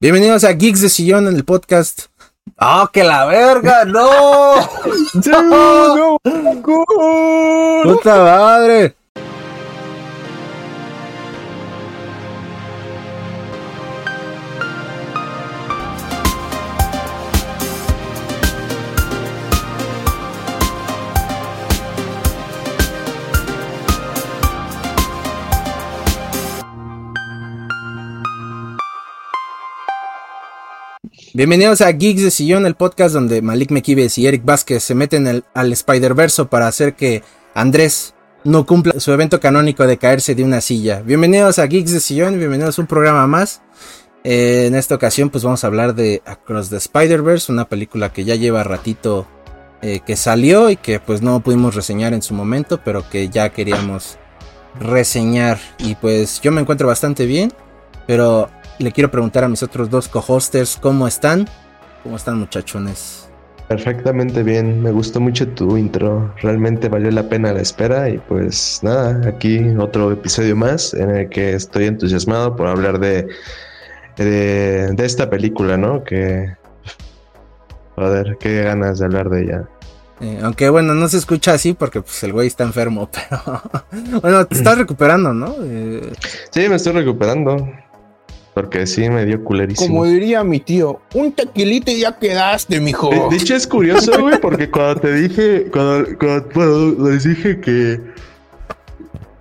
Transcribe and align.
Bienvenidos 0.00 0.44
a 0.44 0.52
Geeks 0.52 0.80
de 0.80 0.88
Sillón 0.90 1.26
en 1.26 1.34
el 1.34 1.44
podcast. 1.44 2.02
¡Oh, 2.60 2.88
que 2.92 3.02
la 3.02 3.26
verga! 3.26 3.84
¡No! 3.84 4.54
¡No! 5.26 6.18
¡Puta 7.82 8.16
madre! 8.22 8.94
Bienvenidos 31.38 31.82
a 31.82 31.92
Geeks 31.92 32.22
de 32.24 32.30
Sillón, 32.32 32.66
el 32.66 32.74
podcast 32.74 33.14
donde 33.14 33.42
Malik 33.42 33.70
Mekives 33.70 34.18
y 34.18 34.26
Eric 34.26 34.44
Vázquez 34.44 34.82
se 34.82 34.96
meten 34.96 35.44
al 35.54 35.72
Spider-Verso 35.72 36.50
para 36.50 36.66
hacer 36.66 36.96
que 36.96 37.22
Andrés 37.54 38.12
no 38.42 38.66
cumpla 38.66 38.98
su 38.98 39.12
evento 39.12 39.38
canónico 39.38 39.86
de 39.86 39.98
caerse 39.98 40.34
de 40.34 40.42
una 40.42 40.60
silla. 40.60 41.00
Bienvenidos 41.00 41.60
a 41.60 41.66
Geeks 41.66 41.92
de 41.92 42.00
Sillón, 42.00 42.38
bienvenidos 42.38 42.76
a 42.76 42.82
un 42.82 42.88
programa 42.88 43.28
más. 43.28 43.62
Eh, 44.24 44.64
en 44.66 44.74
esta 44.74 44.96
ocasión 44.96 45.30
pues 45.30 45.44
vamos 45.44 45.62
a 45.62 45.68
hablar 45.68 45.94
de 45.94 46.22
Across 46.26 46.70
the 46.70 46.76
Spider-Verse, 46.78 47.52
una 47.52 47.68
película 47.68 48.12
que 48.12 48.24
ya 48.24 48.34
lleva 48.34 48.64
ratito 48.64 49.28
eh, 49.80 50.00
que 50.04 50.16
salió 50.16 50.70
y 50.70 50.76
que 50.76 50.98
pues 50.98 51.22
no 51.22 51.38
pudimos 51.38 51.76
reseñar 51.76 52.14
en 52.14 52.22
su 52.22 52.34
momento, 52.34 52.80
pero 52.84 53.08
que 53.08 53.28
ya 53.28 53.50
queríamos 53.50 54.18
reseñar. 54.80 55.60
Y 55.78 55.94
pues 55.94 56.40
yo 56.40 56.50
me 56.50 56.62
encuentro 56.62 56.88
bastante 56.88 57.26
bien, 57.26 57.52
pero 58.08 58.50
le 58.78 58.92
quiero 58.92 59.10
preguntar 59.10 59.44
a 59.44 59.48
mis 59.48 59.62
otros 59.62 59.90
dos 59.90 60.08
co-hosters 60.08 60.76
cómo 60.80 61.06
están. 61.06 61.48
¿Cómo 62.02 62.16
están 62.16 62.38
muchachones? 62.38 63.28
Perfectamente 63.68 64.42
bien, 64.42 64.80
me 64.82 64.90
gustó 64.90 65.20
mucho 65.20 65.46
tu 65.48 65.76
intro, 65.76 66.34
realmente 66.40 66.88
valió 66.88 67.10
la 67.10 67.28
pena 67.28 67.52
la 67.52 67.60
espera 67.60 68.08
y 68.08 68.16
pues 68.16 68.80
nada, 68.82 69.28
aquí 69.28 69.58
otro 69.78 70.10
episodio 70.10 70.56
más 70.56 70.94
en 70.94 71.10
el 71.10 71.28
que 71.28 71.52
estoy 71.52 71.84
entusiasmado 71.84 72.56
por 72.56 72.66
hablar 72.66 72.98
de, 72.98 73.28
de, 74.16 75.04
esta 75.04 75.28
película, 75.28 75.76
¿no? 75.76 76.02
Que... 76.02 76.56
Joder, 77.94 78.38
qué 78.40 78.62
ganas 78.62 79.00
de 79.00 79.04
hablar 79.04 79.28
de 79.28 79.42
ella. 79.42 79.68
Eh, 80.20 80.40
aunque 80.42 80.70
bueno, 80.70 80.94
no 80.94 81.06
se 81.08 81.18
escucha 81.18 81.52
así 81.52 81.74
porque 81.74 82.00
pues 82.00 82.22
el 82.22 82.32
güey 82.32 82.46
está 82.46 82.64
enfermo, 82.64 83.10
pero 83.90 84.20
bueno, 84.22 84.46
te 84.46 84.54
estás 84.54 84.78
recuperando, 84.78 85.34
¿no? 85.34 85.54
Eh... 85.62 86.10
Sí, 86.50 86.68
me 86.70 86.76
estoy 86.76 86.94
recuperando. 86.94 87.70
Porque 88.58 88.88
sí 88.88 89.08
me 89.08 89.24
dio 89.24 89.44
culerísimo. 89.44 89.86
Como 89.86 90.04
diría 90.04 90.42
mi 90.42 90.58
tío, 90.58 91.00
un 91.14 91.30
tequilito 91.30 91.92
y 91.92 92.00
ya 92.00 92.18
quedaste, 92.18 92.80
mijo. 92.80 93.08
De, 93.30 93.36
hecho, 93.36 93.54
es 93.54 93.68
curioso, 93.68 94.20
güey, 94.20 94.40
porque 94.40 94.68
cuando 94.68 95.02
te 95.02 95.14
dije, 95.14 95.66
cuando, 95.70 96.18
cuando 96.18 97.08
les 97.08 97.22
dije 97.22 97.60
que 97.60 98.00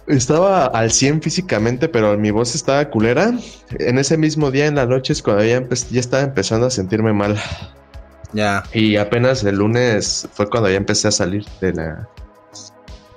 estaba 0.06 0.68
al 0.68 0.92
100 0.92 1.24
físicamente, 1.24 1.90
pero 1.90 2.16
mi 2.16 2.30
voz 2.30 2.54
estaba 2.54 2.88
culera, 2.92 3.34
en 3.80 3.98
ese 3.98 4.20
mismo 4.20 4.52
día 4.52 4.68
en 4.68 4.76
la 4.76 4.86
noche 4.86 5.14
es 5.14 5.24
cuando 5.24 5.44
ya, 5.44 5.68
ya 5.90 6.00
estaba 6.00 6.22
empezando 6.22 6.68
a 6.68 6.70
sentirme 6.70 7.12
mal. 7.12 7.40
Ya. 8.34 8.66
Y 8.72 8.98
apenas 8.98 9.44
el 9.44 9.56
lunes 9.56 10.30
fue 10.32 10.48
cuando 10.48 10.70
ya 10.70 10.78
empecé 10.78 11.08
a 11.08 11.12
salir 11.12 11.44
de 11.60 11.74
la. 11.74 12.08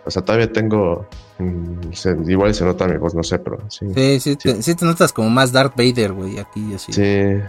O 0.06 0.10
sea, 0.10 0.22
todavía 0.22 0.50
tengo 0.50 1.06
Mm, 1.40 2.30
igual 2.30 2.54
se 2.54 2.64
nota 2.64 2.86
mi 2.86 2.98
voz, 2.98 3.14
no 3.14 3.22
sé, 3.22 3.38
pero 3.38 3.58
sí. 3.68 3.86
Sí, 3.94 4.36
sí, 4.36 4.36
Te, 4.36 4.84
notas 4.84 5.12
como 5.12 5.30
más 5.30 5.52
Darth 5.52 5.76
Vader, 5.76 6.12
güey, 6.12 6.38
aquí 6.38 6.74
así. 6.74 6.92
Sí. 6.92 7.42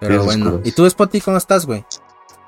Pero 0.00 0.24
bueno. 0.24 0.60
¿Y 0.64 0.72
tú, 0.72 0.88
Spotty, 0.88 1.20
cómo 1.20 1.36
estás, 1.36 1.66
güey? 1.66 1.84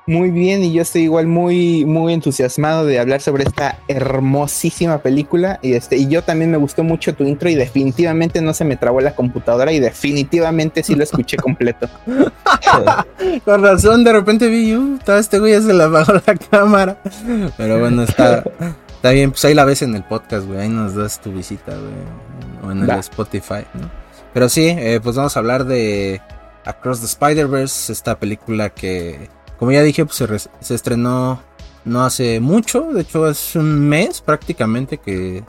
Muy 0.05 0.31
bien, 0.31 0.61
y 0.63 0.73
yo 0.73 0.81
estoy 0.81 1.03
igual 1.03 1.27
muy, 1.27 1.85
muy 1.85 2.13
entusiasmado 2.13 2.85
de 2.85 2.99
hablar 2.99 3.21
sobre 3.21 3.45
esta 3.45 3.79
hermosísima 3.87 4.97
película. 4.97 5.59
Y 5.61 5.73
este, 5.73 5.95
y 5.95 6.09
yo 6.09 6.23
también 6.23 6.51
me 6.51 6.57
gustó 6.57 6.83
mucho 6.83 7.15
tu 7.15 7.23
intro, 7.23 7.49
y 7.49 7.55
definitivamente 7.55 8.41
no 8.41 8.53
se 8.53 8.65
me 8.65 8.75
trabó 8.75 8.99
la 8.99 9.15
computadora, 9.15 9.71
y 9.71 9.79
definitivamente 9.79 10.83
sí 10.83 10.95
lo 10.95 11.03
escuché 11.03 11.37
completo. 11.37 11.87
Con 13.45 13.63
razón, 13.63 14.03
de 14.03 14.11
repente 14.11 14.47
vi, 14.47 14.75
uh, 14.75 14.99
todo 15.05 15.17
este 15.17 15.39
güey 15.39 15.53
ya 15.53 15.61
se 15.61 15.73
le 15.73 15.83
apagó 15.83 16.13
la 16.13 16.35
cámara. 16.51 16.97
Pero 17.57 17.79
bueno, 17.79 18.03
está. 18.03 18.43
Está 19.03 19.11
bien, 19.11 19.31
pues 19.31 19.43
ahí 19.43 19.53
la 19.53 19.65
ves 19.65 19.81
en 19.81 19.95
el 19.95 20.03
podcast, 20.05 20.47
güey. 20.47 20.61
Ahí 20.61 20.69
nos 20.69 20.95
das 20.95 21.19
tu 21.19 21.33
visita, 21.33 21.73
güey. 21.73 22.65
O 22.65 22.71
en 22.71 22.89
el 22.89 22.99
Spotify, 22.99 23.65
¿no? 23.73 23.91
Pero 24.33 24.47
sí, 24.47 24.67
eh, 24.69 25.01
pues 25.03 25.17
vamos 25.17 25.35
a 25.35 25.41
hablar 25.41 25.65
de 25.65 26.21
Across 26.63 27.01
the 27.01 27.07
Spider-Verse, 27.07 27.91
esta 27.91 28.17
película 28.17 28.69
que, 28.69 29.27
como 29.59 29.73
ya 29.73 29.81
dije, 29.81 30.05
pues 30.05 30.15
se, 30.15 30.39
se, 30.61 30.73
estrenó 30.73 31.43
no 31.83 32.05
hace 32.05 32.39
mucho. 32.39 32.93
De 32.93 33.01
hecho, 33.01 33.27
es 33.27 33.57
un 33.57 33.89
mes 33.89 34.21
prácticamente 34.21 34.99
que 34.99 35.43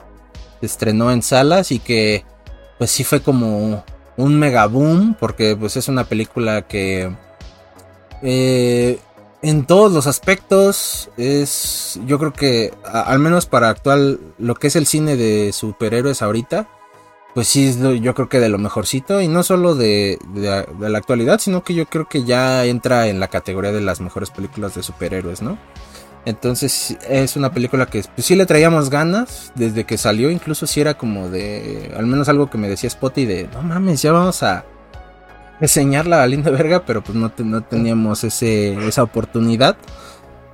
se 0.59 0.65
estrenó 0.65 1.09
en 1.09 1.21
salas 1.21 1.71
y 1.71 1.79
que, 1.79 2.25
pues 2.77 2.91
sí 2.91 3.05
fue 3.05 3.21
como 3.21 3.85
un 4.17 4.37
mega 4.37 4.65
boom, 4.65 5.15
porque 5.17 5.55
pues 5.55 5.77
es 5.77 5.87
una 5.87 6.03
película 6.03 6.63
que... 6.63 7.09
Eh, 8.21 8.99
en 9.45 9.65
todos 9.65 9.91
los 9.91 10.07
aspectos 10.07 11.11
es 11.17 11.99
yo 12.07 12.17
creo 12.17 12.33
que 12.33 12.73
al 12.83 13.19
menos 13.19 13.45
para 13.45 13.69
actual 13.69 14.19
lo 14.39 14.55
que 14.55 14.67
es 14.67 14.75
el 14.75 14.87
cine 14.87 15.17
de 15.17 15.53
superhéroes 15.53 16.23
ahorita 16.23 16.67
pues 17.35 17.47
sí 17.47 17.67
es 17.67 17.77
yo 18.01 18.15
creo 18.15 18.27
que 18.27 18.39
de 18.39 18.49
lo 18.49 18.57
mejorcito 18.57 19.21
y 19.21 19.27
no 19.27 19.43
solo 19.43 19.75
de, 19.75 20.17
la 20.33 20.97
actualidad 20.97 21.39
sino 21.39 21.63
que 21.63 21.75
yo 21.75 21.85
creo 21.85 22.09
que 22.09 22.23
ya 22.23 22.65
entra 22.65 23.07
en 23.07 23.19
la 23.19 23.27
categoría 23.27 23.71
de 23.71 23.81
las 23.81 24.01
mejores 24.01 24.31
películas 24.31 24.73
de 24.73 24.81
superhéroes 24.81 25.43
no 25.43 25.59
entonces 26.25 26.97
es 27.07 27.35
una 27.35 27.51
película 27.51 27.85
que 27.85 28.03
pues, 28.15 28.25
sí 28.25 28.35
le 28.35 28.47
traíamos 28.47 28.89
ganas 28.89 29.51
desde 29.53 29.83
que 29.83 29.99
salió 29.99 30.31
incluso 30.31 30.65
si 30.65 30.81
era 30.81 30.95
como 30.95 31.29
de 31.29 31.93
al 31.95 32.07
menos 32.07 32.29
algo 32.29 32.49
que 32.49 32.57
me 32.57 32.67
decía 32.67 32.89
Spotty 32.89 33.25
de 33.25 33.47
no 33.53 33.61
mames 33.61 34.01
ya 34.01 34.11
vamos 34.11 34.41
a 34.41 34.65
enseñarla 35.61 36.23
a 36.23 36.27
linda 36.27 36.51
verga, 36.51 36.85
pero 36.85 37.03
pues 37.03 37.17
no, 37.17 37.31
no 37.37 37.61
teníamos 37.63 38.23
ese, 38.23 38.73
esa 38.87 39.03
oportunidad. 39.03 39.77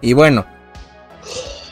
Y 0.01 0.13
bueno, 0.13 0.45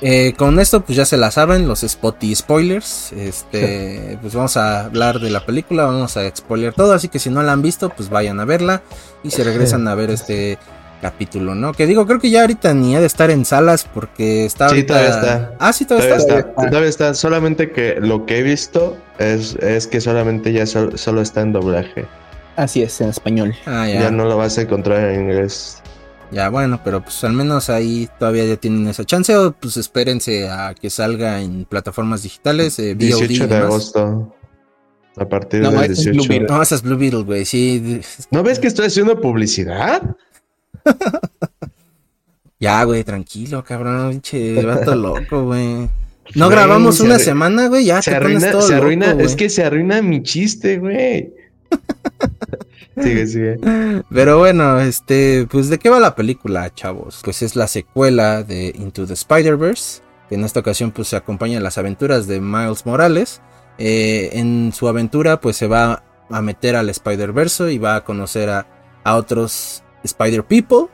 eh, 0.01 0.33
con 0.37 0.59
esto 0.59 0.81
pues 0.81 0.95
ya 0.95 1.05
se 1.05 1.17
la 1.17 1.31
saben, 1.31 1.67
los 1.67 1.81
spotty 1.81 2.35
spoilers. 2.35 3.11
Este, 3.13 4.17
pues 4.21 4.33
vamos 4.33 4.57
a 4.57 4.85
hablar 4.85 5.19
de 5.19 5.29
la 5.29 5.45
película, 5.45 5.85
vamos 5.85 6.15
a 6.17 6.35
spoiler 6.35 6.73
todo, 6.73 6.93
así 6.93 7.09
que 7.09 7.19
si 7.19 7.29
no 7.29 7.43
la 7.43 7.51
han 7.51 7.61
visto, 7.61 7.89
pues 7.89 8.09
vayan 8.09 8.39
a 8.39 8.45
verla 8.45 8.81
y 9.23 9.31
se 9.31 9.43
regresan 9.43 9.87
a 9.87 9.95
ver 9.95 10.11
este 10.11 10.57
capítulo, 11.01 11.55
¿no? 11.55 11.73
Que 11.73 11.85
digo, 11.85 12.05
creo 12.05 12.19
que 12.19 12.29
ya 12.29 12.41
ahorita 12.41 12.73
ni 12.73 12.95
ha 12.95 12.99
de 12.99 13.05
estar 13.05 13.31
en 13.31 13.45
salas 13.45 13.85
porque 13.93 14.45
está 14.45 14.69
Sí, 14.69 14.83
todavía 14.83 15.09
está. 15.09 15.53
Ah, 15.59 15.73
sí, 15.73 15.85
todavía, 15.85 16.15
está. 16.15 16.53
Todavía 16.53 16.89
está, 16.89 17.13
solamente 17.13 17.71
que 17.71 17.95
lo 17.99 18.25
que 18.25 18.39
he 18.39 18.43
visto 18.43 18.97
es, 19.17 19.55
es 19.55 19.87
que 19.87 20.01
solamente 20.01 20.51
ya 20.51 20.65
solo 20.65 21.21
está 21.21 21.41
en 21.41 21.53
doblaje. 21.53 22.05
Así 22.59 22.81
es, 22.83 22.99
en 22.99 23.07
español. 23.07 23.55
Ah, 23.65 23.87
ya. 23.87 24.11
no 24.11 24.25
lo 24.25 24.35
vas 24.35 24.57
a 24.57 24.63
encontrar 24.63 25.11
en 25.11 25.21
inglés. 25.21 25.81
Ya, 26.29 26.49
bueno, 26.49 26.81
pero 26.83 27.01
pues 27.01 27.23
al 27.23 27.31
menos 27.31 27.69
ahí 27.69 28.09
todavía 28.19 28.43
ya 28.43 28.57
tienen 28.57 28.85
esa 28.89 29.05
chance 29.05 29.33
o 29.33 29.53
pues 29.53 29.77
espérense 29.77 30.49
a 30.49 30.73
que 30.73 30.89
salga 30.89 31.41
en 31.41 31.63
plataformas 31.63 32.21
digitales. 32.23 32.77
Eh, 32.79 32.95
18 32.95 33.47
de 33.47 33.55
agosto. 33.55 34.35
A 35.15 35.25
partir 35.25 35.61
del 35.61 35.87
18. 35.87 36.45
no, 36.49 36.61
esa 36.61 36.75
es 36.75 36.81
Blue 36.81 36.97
Beetle, 36.97 37.23
güey, 37.23 37.45
sí. 37.45 38.01
¿No 38.29 38.43
ves 38.43 38.59
que 38.59 38.67
estoy 38.67 38.87
haciendo 38.87 39.21
publicidad? 39.21 40.17
ya, 42.59 42.83
güey, 42.83 43.05
tranquilo, 43.05 43.63
cabrón, 43.63 44.09
pinche 44.11 44.61
vato 44.65 44.95
loco, 44.97 45.45
güey. 45.45 45.89
No 46.35 46.49
grabamos 46.49 46.99
una 46.99 47.19
semana, 47.19 47.69
güey, 47.69 47.85
ya 47.85 48.01
se 48.01 48.13
arruina, 48.15 48.61
se 48.61 48.75
arruina, 48.75 49.13
es 49.13 49.37
que 49.37 49.49
se 49.49 49.63
arruina 49.63 50.01
mi 50.01 50.21
chiste, 50.23 50.77
güey. 50.77 51.38
sigue, 53.01 53.27
sigue. 53.27 53.59
Pero 54.09 54.37
bueno, 54.37 54.79
este, 54.79 55.47
pues 55.49 55.69
de 55.69 55.79
qué 55.79 55.89
va 55.89 55.99
la 55.99 56.15
película, 56.15 56.73
chavos? 56.73 57.21
Pues 57.23 57.41
es 57.41 57.55
la 57.55 57.67
secuela 57.67 58.43
de 58.43 58.73
Into 58.77 59.05
the 59.05 59.13
Spider-Verse. 59.13 60.01
Que 60.27 60.35
en 60.35 60.43
esta 60.43 60.59
ocasión 60.59 60.91
pues 60.91 61.07
se 61.07 61.15
acompaña 61.15 61.59
las 61.59 61.77
aventuras 61.77 62.27
de 62.27 62.39
Miles 62.39 62.85
Morales. 62.85 63.41
Eh, 63.77 64.29
en 64.33 64.71
su 64.73 64.87
aventura 64.87 65.39
pues 65.39 65.55
se 65.57 65.67
va 65.67 66.03
a 66.29 66.41
meter 66.41 66.75
al 66.75 66.89
Spider-Verse 66.89 67.71
y 67.73 67.77
va 67.77 67.95
a 67.95 68.03
conocer 68.03 68.49
a, 68.49 68.67
a 69.03 69.15
otros 69.15 69.83
Spider 70.03 70.43
People 70.43 70.87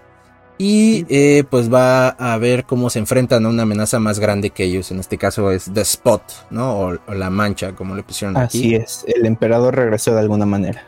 y 0.58 1.06
eh, 1.10 1.44
pues 1.50 1.74
va 1.74 2.10
a 2.10 2.38
ver 2.38 2.66
cómo 2.66 2.90
se 2.90 3.00
enfrentan 3.00 3.46
a 3.46 3.50
una 3.50 3.64
amenaza 3.64 4.00
más 4.00 4.20
grande 4.20 4.52
que 4.52 4.64
ellos. 4.64 4.92
En 4.92 5.00
este 5.00 5.18
caso 5.18 5.52
es 5.52 5.70
The 5.74 5.82
Spot, 5.82 6.22
¿no? 6.50 6.80
O, 6.80 7.14
la 7.14 7.30
mancha, 7.30 7.74
como 7.74 7.96
le 7.96 8.04
pusieron 8.04 8.38
aquí. 8.38 8.60
Así 8.60 8.76
es, 8.76 9.06
el 9.08 9.26
emperador 9.26 9.76
regresó 9.76 10.14
de 10.14 10.22
alguna 10.22 10.46
manera. 10.46 10.86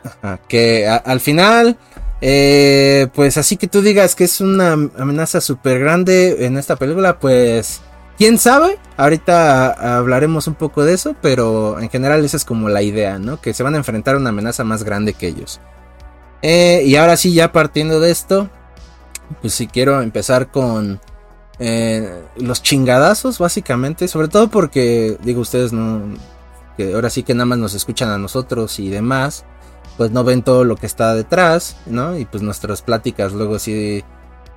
que 0.48 0.88
al 0.88 1.20
final, 1.20 1.76
eh, 2.20 3.08
pues 3.14 3.36
así 3.36 3.56
que 3.56 3.68
tú 3.68 3.82
digas 3.82 4.14
que 4.14 4.24
es 4.24 4.40
una 4.40 4.72
amenaza 4.72 5.40
súper 5.40 5.80
grande 5.80 6.46
en 6.46 6.56
esta 6.56 6.76
película, 6.76 7.18
pues 7.18 7.82
quién 8.16 8.38
sabe. 8.38 8.78
Ahorita 8.96 9.98
hablaremos 9.98 10.46
un 10.46 10.54
poco 10.54 10.84
de 10.84 10.94
eso, 10.94 11.14
pero 11.20 11.78
en 11.78 11.90
general 11.90 12.24
esa 12.24 12.38
es 12.38 12.44
como 12.46 12.70
la 12.70 12.80
idea, 12.80 13.18
¿no? 13.18 13.38
Que 13.40 13.52
se 13.52 13.62
van 13.62 13.74
a 13.74 13.78
enfrentar 13.78 14.14
a 14.14 14.18
una 14.18 14.30
amenaza 14.30 14.64
más 14.64 14.82
grande 14.82 15.12
que 15.12 15.28
ellos. 15.28 15.60
Eh, 16.40 16.82
y 16.86 16.96
ahora 16.96 17.16
sí, 17.16 17.34
ya 17.34 17.52
partiendo 17.52 18.00
de 18.00 18.10
esto, 18.10 18.48
pues 19.40 19.54
si 19.54 19.66
quiero 19.66 20.00
empezar 20.02 20.50
con 20.50 21.00
eh, 21.58 22.22
los 22.36 22.62
chingadazos, 22.62 23.38
básicamente. 23.38 24.08
Sobre 24.08 24.28
todo 24.28 24.48
porque, 24.48 25.18
digo, 25.22 25.40
ustedes 25.40 25.72
no. 25.72 26.02
Que 26.76 26.94
ahora 26.94 27.10
sí 27.10 27.24
que 27.24 27.34
nada 27.34 27.46
más 27.46 27.58
nos 27.58 27.74
escuchan 27.74 28.10
a 28.10 28.18
nosotros 28.18 28.78
y 28.78 28.88
demás. 28.88 29.44
Pues 29.96 30.12
no 30.12 30.22
ven 30.22 30.42
todo 30.42 30.64
lo 30.64 30.76
que 30.76 30.86
está 30.86 31.14
detrás, 31.14 31.76
¿no? 31.86 32.16
Y 32.16 32.24
pues 32.24 32.42
nuestras 32.42 32.82
pláticas 32.82 33.32
luego 33.32 33.58
sí. 33.58 34.04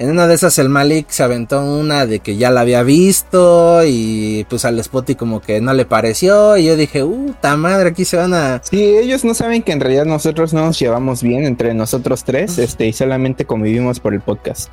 En 0.01 0.09
una 0.09 0.25
de 0.25 0.33
esas 0.33 0.57
el 0.57 0.67
Malik 0.67 1.09
se 1.09 1.21
aventó 1.21 1.63
una 1.63 2.07
de 2.07 2.21
que 2.21 2.35
ya 2.35 2.49
la 2.49 2.61
había 2.61 2.81
visto 2.81 3.85
y 3.85 4.47
pues 4.49 4.65
al 4.65 4.83
Spotty 4.83 5.13
como 5.13 5.41
que 5.41 5.61
no 5.61 5.75
le 5.75 5.85
pareció 5.85 6.57
y 6.57 6.65
yo 6.65 6.75
dije, 6.75 7.03
uh, 7.03 7.35
ta 7.39 7.55
madre, 7.55 7.89
aquí 7.89 8.03
se 8.03 8.17
van 8.17 8.33
a... 8.33 8.63
Sí, 8.63 8.83
ellos 8.83 9.23
no 9.23 9.35
saben 9.35 9.61
que 9.61 9.73
en 9.73 9.79
realidad 9.79 10.05
nosotros 10.05 10.55
no 10.55 10.65
nos 10.65 10.79
llevamos 10.79 11.21
bien 11.21 11.45
entre 11.45 11.75
nosotros 11.75 12.23
tres 12.23 12.57
este, 12.57 12.87
y 12.87 12.93
solamente 12.93 13.45
convivimos 13.45 13.99
por 13.99 14.15
el 14.15 14.21
podcast. 14.21 14.71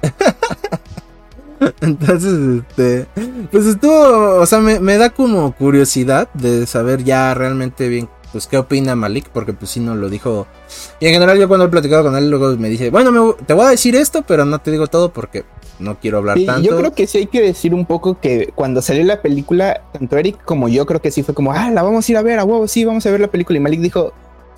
Entonces, 1.83 2.65
este, 2.67 3.07
pues 3.51 3.67
estuvo, 3.67 4.37
o 4.41 4.47
sea, 4.47 4.61
me, 4.61 4.97
da 4.97 5.11
como 5.11 5.53
curiosidad 5.53 6.31
de 6.33 6.67
saber 6.67 7.05
ya 7.05 7.35
realmente 7.35 7.89
bien, 7.89 8.09
pues 8.33 8.47
qué 8.47 8.59
opina 8.59 8.95
Malik, 8.95 9.29
porque 9.31 9.53
pues 9.53 9.71
sí 9.71 9.81
no 9.81 9.95
lo 9.95 10.09
dijo. 10.09 10.47
Y 11.01 11.07
en 11.07 11.15
general 11.15 11.39
yo 11.39 11.49
cuando 11.49 11.67
he 11.67 11.69
platicado 11.69 12.05
con 12.05 12.17
él, 12.17 12.31
luego 12.31 12.57
me 12.57 12.69
dice, 12.69 12.91
bueno, 12.91 13.35
te 13.47 13.55
voy 13.55 13.67
a 13.67 13.71
decir 13.71 13.97
esto, 13.97 14.23
pero 14.27 14.45
no 14.45 14.59
te 14.59 14.71
digo 14.71 14.87
todo 14.87 15.13
porque 15.13 15.45
no 15.79 15.99
quiero 15.99 16.19
hablar 16.19 16.39
tanto. 16.45 16.63
Yo 16.63 16.77
creo 16.77 16.93
que 16.93 17.07
sí 17.07 17.19
hay 17.19 17.27
que 17.27 17.41
decir 17.41 17.75
un 17.75 17.87
poco 17.87 18.21
que 18.21 18.53
cuando 18.55 18.83
salió 18.83 19.05
la 19.05 19.23
película, 19.23 19.83
tanto 19.93 20.17
Eric 20.17 20.45
como 20.45 20.69
yo 20.69 20.87
creo 20.87 21.01
que 21.01 21.11
sí 21.11 21.23
fue 21.23 21.35
como, 21.35 21.53
ah, 21.53 21.71
la 21.71 21.83
vamos 21.83 22.09
a 22.09 22.13
ir 22.13 22.19
a 22.19 22.23
ver, 22.23 22.39
a 22.39 22.45
huevo, 22.45 22.69
sí, 22.69 22.85
vamos 22.85 23.07
a 23.07 23.11
ver 23.11 23.21
la 23.21 23.29
película. 23.29 23.59
Y 23.59 23.61
Malik 23.61 23.81
dijo, 23.81 24.13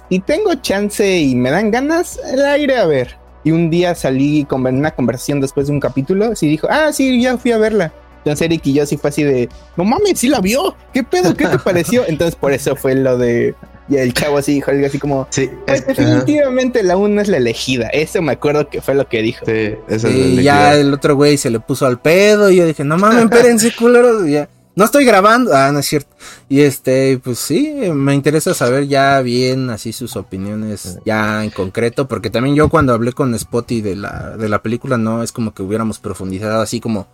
y 0.09 0.21
tengo 0.21 0.55
chance 0.57 1.19
y 1.21 1.37
me 1.37 1.51
dan 1.51 1.71
ganas, 1.71 2.19
la 2.35 2.59
iré 2.59 2.77
a 2.77 2.87
ver. 2.87 3.19
Y 3.45 3.53
un 3.53 3.71
día 3.71 3.95
salí 3.95 4.45
con 4.45 4.67
una 4.67 4.91
conversación 4.91 5.41
después 5.41 5.69
de 5.69 5.73
un 5.73 5.81
capítulo, 5.81 6.33
y 6.39 6.47
dijo, 6.47 6.67
ah, 6.71 6.93
sí, 6.93 7.23
ya 7.23 7.39
fui 7.39 7.53
a 7.53 7.59
verla. 7.59 7.93
Entonces 8.21 8.43
Eric 8.43 8.67
y 8.67 8.75
yo 8.75 8.87
sí 8.87 8.97
fue 8.97 9.11
así 9.11 9.23
de, 9.23 9.49
no 9.77 9.85
mames, 9.85 10.19
sí 10.19 10.29
la 10.29 10.41
vio, 10.41 10.77
¿qué 10.93 11.03
pedo? 11.03 11.35
¿Qué 11.35 11.47
te 11.47 11.59
pareció? 11.59 12.07
Entonces 12.07 12.35
por 12.35 12.53
eso 12.53 12.77
fue 12.77 12.95
lo 12.95 13.17
de, 13.17 13.55
y 13.91 13.97
el 13.97 14.15
chavo 14.15 14.39
así 14.39 14.55
dijo 14.55 14.71
algo 14.71 14.87
así 14.87 14.99
como, 14.99 15.27
sí, 15.31 15.51
pues, 15.67 15.85
definitivamente 15.85 16.85
la 16.85 16.97
una 16.97 17.23
es 17.23 17.29
la 17.29 17.39
elegida. 17.39 17.89
Eso 17.89 18.23
me 18.23 18.33
acuerdo 18.33 18.69
que 18.69 18.81
fue 18.81 18.95
lo 18.95 19.09
que 19.09 19.21
dijo. 19.21 19.45
Sí, 19.45 19.75
eso 19.89 20.09
y 20.09 20.43
ya 20.43 20.75
el 20.77 20.95
otro 20.95 21.17
güey 21.17 21.37
se 21.37 21.51
le 21.51 21.59
puso 21.59 21.87
al 21.87 21.99
pedo 21.99 22.51
y 22.51 22.57
yo 22.57 22.67
dije, 22.67 22.85
no 22.85 22.97
mames, 22.97 23.25
espérense, 23.25 23.75
culeros, 23.79 24.29
ya. 24.29 24.49
No 24.77 24.85
estoy 24.85 25.05
grabando. 25.05 25.53
Ah, 25.55 25.73
no 25.73 25.81
es 25.81 25.87
cierto. 25.87 26.17
Y 26.49 26.61
este, 26.61 27.19
pues 27.19 27.39
sí, 27.41 27.75
me 27.93 28.15
interesa 28.15 28.55
saber 28.55 28.87
ya 28.87 29.21
bien 29.21 29.69
así 29.69 29.93
sus 29.93 30.15
opiniones 30.17 30.99
ya 31.05 31.43
en 31.43 31.51
concreto. 31.51 32.07
Porque 32.07 32.31
también 32.31 32.55
yo 32.55 32.69
cuando 32.69 32.95
hablé 32.95 33.13
con 33.13 33.37
Spotty 33.37 33.81
de 33.81 33.97
la, 33.97 34.37
de 34.39 34.49
la 34.49 34.63
película, 34.63 34.97
no 34.97 35.23
es 35.25 35.33
como 35.33 35.53
que 35.53 35.63
hubiéramos 35.63 35.99
profundizado 35.99 36.63
así 36.63 36.81
como. 36.81 37.09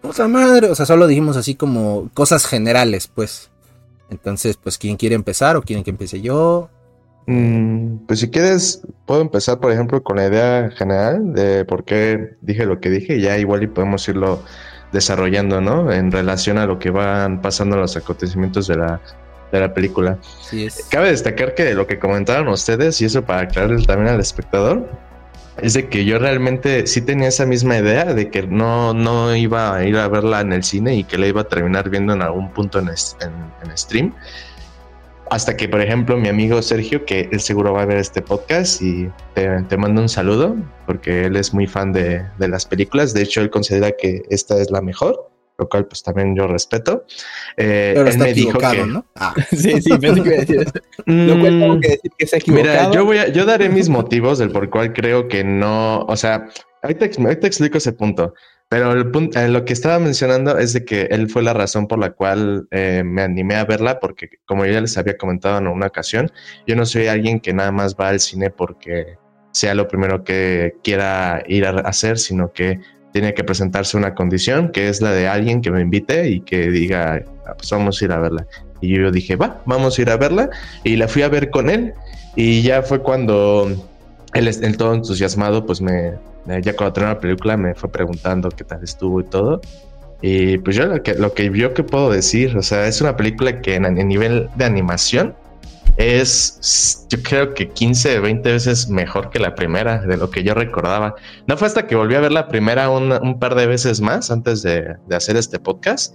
Puta 0.00 0.28
madre. 0.28 0.70
O 0.70 0.74
sea, 0.74 0.86
solo 0.86 1.06
dijimos 1.06 1.36
así 1.36 1.54
como 1.54 2.10
cosas 2.14 2.46
generales, 2.46 3.10
pues. 3.12 3.50
Entonces, 4.10 4.56
pues, 4.56 4.76
¿quién 4.78 4.96
quiere 4.96 5.14
empezar 5.14 5.56
o 5.56 5.62
quieren 5.62 5.84
que 5.84 5.90
empiece 5.90 6.20
yo? 6.20 6.68
Mm, 7.26 8.06
pues 8.06 8.20
si 8.20 8.30
quieres, 8.30 8.82
puedo 9.06 9.20
empezar, 9.20 9.60
por 9.60 9.70
ejemplo, 9.70 10.02
con 10.02 10.16
la 10.16 10.26
idea 10.26 10.70
general 10.70 11.32
de 11.32 11.64
por 11.64 11.84
qué 11.84 12.36
dije 12.40 12.66
lo 12.66 12.80
que 12.80 12.90
dije. 12.90 13.16
Y 13.16 13.20
ya 13.20 13.38
igual 13.38 13.62
y 13.62 13.68
podemos 13.68 14.08
irlo 14.08 14.42
desarrollando, 14.92 15.60
¿no? 15.60 15.92
En 15.92 16.10
relación 16.10 16.58
a 16.58 16.66
lo 16.66 16.78
que 16.78 16.90
van 16.90 17.40
pasando 17.40 17.76
los 17.76 17.96
acontecimientos 17.96 18.66
de 18.66 18.76
la, 18.76 19.00
de 19.52 19.60
la 19.60 19.72
película. 19.72 20.18
Sí 20.40 20.66
es. 20.66 20.86
Cabe 20.90 21.10
destacar 21.10 21.54
que 21.54 21.72
lo 21.74 21.86
que 21.86 21.98
comentaron 21.98 22.48
ustedes, 22.48 23.00
y 23.00 23.04
eso 23.04 23.24
para 23.24 23.42
aclararle 23.42 23.84
también 23.84 24.14
al 24.14 24.20
espectador, 24.20 24.88
es 25.58 25.74
de 25.74 25.88
que 25.88 26.04
yo 26.04 26.18
realmente 26.18 26.86
sí 26.86 27.00
tenía 27.02 27.28
esa 27.28 27.46
misma 27.46 27.78
idea 27.78 28.04
de 28.14 28.30
que 28.30 28.46
no, 28.46 28.94
no 28.94 29.34
iba 29.34 29.74
a 29.74 29.84
ir 29.84 29.96
a 29.96 30.08
verla 30.08 30.40
en 30.40 30.52
el 30.52 30.62
cine 30.62 30.96
y 30.96 31.04
que 31.04 31.18
la 31.18 31.26
iba 31.26 31.42
a 31.42 31.44
terminar 31.44 31.90
viendo 31.90 32.12
en 32.12 32.22
algún 32.22 32.50
punto 32.52 32.78
en, 32.78 32.88
en, 32.88 33.32
en 33.62 33.78
stream. 33.78 34.14
Hasta 35.30 35.56
que, 35.56 35.68
por 35.68 35.80
ejemplo, 35.80 36.16
mi 36.16 36.28
amigo 36.28 36.60
Sergio, 36.60 37.04
que 37.04 37.28
él 37.30 37.38
seguro 37.38 37.72
va 37.72 37.82
a 37.82 37.86
ver 37.86 37.98
este 37.98 38.20
podcast 38.20 38.82
y 38.82 39.08
te, 39.34 39.76
mando 39.76 40.02
un 40.02 40.08
saludo, 40.08 40.56
porque 40.86 41.26
él 41.26 41.36
es 41.36 41.54
muy 41.54 41.68
fan 41.68 41.92
de, 41.92 42.26
las 42.38 42.66
películas. 42.66 43.14
De 43.14 43.22
hecho, 43.22 43.40
él 43.40 43.48
considera 43.48 43.92
que 43.92 44.22
esta 44.28 44.60
es 44.60 44.72
la 44.72 44.80
mejor, 44.80 45.29
lo 45.60 45.68
cual 45.68 45.86
pues 45.86 46.02
también 46.02 46.34
yo 46.34 46.46
respeto. 46.46 47.04
Eh, 47.56 47.92
Pero 47.94 48.08
está 48.08 48.28
equivocado, 48.30 48.86
¿no? 48.86 49.04
Ah. 49.14 49.34
sí, 49.50 49.80
sí, 49.82 49.90
pensé 49.98 50.22
que 50.22 50.28
iba 50.28 50.36
a 50.36 50.40
decir 50.40 50.60
eso. 50.60 50.72
Lo 51.04 51.38
cual 51.38 51.60
tengo 51.60 51.80
que 51.80 51.88
decir 51.88 52.10
que 52.16 52.24
equivocado. 52.24 52.72
Mira, 52.72 52.90
yo, 52.90 53.04
voy 53.04 53.18
a, 53.18 53.28
yo 53.28 53.44
daré 53.44 53.68
mis 53.68 53.88
motivos 53.98 54.38
del 54.38 54.50
por 54.50 54.70
cual 54.70 54.94
creo 54.94 55.28
que 55.28 55.44
no, 55.44 56.00
o 56.00 56.16
sea, 56.16 56.48
ahorita, 56.82 57.10
ahorita 57.18 57.46
explico 57.46 57.76
ese 57.76 57.92
punto. 57.92 58.32
Pero 58.70 58.92
el 58.92 59.10
punto, 59.10 59.38
eh, 59.38 59.48
lo 59.48 59.64
que 59.64 59.74
estaba 59.74 59.98
mencionando 59.98 60.56
es 60.56 60.72
de 60.72 60.84
que 60.84 61.02
él 61.10 61.28
fue 61.28 61.42
la 61.42 61.52
razón 61.52 61.88
por 61.88 61.98
la 61.98 62.12
cual 62.12 62.68
eh, 62.70 63.02
me 63.04 63.20
animé 63.20 63.56
a 63.56 63.64
verla, 63.66 64.00
porque 64.00 64.30
como 64.46 64.64
ya 64.64 64.80
les 64.80 64.96
había 64.96 65.18
comentado 65.18 65.58
en 65.58 65.66
una 65.66 65.88
ocasión, 65.88 66.30
yo 66.66 66.76
no 66.76 66.86
soy 66.86 67.08
alguien 67.08 67.40
que 67.40 67.52
nada 67.52 67.72
más 67.72 67.96
va 67.96 68.08
al 68.08 68.20
cine 68.20 68.48
porque 68.48 69.18
sea 69.52 69.74
lo 69.74 69.88
primero 69.88 70.24
que 70.24 70.76
quiera 70.82 71.42
ir 71.48 71.66
a 71.66 71.80
hacer, 71.80 72.18
sino 72.18 72.52
que 72.52 72.80
tiene 73.12 73.34
que 73.34 73.44
presentarse 73.44 73.96
una 73.96 74.14
condición, 74.14 74.70
que 74.70 74.88
es 74.88 75.00
la 75.00 75.12
de 75.12 75.28
alguien 75.28 75.62
que 75.62 75.70
me 75.70 75.80
invite 75.80 76.28
y 76.28 76.40
que 76.40 76.70
diga, 76.70 77.22
ah, 77.46 77.54
pues 77.56 77.70
vamos 77.70 78.00
a 78.00 78.04
ir 78.04 78.12
a 78.12 78.18
verla. 78.18 78.46
Y 78.80 78.96
yo 78.96 79.10
dije, 79.10 79.36
va, 79.36 79.60
vamos 79.66 79.98
a 79.98 80.02
ir 80.02 80.10
a 80.10 80.16
verla. 80.16 80.50
Y 80.84 80.96
la 80.96 81.08
fui 81.08 81.22
a 81.22 81.28
ver 81.28 81.50
con 81.50 81.68
él. 81.70 81.94
Y 82.36 82.62
ya 82.62 82.82
fue 82.82 83.02
cuando 83.02 83.68
él, 84.34 84.48
él 84.48 84.76
todo 84.76 84.94
entusiasmado, 84.94 85.66
pues 85.66 85.80
me, 85.80 86.14
ya 86.46 86.74
cuando 86.74 86.92
terminó 86.92 87.14
la 87.14 87.20
película 87.20 87.56
me 87.56 87.74
fue 87.74 87.90
preguntando 87.90 88.48
qué 88.50 88.64
tal 88.64 88.82
estuvo 88.82 89.20
y 89.20 89.24
todo. 89.24 89.60
Y 90.22 90.58
pues 90.58 90.76
yo 90.76 90.86
lo 90.86 91.02
que, 91.02 91.14
lo 91.14 91.32
que 91.32 91.50
yo 91.50 91.72
que 91.72 91.82
puedo 91.82 92.10
decir, 92.10 92.56
o 92.56 92.62
sea, 92.62 92.86
es 92.86 93.00
una 93.00 93.16
película 93.16 93.60
que 93.60 93.76
en, 93.76 93.94
nivel 94.06 94.48
de 94.56 94.64
animación 94.64 95.34
es, 95.96 97.06
yo 97.10 97.22
creo 97.22 97.54
que 97.54 97.68
15, 97.68 98.20
20 98.20 98.52
veces 98.52 98.88
mejor 98.88 99.30
que 99.30 99.38
la 99.38 99.54
primera, 99.54 99.98
de 99.98 100.16
lo 100.16 100.30
que 100.30 100.42
yo 100.42 100.54
recordaba. 100.54 101.14
No 101.46 101.56
fue 101.56 101.68
hasta 101.68 101.86
que 101.86 101.96
volví 101.96 102.14
a 102.14 102.20
ver 102.20 102.32
la 102.32 102.48
primera 102.48 102.90
un, 102.90 103.38
par 103.38 103.54
de 103.54 103.66
veces 103.66 104.00
más 104.00 104.30
antes 104.30 104.62
de, 104.62 104.96
hacer 105.10 105.36
este 105.36 105.58
podcast, 105.58 106.14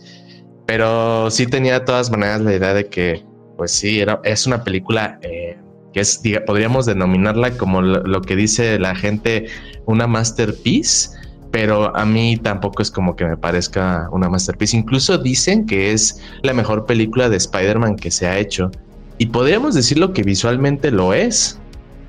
pero 0.66 1.30
sí 1.30 1.46
tenía 1.46 1.80
de 1.80 1.86
todas 1.86 2.10
maneras 2.10 2.42
la 2.42 2.56
idea 2.56 2.74
de 2.74 2.88
que, 2.88 3.24
pues 3.58 3.72
sí, 3.72 4.00
era, 4.00 4.20
es 4.24 4.48
una 4.48 4.64
película 4.64 5.20
eh, 5.22 5.58
que 5.94 6.02
es, 6.02 6.22
podríamos 6.46 6.86
denominarla 6.86 7.58
como 7.58 7.82
lo, 7.82 8.22
que 8.22 8.36
dice 8.36 8.78
la 8.80 8.96
gente, 8.96 9.48
una 9.86 10.08
masterpiece, 10.08 11.10
pero 11.52 11.96
a 11.96 12.06
mí 12.06 12.36
tampoco 12.36 12.82
es 12.82 12.92
como 12.92 13.16
que 13.16 13.24
me 13.24 13.38
parezca 13.38 14.10
una 14.12 14.28
masterpiece. 14.28 14.76
Incluso 14.76 15.18
dicen 15.18 15.66
que 15.66 15.94
es 15.94 16.22
la 16.42 16.54
mejor 16.54 16.86
película 16.86 17.30
de 17.30 17.38
Spider-Man 17.38 17.96
que 17.96 18.12
se 18.12 18.28
ha 18.28 18.38
hecho. 18.38 18.72
Y 19.18 19.28
podríamos 19.28 19.76
decirlo 19.76 20.14
que 20.14 20.24
visualmente 20.24 20.92
lo 20.92 21.14
es, 21.14 21.60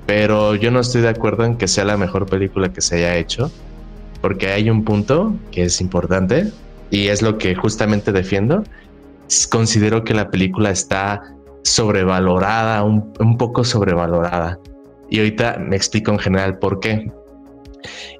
pero 0.05 0.55
yo 0.55 0.71
no 0.71 0.79
estoy 0.79 1.01
de 1.01 1.09
acuerdo 1.09 1.45
en 1.45 1.57
que 1.57 1.67
sea 1.67 1.85
la 1.85 1.97
mejor 1.97 2.25
película 2.25 2.71
que 2.71 2.81
se 2.81 2.97
haya 2.97 3.15
hecho, 3.15 3.51
porque 4.21 4.47
hay 4.51 4.69
un 4.69 4.83
punto 4.83 5.35
que 5.51 5.63
es 5.63 5.79
importante 5.79 6.51
y 6.89 7.07
es 7.07 7.21
lo 7.21 7.37
que 7.37 7.55
justamente 7.55 8.11
defiendo. 8.11 8.63
Considero 9.49 10.03
que 10.03 10.13
la 10.13 10.29
película 10.29 10.69
está 10.69 11.21
sobrevalorada, 11.63 12.83
un, 12.83 13.37
poco 13.37 13.63
sobrevalorada. 13.63 14.59
Y 15.09 15.19
ahorita 15.19 15.57
me 15.59 15.75
explico 15.75 16.11
en 16.11 16.19
general 16.19 16.59
por 16.59 16.79
qué. 16.79 17.11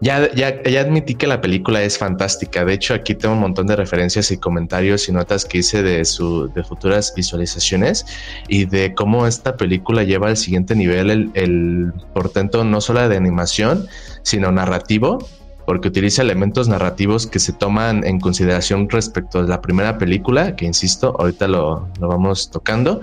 Ya, 0.01 0.33
ya, 0.33 0.61
ya, 0.63 0.81
admití 0.81 1.15
que 1.15 1.27
la 1.27 1.41
película 1.41 1.81
es 1.81 1.97
fantástica. 1.97 2.65
De 2.65 2.73
hecho, 2.73 2.93
aquí 2.93 3.15
tengo 3.15 3.35
un 3.35 3.41
montón 3.41 3.67
de 3.67 3.75
referencias 3.75 4.31
y 4.31 4.37
comentarios 4.37 5.07
y 5.09 5.11
notas 5.11 5.45
que 5.45 5.59
hice 5.59 5.83
de, 5.83 6.05
su, 6.05 6.51
de 6.53 6.63
futuras 6.63 7.13
visualizaciones 7.15 8.05
y 8.47 8.65
de 8.65 8.93
cómo 8.93 9.27
esta 9.27 9.57
película 9.57 10.03
lleva 10.03 10.27
al 10.27 10.37
siguiente 10.37 10.75
nivel 10.75 11.09
el, 11.09 11.31
el 11.33 11.93
portento 12.13 12.63
no 12.63 12.81
solo 12.81 13.07
de 13.07 13.17
animación, 13.17 13.87
sino 14.23 14.51
narrativo, 14.51 15.19
porque 15.65 15.89
utiliza 15.89 16.21
elementos 16.21 16.69
narrativos 16.69 17.27
que 17.27 17.39
se 17.39 17.51
toman 17.51 18.05
en 18.05 18.21
consideración 18.21 18.89
respecto 18.89 19.39
a 19.39 19.43
la 19.43 19.61
primera 19.61 19.97
película, 19.97 20.55
que 20.55 20.65
insisto, 20.65 21.13
ahorita 21.19 21.47
lo, 21.49 21.89
lo 21.99 22.07
vamos 22.07 22.49
tocando. 22.49 23.01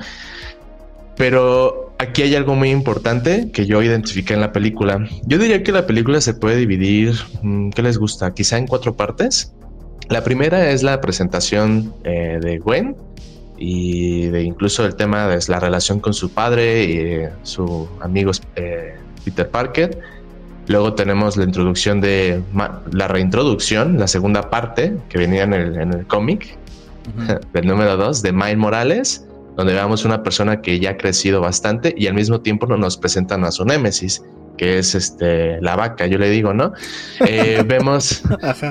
Pero 1.14 1.83
aquí 1.98 2.22
hay 2.22 2.34
algo 2.34 2.54
muy 2.54 2.70
importante 2.70 3.50
que 3.52 3.66
yo 3.66 3.82
identifiqué 3.82 4.34
en 4.34 4.40
la 4.40 4.52
película. 4.52 5.06
Yo 5.26 5.38
diría 5.38 5.62
que 5.62 5.72
la 5.72 5.86
película 5.86 6.20
se 6.20 6.34
puede 6.34 6.56
dividir, 6.56 7.14
mm, 7.42 7.70
¿qué 7.70 7.82
les 7.82 7.98
gusta? 7.98 8.32
Quizá 8.34 8.58
en 8.58 8.66
cuatro 8.66 8.94
partes. 8.94 9.52
La 10.08 10.22
primera 10.22 10.70
es 10.70 10.82
la 10.82 11.00
presentación 11.00 11.94
eh, 12.04 12.38
de 12.40 12.58
Gwen 12.58 12.96
y 13.56 14.26
de 14.26 14.42
incluso 14.42 14.84
el 14.84 14.96
tema 14.96 15.28
de 15.28 15.38
la 15.48 15.60
relación 15.60 16.00
con 16.00 16.12
su 16.12 16.30
padre 16.30 16.84
y 16.84 16.98
eh, 16.98 17.30
su 17.42 17.88
amigo 18.00 18.32
eh, 18.56 18.96
Peter 19.24 19.48
Parker. 19.48 19.98
Luego 20.66 20.94
tenemos 20.94 21.36
la 21.36 21.44
introducción 21.44 22.00
de 22.00 22.42
la 22.92 23.08
reintroducción, 23.08 23.98
la 23.98 24.08
segunda 24.08 24.50
parte 24.50 24.96
que 25.10 25.18
venía 25.18 25.42
en 25.42 25.52
el, 25.52 26.06
cómic 26.06 26.56
del 27.52 27.66
número 27.66 27.96
dos 27.96 28.22
de 28.22 28.32
Miles 28.32 28.56
Morales 28.56 29.26
donde 29.56 29.72
veamos 29.72 30.04
una 30.04 30.22
persona 30.22 30.60
que 30.60 30.80
ya 30.80 30.90
ha 30.90 30.96
crecido 30.96 31.40
bastante 31.40 31.94
y 31.96 32.06
al 32.06 32.14
mismo 32.14 32.40
tiempo 32.40 32.66
nos 32.66 32.96
presentan 32.96 33.44
a 33.44 33.50
su 33.50 33.64
némesis, 33.64 34.22
que 34.56 34.78
es 34.78 34.94
este 34.94 35.60
la 35.60 35.76
vaca, 35.76 36.06
yo 36.06 36.18
le 36.18 36.30
digo, 36.30 36.54
¿no? 36.54 36.72
Eh, 37.26 37.62
vemos, 37.66 38.22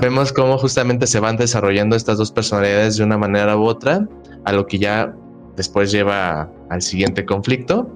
vemos 0.02 0.34
cómo 0.34 0.58
justamente 0.58 1.08
se 1.08 1.20
van 1.20 1.38
desarrollando 1.38 1.96
estas 1.96 2.18
dos 2.18 2.32
personalidades 2.32 2.98
de 2.98 3.04
una 3.04 3.18
manera 3.18 3.58
u 3.58 3.64
otra, 3.64 4.08
a 4.46 4.54
lo 4.54 4.66
que 4.66 4.80
ya 4.80 5.14
después 5.56 5.92
lleva 5.92 6.50
al 6.70 6.82
siguiente 6.82 7.26
conflicto. 7.26 7.94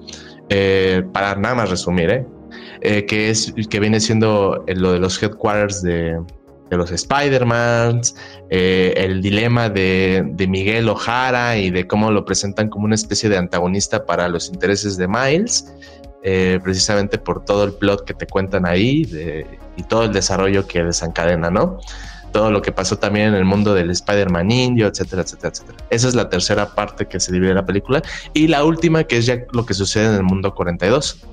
Eh, 0.50 1.02
para 1.12 1.34
nada 1.34 1.54
más 1.54 1.70
resumir, 1.70 2.10
¿eh? 2.10 2.26
¿eh? 2.80 3.04
que 3.04 3.30
es 3.30 3.52
que 3.68 3.80
viene 3.80 4.00
siendo 4.00 4.64
lo 4.66 4.92
de 4.92 4.98
los 4.98 5.22
headquarters 5.22 5.82
de, 5.82 6.18
de 6.70 6.76
los 6.76 6.90
Spider-Man, 6.90 8.02
eh, 8.50 8.94
el 8.96 9.22
dilema 9.22 9.68
de, 9.68 10.24
de, 10.26 10.46
Miguel 10.46 10.88
O'Hara 10.88 11.56
y 11.56 11.70
de 11.70 11.86
cómo 11.86 12.10
lo 12.10 12.24
presentan 12.24 12.68
como 12.68 12.84
una 12.84 12.94
especie 12.94 13.28
de 13.28 13.36
antagonista 13.36 14.04
para 14.04 14.28
los 14.28 14.48
intereses 14.48 14.96
de 14.96 15.08
Miles, 15.08 15.72
eh, 16.22 16.58
precisamente 16.62 17.18
por 17.18 17.44
todo 17.44 17.64
el 17.64 17.72
plot 17.72 18.04
que 18.04 18.14
te 18.14 18.26
cuentan 18.26 18.66
ahí 18.66 19.08
y 19.76 19.82
todo 19.84 20.04
el 20.04 20.12
desarrollo 20.12 20.66
que 20.66 20.84
desencadena, 20.84 21.50
¿no? 21.50 21.78
Todo 22.32 22.50
lo 22.50 22.60
que 22.60 22.72
pasó 22.72 22.98
también 22.98 23.28
en 23.28 23.34
el 23.34 23.44
mundo 23.44 23.72
del 23.72 23.90
Spider-Man 23.90 24.50
indio, 24.50 24.86
etcétera, 24.86 25.22
etcétera, 25.22 25.50
etcétera. 25.50 25.78
Esa 25.88 26.08
es 26.08 26.14
la 26.14 26.28
tercera 26.28 26.74
parte 26.74 27.06
que 27.06 27.18
se 27.20 27.32
divide 27.32 27.54
la 27.54 27.64
película. 27.64 28.02
Y 28.34 28.48
la 28.48 28.64
última, 28.64 29.04
que 29.04 29.16
es 29.16 29.26
ya 29.26 29.38
lo 29.52 29.64
que 29.64 29.72
sucede 29.72 30.08
en 30.08 30.14
el 30.14 30.24
mundo 30.24 30.54
42 30.54 31.26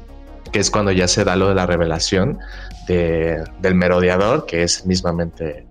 que 0.51 0.59
es 0.59 0.71
cuando 0.71 0.91
ya 0.93 1.07
se 1.07 1.25
da 1.25 1.35
lo 1.35 1.49
de 1.49 1.55
la 1.55 1.65
revelación 1.65 2.39
del 2.87 3.75
merodeador, 3.75 4.45
que 4.45 4.63
es 4.63 4.85
mismamente 4.85 5.65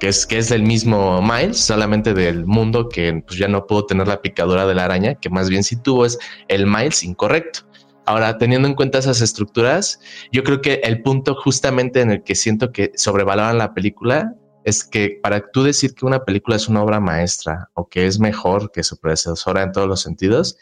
que 0.00 0.08
es, 0.08 0.26
que 0.26 0.38
es 0.38 0.50
el 0.50 0.62
mismo 0.62 1.20
Miles, 1.22 1.58
solamente 1.60 2.14
del 2.14 2.46
mundo 2.46 2.88
que 2.88 3.22
pues, 3.26 3.38
ya 3.38 3.48
no 3.48 3.66
pudo 3.66 3.86
tener 3.86 4.08
la 4.08 4.22
picadura 4.22 4.66
de 4.66 4.74
la 4.74 4.86
araña, 4.86 5.14
que 5.14 5.28
más 5.28 5.48
bien 5.48 5.62
si 5.62 5.76
tuvo 5.76 6.06
es 6.06 6.18
el 6.48 6.66
Miles 6.66 7.04
incorrecto. 7.04 7.60
Ahora, 8.06 8.38
teniendo 8.38 8.66
en 8.66 8.74
cuenta 8.74 8.98
esas 8.98 9.20
estructuras, 9.20 10.00
yo 10.32 10.42
creo 10.42 10.62
que 10.62 10.80
el 10.82 11.02
punto 11.02 11.36
justamente 11.36 12.00
en 12.00 12.10
el 12.10 12.24
que 12.24 12.34
siento 12.34 12.72
que 12.72 12.92
sobrevaloran 12.96 13.58
la 13.58 13.74
película 13.74 14.34
es 14.64 14.84
que 14.84 15.20
para 15.22 15.50
tú 15.50 15.62
decir 15.62 15.94
que 15.94 16.06
una 16.06 16.24
película 16.24 16.56
es 16.56 16.66
una 16.66 16.82
obra 16.82 16.98
maestra 16.98 17.68
o 17.74 17.88
que 17.88 18.06
es 18.06 18.18
mejor 18.18 18.72
que 18.72 18.82
su 18.82 18.98
predecesora 18.98 19.62
en 19.62 19.72
todos 19.72 19.86
los 19.86 20.00
sentidos, 20.00 20.56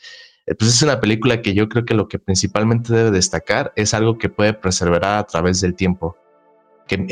pues 0.57 0.71
es 0.71 0.83
una 0.83 1.00
película 1.00 1.43
que 1.43 1.55
yo 1.55 1.69
creo 1.69 1.85
que 1.85 1.95
lo 1.95 2.09
que 2.09 2.19
principalmente 2.19 2.93
debe 2.93 3.11
destacar 3.11 3.73
es 3.76 3.95
algo 3.95 4.19
que 4.19 4.28
puede 4.28 4.55
perseverar 4.55 5.19
a 5.19 5.25
través 5.25 5.61
del 5.61 5.75
tiempo. 5.75 6.17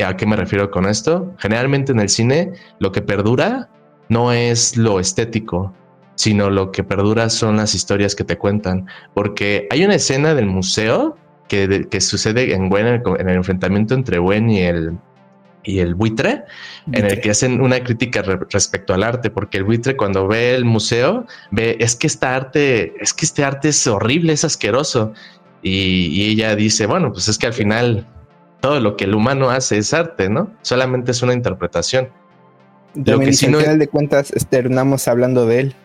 ¿A 0.04 0.16
qué 0.16 0.26
me 0.26 0.36
refiero 0.36 0.70
con 0.70 0.86
esto? 0.86 1.34
Generalmente 1.38 1.92
en 1.92 2.00
el 2.00 2.08
cine 2.08 2.52
lo 2.78 2.92
que 2.92 3.02
perdura 3.02 3.68
no 4.08 4.32
es 4.32 4.76
lo 4.76 5.00
estético, 5.00 5.74
sino 6.14 6.48
lo 6.48 6.72
que 6.72 6.82
perdura 6.82 7.28
son 7.28 7.58
las 7.58 7.74
historias 7.74 8.14
que 8.14 8.24
te 8.24 8.38
cuentan. 8.38 8.86
Porque 9.12 9.66
hay 9.70 9.84
una 9.84 9.96
escena 9.96 10.34
del 10.34 10.46
museo 10.46 11.18
que, 11.48 11.86
que 11.90 12.00
sucede 12.00 12.54
en, 12.54 12.74
en 12.74 13.28
el 13.28 13.36
enfrentamiento 13.36 13.94
entre 13.94 14.18
Gwen 14.18 14.48
y 14.48 14.60
el, 14.60 14.98
y 15.66 15.80
el 15.80 15.94
buitre, 15.94 16.44
en 16.92 17.04
el 17.04 17.20
que 17.20 17.30
hacen 17.30 17.60
una 17.60 17.82
crítica 17.82 18.22
respecto 18.22 18.94
al 18.94 19.02
arte, 19.02 19.30
porque 19.30 19.58
el 19.58 19.64
buitre 19.64 19.96
cuando 19.96 20.28
ve 20.28 20.54
el 20.54 20.64
museo 20.64 21.26
ve 21.50 21.76
es 21.80 21.96
que 21.96 22.06
esta 22.06 22.36
arte, 22.36 22.94
es 23.00 23.12
que 23.12 23.26
este 23.26 23.44
arte 23.44 23.68
es 23.70 23.86
horrible, 23.86 24.32
es 24.32 24.44
asqueroso. 24.44 25.12
Y, 25.62 26.30
ella 26.30 26.54
dice, 26.54 26.86
bueno, 26.86 27.12
pues 27.12 27.26
es 27.26 27.38
que 27.38 27.46
al 27.46 27.52
final 27.52 28.06
todo 28.60 28.78
lo 28.78 28.96
que 28.96 29.04
el 29.04 29.14
humano 29.14 29.50
hace 29.50 29.78
es 29.78 29.92
arte, 29.92 30.28
¿no? 30.28 30.52
Solamente 30.62 31.10
es 31.10 31.22
una 31.22 31.32
interpretación. 31.32 32.08
De 32.94 33.12
lo 33.12 33.18
que 33.18 33.32
si 33.32 33.48
no... 33.48 33.58
final 33.58 33.80
de 33.80 33.88
cuentas 33.88 34.30
externamos 34.30 35.08
hablando 35.08 35.46
de 35.46 35.60
él 35.60 35.76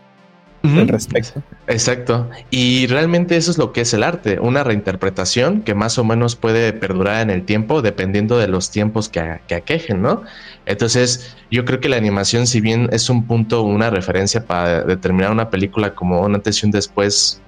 respecto. 0.63 1.41
Exacto. 1.68 2.30
Y 2.50 2.88
realmente 2.88 3.36
eso 3.38 3.51
es 3.51 3.58
lo 3.58 3.74
que 3.74 3.82
es 3.82 3.94
el 3.94 4.03
arte, 4.03 4.39
una 4.39 4.63
reinterpretación 4.63 5.62
que 5.62 5.74
más 5.74 5.98
o 5.98 6.03
menos 6.03 6.36
puede 6.36 6.74
perdurar 6.74 7.22
en 7.22 7.30
el 7.30 7.44
tiempo 7.46 7.82
dependiendo 7.82 8.38
de 8.38 8.48
los 8.48 8.72
tiempos 8.72 9.10
que, 9.10 9.39
que 9.48 9.56
aquejen, 9.56 10.01
¿no? 10.01 10.24
Entonces, 10.65 11.36
yo 11.50 11.65
creo 11.65 11.80
que 11.80 11.89
la 11.89 11.98
animación, 11.98 12.48
si 12.48 12.62
bien 12.62 12.89
es 12.91 13.10
un 13.10 13.25
punto, 13.25 13.63
una 13.63 13.89
referencia 13.89 14.46
para 14.46 14.84
determinar 14.84 15.32
una 15.32 15.50
película 15.50 15.96
como 15.96 16.22
un 16.22 16.36
antes 16.36 16.62
y 16.62 16.65
un 16.65 16.72
después, 16.72 17.41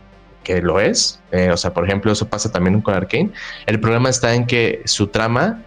que 0.44 0.62
lo 0.62 0.80
es, 0.80 1.22
eh, 1.32 1.50
o 1.52 1.58
sea, 1.58 1.74
por 1.74 1.86
ejemplo, 1.86 2.12
eso 2.12 2.28
pasa 2.28 2.52
también 2.52 2.82
con 2.82 2.94
Arkane, 2.94 3.32
el 3.66 3.80
problema 3.80 4.10
está 4.10 4.36
en 4.36 4.46
que 4.46 4.82
su 4.86 5.08
trama, 5.08 5.64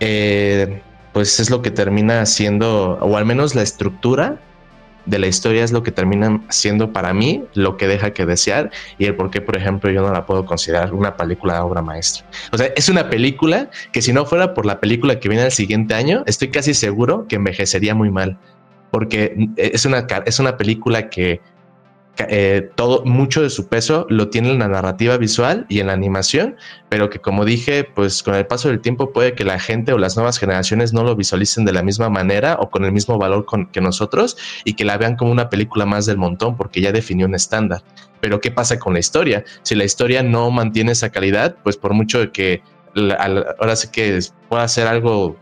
eh, 0.00 0.80
pues 1.12 1.38
es 1.40 1.50
lo 1.50 1.62
que 1.62 1.70
termina 1.70 2.24
siendo, 2.26 2.98
o 3.00 3.16
al 3.16 3.24
menos 3.24 3.54
la 3.54 3.62
estructura, 3.62 4.40
de 5.06 5.18
la 5.18 5.26
historia 5.28 5.64
es 5.64 5.72
lo 5.72 5.82
que 5.82 5.92
termina 5.92 6.42
siendo 6.48 6.92
para 6.92 7.14
mí 7.14 7.44
lo 7.54 7.76
que 7.76 7.86
deja 7.86 8.12
que 8.12 8.26
desear 8.26 8.70
y 8.98 9.06
el 9.06 9.14
por 9.14 9.30
qué, 9.30 9.40
por 9.40 9.56
ejemplo, 9.56 9.90
yo 9.90 10.02
no 10.02 10.12
la 10.12 10.26
puedo 10.26 10.44
considerar 10.44 10.92
una 10.92 11.16
película 11.16 11.54
de 11.54 11.60
obra 11.60 11.82
maestra. 11.82 12.26
O 12.52 12.58
sea, 12.58 12.66
es 12.76 12.88
una 12.88 13.08
película 13.08 13.70
que 13.92 14.02
si 14.02 14.12
no 14.12 14.26
fuera 14.26 14.52
por 14.54 14.66
la 14.66 14.80
película 14.80 15.18
que 15.20 15.28
viene 15.28 15.44
el 15.44 15.52
siguiente 15.52 15.94
año, 15.94 16.22
estoy 16.26 16.50
casi 16.50 16.74
seguro 16.74 17.26
que 17.28 17.36
envejecería 17.36 17.94
muy 17.94 18.10
mal, 18.10 18.38
porque 18.90 19.48
es 19.56 19.84
una, 19.86 20.06
es 20.24 20.38
una 20.38 20.56
película 20.56 21.08
que 21.08 21.40
eh, 22.18 22.70
todo, 22.74 23.04
mucho 23.04 23.42
de 23.42 23.50
su 23.50 23.68
peso 23.68 24.06
lo 24.08 24.28
tiene 24.28 24.50
en 24.50 24.58
la 24.58 24.68
narrativa 24.68 25.18
visual 25.18 25.66
y 25.68 25.80
en 25.80 25.88
la 25.88 25.92
animación, 25.92 26.56
pero 26.88 27.10
que 27.10 27.18
como 27.18 27.44
dije, 27.44 27.84
pues 27.84 28.22
con 28.22 28.34
el 28.34 28.46
paso 28.46 28.68
del 28.68 28.80
tiempo 28.80 29.12
puede 29.12 29.34
que 29.34 29.44
la 29.44 29.58
gente 29.58 29.92
o 29.92 29.98
las 29.98 30.16
nuevas 30.16 30.38
generaciones 30.38 30.92
no 30.92 31.04
lo 31.04 31.14
visualicen 31.14 31.64
de 31.66 31.72
la 31.72 31.82
misma 31.82 32.08
manera 32.08 32.56
o 32.58 32.70
con 32.70 32.84
el 32.84 32.92
mismo 32.92 33.18
valor 33.18 33.44
que 33.70 33.80
nosotros 33.80 34.36
y 34.64 34.74
que 34.74 34.84
la 34.84 34.96
vean 34.96 35.16
como 35.16 35.30
una 35.30 35.50
película 35.50 35.84
más 35.84 36.06
del 36.06 36.16
montón 36.16 36.56
porque 36.56 36.80
ya 36.80 36.90
definió 36.90 37.26
un 37.26 37.34
estándar. 37.34 37.82
Pero 38.20 38.40
¿qué 38.40 38.50
pasa 38.50 38.78
con 38.78 38.94
la 38.94 39.00
historia? 39.00 39.44
Si 39.62 39.74
la 39.74 39.84
historia 39.84 40.22
no 40.22 40.50
mantiene 40.50 40.92
esa 40.92 41.10
calidad, 41.10 41.56
pues 41.62 41.76
por 41.76 41.92
mucho 41.92 42.20
de 42.20 42.32
que 42.32 42.62
ahora 43.18 43.76
sí 43.76 43.88
que 43.92 44.18
pueda 44.48 44.66
ser 44.68 44.86
algo 44.86 45.36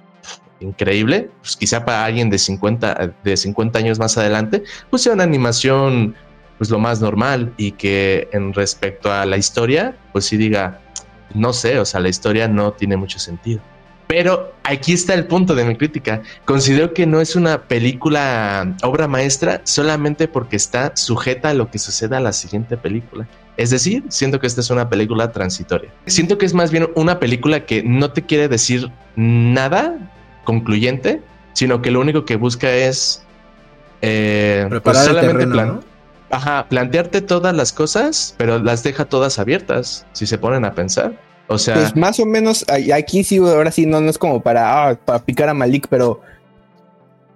increíble, 0.61 1.31
pues 1.41 1.57
quizá 1.57 1.85
para 1.85 2.05
alguien 2.05 2.31
de 2.31 2.39
50, 2.39 3.15
de 3.23 3.37
50 3.37 3.79
años 3.79 3.99
más 3.99 4.19
adelante, 4.19 4.65
pues 4.91 5.03
sea 5.03 5.13
una 5.13 5.23
animación 5.23 6.17
pues 6.59 6.71
lo 6.71 6.79
más 6.79 7.01
normal 7.01 7.53
y 7.57 7.73
que 7.73 8.29
en 8.33 8.53
respecto 8.53 9.13
a 9.13 9.27
la 9.27 9.37
historia, 9.37 9.97
pues 10.13 10.25
sí 10.25 10.37
diga, 10.37 10.81
no 11.35 11.53
sé, 11.53 11.79
o 11.79 11.85
sea, 11.85 12.01
la 12.01 12.09
historia 12.09 12.49
no 12.49 12.73
tiene 12.73 12.97
mucho 12.97 13.19
sentido. 13.19 13.61
Pero 14.07 14.53
aquí 14.63 14.93
está 14.93 15.15
el 15.15 15.27
punto 15.27 15.55
de 15.55 15.65
mi 15.65 15.77
crítica. 15.77 16.23
Considero 16.45 16.93
que 16.93 17.07
no 17.07 17.21
es 17.21 17.37
una 17.37 17.63
película 17.63 18.77
obra 18.83 19.09
maestra 19.09 19.63
solamente 19.65 20.29
porque 20.29 20.57
está 20.57 20.93
sujeta 20.95 21.51
a 21.51 21.55
lo 21.55 21.71
que 21.71 21.79
suceda 21.79 22.19
a 22.19 22.21
la 22.21 22.33
siguiente 22.33 22.77
película. 22.77 23.27
Es 23.57 23.71
decir, 23.71 24.05
siento 24.09 24.41
que 24.41 24.47
esta 24.47 24.61
es 24.61 24.71
una 24.71 24.91
película 24.91 25.33
transitoria. 25.33 25.91
Siento 26.07 26.39
que 26.39 26.47
es 26.47 26.55
más 26.55 26.71
bien 26.71 26.91
una 26.97 27.19
película 27.19 27.67
que 27.67 27.83
no 27.83 28.11
te 28.11 28.23
quiere 28.23 28.49
decir 28.49 28.91
nada 29.17 29.97
concluyente, 30.45 31.23
sino 31.55 31.81
que 31.81 31.91
lo 31.91 32.01
único 32.01 32.25
que 32.25 32.37
busca 32.37 32.71
es 32.71 33.25
eh, 34.03 34.69
pues 34.83 35.07
el 35.07 35.21
terreno, 35.21 35.81
Ajá, 36.35 36.67
plantearte 36.69 37.21
todas 37.21 37.55
las 37.55 37.73
cosas, 37.73 38.35
pero 38.37 38.59
las 38.59 38.83
deja 38.83 39.05
todas 39.05 39.39
abiertas, 39.39 40.05
si 40.13 40.27
se 40.27 40.37
ponen 40.37 40.65
a 40.65 40.75
pensar. 40.75 41.17
O 41.47 41.59
sea. 41.59 41.75
Pues 41.75 41.95
más 41.95 42.19
o 42.19 42.27
menos, 42.27 42.65
aquí 42.93 43.23
sí, 43.23 43.37
ahora 43.39 43.71
sí, 43.71 43.87
no, 43.87 44.01
no 44.01 44.11
es 44.11 44.19
como 44.19 44.43
para, 44.43 44.89
ah, 44.89 44.95
para 44.97 45.21
picar 45.21 45.49
a 45.49 45.55
Malik, 45.55 45.87
pero 45.89 46.23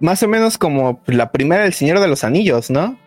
más 0.00 0.22
o 0.24 0.28
menos 0.28 0.58
como 0.58 1.00
la 1.06 1.30
primera 1.30 1.62
del 1.62 1.74
Señor 1.74 2.00
de 2.00 2.08
los 2.08 2.24
Anillos, 2.24 2.70
¿no? 2.70 2.98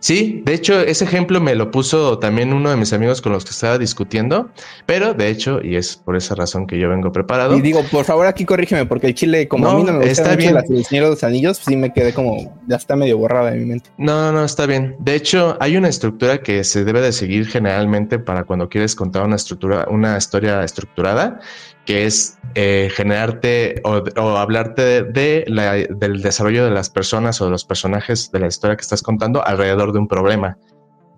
Sí, 0.00 0.42
de 0.44 0.54
hecho, 0.54 0.80
ese 0.80 1.04
ejemplo 1.04 1.40
me 1.40 1.54
lo 1.54 1.70
puso 1.70 2.18
también 2.18 2.52
uno 2.52 2.70
de 2.70 2.76
mis 2.76 2.92
amigos 2.92 3.20
con 3.20 3.32
los 3.32 3.44
que 3.44 3.50
estaba 3.50 3.78
discutiendo, 3.78 4.50
pero 4.86 5.14
de 5.14 5.28
hecho, 5.28 5.60
y 5.62 5.76
es 5.76 5.96
por 5.96 6.16
esa 6.16 6.34
razón 6.34 6.66
que 6.66 6.78
yo 6.78 6.88
vengo 6.88 7.12
preparado. 7.12 7.56
Y 7.56 7.60
digo, 7.60 7.82
por 7.90 8.04
favor, 8.04 8.26
aquí 8.26 8.44
corrígeme, 8.44 8.86
porque 8.86 9.08
el 9.08 9.14
chile, 9.14 9.48
como 9.48 9.68
a 9.68 9.74
mí 9.74 9.84
no 9.84 9.92
me 9.92 10.06
gusta 10.06 10.10
está 10.10 10.36
bien. 10.36 10.54
de 10.54 11.00
los 11.00 11.24
Anillos, 11.24 11.58
sí 11.58 11.76
me 11.76 11.92
quedé 11.92 12.12
como, 12.12 12.56
ya 12.66 12.76
está 12.76 12.96
medio 12.96 13.18
borrado 13.18 13.48
en 13.48 13.58
mi 13.58 13.64
mente. 13.66 13.90
No, 13.98 14.32
no, 14.32 14.44
está 14.44 14.66
bien. 14.66 14.96
De 14.98 15.14
hecho, 15.14 15.56
hay 15.60 15.76
una 15.76 15.88
estructura 15.88 16.38
que 16.38 16.64
se 16.64 16.84
debe 16.84 17.00
de 17.00 17.12
seguir 17.12 17.46
generalmente 17.46 18.18
para 18.18 18.44
cuando 18.44 18.68
quieres 18.68 18.94
contar 18.94 19.24
una 19.24 19.36
estructura, 19.36 19.86
una 19.90 20.16
historia 20.16 20.62
estructurada, 20.64 21.40
que 21.88 22.04
es 22.04 22.38
eh, 22.54 22.90
generarte 22.94 23.80
o, 23.82 24.36
hablarte 24.36 25.04
de, 25.04 25.86
del 25.88 26.20
desarrollo 26.20 26.66
de 26.66 26.70
las 26.70 26.90
personas 26.90 27.40
o 27.40 27.46
de 27.46 27.50
los 27.50 27.64
personajes 27.64 28.30
de 28.30 28.40
la 28.40 28.46
historia 28.46 28.76
que 28.76 28.82
estás 28.82 29.02
contando 29.02 29.42
alrededor 29.42 29.94
de 29.94 29.98
un 29.98 30.06
problema. 30.06 30.58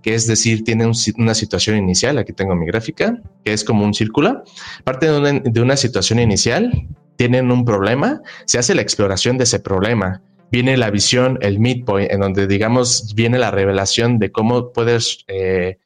Que 0.00 0.14
es 0.14 0.28
decir, 0.28 0.62
tiene 0.62 0.88
una 1.18 1.34
situación 1.34 1.76
inicial, 1.76 2.18
aquí 2.18 2.32
tengo 2.32 2.54
mi 2.54 2.66
gráfica, 2.66 3.20
que 3.44 3.52
es 3.52 3.64
como 3.64 3.84
un 3.84 3.94
círculo. 3.94 4.44
Parte 4.84 5.10
de 5.10 5.60
una, 5.60 5.76
situación 5.76 6.20
inicial, 6.20 6.86
tienen 7.16 7.50
un 7.50 7.64
problema, 7.64 8.20
se 8.46 8.60
hace 8.60 8.76
la 8.76 8.82
exploración 8.82 9.38
de 9.38 9.44
ese 9.44 9.58
problema, 9.58 10.22
viene 10.52 10.76
la 10.76 10.90
visión, 10.90 11.36
el 11.42 11.58
midpoint, 11.58 12.12
en 12.12 12.20
donde 12.20 12.46
digamos 12.46 13.12
viene 13.16 13.40
la 13.40 13.50
revelación 13.50 14.20
de 14.20 14.30
cómo 14.30 14.72
puedes 14.72 15.24
eh, 15.26 15.78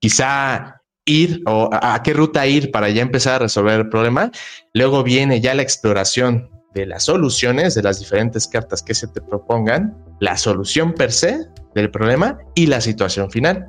quizá 0.00 0.82
ir 1.06 1.40
o 1.46 1.70
a, 1.72 2.02
qué 2.02 2.12
ruta 2.12 2.46
ir 2.46 2.70
para 2.70 2.90
ya 2.90 3.00
empezar 3.00 3.36
a 3.36 3.38
resolver 3.38 3.80
el 3.80 3.88
problema. 3.88 4.30
Luego 4.74 5.02
viene 5.02 5.40
ya 5.40 5.54
la 5.54 5.62
exploración 5.62 6.50
de 6.74 6.84
las 6.84 7.04
soluciones, 7.04 7.74
de 7.74 7.82
las 7.82 8.00
diferentes 8.00 8.46
cartas 8.46 8.82
que 8.82 8.92
se 8.92 9.06
te 9.08 9.22
propongan, 9.22 9.96
la 10.20 10.36
solución 10.36 10.92
per 10.92 11.10
se 11.10 11.46
del 11.74 11.90
problema 11.90 12.38
y 12.54 12.66
la 12.66 12.82
situación 12.82 13.30
final. 13.30 13.66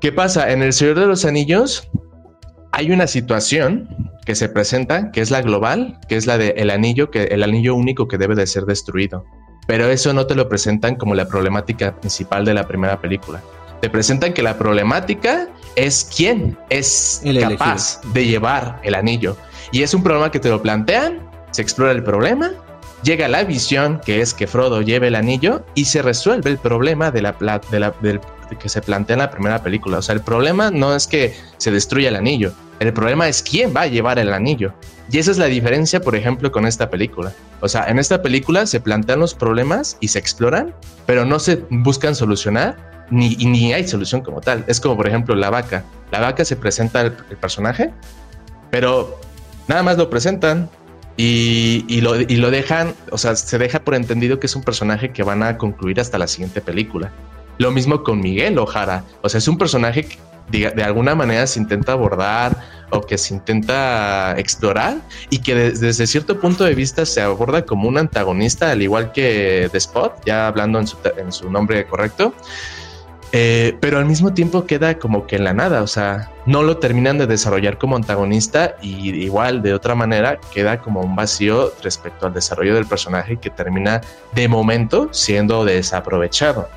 ¿Qué 0.00 0.12
pasa? 0.12 0.52
En 0.52 0.62
el 0.62 0.72
Señor 0.72 1.00
de 1.00 1.06
los 1.06 1.24
Anillos 1.24 1.88
hay 2.70 2.92
una 2.92 3.06
situación 3.06 3.88
que 4.24 4.34
se 4.34 4.48
presenta, 4.48 5.10
que 5.10 5.20
es 5.20 5.30
la 5.30 5.42
global, 5.42 5.98
que 6.08 6.16
es 6.16 6.26
la 6.26 6.38
de 6.38 6.50
el 6.56 6.70
anillo, 6.70 7.10
que 7.10 7.24
el 7.24 7.42
anillo 7.42 7.74
único 7.74 8.06
que 8.06 8.18
debe 8.18 8.34
de 8.34 8.46
ser 8.46 8.64
destruido. 8.64 9.24
Pero 9.66 9.86
eso 9.86 10.12
no 10.12 10.26
te 10.26 10.34
lo 10.34 10.48
presentan 10.48 10.96
como 10.96 11.14
la 11.14 11.26
problemática 11.26 11.98
principal 12.00 12.44
de 12.44 12.54
la 12.54 12.66
primera 12.66 13.00
película. 13.00 13.40
Te 13.80 13.90
presentan 13.90 14.32
que 14.32 14.42
la 14.42 14.58
problemática 14.58 15.48
es 15.76 16.08
quién 16.16 16.58
es 16.70 17.22
capaz 17.40 18.00
de 18.12 18.26
llevar 18.26 18.80
el 18.82 18.94
anillo. 18.94 19.36
Y 19.70 19.82
es 19.82 19.94
un 19.94 20.02
problema 20.02 20.30
que 20.30 20.40
te 20.40 20.50
lo 20.50 20.60
plantean, 20.60 21.20
se 21.50 21.62
explora 21.62 21.92
el 21.92 22.02
problema, 22.02 22.52
llega 23.02 23.28
la 23.28 23.44
visión 23.44 24.00
que 24.04 24.20
es 24.20 24.34
que 24.34 24.46
Frodo 24.46 24.82
lleve 24.82 25.08
el 25.08 25.14
anillo 25.14 25.64
y 25.74 25.86
se 25.86 26.02
resuelve 26.02 26.50
el 26.50 26.58
problema 26.58 27.10
de 27.10 27.22
la, 27.22 27.32
de 27.70 27.80
la 27.80 27.94
del, 28.00 28.20
que 28.58 28.68
se 28.68 28.82
plantea 28.82 29.14
en 29.14 29.20
la 29.20 29.30
primera 29.30 29.62
película. 29.62 29.98
O 29.98 30.02
sea, 30.02 30.14
el 30.14 30.20
problema 30.20 30.70
no 30.70 30.94
es 30.94 31.06
que 31.06 31.34
se 31.56 31.70
destruya 31.70 32.08
el 32.08 32.16
anillo, 32.16 32.52
el 32.80 32.92
problema 32.92 33.28
es 33.28 33.42
quién 33.42 33.74
va 33.74 33.82
a 33.82 33.86
llevar 33.86 34.18
el 34.18 34.32
anillo. 34.32 34.74
Y 35.10 35.18
esa 35.18 35.30
es 35.30 35.38
la 35.38 35.46
diferencia, 35.46 36.00
por 36.00 36.16
ejemplo, 36.16 36.50
con 36.52 36.66
esta 36.66 36.88
película. 36.88 37.32
O 37.60 37.68
sea, 37.68 37.86
en 37.86 37.98
esta 37.98 38.22
película 38.22 38.66
se 38.66 38.80
plantean 38.80 39.20
los 39.20 39.34
problemas 39.34 39.96
y 40.00 40.08
se 40.08 40.18
exploran, 40.18 40.74
pero 41.06 41.24
no 41.24 41.38
se 41.38 41.64
buscan 41.70 42.14
solucionar 42.14 43.01
ni, 43.12 43.36
ni 43.36 43.72
hay 43.72 43.86
solución 43.86 44.22
como 44.22 44.40
tal. 44.40 44.64
Es 44.66 44.80
como, 44.80 44.96
por 44.96 45.06
ejemplo, 45.06 45.34
la 45.34 45.50
vaca. 45.50 45.84
La 46.10 46.20
vaca 46.20 46.44
se 46.44 46.56
presenta 46.56 47.02
el, 47.02 47.12
personaje, 47.12 47.92
pero 48.70 49.20
nada 49.68 49.82
más 49.82 49.96
lo 49.98 50.10
presentan 50.10 50.68
y, 51.16 51.84
y, 51.88 52.00
lo, 52.00 52.20
y 52.20 52.36
lo 52.36 52.50
dejan, 52.50 52.94
o 53.10 53.18
sea, 53.18 53.36
se 53.36 53.58
deja 53.58 53.80
por 53.80 53.94
entendido 53.94 54.40
que 54.40 54.46
es 54.46 54.56
un 54.56 54.62
personaje 54.62 55.12
que 55.12 55.22
van 55.22 55.42
a 55.42 55.58
concluir 55.58 56.00
hasta 56.00 56.18
la 56.18 56.26
siguiente 56.26 56.60
película. 56.60 57.12
Lo 57.58 57.70
mismo 57.70 58.02
con 58.02 58.20
Miguel 58.20 58.58
Ojara. 58.58 59.04
O 59.20 59.28
sea, 59.28 59.38
es 59.38 59.48
un 59.48 59.58
personaje 59.58 60.04
que 60.04 60.18
de, 60.50 60.82
alguna 60.82 61.14
manera 61.14 61.46
se 61.46 61.58
intenta 61.58 61.92
abordar 61.92 62.56
o 62.90 63.00
que 63.00 63.16
se 63.16 63.34
intenta 63.34 64.34
explorar 64.38 64.98
y 65.30 65.38
que 65.38 65.54
desde 65.54 66.06
cierto 66.06 66.38
punto 66.40 66.64
de 66.64 66.74
vista 66.74 67.06
se 67.06 67.22
aborda 67.22 67.64
como 67.64 67.88
un 67.88 67.96
antagonista, 67.96 68.70
al 68.70 68.82
igual 68.82 69.12
que 69.12 69.68
The 69.72 69.78
Spot, 69.78 70.12
ya 70.26 70.46
hablando 70.46 70.78
en 70.78 71.32
su, 71.32 71.50
nombre 71.50 71.86
correcto. 71.86 72.34
Eh, 73.34 73.76
pero 73.80 73.98
al 73.98 74.04
mismo 74.04 74.34
tiempo 74.34 74.66
queda 74.66 74.98
como 74.98 75.26
que 75.26 75.36
en 75.36 75.44
la 75.44 75.54
nada, 75.54 75.82
o 75.82 75.86
sea, 75.86 76.30
no 76.44 76.62
lo 76.62 76.76
terminan 76.76 77.16
de 77.16 77.26
desarrollar 77.26 77.78
como 77.78 77.96
antagonista 77.96 78.76
y 78.82 79.10
igual 79.10 79.62
de 79.62 79.72
otra 79.72 79.94
manera 79.94 80.38
queda 80.52 80.78
como 80.80 81.00
un 81.00 81.16
vacío 81.16 81.72
respecto 81.82 82.26
al 82.26 82.34
desarrollo 82.34 82.74
del 82.74 82.84
personaje 82.84 83.38
que 83.38 83.48
termina 83.48 84.02
de 84.34 84.48
momento 84.48 85.08
siendo 85.12 85.64
desaprovechado. 85.64 86.68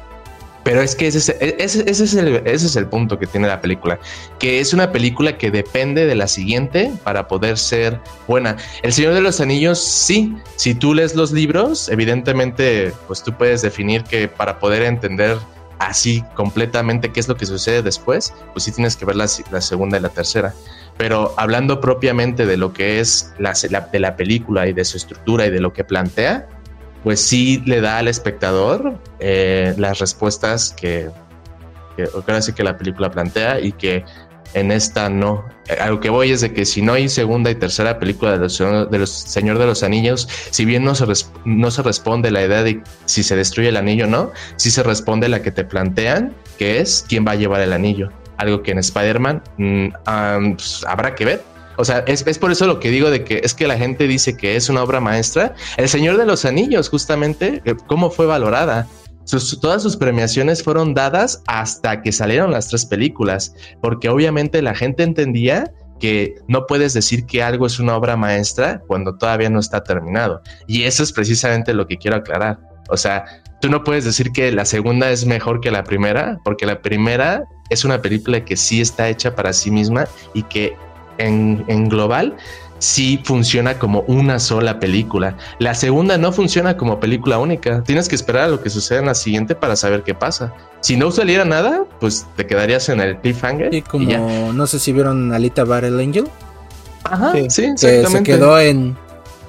Pero 0.64 0.82
es 0.82 0.96
que 0.96 1.08
ese 1.08 1.20
es, 1.20 1.76
ese, 1.76 1.92
es 1.92 2.14
el, 2.16 2.38
ese 2.38 2.66
es 2.66 2.76
el 2.76 2.88
punto 2.88 3.20
que 3.20 3.28
tiene 3.28 3.48
la 3.48 3.62
película, 3.62 4.00
que 4.40 4.60
es 4.60 4.74
una 4.74 4.92
película 4.92 5.38
que 5.38 5.52
depende 5.52 6.08
de 6.08 6.16
la 6.16 6.28
siguiente 6.28 6.92
para 7.04 7.28
poder 7.28 7.60
ser 7.60 8.00
buena. 8.28 8.56
El 8.82 8.92
Señor 8.92 9.14
de 9.14 9.22
los 9.22 9.40
Anillos, 9.40 9.78
sí, 9.78 10.36
si 10.56 10.74
tú 10.74 10.96
lees 10.96 11.14
los 11.14 11.32
libros, 11.32 11.88
evidentemente, 11.90 12.94
pues 13.06 13.22
tú 13.22 13.32
puedes 13.34 13.62
definir 13.62 14.06
que 14.06 14.28
para 14.28 14.58
poder 14.58 14.82
entender 14.82 15.38
así 15.80 16.24
completamente 16.36 17.12
qué 17.12 17.20
es 17.20 17.28
lo 17.28 17.36
que 17.36 17.46
sucede 17.46 17.82
después, 17.82 18.34
pues 18.54 18.64
sí 18.64 18.72
tienes 18.72 18.96
que 18.96 19.06
ver 19.06 19.16
la, 19.16 19.28
segunda 19.28 19.98
y 19.98 20.02
la 20.02 20.10
tercera. 20.10 20.54
Pero 20.98 21.34
hablando 21.38 21.82
propiamente 21.82 22.46
de 22.46 22.58
lo 22.58 22.74
que 22.74 23.00
es 23.00 23.34
la, 23.38 23.54
de 23.92 24.00
la 24.00 24.16
película 24.16 24.68
y 24.68 24.74
de 24.74 24.86
su 24.86 24.98
estructura 24.98 25.46
y 25.46 25.52
de 25.52 25.60
lo 25.60 25.74
que 25.74 25.84
plantea, 25.84 26.48
pues 27.04 27.20
sí 27.20 27.62
le 27.66 27.82
da 27.82 28.00
al 28.00 28.08
espectador 28.08 29.00
eh, 29.20 29.76
las 29.78 30.00
respuestas 30.00 30.74
que, 30.74 31.10
que, 31.96 32.08
que 32.56 32.64
la 32.64 32.78
película 32.78 33.12
plantea 33.12 33.60
y 33.60 33.72
que 33.74 34.04
en 34.56 34.72
esta 34.72 35.10
no. 35.10 35.46
A 35.80 35.90
lo 35.90 36.00
que 36.00 36.10
voy 36.10 36.32
es 36.32 36.42
de 36.42 36.54
que 36.54 36.66
si 36.66 36.82
no 36.82 36.94
hay 36.94 37.10
segunda 37.10 37.52
y 37.52 37.56
tercera 37.56 38.00
película 38.00 38.32
de 38.32 38.40
los, 38.40 38.58
de 38.58 38.98
los 38.98 39.10
Señor 39.10 39.60
de 39.60 39.66
los 39.66 39.84
Anillos, 39.84 40.28
si 40.50 40.66
bien 40.66 40.84
no 40.84 40.96
se, 40.96 41.06
no 41.46 41.72
se 41.72 41.84
responde 41.84 42.32
la 42.32 42.44
idea 42.44 42.64
de 42.64 42.82
si 43.06 43.24
se 43.24 43.36
destruye 43.36 43.70
el 43.70 43.78
anillo 43.78 44.06
o 44.06 44.10
no, 44.10 44.32
sí 44.56 44.72
se 44.72 44.82
responde 44.82 45.30
la 45.30 45.42
que 45.42 45.52
te 45.52 45.64
plantean, 45.64 46.34
que 46.58 46.80
es 46.80 47.06
quién 47.08 47.26
va 47.28 47.32
a 47.32 47.36
llevar 47.36 47.62
el 47.62 47.74
anillo. 47.74 48.10
Algo 48.38 48.64
que 48.64 48.72
en 48.72 48.80
Spider-Man 48.80 49.44
pues, 50.56 50.84
habrá 50.88 51.16
que 51.16 51.26
ver 51.26 51.56
o 51.78 51.84
sea, 51.84 52.04
es, 52.08 52.24
por 52.38 52.52
eso 52.52 52.68
lo 52.68 52.80
que 52.80 52.90
digo 52.90 53.10
de 53.10 53.24
que 53.24 53.42
es 53.44 53.54
que 53.54 53.68
la 53.68 53.78
gente 53.78 54.08
dice 54.08 54.38
que 54.38 54.56
es 54.56 54.70
una 54.70 54.84
obra 54.84 55.00
maestra. 55.00 55.56
El 55.78 55.90
Señor 55.90 56.18
de 56.18 56.26
los 56.26 56.46
Anillos, 56.46 56.90
justamente, 56.90 57.62
eh, 57.66 57.76
¿cómo 57.88 58.10
fue 58.10 58.26
valorada? 58.26 58.88
Todas 59.60 59.82
sus 59.84 59.98
premiaciones 59.98 60.64
fueron 60.64 60.94
dadas 60.94 61.42
hasta 61.48 62.02
que 62.02 62.12
salieron 62.12 62.52
las 62.52 62.68
tres 62.70 62.86
películas, 62.86 63.54
porque 63.82 64.10
obviamente 64.10 64.62
la 64.62 64.76
gente 64.76 65.04
entendía 65.04 65.72
que 66.00 66.36
no 66.48 66.66
puedes 66.68 66.94
decir 66.94 67.26
que 67.26 67.42
algo 67.42 67.66
es 67.66 67.80
una 67.80 67.96
obra 67.96 68.18
maestra 68.18 68.82
cuando 68.88 69.18
todavía 69.18 69.50
no 69.50 69.60
está 69.60 69.84
terminado. 69.84 70.42
Y 70.68 70.84
eso 70.84 71.04
es 71.04 71.12
precisamente 71.12 71.74
lo 71.74 71.88
que 71.88 71.98
quiero 71.98 72.18
aclarar. 72.18 72.60
O 72.90 72.98
sea, 72.98 73.26
tú 73.62 73.70
no 73.70 73.84
puedes 73.84 74.06
decir 74.06 74.32
que 74.32 74.52
la 74.52 74.66
segunda 74.66 75.10
es 75.10 75.26
mejor 75.26 75.62
que 75.62 75.72
la 75.72 75.84
primera, 75.84 76.40
porque 76.44 76.66
la 76.66 76.82
primera 76.82 77.46
es 77.70 77.86
una 77.86 78.02
película 78.02 78.44
que 78.44 78.58
sí 78.58 78.82
está 78.82 79.10
hecha 79.10 79.36
para 79.36 79.54
sí 79.54 79.72
misma 79.72 80.08
y 80.34 80.44
que 80.44 80.76
en, 81.18 81.90
global 81.90 82.36
sí 82.86 83.20
funciona 83.24 83.80
como 83.80 84.02
una 84.02 84.40
sola 84.40 84.80
película. 84.80 85.36
La 85.60 85.74
segunda 85.74 86.18
no 86.18 86.32
funciona 86.32 86.78
como 86.78 87.00
película 87.00 87.40
única. 87.40 87.84
Tienes 87.84 88.08
que 88.08 88.16
esperar 88.16 88.44
a 88.44 88.48
lo 88.50 88.62
que 88.62 88.70
suceda 88.70 89.00
en 89.00 89.08
la 89.08 89.16
siguiente 89.16 89.56
para 89.56 89.76
saber 89.76 90.04
qué 90.04 90.14
pasa. 90.14 90.54
Si 90.82 90.96
no 90.96 91.12
saliera 91.12 91.46
nada, 91.46 91.86
pues 92.00 92.28
te 92.36 92.46
quedaría 92.46 92.78
en 92.88 93.00
el 93.00 93.18
cliffhanger. 93.18 93.74
Y 93.74 93.82
como 93.82 94.54
no 94.54 94.68
sé 94.68 94.80
si 94.80 94.94
vieron 94.94 95.34
Alita 95.34 95.64
Battle 95.64 96.02
Angel. 96.02 96.28
Ajá, 97.04 97.34
sí, 97.50 97.66
exactamente. 97.66 98.10
se 98.10 98.24
quedó 98.24 98.60
en. 98.60 98.96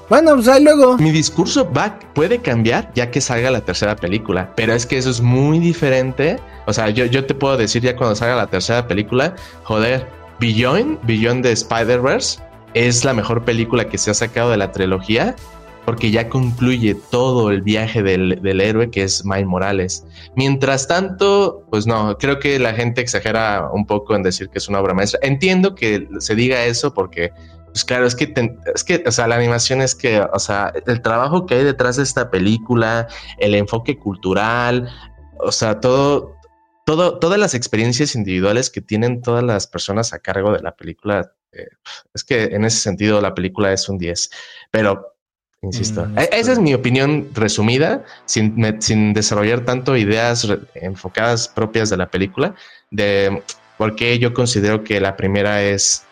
Bueno, 0.09 0.35
pues 0.35 0.47
ahí 0.47 0.63
luego. 0.63 0.97
Mi 0.97 1.11
discurso 1.11 1.69
va, 1.71 1.99
puede 2.13 2.39
cambiar 2.39 2.91
ya 2.95 3.11
que 3.11 3.19
salga 3.19 3.51
la 3.51 3.61
tercera 3.61 3.95
película, 3.95 4.53
pero 4.55 4.73
es 4.73 4.85
que 4.85 4.97
eso 4.97 5.09
es 5.09 5.21
muy 5.21 5.59
diferente. 5.59 6.39
O 6.65 6.73
sea, 6.73 6.89
yo, 6.89 7.05
yo 7.05 7.25
te 7.25 7.35
puedo 7.35 7.57
decir 7.57 7.83
ya 7.83 7.95
cuando 7.95 8.15
salga 8.15 8.35
la 8.35 8.47
tercera 8.47 8.87
película, 8.87 9.35
joder, 9.63 10.07
Beyond, 10.39 10.99
Beyond 11.03 11.43
de 11.43 11.51
Spider-Verse, 11.51 12.39
es 12.85 13.03
la 13.03 13.13
mejor 13.13 13.43
película 13.43 13.89
que 13.89 13.97
se 13.97 14.11
ha 14.11 14.13
sacado 14.13 14.51
de 14.51 14.57
la 14.57 14.71
trilogía 14.71 15.35
porque 15.87 16.11
ya 16.11 16.27
concluye 16.27 16.95
todo 16.95 17.49
el 17.49 17.61
viaje 17.61 18.03
del, 18.03 18.59
héroe 18.59 18.91
que 18.91 19.03
es 19.03 19.23
Miles 19.23 19.45
Morales. 19.45 20.05
Mientras 20.35 20.85
tanto, 20.85 21.65
pues 21.69 21.87
no, 21.87 22.17
creo 22.17 22.39
que 22.39 22.59
la 22.59 22.73
gente 22.73 22.99
exagera 22.99 23.69
un 23.71 23.85
poco 23.85 24.13
en 24.13 24.21
decir 24.21 24.49
que 24.49 24.57
es 24.57 24.67
una 24.67 24.81
obra 24.81 24.93
maestra. 24.93 25.21
Entiendo 25.23 25.75
que 25.75 26.09
se 26.19 26.35
diga 26.35 26.65
eso 26.65 26.93
porque, 26.93 27.31
pues 27.67 27.85
claro, 27.85 28.05
es 28.05 28.15
que, 28.15 28.33
es 28.75 28.83
que, 28.83 29.01
o 29.07 29.11
sea, 29.11 29.29
la 29.29 29.37
animación 29.37 29.81
es 29.81 29.95
que, 29.95 30.19
o 30.19 30.39
sea, 30.39 30.73
el 30.87 31.01
trabajo 31.01 31.45
que 31.45 31.55
hay 31.55 31.63
detrás 31.63 31.95
de 31.95 32.03
esta 32.03 32.29
película, 32.29 33.07
el 33.37 33.55
enfoque 33.55 33.97
cultural, 33.97 34.89
o 35.39 35.53
sea, 35.53 35.79
todo, 35.79 36.35
todas 36.85 37.39
las 37.39 37.53
experiencias 37.53 38.13
individuales 38.13 38.69
que 38.69 38.81
tienen 38.81 39.21
todas 39.21 39.43
las 39.43 39.67
personas 39.67 40.11
a 40.11 40.19
cargo 40.19 40.51
de 40.51 40.61
la 40.61 40.75
película, 40.75 41.31
eh, 41.57 41.67
es 42.13 42.23
que 42.23 42.43
en 42.45 42.65
ese 42.65 42.79
sentido 42.79 43.21
la 43.21 43.33
película 43.33 43.71
es 43.73 43.89
un 43.89 43.97
10, 43.97 44.29
pero 44.71 45.15
insisto, 45.61 46.05
mm, 46.05 46.19
e-, 46.19 46.29
esa 46.31 46.53
es 46.53 46.59
mi 46.59 46.73
opinión 46.73 47.29
resumida, 47.33 48.03
sin, 48.25 48.81
sin 48.81 49.13
desarrollar 49.13 49.61
tanto 49.65 49.97
ideas 49.97 50.47
enfocadas 50.75 51.47
propias 51.47 51.89
de 51.89 51.97
la 51.97 52.09
película, 52.09 52.55
de 52.91 53.43
por 53.77 53.95
qué 53.95 54.19
yo 54.19 54.33
considero 54.33 54.83
que 54.83 54.99
la 54.99 55.15
primera 55.15 55.63
es, 55.63 56.03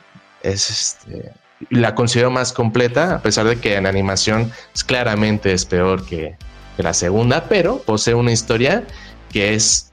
es 0.44 0.70
este, 0.70 1.32
la 1.70 1.96
considero 1.96 2.32
más 2.32 2.54
completa, 2.54 3.16
a 3.16 3.22
pesar 3.22 3.48
de 3.48 3.60
que 3.60 3.76
en 3.76 3.86
animación 3.86 4.52
es 4.74 4.84
claramente 4.84 5.54
es 5.54 5.66
peor 5.66 6.06
que, 6.06 6.36
que 6.76 6.84
la 6.84 6.94
segunda, 6.94 7.46
pero 7.48 7.80
posee 7.80 8.14
una 8.14 8.32
historia 8.32 8.84
que 9.32 9.54
es 9.54 9.92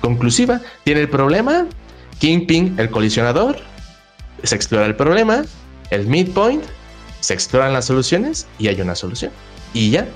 conclusiva. 0.00 0.60
Tiene 0.84 1.00
el 1.00 1.08
problema, 1.08 1.66
Kingpin, 2.18 2.76
el 2.78 2.90
colisionador, 2.90 3.58
se 4.42 4.54
explora 4.54 4.86
el 4.86 4.96
problema, 4.96 5.44
el 5.90 6.06
midpoint, 6.06 6.64
se 7.20 7.34
exploran 7.34 7.72
las 7.72 7.86
soluciones 7.86 8.46
y 8.58 8.68
hay 8.68 8.80
una 8.80 8.94
solución. 8.94 9.32
Y 9.72 9.90
ya, 9.90 10.06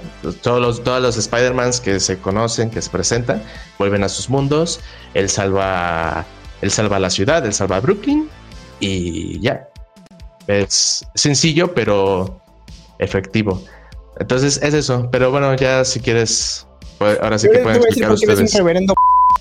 todos 0.42 0.60
los, 0.60 0.82
todos 0.84 1.02
los 1.02 1.16
Spider-Mans 1.16 1.80
que 1.80 2.00
se 2.00 2.18
conocen, 2.18 2.70
que 2.70 2.80
se 2.80 2.88
presentan, 2.88 3.42
vuelven 3.78 4.02
a 4.04 4.08
sus 4.08 4.30
mundos, 4.30 4.80
él 5.14 5.28
salva, 5.28 6.24
él 6.62 6.70
salva 6.70 6.98
la 6.98 7.10
ciudad, 7.10 7.44
él 7.44 7.52
salva 7.52 7.80
Brooklyn 7.80 8.28
y 8.78 9.38
ya. 9.40 9.68
Es 10.46 11.04
sencillo, 11.14 11.74
pero 11.74 12.40
efectivo. 12.98 13.62
Entonces 14.18 14.60
es 14.62 14.74
eso. 14.74 15.08
Pero 15.10 15.30
bueno, 15.30 15.54
ya 15.56 15.84
si 15.84 16.00
quieres, 16.00 16.66
pues, 16.98 17.18
ahora 17.20 17.38
sí 17.38 17.48
que 17.50 17.58
pueden 17.58 17.82
explicar 17.82 18.12
ustedes. 18.12 18.54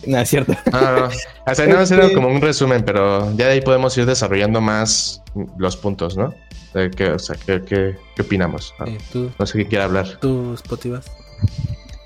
No, 0.06 0.20
es 0.20 0.30
cierto. 0.30 0.54
Ah, 0.72 1.10
no, 1.46 1.66
no. 1.66 1.74
no, 1.74 1.82
este 1.82 2.14
como 2.14 2.30
un 2.30 2.42
resumen, 2.42 2.84
pero 2.84 3.32
ya 3.36 3.48
de 3.48 3.54
ahí 3.54 3.62
podemos 3.62 3.98
ir 3.98 4.06
desarrollando 4.06 4.62
más 4.62 5.22
los 5.58 5.76
puntos, 5.78 6.18
¿no? 6.18 6.34
De 6.74 6.92
qué, 6.92 7.10
o 7.10 7.20
sea, 7.20 7.36
qué, 7.36 7.62
qué, 7.64 7.98
qué 8.16 8.22
opinamos. 8.22 8.74
¿no? 9.14 9.46
sé 9.46 9.58
qué 9.58 9.68
quiere 9.68 9.84
hablar. 9.84 10.18
¿Tú, 10.22 10.54
Spotify? 10.54 11.00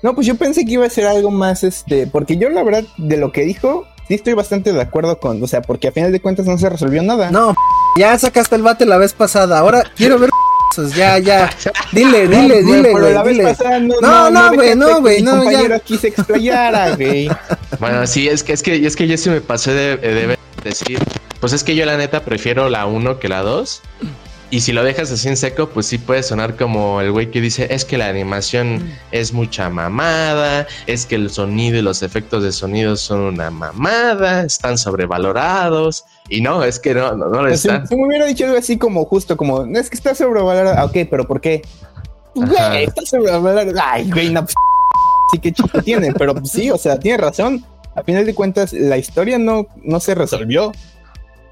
No, 0.02 0.14
pues 0.14 0.26
yo 0.26 0.36
pensé 0.36 0.64
que 0.64 0.72
iba 0.72 0.86
a 0.86 0.90
ser 0.90 1.06
algo 1.06 1.30
más, 1.30 1.64
este, 1.64 2.06
porque 2.06 2.36
yo 2.36 2.48
la 2.50 2.62
verdad 2.62 2.84
de 2.98 3.16
lo 3.16 3.32
que 3.32 3.42
dijo, 3.42 3.86
sí 4.08 4.14
estoy 4.14 4.34
bastante 4.34 4.72
de 4.72 4.80
acuerdo 4.80 5.18
con, 5.18 5.42
o 5.42 5.46
sea, 5.46 5.62
porque 5.62 5.88
a 5.88 5.92
final 5.92 6.12
de 6.12 6.20
cuentas 6.20 6.46
no 6.46 6.58
se 6.58 6.68
resolvió 6.68 7.02
nada. 7.02 7.30
No, 7.30 7.54
Ya 7.98 8.18
sacaste 8.18 8.56
el 8.56 8.62
bate 8.62 8.86
la 8.86 8.98
vez 8.98 9.12
pasada. 9.12 9.58
Ahora 9.58 9.82
quiero 9.96 10.18
ver. 10.18 10.30
Ya, 10.94 11.18
ya. 11.18 11.50
Dile, 11.92 12.26
dile, 12.28 12.62
dile, 12.62 12.90
güey. 12.92 13.14
Dile. 13.28 13.56
No, 14.00 14.30
no, 14.30 14.52
güey, 14.52 14.74
no, 14.74 15.00
güey. 15.00 15.22
No, 15.22 15.50
ya. 15.50 15.76
aquí 15.76 15.96
se 15.96 16.08
explayara, 16.08 16.94
güey. 16.96 17.28
Bueno, 17.80 18.06
sí, 18.06 18.28
es 18.28 18.42
que, 18.44 18.52
es 18.52 18.62
que, 18.62 18.86
es 18.86 18.94
que 18.94 19.06
yo 19.08 19.16
sí 19.16 19.28
me 19.30 19.40
pasé 19.40 19.72
de, 19.72 19.96
de 19.96 20.38
decir. 20.62 20.98
Pues 21.40 21.52
es 21.52 21.64
que 21.64 21.74
yo, 21.74 21.84
la 21.84 21.96
neta, 21.96 22.24
prefiero 22.24 22.68
la 22.68 22.86
1 22.86 23.18
que 23.18 23.28
la 23.28 23.42
2. 23.42 23.82
Y 24.54 24.60
si 24.60 24.72
lo 24.72 24.84
dejas 24.84 25.10
así 25.10 25.26
en 25.28 25.36
seco, 25.36 25.68
pues 25.70 25.86
sí 25.86 25.98
puede 25.98 26.22
sonar 26.22 26.56
como 26.56 27.00
el 27.00 27.10
güey 27.10 27.30
que 27.30 27.40
dice, 27.40 27.66
es 27.70 27.84
que 27.84 27.98
la 27.98 28.08
animación 28.08 28.88
es 29.10 29.32
mucha 29.32 29.68
mamada, 29.68 30.68
es 30.86 31.06
que 31.06 31.16
el 31.16 31.30
sonido 31.30 31.78
y 31.78 31.82
los 31.82 32.04
efectos 32.04 32.44
de 32.44 32.52
sonido 32.52 32.94
son 32.96 33.20
una 33.20 33.50
mamada, 33.50 34.44
están 34.44 34.78
sobrevalorados. 34.78 36.04
Y 36.28 36.40
no, 36.40 36.62
es 36.64 36.78
que 36.78 36.94
no, 36.94 37.14
no, 37.16 37.28
lo 37.28 37.48
están. 37.48 37.86
Si, 37.86 37.96
me 37.96 38.06
hubiera 38.06 38.26
dicho 38.26 38.44
algo 38.46 38.56
así 38.56 38.78
como 38.78 39.04
justo, 39.04 39.36
como, 39.36 39.66
no 39.66 39.78
es 39.78 39.90
que 39.90 39.96
está 39.96 40.14
sobrevalorado. 40.14 40.78
Ah, 40.78 40.84
ok, 40.86 41.08
pero 41.10 41.26
¿por 41.26 41.40
qué? 41.40 41.62
Güey, 42.34 42.84
está 42.84 43.02
sobrevalorado. 43.04 43.72
Ay, 43.82 44.10
güey, 44.10 44.30
no, 44.30 44.42
pues, 44.42 44.54
sí 45.32 45.38
que 45.38 45.52
chico 45.52 45.82
tiene, 45.82 46.12
pero 46.12 46.34
pues, 46.34 46.50
sí, 46.50 46.70
o 46.70 46.78
sea, 46.78 46.98
tiene 46.98 47.18
razón. 47.18 47.64
A 47.94 48.02
final 48.02 48.24
de 48.26 48.34
cuentas, 48.34 48.72
la 48.72 48.96
historia 48.96 49.38
no, 49.38 49.66
no 49.82 50.00
se 50.00 50.14
resolvió. 50.14 50.72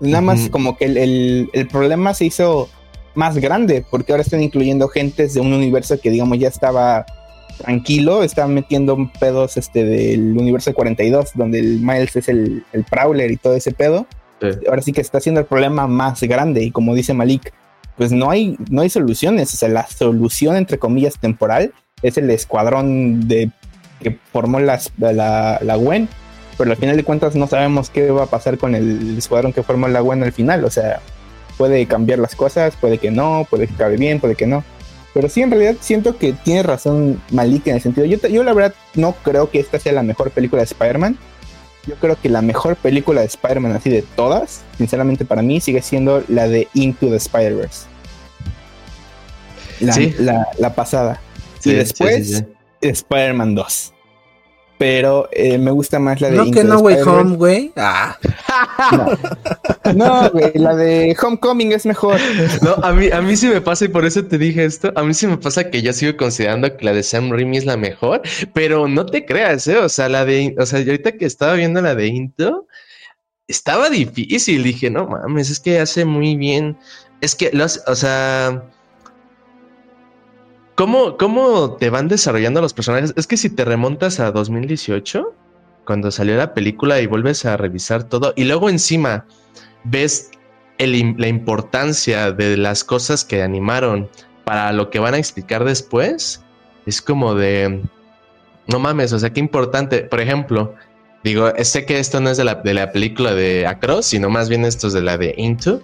Nada 0.01 0.23
más 0.23 0.51
como 0.51 0.77
que 0.77 0.87
el, 0.87 1.49
el 1.53 1.69
problema 1.69 2.13
se 2.15 2.25
hizo 2.25 2.69
más 3.15 3.39
grande, 3.39 3.85
porque 3.89 4.13
ahora 4.13 4.23
están 4.23 4.43
incluyendo 4.43 4.89
gentes 4.89 5.35
de 5.35 5.41
un 5.41 5.53
universo 5.53 6.01
que 6.01 6.11
digamos 6.11 6.39
ya 6.39 6.49
estaba 6.49 7.07
tranquilo, 7.59 8.23
están 8.23 8.55
metiendo 8.55 8.97
pedos 9.21 9.57
este 9.57 9.85
del 9.85 10.37
universo 10.37 10.73
42, 10.73 11.31
donde 11.35 11.61
el 11.61 11.81
Miles 11.81 12.17
es 12.17 12.29
el, 12.29 12.65
el 12.73 12.85
Prowler 12.85 13.31
y 13.31 13.37
todo 13.37 13.55
ese 13.55 13.73
pedo. 13.73 14.07
Ahora 14.69 14.83
sí 14.83 14.93
que 14.93 15.01
está 15.01 15.19
haciendo 15.19 15.41
el 15.41 15.47
problema 15.47 15.87
más 15.87 16.23
grande, 16.23 16.63
y 16.63 16.71
como 16.71 16.95
dice 16.95 17.15
Malik, 17.15 17.53
pues 17.97 18.13
no 18.13 18.31
hay, 18.31 18.57
no 18.71 18.83
hay 18.83 18.91
soluciones. 18.91 19.53
O 19.55 19.57
sea, 19.57 19.69
la 19.69 19.87
solución, 19.87 20.57
entre 20.57 20.79
comillas, 20.79 21.19
temporal, 21.19 21.73
es 22.03 22.17
el 22.17 22.31
escuadrón 22.31 23.29
de 23.29 23.51
que 24.01 24.19
formó 24.33 24.61
la, 24.61 24.81
la 24.99 25.77
Gwen. 25.77 26.09
Pero 26.59 26.71
al 26.71 26.77
final 26.77 26.97
de 26.97 27.05
cuentas 27.05 27.35
no 27.35 27.47
sabemos 27.47 27.91
qué 27.91 28.11
va 28.11 28.25
a 28.25 28.27
pasar 28.27 28.59
con 28.59 28.75
el 28.75 29.17
escuadrón 29.17 29.53
que 29.53 29.63
formó 29.63 29.89
la 29.89 30.01
Gwen 30.01 30.23
al 30.23 30.33
final. 30.33 30.65
O 30.65 30.71
sea, 30.71 31.01
puede 31.57 31.87
cambiar 31.87 32.19
las 32.19 32.35
cosas, 32.35 32.77
puede 32.77 32.99
que 32.99 33.11
no, 33.11 33.47
puede 33.49 33.67
que 33.67 33.75
cabe 33.75 33.97
bien, 33.97 34.21
puede 34.21 34.35
que 34.35 34.47
no. 34.47 34.65
Pero 35.15 35.29
sí, 35.29 35.43
en 35.43 35.51
realidad 35.51 35.77
siento 35.81 36.17
que 36.17 36.33
tiene 36.33 36.63
razón 36.63 37.21
Malik 37.31 37.67
en 37.67 37.77
el 37.77 37.83
sentido. 37.83 38.07
Yo, 38.07 38.17
yo 38.29 38.43
la 38.45 38.53
verdad 38.53 38.75
no 38.95 39.15
creo 39.23 39.51
que 39.51 39.61
esta 39.61 39.79
sea 39.79 39.93
la 39.93 40.03
mejor 40.03 40.31
película 40.31 40.63
de 40.63 40.67
Spider-Man. 40.67 41.19
Yo 41.87 41.97
creo 41.97 42.21
que 42.21 42.29
la 42.29 42.43
mejor 42.43 42.77
película 42.77 43.21
de 43.23 43.27
Spider-Man 43.27 43.73
así 43.73 43.91
de 43.91 44.03
todas, 44.03 44.63
sinceramente 44.79 45.25
para 45.25 45.43
mí, 45.43 45.61
sigue 45.61 45.83
siendo 45.83 46.23
la 46.29 46.49
de 46.49 46.69
Into 46.75 47.09
the 47.09 47.17
Spider-Verse. 47.17 47.87
La, 50.19 50.47
la, 50.59 50.75
pasada. 50.75 51.21
y 51.65 51.73
después, 51.73 52.45
Spider-Man 52.81 53.57
2 53.57 53.92
pero 54.83 55.29
eh, 55.31 55.59
me 55.59 55.71
gusta 55.71 56.01
más 56.01 56.21
la 56.21 56.29
de. 56.29 56.37
No, 56.39 56.51
que 56.51 56.65
no 56.65 56.81
Way 56.81 57.03
Home, 57.03 57.37
güey. 57.37 57.73
Ah. 57.77 58.19
No, 59.95 60.31
güey, 60.31 60.53
la 60.55 60.75
de 60.75 61.17
Homecoming 61.21 61.73
es 61.73 61.87
mejor. 61.87 62.19
No, 62.63 62.75
a 62.83 62.93
mí, 62.93 63.11
a 63.11 63.21
mí 63.21 63.37
sí 63.37 63.47
me 63.49 63.61
pasa 63.61 63.85
y 63.85 63.89
por 63.89 64.05
eso 64.05 64.25
te 64.25 64.39
dije 64.39 64.65
esto. 64.65 64.93
A 64.97 65.03
mí 65.03 65.13
sí 65.13 65.27
me 65.27 65.37
pasa 65.37 65.71
que 65.71 65.83
yo 65.83 65.93
sigo 65.93 66.17
considerando 66.17 66.77
que 66.77 66.85
la 66.85 66.93
de 66.93 67.03
Sam 67.03 67.31
Raimi 67.31 67.59
es 67.59 67.65
la 67.65 67.77
mejor, 67.77 68.23
pero 68.55 68.89
no 68.89 69.07
te 69.07 69.25
creas, 69.25 69.67
¿eh? 69.69 69.79
O 69.79 69.89
sea, 69.89 70.09
la 70.09 70.25
de. 70.25 70.55
O 70.59 70.67
sea, 70.67 70.81
yo 70.81 70.93
ahorita 70.93 71.13
que 71.13 71.27
estaba 71.27 71.55
viendo 71.55 71.81
la 71.81 71.95
de 71.95 72.07
Into, 72.07 72.67
estaba 73.47 73.89
difícil. 73.89 74.65
Dije, 74.65 74.91
no 74.91 75.07
mames, 75.07 75.51
es 75.51 75.61
que 75.61 75.79
hace 75.79 76.05
muy 76.05 76.37
bien. 76.37 76.77
Es 77.21 77.37
que, 77.37 77.51
los, 77.53 77.83
o 77.87 77.95
sea 77.95 78.65
¿Cómo, 80.75 81.19
¿Cómo 81.19 81.77
te 81.77 81.91
van 81.91 82.09
desarrollando 82.09 82.61
los 82.61 82.73
personajes? 82.73 83.13
Es 83.17 83.27
que 83.27 83.37
si 83.37 83.51
te 83.51 83.65
remontas 83.65 84.21
a 84.21 84.33
2018, 84.33 85.35
cuando 85.85 86.11
salió 86.11 86.37
la 86.37 86.55
película 86.55 87.01
y 87.01 87.07
vuelves 87.07 87.45
a 87.45 87.57
revisar 87.57 88.05
todo, 88.05 88.33
y 88.37 88.45
luego 88.45 88.71
encima 88.71 89.27
ves 89.85 90.31
la 90.79 91.29
importancia 91.29 92.33
de 92.33 92.57
las 92.57 92.85
cosas 92.85 93.25
que 93.25 93.43
animaron 93.43 94.09
para 94.45 94.73
lo 94.73 94.91
que 94.91 94.99
van 94.99 95.15
a 95.15 95.19
explicar 95.19 95.65
después, 95.65 96.43
es 96.87 97.03
como 97.03 97.35
de, 97.35 97.83
no 98.67 98.79
mames, 98.79 99.13
o 99.13 99.19
sea, 99.19 99.31
qué 99.31 99.41
importante. 99.41 100.01
Por 100.01 100.21
ejemplo, 100.21 100.75
digo, 101.23 101.53
sé 101.63 101.85
que 101.85 101.99
esto 101.99 102.21
no 102.21 102.31
es 102.31 102.39
de 102.39 102.45
la, 102.45 102.57
de 102.57 102.75
la 102.75 102.93
película 102.93 103.35
de 103.35 103.67
Across, 103.67 104.07
sino 104.07 104.31
más 104.31 104.49
bien 104.49 104.65
esto 104.65 104.89
es 104.89 104.93
de 104.93 105.03
la 105.03 105.19
de 105.19 105.35
Into. 105.37 105.83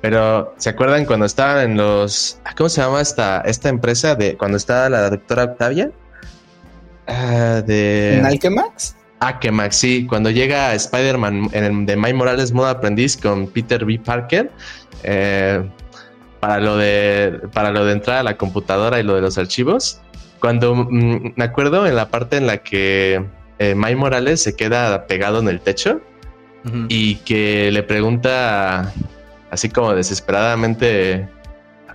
Pero, 0.00 0.54
¿se 0.56 0.70
acuerdan 0.70 1.04
cuando 1.04 1.26
estaban 1.26 1.72
en 1.72 1.76
los. 1.76 2.40
Ah, 2.44 2.54
¿Cómo 2.56 2.68
se 2.68 2.80
llama 2.80 3.00
esta, 3.00 3.42
esta 3.42 3.68
empresa 3.68 4.14
de 4.14 4.36
cuando 4.36 4.56
estaba 4.56 4.88
la 4.88 5.10
doctora 5.10 5.44
Octavia? 5.44 5.90
Ah, 7.06 7.62
de. 7.66 8.18
¿En 8.18 8.26
Alchemax? 8.26 8.96
Alchemax, 9.20 9.76
sí. 9.76 10.06
Cuando 10.08 10.30
llega 10.30 10.74
Spider-Man 10.74 11.50
en 11.52 11.64
el 11.64 11.86
de 11.86 11.96
My 11.96 12.14
Morales 12.14 12.52
modo 12.52 12.68
aprendiz 12.68 13.16
con 13.16 13.46
Peter 13.48 13.84
B. 13.84 14.00
Parker. 14.02 14.50
Eh, 15.02 15.62
para 16.40 16.60
lo 16.60 16.78
de. 16.78 17.38
Para 17.52 17.70
lo 17.70 17.84
de 17.84 17.92
entrar 17.92 18.18
a 18.18 18.22
la 18.22 18.38
computadora 18.38 19.00
y 19.00 19.02
lo 19.02 19.16
de 19.16 19.20
los 19.20 19.36
archivos. 19.36 20.00
Cuando 20.40 20.74
mm, 20.74 21.34
me 21.36 21.44
acuerdo 21.44 21.86
en 21.86 21.94
la 21.94 22.08
parte 22.08 22.38
en 22.38 22.46
la 22.46 22.58
que 22.58 23.22
eh, 23.58 23.74
My 23.74 23.94
Morales 23.94 24.42
se 24.42 24.56
queda 24.56 25.06
pegado 25.06 25.40
en 25.40 25.48
el 25.48 25.60
techo. 25.60 26.00
Y 26.88 27.14
que 27.16 27.70
le 27.72 27.82
pregunta 27.82 28.92
así 29.50 29.68
como 29.68 29.94
desesperadamente 29.94 31.28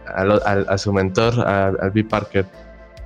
a, 0.06 0.78
su 0.78 0.94
mentor, 0.94 1.40
al 1.40 1.92
B. 1.92 2.04
Parker, 2.04 2.46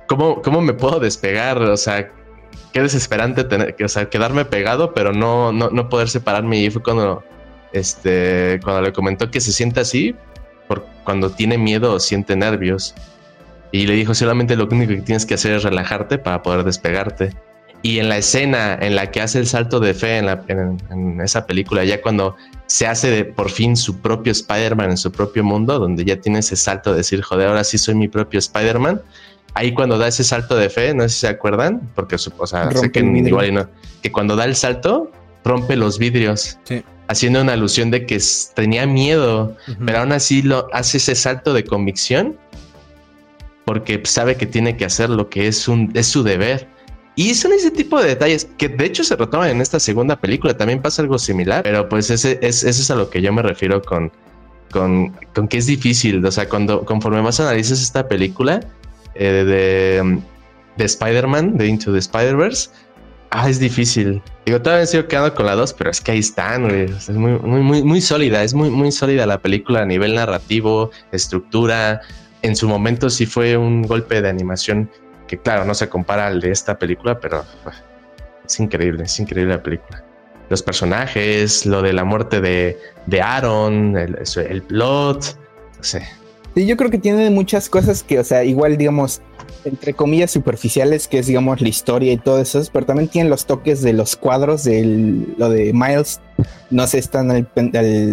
¿cómo, 0.06 0.42
¿cómo, 0.42 0.60
me 0.60 0.72
puedo 0.72 1.00
despegar? 1.00 1.58
O 1.62 1.76
sea, 1.76 2.10
qué 2.72 2.82
desesperante 2.82 3.44
tener, 3.44 3.76
o 3.82 3.88
sea, 3.88 4.08
quedarme 4.08 4.44
pegado, 4.44 4.92
pero 4.92 5.12
no, 5.12 5.52
no, 5.52 5.70
no 5.70 5.88
poder 5.88 6.08
separarme. 6.08 6.58
Y 6.58 6.70
fue 6.70 6.82
cuando, 6.82 7.24
este, 7.72 8.60
cuando 8.62 8.82
le 8.82 8.92
comentó 8.92 9.30
que 9.30 9.40
se 9.40 9.52
siente 9.52 9.80
así, 9.80 10.14
por 10.68 10.86
cuando 11.04 11.30
tiene 11.30 11.58
miedo 11.58 11.94
o 11.94 12.00
siente 12.00 12.36
nervios. 12.36 12.94
Y 13.72 13.86
le 13.86 13.94
dijo, 13.94 14.14
solamente 14.14 14.56
lo 14.56 14.66
único 14.66 14.92
que 14.92 15.02
tienes 15.02 15.24
que 15.24 15.34
hacer 15.34 15.52
es 15.52 15.62
relajarte 15.62 16.18
para 16.18 16.42
poder 16.42 16.64
despegarte. 16.64 17.30
Y 17.82 17.98
en 17.98 18.08
la 18.10 18.18
escena 18.18 18.78
en 18.80 18.94
la 18.94 19.10
que 19.10 19.22
hace 19.22 19.38
el 19.38 19.46
salto 19.46 19.80
de 19.80 19.94
fe 19.94 20.18
en, 20.18 21.20
esa 21.22 21.46
película, 21.46 21.82
ya 21.84 22.02
cuando 22.02 22.36
se 22.66 22.86
hace 22.86 23.10
de, 23.10 23.24
por 23.24 23.50
fin 23.50 23.76
su 23.76 24.00
propio 24.00 24.32
Spider-Man 24.32 24.90
en 24.90 24.96
su 24.98 25.10
propio 25.10 25.42
mundo, 25.42 25.78
donde 25.78 26.04
ya 26.04 26.20
tiene 26.20 26.40
ese 26.40 26.56
salto 26.56 26.90
de 26.90 26.98
decir, 26.98 27.22
joder, 27.22 27.48
ahora 27.48 27.64
sí 27.64 27.78
soy 27.78 27.94
mi 27.94 28.08
propio 28.08 28.38
Spider-Man. 28.38 29.00
Ahí 29.54 29.72
cuando 29.72 29.98
da 29.98 30.08
ese 30.08 30.24
salto 30.24 30.56
de 30.56 30.68
fe, 30.68 30.94
no 30.94 31.04
sé 31.04 31.08
si 31.08 31.20
se 31.20 31.28
acuerdan, 31.28 31.80
porque 31.94 32.16
o 32.16 32.46
sea, 32.46 32.70
sé 32.70 32.92
que 32.92 33.00
igual 33.00 33.48
y 33.48 33.52
no, 33.52 33.68
que 34.02 34.12
cuando 34.12 34.36
da 34.36 34.44
el 34.44 34.54
salto, 34.54 35.10
rompe 35.42 35.74
los 35.74 35.98
vidrios, 35.98 36.58
haciendo 37.08 37.40
una 37.40 37.54
alusión 37.54 37.90
de 37.90 38.06
que 38.06 38.20
tenía 38.54 38.86
miedo, 38.86 39.56
pero 39.84 40.00
aún 40.00 40.12
así 40.12 40.42
lo 40.42 40.68
hace 40.72 40.98
ese 40.98 41.14
salto 41.14 41.54
de 41.54 41.64
convicción, 41.64 42.36
porque 43.64 44.00
sabe 44.04 44.36
que 44.36 44.46
tiene 44.46 44.76
que 44.76 44.84
hacer 44.84 45.10
lo 45.10 45.28
que 45.28 45.48
es, 45.48 45.66
un, 45.66 45.90
es 45.94 46.06
su 46.06 46.22
deber 46.22 46.68
y 47.16 47.34
son 47.34 47.52
ese 47.52 47.70
tipo 47.70 48.00
de 48.00 48.08
detalles 48.08 48.48
que 48.56 48.68
de 48.68 48.84
hecho 48.86 49.04
se 49.04 49.16
retoman 49.16 49.50
en 49.50 49.60
esta 49.60 49.80
segunda 49.80 50.16
película. 50.16 50.56
También 50.56 50.80
pasa 50.80 51.02
algo 51.02 51.18
similar, 51.18 51.62
pero 51.62 51.88
pues 51.88 52.10
ese 52.10 52.38
es, 52.40 52.62
eso 52.62 52.82
es 52.82 52.90
a 52.90 52.94
lo 52.94 53.10
que 53.10 53.20
yo 53.20 53.32
me 53.32 53.42
refiero 53.42 53.82
con, 53.82 54.10
con, 54.70 55.14
con 55.34 55.48
que 55.48 55.58
es 55.58 55.66
difícil. 55.66 56.24
O 56.24 56.30
sea, 56.30 56.48
cuando 56.48 56.84
conforme 56.84 57.20
más 57.20 57.40
analizas 57.40 57.82
esta 57.82 58.08
película 58.08 58.60
eh, 59.14 59.44
de, 59.44 60.20
de 60.76 60.84
Spider-Man, 60.84 61.58
de 61.58 61.66
Into 61.66 61.92
the 61.92 61.98
Spider-Verse, 61.98 62.70
ah, 63.30 63.50
es 63.50 63.58
difícil. 63.58 64.22
Digo, 64.46 64.62
todavía 64.62 64.86
sigo 64.86 65.06
quedando 65.06 65.34
con 65.34 65.46
la 65.46 65.56
2, 65.56 65.74
pero 65.74 65.90
es 65.90 66.00
que 66.00 66.12
ahí 66.12 66.20
están, 66.20 66.68
güey. 66.68 66.84
Es 66.84 67.10
muy, 67.10 67.32
muy, 67.32 67.60
muy, 67.60 67.82
muy 67.82 68.00
sólida. 68.00 68.42
Es 68.44 68.54
muy, 68.54 68.70
muy 68.70 68.92
sólida 68.92 69.26
la 69.26 69.38
película 69.40 69.82
a 69.82 69.84
nivel 69.84 70.14
narrativo, 70.14 70.90
estructura. 71.12 72.00
En 72.42 72.56
su 72.56 72.68
momento 72.68 73.10
sí 73.10 73.26
fue 73.26 73.56
un 73.56 73.82
golpe 73.82 74.22
de 74.22 74.28
animación 74.28 74.88
que 75.30 75.38
claro, 75.38 75.64
no 75.64 75.74
se 75.74 75.88
compara 75.88 76.26
al 76.26 76.40
de 76.40 76.50
esta 76.50 76.76
película, 76.76 77.20
pero 77.20 77.44
es 78.44 78.58
increíble, 78.58 79.04
es 79.04 79.20
increíble 79.20 79.54
la 79.54 79.62
película. 79.62 80.02
Los 80.48 80.60
personajes, 80.60 81.66
lo 81.66 81.82
de 81.82 81.92
la 81.92 82.02
muerte 82.02 82.40
de, 82.40 82.76
de 83.06 83.22
Aaron, 83.22 83.96
el, 83.96 84.18
el 84.18 84.62
plot, 84.62 85.38
no 85.78 85.84
sé. 85.84 86.04
Sí, 86.54 86.66
yo 86.66 86.76
creo 86.76 86.90
que 86.90 86.98
tiene 86.98 87.30
muchas 87.30 87.68
cosas 87.68 88.02
que, 88.02 88.18
o 88.18 88.24
sea, 88.24 88.44
igual, 88.44 88.76
digamos, 88.76 89.22
entre 89.64 89.94
comillas 89.94 90.30
superficiales, 90.30 91.06
que 91.06 91.18
es, 91.18 91.26
digamos, 91.26 91.60
la 91.60 91.68
historia 91.68 92.12
y 92.12 92.16
todo 92.16 92.40
eso, 92.40 92.62
pero 92.72 92.86
también 92.86 93.08
tienen 93.08 93.30
los 93.30 93.46
toques 93.46 93.82
de 93.82 93.92
los 93.92 94.16
cuadros, 94.16 94.64
de 94.64 95.26
lo 95.36 95.48
de 95.48 95.72
Miles. 95.72 96.20
No 96.70 96.86
sé, 96.86 96.98
están 96.98 97.30
al, 97.30 97.48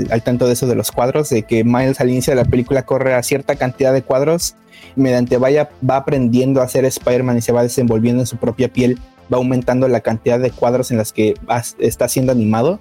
al, 0.10 0.23
tanto 0.23 0.45
de 0.47 0.54
eso 0.54 0.67
de 0.67 0.76
los 0.76 0.91
cuadros, 0.91 1.30
de 1.30 1.43
que 1.43 1.63
Miles 1.63 2.00
al 2.00 2.10
inicio 2.10 2.32
de 2.32 2.41
la 2.41 2.45
película 2.45 2.86
corre 2.86 3.13
a 3.13 3.23
cierta 3.23 3.56
cantidad 3.56 3.93
de 3.93 4.04
cuadros 4.04 4.56
mediante 4.95 5.38
vaya, 5.38 5.69
va 5.88 5.97
aprendiendo 5.97 6.62
a 6.62 6.67
ser 6.67 6.86
Spider-Man 6.86 7.38
y 7.38 7.41
se 7.41 7.52
va 7.52 7.63
desenvolviendo 7.63 8.21
en 8.21 8.28
su 8.28 8.38
propia 8.38 8.71
piel, 8.71 9.00
va 9.32 9.38
aumentando 9.38 9.88
la 9.88 10.02
cantidad 10.02 10.39
de 10.39 10.52
cuadros 10.52 10.91
en 10.91 10.97
las 10.97 11.13
que 11.13 11.36
está 11.80 12.08
siendo 12.08 12.32
animado. 12.32 12.80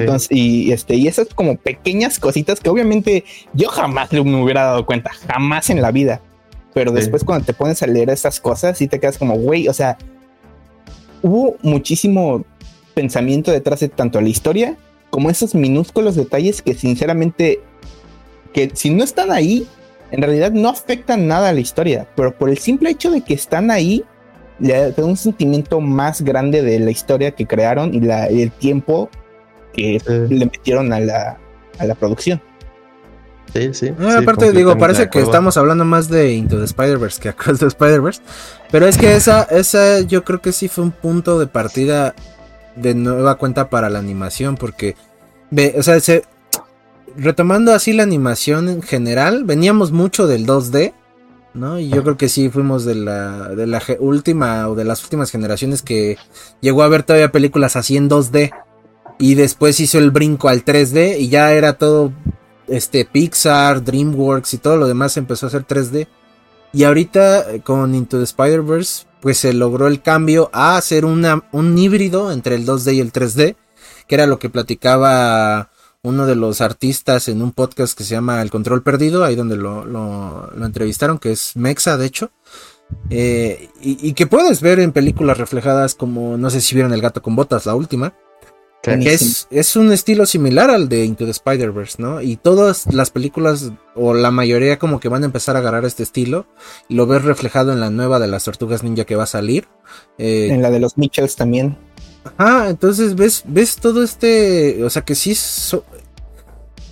Entonces, 0.00 0.28
y 0.30 0.72
este, 0.72 0.94
y 0.96 1.08
esas 1.08 1.28
como 1.34 1.56
pequeñas 1.56 2.18
cositas 2.18 2.60
que 2.60 2.70
obviamente 2.70 3.24
yo 3.52 3.68
jamás 3.68 4.12
me 4.12 4.20
hubiera 4.20 4.64
dado 4.64 4.86
cuenta, 4.86 5.10
jamás 5.28 5.70
en 5.70 5.82
la 5.82 5.90
vida. 5.90 6.20
Pero 6.72 6.90
después 6.90 7.22
cuando 7.22 7.46
te 7.46 7.54
pones 7.54 7.82
a 7.82 7.86
leer 7.86 8.10
esas 8.10 8.40
cosas, 8.40 8.80
y 8.80 8.88
te 8.88 8.98
quedas 8.98 9.16
como, 9.16 9.36
güey, 9.36 9.68
o 9.68 9.72
sea, 9.72 9.96
hubo 11.22 11.56
muchísimo 11.62 12.44
pensamiento 12.94 13.52
detrás 13.52 13.80
de 13.80 13.88
tanto 13.88 14.20
la 14.20 14.28
historia 14.28 14.76
como 15.10 15.30
esos 15.30 15.54
minúsculos 15.54 16.16
detalles 16.16 16.60
que 16.60 16.74
sinceramente, 16.74 17.60
que 18.52 18.70
si 18.74 18.90
no 18.90 19.04
están 19.04 19.30
ahí, 19.30 19.64
en 20.10 20.20
realidad 20.22 20.50
no 20.50 20.68
afectan 20.68 21.28
nada 21.28 21.50
a 21.50 21.52
la 21.52 21.60
historia, 21.60 22.08
pero 22.16 22.36
por 22.36 22.50
el 22.50 22.58
simple 22.58 22.90
hecho 22.90 23.12
de 23.12 23.20
que 23.20 23.34
están 23.34 23.70
ahí, 23.70 24.04
le 24.58 24.90
da 24.90 25.04
un 25.04 25.16
sentimiento 25.16 25.80
más 25.80 26.22
grande 26.22 26.62
de 26.62 26.80
la 26.80 26.90
historia 26.90 27.30
que 27.30 27.46
crearon 27.46 27.94
y, 27.94 28.00
la, 28.00 28.26
el 28.26 28.50
tiempo 28.50 29.08
que 29.74 30.00
le 30.30 30.46
metieron 30.46 30.92
a 30.92 31.00
la, 31.00 31.38
a 31.78 31.84
la 31.84 31.94
producción. 31.94 32.40
Sí, 33.52 33.72
sí. 33.72 33.92
aparte, 34.18 34.50
digo, 34.50 34.76
parece 34.76 35.08
que 35.08 35.20
estamos 35.20 35.56
hablando 35.56 35.84
más 35.84 36.08
de 36.08 36.32
Into 36.32 36.58
the 36.58 36.64
Spider-Verse 36.64 37.20
que 37.20 37.28
Across 37.28 37.60
the 37.60 37.66
Spider-Verse. 37.66 38.20
Pero 38.72 38.86
es 38.86 38.98
que 38.98 39.14
esa, 39.14 39.44
esa 39.44 40.00
yo 40.00 40.24
creo 40.24 40.40
que 40.40 40.50
sí 40.50 40.66
fue 40.66 40.82
un 40.82 40.90
punto 40.90 41.38
de 41.38 41.46
partida 41.46 42.16
de 42.74 42.94
nueva 42.94 43.36
cuenta 43.36 43.70
para 43.70 43.90
la 43.90 44.00
animación. 44.00 44.56
Porque, 44.56 44.96
ve, 45.50 45.76
o 45.78 45.82
sea, 45.84 45.98
retomando 47.16 47.72
así 47.72 47.92
la 47.92 48.02
animación 48.02 48.68
en 48.68 48.82
general, 48.82 49.44
veníamos 49.44 49.92
mucho 49.92 50.26
del 50.26 50.46
2D. 50.46 50.92
¿no? 51.54 51.78
Y 51.78 51.88
yo 51.88 52.02
creo 52.02 52.16
que 52.16 52.28
sí 52.28 52.50
fuimos 52.50 52.84
de 52.84 52.96
la, 52.96 53.50
de 53.50 53.68
la 53.68 53.80
última 54.00 54.68
o 54.68 54.74
de 54.74 54.84
las 54.84 55.04
últimas 55.04 55.30
generaciones 55.30 55.82
que 55.82 56.18
llegó 56.60 56.82
a 56.82 56.88
ver 56.88 57.04
todavía 57.04 57.30
películas 57.30 57.76
así 57.76 57.96
en 57.96 58.10
2D. 58.10 58.52
Y 59.18 59.34
después 59.34 59.78
hizo 59.80 59.98
el 59.98 60.10
brinco 60.10 60.48
al 60.48 60.64
3D 60.64 61.18
y 61.18 61.28
ya 61.28 61.52
era 61.52 61.74
todo 61.74 62.12
este 62.66 63.04
Pixar, 63.04 63.84
DreamWorks 63.84 64.54
y 64.54 64.58
todo 64.58 64.76
lo 64.76 64.86
demás 64.86 65.16
empezó 65.16 65.46
a 65.46 65.48
hacer 65.48 65.66
3D. 65.66 66.08
Y 66.72 66.84
ahorita 66.84 67.52
eh, 67.52 67.60
con 67.60 67.94
Into 67.94 68.18
the 68.18 68.24
Spider-Verse, 68.24 69.06
pues 69.20 69.38
se 69.38 69.52
logró 69.52 69.86
el 69.86 70.02
cambio 70.02 70.50
a 70.52 70.76
hacer 70.76 71.04
una, 71.04 71.44
un 71.52 71.78
híbrido 71.78 72.32
entre 72.32 72.56
el 72.56 72.66
2D 72.66 72.94
y 72.94 73.00
el 73.00 73.12
3D, 73.12 73.56
que 74.08 74.14
era 74.14 74.26
lo 74.26 74.38
que 74.38 74.50
platicaba 74.50 75.70
uno 76.02 76.26
de 76.26 76.34
los 76.34 76.60
artistas 76.60 77.28
en 77.28 77.40
un 77.40 77.52
podcast 77.52 77.96
que 77.96 78.04
se 78.04 78.14
llama 78.14 78.42
El 78.42 78.50
Control 78.50 78.82
Perdido, 78.82 79.24
ahí 79.24 79.36
donde 79.36 79.56
lo, 79.56 79.86
lo, 79.86 80.52
entrevistaron, 80.62 81.18
que 81.18 81.32
es 81.32 81.56
Mexa, 81.56 81.96
de 81.96 82.06
hecho. 82.06 82.30
Eh, 83.08 83.70
y, 83.80 84.12
que 84.12 84.26
puedes 84.26 84.60
ver 84.60 84.78
en 84.78 84.92
películas 84.92 85.38
reflejadas 85.38 85.94
como, 85.94 86.36
no 86.36 86.50
sé 86.50 86.60
si 86.60 86.74
vieron 86.74 86.92
El 86.92 87.00
gato 87.00 87.22
con 87.22 87.34
botas, 87.34 87.64
la 87.64 87.74
última, 87.74 88.12
es, 88.86 89.46
es, 89.50 89.76
un 89.76 89.92
estilo 89.92 90.26
similar 90.26 90.70
al 90.70 90.88
de 90.88 91.04
Into 91.04 91.24
the 91.24 91.30
Spider-Verse, 91.30 92.00
¿no? 92.00 92.20
Y 92.20 92.36
todas 92.36 92.92
las 92.92 93.10
películas, 93.10 93.72
o 93.94 94.14
la 94.14 94.30
mayoría, 94.30 94.78
como 94.78 95.00
que 95.00 95.08
van 95.08 95.22
a 95.22 95.26
empezar 95.26 95.56
a 95.56 95.60
agarrar 95.60 95.84
este 95.84 96.02
estilo. 96.02 96.46
Y 96.88 96.94
lo 96.94 97.06
ves 97.06 97.22
reflejado 97.22 97.72
en 97.72 97.80
la 97.80 97.90
nueva 97.90 98.18
de 98.18 98.28
las 98.28 98.44
Tortugas 98.44 98.82
Ninja 98.82 99.04
que 99.04 99.16
va 99.16 99.24
a 99.24 99.26
salir. 99.26 99.66
Eh, 100.18 100.48
en 100.50 100.62
la 100.62 100.70
de 100.70 100.80
los 100.80 100.98
Mitchells 100.98 101.36
también. 101.36 101.76
Ajá, 102.36 102.70
entonces 102.70 103.14
ves, 103.14 103.42
ves 103.46 103.76
todo 103.76 104.02
este. 104.02 104.82
O 104.84 104.90
sea 104.90 105.02
que 105.02 105.14
sí. 105.14 105.36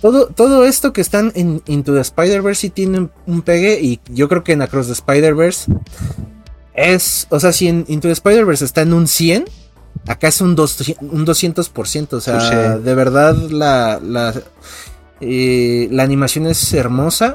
todo, 0.01 0.27
todo 0.27 0.65
esto 0.65 0.93
que 0.93 1.01
están 1.01 1.31
en 1.35 1.61
Into 1.67 1.93
the 1.93 2.01
Spider-Verse 2.01 2.61
sí 2.61 2.69
tiene 2.69 3.09
un 3.27 3.41
pegue. 3.41 3.79
Y 3.81 3.99
yo 4.09 4.27
creo 4.29 4.43
que 4.43 4.53
en 4.53 4.61
Across 4.61 4.87
the 4.87 4.93
Spider-Verse 4.93 5.71
es. 6.73 7.27
O 7.29 7.39
sea, 7.39 7.51
si 7.51 7.67
en 7.67 7.85
Into 7.87 8.07
the 8.07 8.13
Spider-Verse 8.13 8.65
está 8.65 8.81
en 8.81 8.93
un 8.93 9.07
100 9.07 9.45
Acá 10.07 10.27
es 10.27 10.41
un, 10.41 10.49
un 10.49 10.55
200%, 10.55 12.13
o 12.13 12.21
sea, 12.21 12.77
de 12.77 12.95
verdad 12.95 13.35
la, 13.35 13.99
la, 14.03 14.33
eh, 15.21 15.87
la 15.91 16.03
animación 16.03 16.47
es 16.47 16.73
hermosa. 16.73 17.33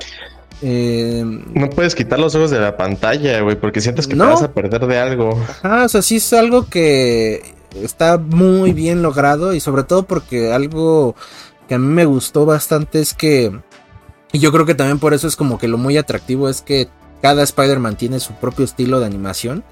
Eh, 0.61 1.23
no 1.55 1.71
puedes 1.71 1.95
quitar 1.95 2.19
los 2.19 2.35
ojos 2.35 2.51
de 2.51 2.59
la 2.59 2.77
pantalla, 2.77 3.41
güey, 3.41 3.59
porque 3.59 3.81
sientes 3.81 4.07
que 4.07 4.17
te 4.17 4.23
vas 4.23 4.43
a 4.43 4.53
perder 4.53 4.87
de 4.87 4.99
algo. 4.99 5.41
Ajá, 5.63 5.85
o 5.85 5.89
sea, 5.89 6.03
sí 6.03 6.17
es 6.17 6.33
algo 6.33 6.69
que 6.69 7.55
está 7.75 8.19
muy 8.19 8.73
bien 8.73 9.03
logrado 9.03 9.55
y 9.55 9.61
sobre 9.61 9.85
todo 9.85 10.05
porque 10.05 10.53
algo 10.53 11.15
que 11.69 11.75
a 11.75 11.79
mí 11.79 11.87
me 11.87 12.05
gustó 12.05 12.45
bastante 12.45 13.01
es 13.01 13.15
que, 13.15 13.59
y 14.33 14.39
yo 14.41 14.53
creo 14.53 14.67
que 14.67 14.75
también 14.75 14.99
por 14.99 15.15
eso 15.15 15.29
es 15.29 15.37
como 15.37 15.59
que 15.59 15.69
lo 15.69 15.79
muy 15.79 15.97
atractivo 15.97 16.49
es 16.49 16.61
que 16.61 16.89
cada 17.23 17.43
Spider-Man 17.43 17.97
tiene 17.97 18.21
su 18.21 18.35
propio 18.35 18.65
estilo 18.65 19.01
de 19.01 19.07
animación. 19.07 19.65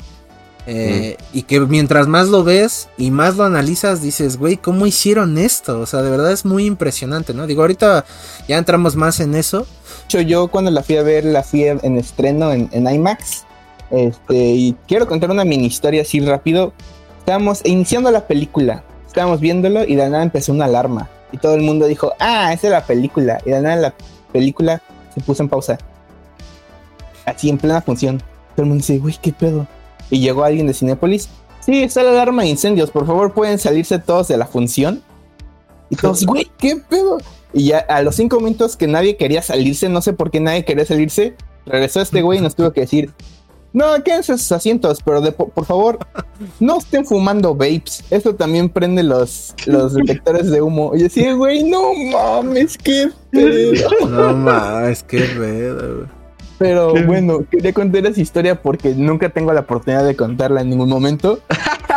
Eh, 0.68 1.16
y 1.32 1.42
que 1.42 1.60
mientras 1.60 2.08
más 2.08 2.26
lo 2.28 2.42
ves 2.42 2.88
y 2.98 3.12
más 3.12 3.36
lo 3.36 3.44
analizas, 3.44 4.02
dices, 4.02 4.36
güey, 4.36 4.56
¿cómo 4.56 4.86
hicieron 4.86 5.38
esto? 5.38 5.78
O 5.80 5.86
sea, 5.86 6.02
de 6.02 6.10
verdad 6.10 6.32
es 6.32 6.44
muy 6.44 6.66
impresionante, 6.66 7.32
¿no? 7.34 7.46
Digo, 7.46 7.62
ahorita 7.62 8.04
ya 8.48 8.58
entramos 8.58 8.96
más 8.96 9.20
en 9.20 9.36
eso. 9.36 9.66
Yo, 10.08 10.20
yo 10.20 10.48
cuando 10.48 10.72
la 10.72 10.82
fui 10.82 10.96
a 10.96 11.02
ver, 11.02 11.24
la 11.24 11.44
fui 11.44 11.64
en 11.64 11.96
estreno 11.96 12.52
en, 12.52 12.68
IMAX. 12.72 13.44
Este, 13.90 14.34
y 14.34 14.76
quiero 14.88 15.06
contar 15.06 15.30
una 15.30 15.44
mini 15.44 15.66
historia 15.66 16.02
así 16.02 16.20
rápido. 16.20 16.72
Estábamos 17.18 17.60
iniciando 17.64 18.10
la 18.10 18.26
película, 18.26 18.82
estábamos 19.06 19.40
viéndolo 19.40 19.84
y 19.84 19.94
de 19.94 20.08
nada 20.08 20.24
empezó 20.24 20.52
una 20.52 20.64
alarma. 20.64 21.08
Y 21.30 21.38
todo 21.38 21.54
el 21.54 21.62
mundo 21.62 21.86
dijo, 21.86 22.12
ah, 22.18 22.52
esa 22.52 22.66
es 22.66 22.72
la 22.72 22.84
película. 22.84 23.40
Y 23.44 23.50
de 23.50 23.60
nada 23.60 23.76
la 23.76 23.94
película 24.32 24.82
se 25.14 25.20
puso 25.20 25.44
en 25.44 25.48
pausa. 25.48 25.78
Así 27.24 27.48
en 27.48 27.58
plena 27.58 27.82
función. 27.82 28.18
Todo 28.54 28.62
el 28.62 28.68
mundo 28.68 28.82
dice, 28.82 28.98
güey, 28.98 29.16
¿qué 29.20 29.32
pedo? 29.32 29.66
Y 30.10 30.20
llegó 30.20 30.44
alguien 30.44 30.66
de 30.66 30.74
Cinépolis. 30.74 31.28
Sí, 31.60 31.82
está 31.82 32.02
la 32.02 32.10
alarma 32.10 32.42
de 32.42 32.48
incendios, 32.48 32.90
por 32.90 33.06
favor 33.06 33.34
pueden 33.34 33.58
salirse 33.58 33.98
todos 33.98 34.28
de 34.28 34.36
la 34.36 34.46
función. 34.46 35.02
Y 35.90 35.96
todos, 35.96 36.24
güey, 36.26 36.50
¿qué 36.58 36.76
pedo? 36.76 37.18
Y 37.52 37.66
ya 37.66 37.78
a 37.78 38.02
los 38.02 38.16
cinco 38.16 38.40
minutos 38.40 38.76
que 38.76 38.86
nadie 38.86 39.16
quería 39.16 39.42
salirse, 39.42 39.88
no 39.88 40.02
sé 40.02 40.12
por 40.12 40.30
qué 40.30 40.40
nadie 40.40 40.64
quería 40.64 40.84
salirse, 40.84 41.34
regresó 41.64 42.00
este 42.00 42.22
güey 42.22 42.38
y 42.38 42.42
nos 42.42 42.54
tuvo 42.54 42.72
que 42.72 42.82
decir, 42.82 43.12
no, 43.76 44.02
quédense 44.02 44.38
sus 44.38 44.52
asientos, 44.52 45.00
pero 45.04 45.20
por 45.32 45.66
favor, 45.66 45.98
no 46.60 46.78
estén 46.78 47.04
fumando 47.04 47.54
vapes. 47.54 48.04
Esto 48.08 48.34
también 48.34 48.70
prende 48.70 49.02
los, 49.02 49.54
los 49.66 49.92
detectores 49.94 50.50
de 50.50 50.62
humo. 50.62 50.92
Y 50.96 51.04
así, 51.04 51.30
güey, 51.32 51.62
no 51.62 51.92
mames, 51.92 52.78
qué 52.78 53.10
pedo. 53.30 53.90
No 54.08 54.32
mames, 54.32 55.02
qué 55.02 55.18
pedo, 55.18 55.96
güey. 55.96 56.08
Pero 56.58 56.94
bueno, 57.04 57.44
quería 57.50 57.72
contar 57.72 58.06
esa 58.06 58.20
historia 58.20 58.60
porque 58.60 58.94
nunca 58.94 59.28
tengo 59.28 59.52
la 59.52 59.60
oportunidad 59.60 60.04
de 60.04 60.16
contarla 60.16 60.62
en 60.62 60.70
ningún 60.70 60.88
momento. 60.88 61.40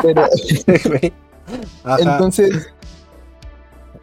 Pero... 0.02 0.24
Entonces, 2.00 2.70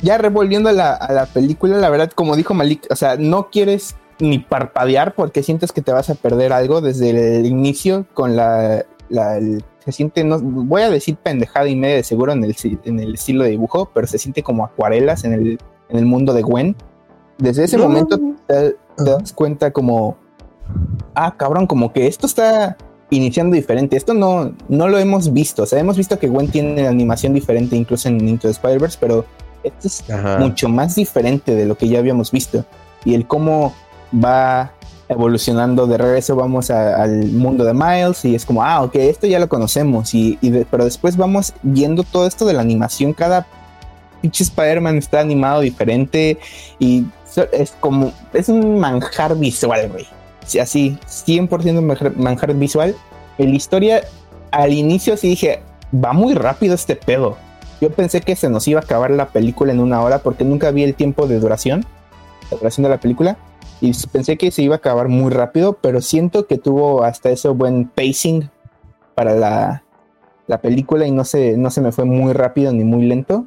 ya 0.00 0.18
revolviendo 0.18 0.68
a 0.68 0.72
la, 0.72 1.28
película, 1.32 1.76
la 1.78 1.90
verdad, 1.90 2.10
como 2.14 2.36
dijo 2.36 2.54
Malik, 2.54 2.86
o 2.90 2.96
sea, 2.96 3.16
no 3.16 3.50
quieres 3.50 3.96
ni 4.18 4.38
parpadear 4.38 5.14
porque 5.14 5.42
sientes 5.42 5.72
que 5.72 5.82
te 5.82 5.92
vas 5.92 6.10
a 6.10 6.14
perder 6.14 6.52
algo 6.52 6.80
desde 6.80 7.38
el 7.38 7.46
inicio 7.46 8.06
con 8.14 8.36
la... 8.36 8.84
se 9.08 9.92
siente, 9.92 10.24
no, 10.24 10.40
voy 10.40 10.82
a 10.82 10.90
decir 10.90 11.16
pendejada 11.16 11.68
y 11.68 11.76
media 11.76 11.96
de 11.96 12.02
seguro 12.02 12.32
en 12.32 12.44
el, 12.44 12.56
en 12.84 13.00
el 13.00 13.14
estilo 13.14 13.44
de 13.44 13.50
dibujo, 13.50 13.90
pero 13.94 14.06
se 14.06 14.18
siente 14.18 14.42
como 14.42 14.64
acuarelas 14.64 15.24
en 15.24 15.34
el, 15.34 15.58
en 15.88 15.98
el 15.98 16.06
mundo 16.06 16.32
de 16.32 16.42
Gwen. 16.42 16.76
Desde 17.38 17.64
ese 17.64 17.76
momento 17.76 18.18
te 18.46 18.76
das 18.96 19.32
cuenta 19.34 19.70
como 19.70 20.16
ah, 21.14 21.34
cabrón, 21.36 21.66
como 21.66 21.92
que 21.92 22.06
esto 22.06 22.26
está 22.26 22.76
iniciando 23.10 23.56
diferente. 23.56 23.96
Esto 23.96 24.14
no, 24.14 24.52
no 24.68 24.88
lo 24.88 24.98
hemos 24.98 25.32
visto. 25.32 25.62
O 25.62 25.66
sea, 25.66 25.78
hemos 25.78 25.96
visto 25.96 26.18
que 26.18 26.28
Gwen 26.28 26.48
tiene 26.48 26.86
animación 26.86 27.34
diferente 27.34 27.76
incluso 27.76 28.08
en 28.08 28.26
Into 28.28 28.48
the 28.48 28.52
Spider-Verse, 28.52 28.98
pero 29.00 29.24
esto 29.62 29.88
es 29.88 30.04
mucho 30.38 30.68
más 30.68 30.94
diferente 30.94 31.54
de 31.54 31.66
lo 31.66 31.76
que 31.76 31.88
ya 31.88 31.98
habíamos 31.98 32.30
visto. 32.30 32.64
Y 33.04 33.14
el 33.14 33.26
cómo 33.26 33.74
va 34.12 34.72
evolucionando 35.08 35.86
de 35.86 35.98
regreso, 35.98 36.34
vamos 36.34 36.70
al 36.70 37.26
mundo 37.26 37.64
de 37.64 37.72
Miles 37.72 38.24
y 38.24 38.34
es 38.34 38.44
como, 38.44 38.64
ah, 38.64 38.82
ok, 38.82 38.96
esto 38.96 39.26
ya 39.26 39.38
lo 39.38 39.48
conocemos. 39.48 40.14
Y, 40.14 40.38
pero 40.70 40.84
después 40.84 41.16
vamos 41.16 41.52
viendo 41.62 42.02
todo 42.02 42.26
esto 42.26 42.44
de 42.44 42.54
la 42.54 42.62
animación. 42.62 43.12
Cada 43.12 43.46
pinche 44.20 44.42
Spider-Man 44.44 44.98
está 44.98 45.20
animado 45.20 45.60
diferente 45.60 46.38
y 46.78 47.06
es 47.52 47.72
como, 47.78 48.12
es 48.32 48.48
un 48.48 48.80
manjar 48.80 49.36
visual, 49.36 49.90
güey 49.90 50.15
así, 50.60 50.98
100% 51.06 52.16
manjar 52.16 52.54
visual. 52.54 52.94
En 53.38 53.50
la 53.50 53.56
historia, 53.56 54.02
al 54.50 54.72
inicio 54.72 55.16
sí 55.16 55.28
dije, 55.28 55.60
va 55.92 56.12
muy 56.12 56.34
rápido 56.34 56.74
este 56.74 56.96
pedo. 56.96 57.36
Yo 57.80 57.90
pensé 57.90 58.20
que 58.20 58.36
se 58.36 58.48
nos 58.48 58.66
iba 58.68 58.80
a 58.80 58.84
acabar 58.84 59.10
la 59.10 59.28
película 59.28 59.72
en 59.72 59.80
una 59.80 60.00
hora 60.02 60.20
porque 60.20 60.44
nunca 60.44 60.70
vi 60.70 60.82
el 60.82 60.94
tiempo 60.94 61.26
de 61.26 61.38
duración, 61.38 61.84
la 62.50 62.58
duración 62.58 62.84
de 62.84 62.90
la 62.90 63.00
película. 63.00 63.36
Y 63.80 63.92
pensé 64.10 64.38
que 64.38 64.50
se 64.50 64.62
iba 64.62 64.76
a 64.76 64.78
acabar 64.78 65.08
muy 65.08 65.30
rápido, 65.30 65.74
pero 65.74 66.00
siento 66.00 66.46
que 66.46 66.56
tuvo 66.56 67.02
hasta 67.02 67.30
eso 67.30 67.54
buen 67.54 67.88
pacing 67.88 68.48
para 69.14 69.34
la, 69.34 69.84
la 70.46 70.60
película 70.62 71.06
y 71.06 71.10
no 71.10 71.24
se, 71.24 71.58
no 71.58 71.70
se 71.70 71.82
me 71.82 71.92
fue 71.92 72.06
muy 72.06 72.32
rápido 72.32 72.72
ni 72.72 72.84
muy 72.84 73.04
lento. 73.04 73.46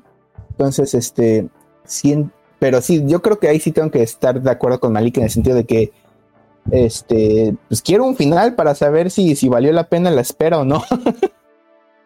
Entonces, 0.51 0.93
este, 0.93 1.47
sí, 1.83 2.25
pero 2.59 2.81
sí, 2.81 3.03
yo 3.07 3.21
creo 3.21 3.39
que 3.39 3.47
ahí 3.47 3.59
sí 3.59 3.71
tengo 3.71 3.89
que 3.89 4.03
estar 4.03 4.41
de 4.41 4.51
acuerdo 4.51 4.79
con 4.79 4.93
Malik 4.93 5.17
en 5.17 5.23
el 5.23 5.29
sentido 5.29 5.55
de 5.55 5.65
que 5.65 5.91
este, 6.71 7.55
pues 7.67 7.81
quiero 7.81 8.05
un 8.05 8.15
final 8.15 8.55
para 8.55 8.75
saber 8.75 9.11
si, 9.11 9.35
si 9.35 9.49
valió 9.49 9.71
la 9.71 9.87
pena 9.87 10.11
la 10.11 10.21
espera 10.21 10.59
o 10.59 10.65
no. 10.65 10.83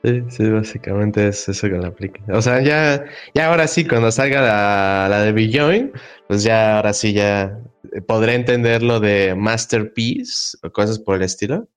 Sí, 0.06 0.22
sí, 0.28 0.50
básicamente 0.50 1.30
es 1.30 1.48
eso 1.48 1.70
que 1.70 1.78
la 1.78 1.88
aplica. 1.88 2.22
O 2.34 2.42
sea, 2.42 2.62
ya, 2.62 3.06
ya 3.34 3.48
ahora 3.48 3.68
sí, 3.68 3.88
cuando 3.88 4.12
salga 4.12 4.42
la, 4.42 5.08
la 5.10 5.22
de 5.22 5.32
Beyond, 5.32 5.94
pues 6.28 6.44
ya 6.44 6.76
ahora 6.76 6.92
sí 6.92 7.14
ya 7.14 7.58
podré 8.06 8.36
entender 8.36 8.84
lo 8.84 9.00
de 9.00 9.34
Masterpiece 9.34 10.58
o 10.62 10.70
cosas 10.72 11.00
por 11.00 11.16
el 11.16 11.22
estilo. 11.22 11.70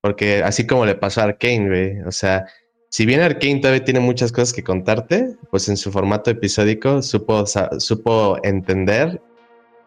Porque 0.00 0.44
así 0.44 0.68
como 0.68 0.86
le 0.86 0.94
pasó 0.94 1.20
a 1.20 1.24
Arkane. 1.24 2.04
O 2.06 2.12
sea, 2.12 2.46
si 2.90 3.04
bien 3.06 3.20
Arkane 3.20 3.58
todavía 3.58 3.84
tiene 3.84 3.98
muchas 3.98 4.30
cosas 4.30 4.52
que 4.52 4.62
contarte, 4.62 5.36
pues 5.50 5.68
en 5.68 5.76
su 5.76 5.90
formato 5.90 6.30
episódico 6.30 7.02
supo, 7.02 7.44
supo 7.44 8.38
entender 8.44 9.20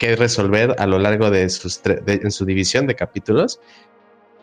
qué 0.01 0.15
resolver 0.15 0.73
a 0.79 0.87
lo 0.87 0.97
largo 0.97 1.29
de, 1.29 1.47
sus 1.47 1.79
en 1.85 2.31
su 2.31 2.43
división 2.43 2.87
de 2.87 2.95
capítulos. 2.95 3.59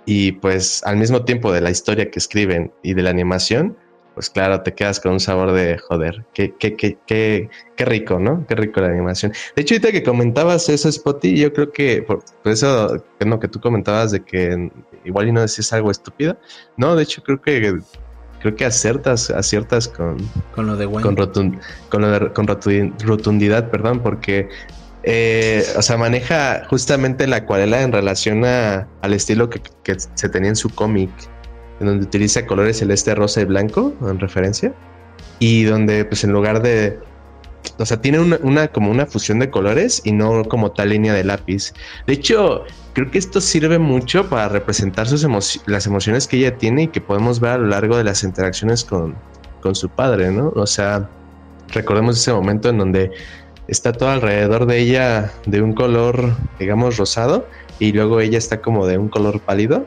Y 0.07 0.33
pues 0.33 0.85
al 0.85 0.99
mismo 0.99 1.25
tiempo 1.25 1.53
de 1.53 1.61
la 1.61 1.71
historia 1.71 2.13
que 2.13 2.21
escriben 2.21 2.73
y 2.85 2.95
de 2.95 3.03
la 3.03 3.11
animación, 3.11 3.77
pues 4.15 4.31
claro, 4.31 4.63
te 4.63 4.73
quedas 4.73 5.01
con 5.01 5.15
un 5.15 5.21
sabor 5.21 5.51
de 5.51 5.77
joder. 5.79 6.25
Qué, 6.33 6.55
qué, 6.57 6.77
qué, 6.77 6.97
qué, 7.05 7.51
qué 7.75 7.85
rico, 7.85 8.21
¿no? 8.21 8.47
Qué 8.47 8.55
rico 8.55 8.81
la 8.81 8.87
animación. 8.87 9.33
De 9.57 9.63
hecho, 9.63 9.75
ahorita 9.75 9.91
que 9.91 10.05
comentabas 10.05 10.69
eso, 10.69 10.93
Spotty, 10.93 11.37
yo 11.37 11.53
creo 11.53 11.73
que 11.73 12.03
por, 12.03 12.23
eso, 12.45 13.03
no, 13.27 13.41
que 13.41 13.49
tú 13.49 13.61
comentabas 13.61 14.13
de 14.13 14.23
que 14.23 14.71
igual 15.05 15.27
y 15.27 15.33
no 15.33 15.41
decís 15.41 15.73
algo 15.73 15.91
estúpido. 15.91 16.39
No, 16.77 16.95
de 16.95 17.03
hecho, 17.03 17.21
creo 17.25 17.43
que 17.43 17.79
creo 18.39 18.55
que 18.55 18.65
aciertas, 18.65 19.31
aciertas 19.31 19.89
con, 19.89 20.19
con 20.55 20.69
lo 20.69 20.77
de 20.77 20.87
Con, 20.87 21.17
con, 21.89 22.01
lo 22.01 22.11
de, 22.13 22.33
con 22.33 22.47
rotundidad, 22.47 23.71
perdón, 23.73 24.01
porque 24.01 24.49
eh, 25.11 25.65
o 25.75 25.81
sea, 25.81 25.97
maneja 25.97 26.67
justamente 26.69 27.27
la 27.27 27.37
acuarela 27.37 27.81
en 27.81 27.93
relación 27.93 28.45
a, 28.45 28.87
al 29.01 29.15
estilo 29.15 29.49
que, 29.49 29.63
que, 29.83 29.97
se 29.99 30.29
tenía 30.29 30.51
en 30.51 30.57
su 30.57 30.69
cómic 30.69 31.09
en 31.81 31.87
donde 31.87 32.05
utiliza 32.05 32.45
colores 32.45 32.81
celeste, 32.81 33.15
rosa 33.15 33.41
y 33.41 33.47
blanco 33.47 33.95
en 34.03 34.21
referencia. 34.21 34.75
Y 35.39 35.65
donde, 35.65 36.05
pues 36.05 36.25
en 36.25 36.33
lugar 36.33 36.61
de. 36.61 36.99
O 37.79 37.87
sea, 37.87 38.03
tiene 38.03 38.21
una, 38.21 38.69
como 38.69 38.91
una 38.91 39.07
fusión 39.07 39.39
de 39.39 39.49
colores 39.49 40.03
y 40.05 40.13
no 40.13 40.45
como 40.45 40.73
tal 40.73 40.91
línea 40.91 41.15
de 41.15 41.25
lápiz. 41.25 41.73
De 42.07 42.13
hecho, 42.13 42.65
creo 42.93 43.11
que 43.11 43.17
esto 43.17 43.41
sirve 43.41 43.79
mucho 43.79 44.29
para 44.29 44.51
representar 44.51 45.09
sus 45.09 45.27
las 45.67 45.87
emociones 45.87 46.29
que 46.29 46.37
ella 46.37 46.59
tiene 46.59 46.83
y 46.83 46.89
que 46.89 47.01
podemos 47.01 47.41
ver 47.41 47.53
a 47.53 47.59
lo 47.59 47.69
largo 47.69 47.97
de 47.97 48.05
las 48.05 48.25
interacciones 48.25 48.85
con, 48.85 49.17
con 49.63 49.75
su 49.75 49.89
padre, 49.89 50.31
¿no? 50.31 50.53
O 50.55 50.67
sea, 50.67 51.09
recordemos 51.69 52.19
ese 52.19 52.33
momento 52.33 52.69
en 52.69 52.77
donde 52.77 53.11
está 53.69 53.93
todo 53.93 54.11
alrededor 54.11 54.67
de 54.67 54.79
ella 54.79 55.33
de 55.47 55.63
un 55.63 55.75
color, 55.75 56.35
digamos, 56.59 56.97
rosado, 56.97 57.47
y 57.79 57.93
luego 57.93 58.21
ella 58.21 58.39
está 58.39 58.61
como 58.61 58.87
de 58.87 58.99
un 58.99 59.09
color 59.09 59.41
pálido 59.41 59.87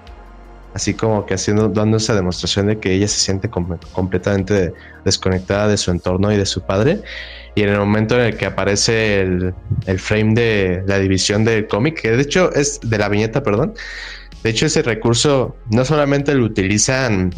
así 0.74 0.94
como 0.94 1.26
que 1.26 1.34
haciendo, 1.34 1.70
dando 1.70 1.98
esa 1.98 2.16
demostración 2.16 2.68
de 2.68 2.80
que 2.80 2.94
ella 2.94 3.08
se 3.08 3.20
siente 3.20 3.50
completamente 3.50 4.74
desconectada 5.04 5.68
de 5.68 5.78
su 5.78 5.92
entorno 5.92 6.32
y 6.32 6.38
de 6.38 6.46
su 6.46 6.62
padre. 6.62 7.02
Y 7.56 7.64
en 7.64 7.70
el 7.70 7.80
momento 7.80 8.16
en 8.16 8.22
el 8.28 8.38
que 8.38 8.46
aparece 8.46 9.22
el, 9.22 9.54
el 9.86 10.00
frame 10.00 10.34
de 10.34 10.84
la 10.88 11.00
división 11.00 11.44
del 11.44 11.68
cómic, 11.68 12.02
que 12.02 12.12
de 12.12 12.22
hecho 12.22 12.52
es 12.54 12.80
de 12.82 12.98
la 12.98 13.10
viñeta, 13.10 13.44
perdón, 13.44 13.74
de 14.44 14.50
hecho 14.50 14.66
ese 14.66 14.82
recurso 14.82 15.56
no 15.70 15.84
solamente 15.84 16.34
lo 16.34 16.46
utilizan 16.46 17.32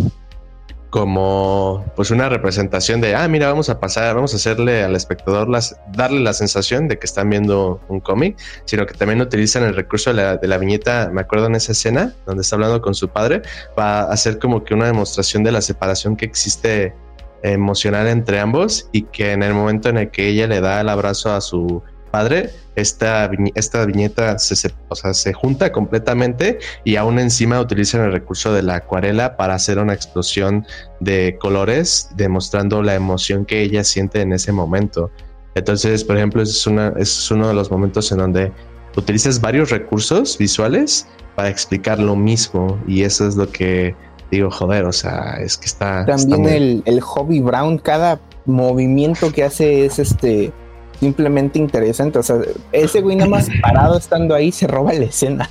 como 0.94 1.84
pues 1.96 2.12
una 2.12 2.30
representación 2.30 3.02
de, 3.02 3.16
ah, 3.16 3.28
mira, 3.28 3.48
vamos 3.48 3.68
a 3.68 3.80
pasar, 3.80 4.14
vamos 4.14 4.32
a 4.34 4.36
hacerle 4.36 4.84
al 4.84 4.96
espectador 4.96 5.50
las, 5.50 5.76
darle 5.92 6.20
la 6.20 6.34
sensación 6.34 6.88
de 6.88 7.00
que 7.00 7.08
están 7.08 7.32
viendo 7.32 7.82
un 7.88 8.00
cómic, 8.00 8.38
sino 8.66 8.86
que 8.86 8.94
también 8.94 9.20
utilizan 9.20 9.64
el 9.64 9.74
recurso 9.74 10.14
de 10.14 10.48
la, 10.48 10.58
viñeta, 10.60 11.10
me 11.12 11.22
acuerdo 11.22 11.48
en 11.48 11.56
esa 11.56 11.72
escena 11.72 12.14
donde 12.28 12.44
está 12.44 12.58
hablando 12.58 12.80
con 12.80 12.94
su 12.94 13.10
padre, 13.10 13.42
para 13.76 14.04
hacer 14.04 14.38
como 14.38 14.64
que 14.64 14.76
una 14.76 14.86
demostración 14.86 15.44
de 15.44 15.52
la 15.52 15.62
separación 15.62 16.16
que 16.16 16.26
existe 16.26 16.94
emocional 17.42 18.06
entre 18.06 18.40
ambos 18.40 18.88
y 18.92 19.02
que 19.02 19.32
en 19.32 19.42
el 19.42 19.56
momento 19.56 19.90
en 19.90 19.98
el 19.98 20.12
que 20.12 20.28
ella 20.28 20.46
le 20.46 20.62
da 20.62 20.80
el 20.80 20.90
abrazo 20.90 21.34
a 21.34 21.42
su 21.42 21.82
padre, 22.14 22.52
esta, 22.76 23.28
esta 23.56 23.88
viñeta 23.88 24.38
se, 24.38 24.72
o 24.88 24.96
sea, 24.96 25.16
se 25.16 25.34
junta 25.34 25.72
completamente 25.72 26.60
y 26.84 26.96
aún 26.96 27.18
encima 27.18 27.60
utilizan 27.60 28.02
el 28.02 28.12
recurso 28.12 28.54
de 28.54 28.62
la 28.62 28.76
acuarela 28.76 29.36
para 29.36 29.56
hacer 29.56 29.80
una 29.80 29.96
explosión 29.96 30.64
de 31.00 31.40
colores, 31.42 32.12
demostrando 32.16 32.84
la 32.84 32.94
emoción 32.94 33.46
que 33.46 33.64
ella 33.64 33.84
siente 33.84 34.22
en 34.22 34.32
ese 34.32 34.52
momento. 34.52 35.10
Entonces, 35.56 36.04
por 36.04 36.16
ejemplo, 36.18 36.44
es, 36.44 36.68
una, 36.68 36.94
es 36.98 37.32
uno 37.32 37.48
de 37.48 37.56
los 37.56 37.72
momentos 37.72 38.12
en 38.12 38.20
donde 38.20 38.52
utilizas 38.96 39.42
varios 39.42 39.72
recursos 39.72 40.38
visuales 40.38 41.08
para 41.36 41.50
explicar 41.50 41.98
lo 41.98 42.16
mismo 42.16 42.80
y 42.88 43.02
eso 43.02 43.28
es 43.28 43.36
lo 43.36 43.52
que 43.52 43.96
digo, 44.30 44.52
joder, 44.52 44.86
o 44.86 44.94
sea, 44.94 45.38
es 45.42 45.58
que 45.58 45.66
está... 45.66 46.06
También 46.06 46.46
el, 46.46 46.84
el 46.86 47.02
Hobby 47.02 47.40
Brown, 47.40 47.80
cada 47.80 48.20
movimiento 48.46 49.32
que 49.32 49.44
hace 49.44 49.86
es 49.86 49.98
este 49.98 50.54
simplemente 51.04 51.60
interesante. 51.60 52.18
O 52.20 52.24
sea, 52.24 52.38
ese 52.72 53.02
güey 53.02 53.18
nada 53.18 53.30
más 53.30 53.50
parado 53.62 53.98
estando 53.98 54.34
ahí 54.34 54.54
se 54.54 54.68
roba 54.68 54.94
la 54.94 55.04
escena. 55.06 55.50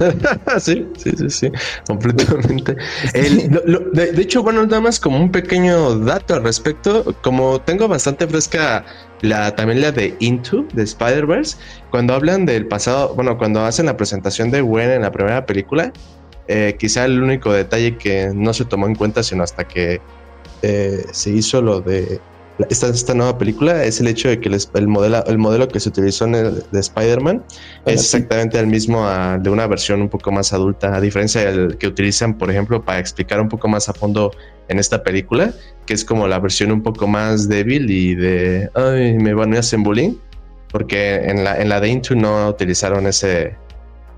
sí, 0.58 0.86
sí, 0.96 1.10
sí, 1.18 1.28
sí, 1.28 1.52
completamente. 1.86 2.74
de, 3.12 4.22
hecho, 4.22 4.42
bueno, 4.42 4.64
nada 4.64 4.80
más 4.80 4.98
como 4.98 5.18
un 5.18 5.30
pequeño 5.30 5.98
dato 5.98 6.34
al 6.34 6.42
respecto, 6.42 7.14
como 7.22 7.60
tengo 7.60 7.86
bastante 7.86 8.26
fresca 8.26 8.84
la 9.20 9.54
también 9.54 9.82
la 9.82 9.92
de 9.92 10.16
Into 10.20 10.64
de 10.72 10.84
Spider-Verse, 10.84 11.58
cuando 11.90 12.14
hablan 12.14 12.46
del 12.46 12.66
pasado, 12.66 13.14
bueno, 13.14 13.36
cuando 13.36 13.60
hacen 13.62 13.84
la 13.86 13.96
presentación 13.98 14.50
de 14.50 14.62
Gwen 14.62 14.90
en 14.90 15.02
la 15.02 15.12
primera 15.12 15.44
película, 15.44 15.92
eh, 16.48 16.76
quizá 16.78 17.04
el 17.04 17.22
único 17.22 17.52
detalle 17.52 17.98
que 17.98 18.32
no 18.34 18.54
se 18.54 18.64
tomó 18.64 18.86
en 18.86 18.94
cuenta 18.94 19.22
sino 19.22 19.42
hasta 19.42 19.64
que 19.64 20.00
eh, 20.60 21.04
se 21.10 21.30
hizo 21.30 21.62
lo 21.62 21.80
de 21.80 22.20
esta, 22.68 22.88
esta 22.88 23.14
nueva 23.14 23.36
película 23.36 23.84
es 23.84 24.00
el 24.00 24.06
hecho 24.06 24.28
de 24.28 24.40
que 24.40 24.48
el, 24.48 24.88
modelo, 24.88 25.24
el 25.26 25.38
modelo 25.38 25.68
que 25.68 25.80
se 25.80 25.88
utilizó 25.88 26.24
en 26.26 26.34
el, 26.34 26.62
de 26.70 26.80
Spider-Man 26.80 27.44
es 27.84 28.02
exactamente 28.02 28.58
el 28.58 28.66
mismo 28.66 29.08
de 29.40 29.50
una 29.50 29.66
versión 29.66 30.02
un 30.02 30.08
poco 30.08 30.30
más 30.30 30.52
adulta, 30.52 30.94
a 30.94 31.00
diferencia 31.00 31.50
del 31.50 31.76
que 31.76 31.86
utilizan, 31.86 32.34
por 32.38 32.50
ejemplo, 32.50 32.84
para 32.84 32.98
explicar 32.98 33.40
un 33.40 33.48
poco 33.48 33.68
más 33.68 33.88
a 33.88 33.92
fondo 33.92 34.30
en 34.68 34.78
esta 34.78 35.02
película, 35.02 35.52
que 35.86 35.94
es 35.94 36.04
como 36.04 36.26
la 36.28 36.38
versión 36.38 36.70
un 36.72 36.82
poco 36.82 37.06
más 37.06 37.48
débil 37.48 37.90
y 37.90 38.14
de, 38.14 38.70
ay, 38.74 39.14
me 39.14 39.34
van 39.34 39.54
a 39.54 39.58
hacer 39.58 39.80
bullying, 39.80 40.14
porque 40.70 41.16
en 41.16 41.44
la, 41.44 41.60
en 41.60 41.68
la 41.68 41.80
de 41.80 41.88
Into 41.88 42.14
no 42.14 42.48
utilizaron 42.48 43.06
ese, 43.06 43.56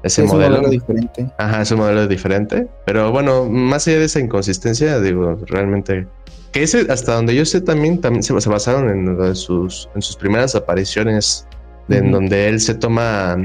ese 0.07 0.23
modelo. 0.23 0.57
modelo. 0.57 0.71
diferente. 0.71 1.31
Ajá, 1.39 1.63
es 1.63 1.71
un 1.71 1.79
modelo 1.79 2.07
diferente. 2.07 2.67
Pero 2.85 3.13
bueno, 3.13 3.49
más 3.49 3.87
allá 3.87 3.99
de 3.99 4.05
esa 4.05 4.21
inconsistencia, 4.21 5.01
digo, 5.01 5.39
realmente 5.47 6.07
que 6.53 6.63
ese, 6.63 6.87
hasta 6.91 7.15
donde 7.15 7.35
yo 7.35 7.45
sé, 7.45 7.61
también, 7.61 8.01
también 8.01 8.23
se, 8.23 8.33
basaron 8.33 8.89
en, 8.89 9.37
sus, 9.37 9.89
en 9.95 10.03
sus 10.03 10.17
primeras 10.17 10.55
apariciones, 10.55 11.47
en 11.89 12.11
donde 12.11 12.49
él 12.49 12.61
se 12.61 12.75
toma 12.75 13.37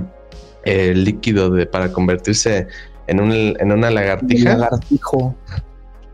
el 0.63 1.03
líquido 1.03 1.49
de, 1.49 1.65
para 1.65 1.91
convertirse 1.91 2.67
en, 3.07 3.19
un, 3.19 3.31
en 3.59 3.71
una 3.71 3.91
lagartija. 3.91 4.55
lagartijo. 4.55 5.35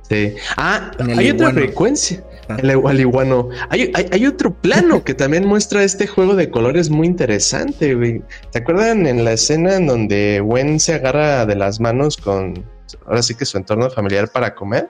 Sí. 0.10 0.34
Ah, 0.56 0.92
hay 1.18 1.30
otra 1.30 1.52
frecuencia. 1.52 2.24
El, 2.58 3.00
iguano. 3.00 3.50
Hay, 3.70 3.92
hay, 3.94 4.08
hay, 4.12 4.26
otro 4.26 4.54
plano 4.54 5.04
que 5.04 5.14
también 5.14 5.46
muestra 5.46 5.84
este 5.84 6.08
juego 6.08 6.36
de 6.36 6.50
colores 6.50 6.90
muy 6.90 7.08
interesante, 7.08 7.96
güey. 7.96 8.22
¿Se 8.52 8.60
acuerdan 8.60 9.06
en 9.06 9.26
la 9.26 9.34
escena 9.34 9.76
en 9.76 9.88
donde 9.88 10.42
Gwen 10.44 10.80
se 10.80 10.96
agarra 10.96 11.46
de 11.46 11.56
las 11.56 11.80
manos 11.80 12.18
con 12.18 12.64
ahora 13.06 13.22
sí 13.22 13.36
que 13.36 13.46
su 13.46 13.58
entorno 13.58 13.90
familiar 13.90 14.30
para 14.30 14.56
comer? 14.56 14.90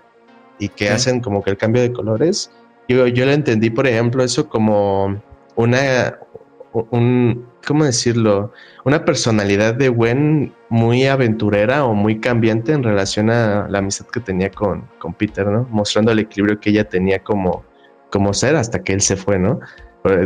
y 0.59 0.69
que 0.69 0.89
hacen 0.89 1.21
como 1.21 1.43
que 1.43 1.51
el 1.51 1.57
cambio 1.57 1.81
de 1.81 1.91
colores. 1.91 2.51
Yo, 2.87 3.07
yo 3.07 3.25
lo 3.25 3.31
entendí, 3.31 3.69
por 3.69 3.87
ejemplo, 3.87 4.23
eso 4.23 4.49
como 4.49 5.21
una, 5.55 6.19
un, 6.73 7.47
¿cómo 7.67 7.83
decirlo? 7.83 8.53
Una 8.85 9.03
personalidad 9.03 9.75
de 9.75 9.89
Gwen 9.89 10.53
muy 10.69 11.05
aventurera 11.05 11.85
o 11.85 11.93
muy 11.93 12.19
cambiante 12.19 12.71
en 12.71 12.81
relación 12.81 13.29
a 13.29 13.67
la 13.67 13.79
amistad 13.79 14.05
que 14.07 14.21
tenía 14.21 14.49
con, 14.49 14.87
con 14.99 15.13
Peter, 15.13 15.45
¿no? 15.45 15.67
Mostrando 15.69 16.11
el 16.11 16.19
equilibrio 16.19 16.59
que 16.59 16.69
ella 16.69 16.87
tenía 16.87 17.19
como, 17.19 17.63
como 18.09 18.33
ser 18.33 18.55
hasta 18.55 18.81
que 18.81 18.93
él 18.93 19.01
se 19.01 19.17
fue, 19.17 19.37
¿no? 19.37 19.59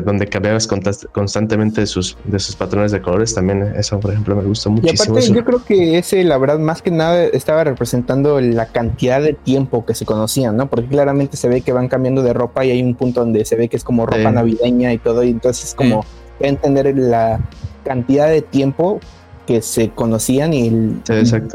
donde 0.03 0.27
cambiabas 0.27 0.67
constantemente 0.67 1.81
de 1.81 1.87
sus, 1.87 2.15
de 2.25 2.37
sus 2.37 2.55
patrones 2.55 2.91
de 2.91 3.01
colores, 3.01 3.33
también 3.33 3.73
eso, 3.75 3.99
por 3.99 4.11
ejemplo, 4.11 4.35
me 4.35 4.43
gustó 4.43 4.69
muchísimo. 4.69 5.15
Y 5.15 5.19
aparte, 5.19 5.33
yo 5.33 5.43
creo 5.43 5.65
que 5.65 5.97
ese, 5.97 6.23
la 6.23 6.37
verdad, 6.37 6.59
más 6.59 6.83
que 6.83 6.91
nada 6.91 7.23
estaba 7.23 7.63
representando 7.63 8.39
la 8.39 8.67
cantidad 8.67 9.19
de 9.23 9.33
tiempo 9.33 9.83
que 9.83 9.95
se 9.95 10.05
conocían, 10.05 10.55
¿no? 10.55 10.69
Porque 10.69 10.87
claramente 10.87 11.35
se 11.35 11.49
ve 11.49 11.61
que 11.61 11.73
van 11.73 11.87
cambiando 11.87 12.21
de 12.21 12.33
ropa 12.33 12.63
y 12.63 12.69
hay 12.69 12.83
un 12.83 12.93
punto 12.93 13.21
donde 13.21 13.43
se 13.43 13.55
ve 13.55 13.69
que 13.69 13.77
es 13.77 13.83
como 13.83 14.05
ropa 14.05 14.31
navideña 14.31 14.93
y 14.93 14.99
todo, 14.99 15.23
y 15.23 15.31
entonces 15.31 15.69
es 15.69 15.73
como 15.73 16.05
entender 16.47 16.95
la 16.97 17.39
cantidad 17.83 18.27
de 18.27 18.41
tiempo 18.41 18.99
que 19.47 19.61
se 19.61 19.89
conocían 19.89 20.53
y, 20.53 20.69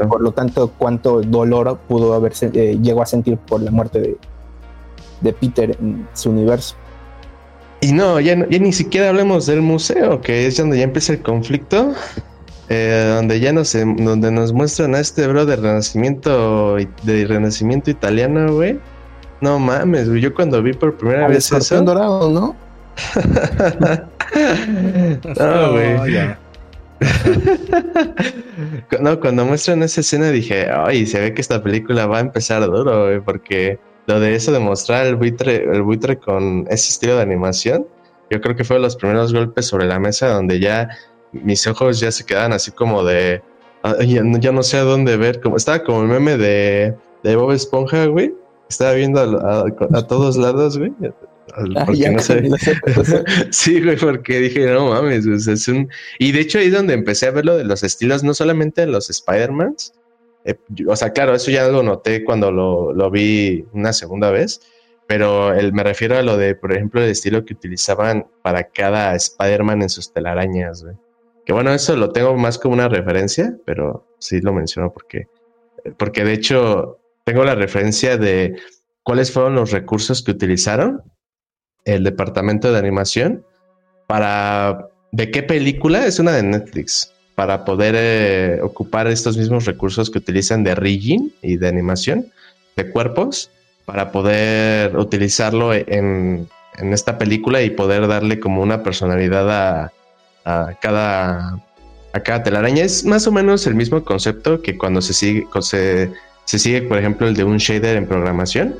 por 0.09 0.21
lo 0.21 0.31
tanto 0.31 0.71
cuánto 0.77 1.21
dolor 1.21 1.79
pudo 1.87 2.13
haberse 2.13 2.51
eh, 2.53 2.77
llegó 2.81 3.01
a 3.01 3.05
sentir 3.05 3.37
por 3.37 3.61
la 3.61 3.71
muerte 3.71 4.01
de, 4.01 4.17
de 5.21 5.33
Peter 5.33 5.75
en 5.79 6.07
su 6.13 6.29
universo. 6.29 6.75
Y 7.79 7.91
no 7.93 8.19
ya, 8.19 8.35
ni 8.35 8.73
siquiera 8.73 9.09
hablemos 9.09 9.45
del 9.45 9.61
museo, 9.61 10.19
que 10.21 10.47
es 10.47 10.57
donde 10.57 10.77
ya 10.77 10.83
empieza 10.83 11.13
el 11.13 11.21
conflicto, 11.21 11.93
eh, 12.69 13.13
donde 13.15 13.39
ya 13.39 13.53
nos, 13.53 13.73
donde 13.73 14.31
nos 14.31 14.51
muestran 14.51 14.95
a 14.95 14.99
este 14.99 15.27
bro 15.27 15.45
de 15.45 15.55
renacimiento, 15.55 16.75
de 16.75 17.25
renacimiento 17.25 17.91
italiano, 17.91 18.53
güey, 18.53 18.79
No 19.41 19.59
mames. 19.59 20.09
Yo 20.09 20.33
cuando 20.33 20.61
vi 20.63 20.73
por 20.73 20.97
primera 20.97 21.27
Al 21.27 21.33
vez 21.33 21.51
eso. 21.51 21.81
dorado, 21.83 22.29
¿no? 22.29 22.55
no, 25.39 25.71
güey. 25.71 25.95
No, 28.99 29.19
cuando 29.19 29.45
muestran 29.45 29.83
esa 29.83 30.01
escena 30.01 30.31
dije, 30.31 30.67
ay, 30.71 31.05
se 31.05 31.19
ve 31.19 31.33
que 31.33 31.41
esta 31.41 31.61
película 31.61 32.07
va 32.07 32.17
a 32.17 32.21
empezar 32.21 32.65
duro, 32.65 33.05
güey, 33.05 33.19
porque 33.21 33.79
lo 34.07 34.19
de 34.19 34.33
eso 34.35 34.51
de 34.51 34.59
mostrar 34.59 35.05
el 35.05 35.15
buitre, 35.15 35.57
el 35.63 35.83
buitre 35.83 36.17
con 36.17 36.65
ese 36.69 36.89
estilo 36.89 37.15
de 37.17 37.21
animación, 37.21 37.85
yo 38.31 38.41
creo 38.41 38.55
que 38.55 38.63
fue 38.63 38.79
los 38.79 38.95
primeros 38.95 39.33
golpes 39.33 39.67
sobre 39.67 39.85
la 39.85 39.99
mesa 39.99 40.27
donde 40.29 40.59
ya 40.59 40.89
mis 41.33 41.67
ojos 41.67 41.99
ya 41.99 42.11
se 42.11 42.25
quedaban 42.25 42.53
así 42.53 42.71
como 42.71 43.03
de, 43.03 43.41
ay, 43.83 44.13
ya, 44.15 44.23
no- 44.23 44.39
ya 44.39 44.51
no 44.51 44.63
sé 44.63 44.77
a 44.77 44.83
dónde 44.83 45.17
ver, 45.17 45.39
como 45.41 45.57
estaba 45.57 45.83
como 45.83 46.01
el 46.01 46.07
meme 46.07 46.37
de, 46.37 46.95
de 47.23 47.35
Bob 47.35 47.51
Esponja, 47.51 48.05
güey, 48.07 48.33
estaba 48.69 48.93
viendo 48.93 49.19
a, 49.19 49.59
a- 49.59 49.65
a 49.99 50.07
todos 50.07 50.35
lados, 50.37 50.77
güey, 50.79 50.91
Ah, 51.03 51.09
porque 51.85 51.97
ya, 51.97 52.11
no 52.11 52.19
sé. 52.19 52.43
Sí, 53.51 53.81
güey, 53.81 53.97
porque 53.97 54.39
dije, 54.39 54.65
no 54.67 54.89
mames, 54.89 55.25
es 55.25 55.67
un... 55.67 55.89
Y 56.19 56.31
de 56.31 56.41
hecho 56.41 56.59
ahí 56.59 56.67
es 56.67 56.73
donde 56.73 56.93
empecé 56.93 57.27
a 57.27 57.31
ver 57.31 57.45
lo 57.45 57.57
de 57.57 57.63
los 57.63 57.83
estilos, 57.83 58.23
no 58.23 58.33
solamente 58.33 58.81
de 58.81 58.87
los 58.87 59.09
Spider-Mans, 59.09 59.93
eh, 60.45 60.55
o 60.87 60.95
sea, 60.95 61.11
claro, 61.11 61.35
eso 61.35 61.51
ya 61.51 61.67
lo 61.67 61.83
noté 61.83 62.23
cuando 62.23 62.51
lo, 62.51 62.93
lo 62.93 63.11
vi 63.11 63.65
una 63.73 63.91
segunda 63.91 64.31
vez, 64.31 64.61
pero 65.05 65.53
el, 65.53 65.73
me 65.73 65.83
refiero 65.83 66.17
a 66.17 66.21
lo 66.21 66.37
de, 66.37 66.55
por 66.55 66.71
ejemplo, 66.71 67.01
el 67.01 67.09
estilo 67.09 67.43
que 67.43 67.53
utilizaban 67.53 68.27
para 68.41 68.63
cada 68.69 69.15
Spider-Man 69.15 69.81
en 69.81 69.89
sus 69.89 70.13
telarañas, 70.13 70.83
güey. 70.83 70.95
Que 71.45 71.53
bueno, 71.53 71.73
eso 71.73 71.95
lo 71.95 72.11
tengo 72.11 72.35
más 72.35 72.57
como 72.57 72.73
una 72.73 72.89
referencia, 72.89 73.57
pero 73.65 74.05
sí 74.19 74.41
lo 74.41 74.53
menciono 74.53 74.91
porque, 74.91 75.27
porque 75.97 76.25
de 76.25 76.33
hecho 76.33 76.99
tengo 77.23 77.45
la 77.45 77.55
referencia 77.55 78.17
de 78.17 78.57
cuáles 79.03 79.31
fueron 79.31 79.55
los 79.55 79.71
recursos 79.71 80.21
que 80.23 80.31
utilizaron 80.31 81.03
el 81.87 82.03
departamento 82.03 82.71
de 82.71 82.77
animación 82.77 83.43
para 84.07 84.87
de 85.11 85.31
qué 85.31 85.41
película 85.41 86.05
es 86.05 86.19
una 86.19 86.33
de 86.33 86.43
Netflix 86.43 87.11
para 87.33 87.65
poder 87.65 87.95
eh, 87.97 88.59
ocupar 88.61 89.07
estos 89.07 89.37
mismos 89.37 89.65
recursos 89.65 90.09
que 90.09 90.17
utilizan 90.17 90.63
de 90.63 90.75
rigging 90.75 91.33
y 91.41 91.57
de 91.57 91.67
animación 91.67 92.27
de 92.75 92.91
cuerpos 92.91 93.49
para 93.85 94.11
poder 94.11 94.97
utilizarlo 94.97 95.73
en, 95.73 96.49
en 96.77 96.93
esta 96.93 97.17
película 97.17 97.61
y 97.61 97.69
poder 97.69 98.07
darle 98.07 98.39
como 98.39 98.61
una 98.61 98.83
personalidad 98.83 99.49
a, 99.49 99.93
a 100.43 100.73
cada 100.81 101.63
a 102.13 102.19
cada 102.19 102.43
telaraña. 102.43 102.83
Es 102.83 103.05
más 103.05 103.27
o 103.27 103.31
menos 103.31 103.65
el 103.65 103.75
mismo 103.75 104.03
concepto 104.03 104.61
que 104.61 104.77
cuando 104.77 105.01
se 105.01 105.13
sigue 105.13 105.47
se, 105.61 106.11
se 106.45 106.59
sigue 106.59 106.81
por 106.81 106.97
ejemplo 106.97 107.27
el 107.27 107.35
de 107.35 107.45
un 107.45 107.57
shader 107.57 107.95
en 107.95 108.07
programación 108.07 108.75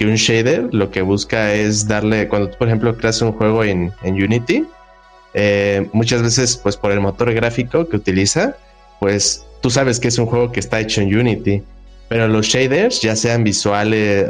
que 0.00 0.06
un 0.06 0.14
shader 0.14 0.72
lo 0.72 0.90
que 0.90 1.02
busca 1.02 1.52
es 1.52 1.86
darle, 1.86 2.26
cuando 2.26 2.48
tú 2.48 2.56
por 2.56 2.68
ejemplo 2.68 2.96
creas 2.96 3.20
un 3.20 3.32
juego 3.32 3.64
en, 3.64 3.92
Unity, 4.02 4.64
eh, 5.34 5.90
muchas 5.92 6.22
veces 6.22 6.56
pues 6.56 6.74
por 6.78 6.90
el 6.90 7.00
motor 7.00 7.30
gráfico 7.34 7.86
que 7.86 7.96
utiliza, 7.98 8.56
pues 8.98 9.44
tú 9.60 9.68
sabes 9.68 10.00
que 10.00 10.08
es 10.08 10.16
un 10.16 10.24
juego 10.24 10.52
que 10.52 10.60
está 10.60 10.80
hecho 10.80 11.02
en 11.02 11.14
Unity, 11.14 11.62
pero 12.08 12.28
los 12.28 12.46
shaders, 12.46 13.02
ya 13.02 13.14
sean 13.14 13.44
visuales, 13.44 14.26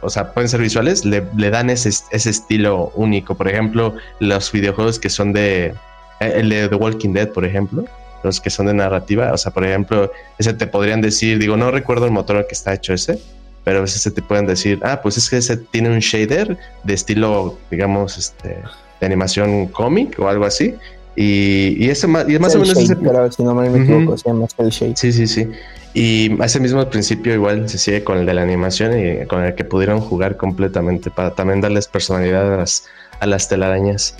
o 0.00 0.10
sea, 0.10 0.32
pueden 0.32 0.48
ser 0.48 0.60
visuales, 0.60 1.04
le, 1.04 1.22
dan 1.50 1.70
ese, 1.70 1.88
ese 1.88 2.30
estilo 2.30 2.92
único. 2.94 3.34
Por 3.34 3.48
ejemplo, 3.48 3.96
los 4.20 4.52
videojuegos 4.52 5.00
que 5.00 5.10
son 5.10 5.32
de, 5.32 5.74
eh, 6.20 6.32
el 6.36 6.50
de 6.50 6.68
The 6.68 6.76
Walking 6.76 7.14
Dead, 7.14 7.30
por 7.30 7.44
ejemplo, 7.44 7.84
los 8.22 8.40
que 8.40 8.48
son 8.48 8.66
de 8.66 8.74
narrativa, 8.74 9.32
o 9.32 9.38
sea, 9.38 9.50
por 9.50 9.66
ejemplo, 9.66 10.12
ese 10.38 10.54
te 10.54 10.68
podrían 10.68 11.00
decir, 11.00 11.40
digo, 11.40 11.56
no 11.56 11.72
recuerdo 11.72 12.06
el 12.06 12.12
motor 12.12 12.46
que 12.46 12.54
está 12.54 12.72
hecho 12.74 12.94
ese, 12.94 13.18
pero 13.64 13.78
a 13.78 13.80
veces 13.82 14.02
se 14.02 14.10
te 14.10 14.22
pueden 14.22 14.46
decir, 14.46 14.78
ah, 14.84 15.00
pues 15.02 15.16
es 15.16 15.28
que 15.28 15.38
ese 15.38 15.56
tiene 15.56 15.90
un 15.90 15.98
shader 15.98 16.58
de 16.84 16.94
estilo, 16.94 17.58
digamos, 17.70 18.18
este, 18.18 18.58
de 19.00 19.06
animación 19.06 19.66
cómic 19.68 20.18
o 20.20 20.28
algo 20.28 20.44
así. 20.44 20.74
Y, 21.16 21.76
y 21.78 21.90
ese 21.90 22.08
y 22.28 22.34
es 22.34 22.40
más 22.40 22.54
o 22.54 22.58
menos 22.58 22.76
ese, 22.76 22.94
shade, 22.94 22.96
pero 22.96 23.30
si 23.30 23.42
no 23.42 23.54
me 23.54 23.68
equivoco, 23.68 24.18
se 24.18 24.28
llama 24.28 24.46
Shade. 24.58 24.96
Sí, 24.96 25.12
sí, 25.12 25.26
sí. 25.26 25.48
Y 25.94 26.42
ese 26.42 26.58
mismo 26.58 26.84
principio 26.90 27.32
igual 27.32 27.68
se 27.68 27.78
sigue 27.78 28.02
con 28.02 28.18
el 28.18 28.26
de 28.26 28.34
la 28.34 28.42
animación 28.42 28.98
y 28.98 29.24
con 29.26 29.44
el 29.44 29.54
que 29.54 29.64
pudieron 29.64 30.00
jugar 30.00 30.36
completamente 30.36 31.10
para 31.10 31.30
también 31.30 31.60
darles 31.60 31.86
personalidad 31.86 32.52
a 32.52 32.56
las, 32.56 32.84
a 33.20 33.26
las 33.26 33.48
telarañas. 33.48 34.16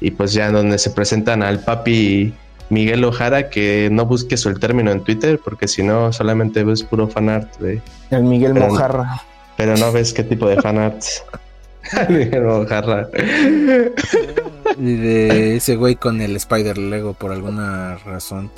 Y 0.00 0.12
pues 0.12 0.32
ya 0.32 0.46
en 0.46 0.54
donde 0.54 0.78
se 0.78 0.90
presentan 0.90 1.42
al 1.42 1.60
papi 1.60 2.32
Miguel 2.70 3.04
Ojara, 3.04 3.50
que 3.50 3.88
no 3.92 4.06
busques 4.06 4.46
el 4.46 4.58
término 4.58 4.90
en 4.90 5.02
Twitter, 5.04 5.38
porque 5.44 5.68
si 5.68 5.82
no 5.82 6.12
solamente 6.12 6.64
ves 6.64 6.82
puro 6.82 7.06
fanart, 7.08 7.58
güey. 7.60 7.82
El 8.10 8.24
Miguel 8.24 8.52
Pero- 8.54 8.68
Mojarra. 8.68 9.22
Pero 9.56 9.76
no 9.76 9.92
ves 9.92 10.14
qué 10.14 10.22
tipo 10.22 10.48
de 10.48 10.56
fanarts. 10.62 11.22
Miguel 12.08 12.46
Ojara. 12.46 13.08
Y 14.78 14.96
de 14.96 15.56
ese 15.56 15.76
güey 15.76 15.96
con 15.96 16.20
el 16.20 16.36
Spider 16.36 16.78
Lego 16.78 17.12
por 17.14 17.32
alguna 17.32 17.96
razón. 18.06 18.50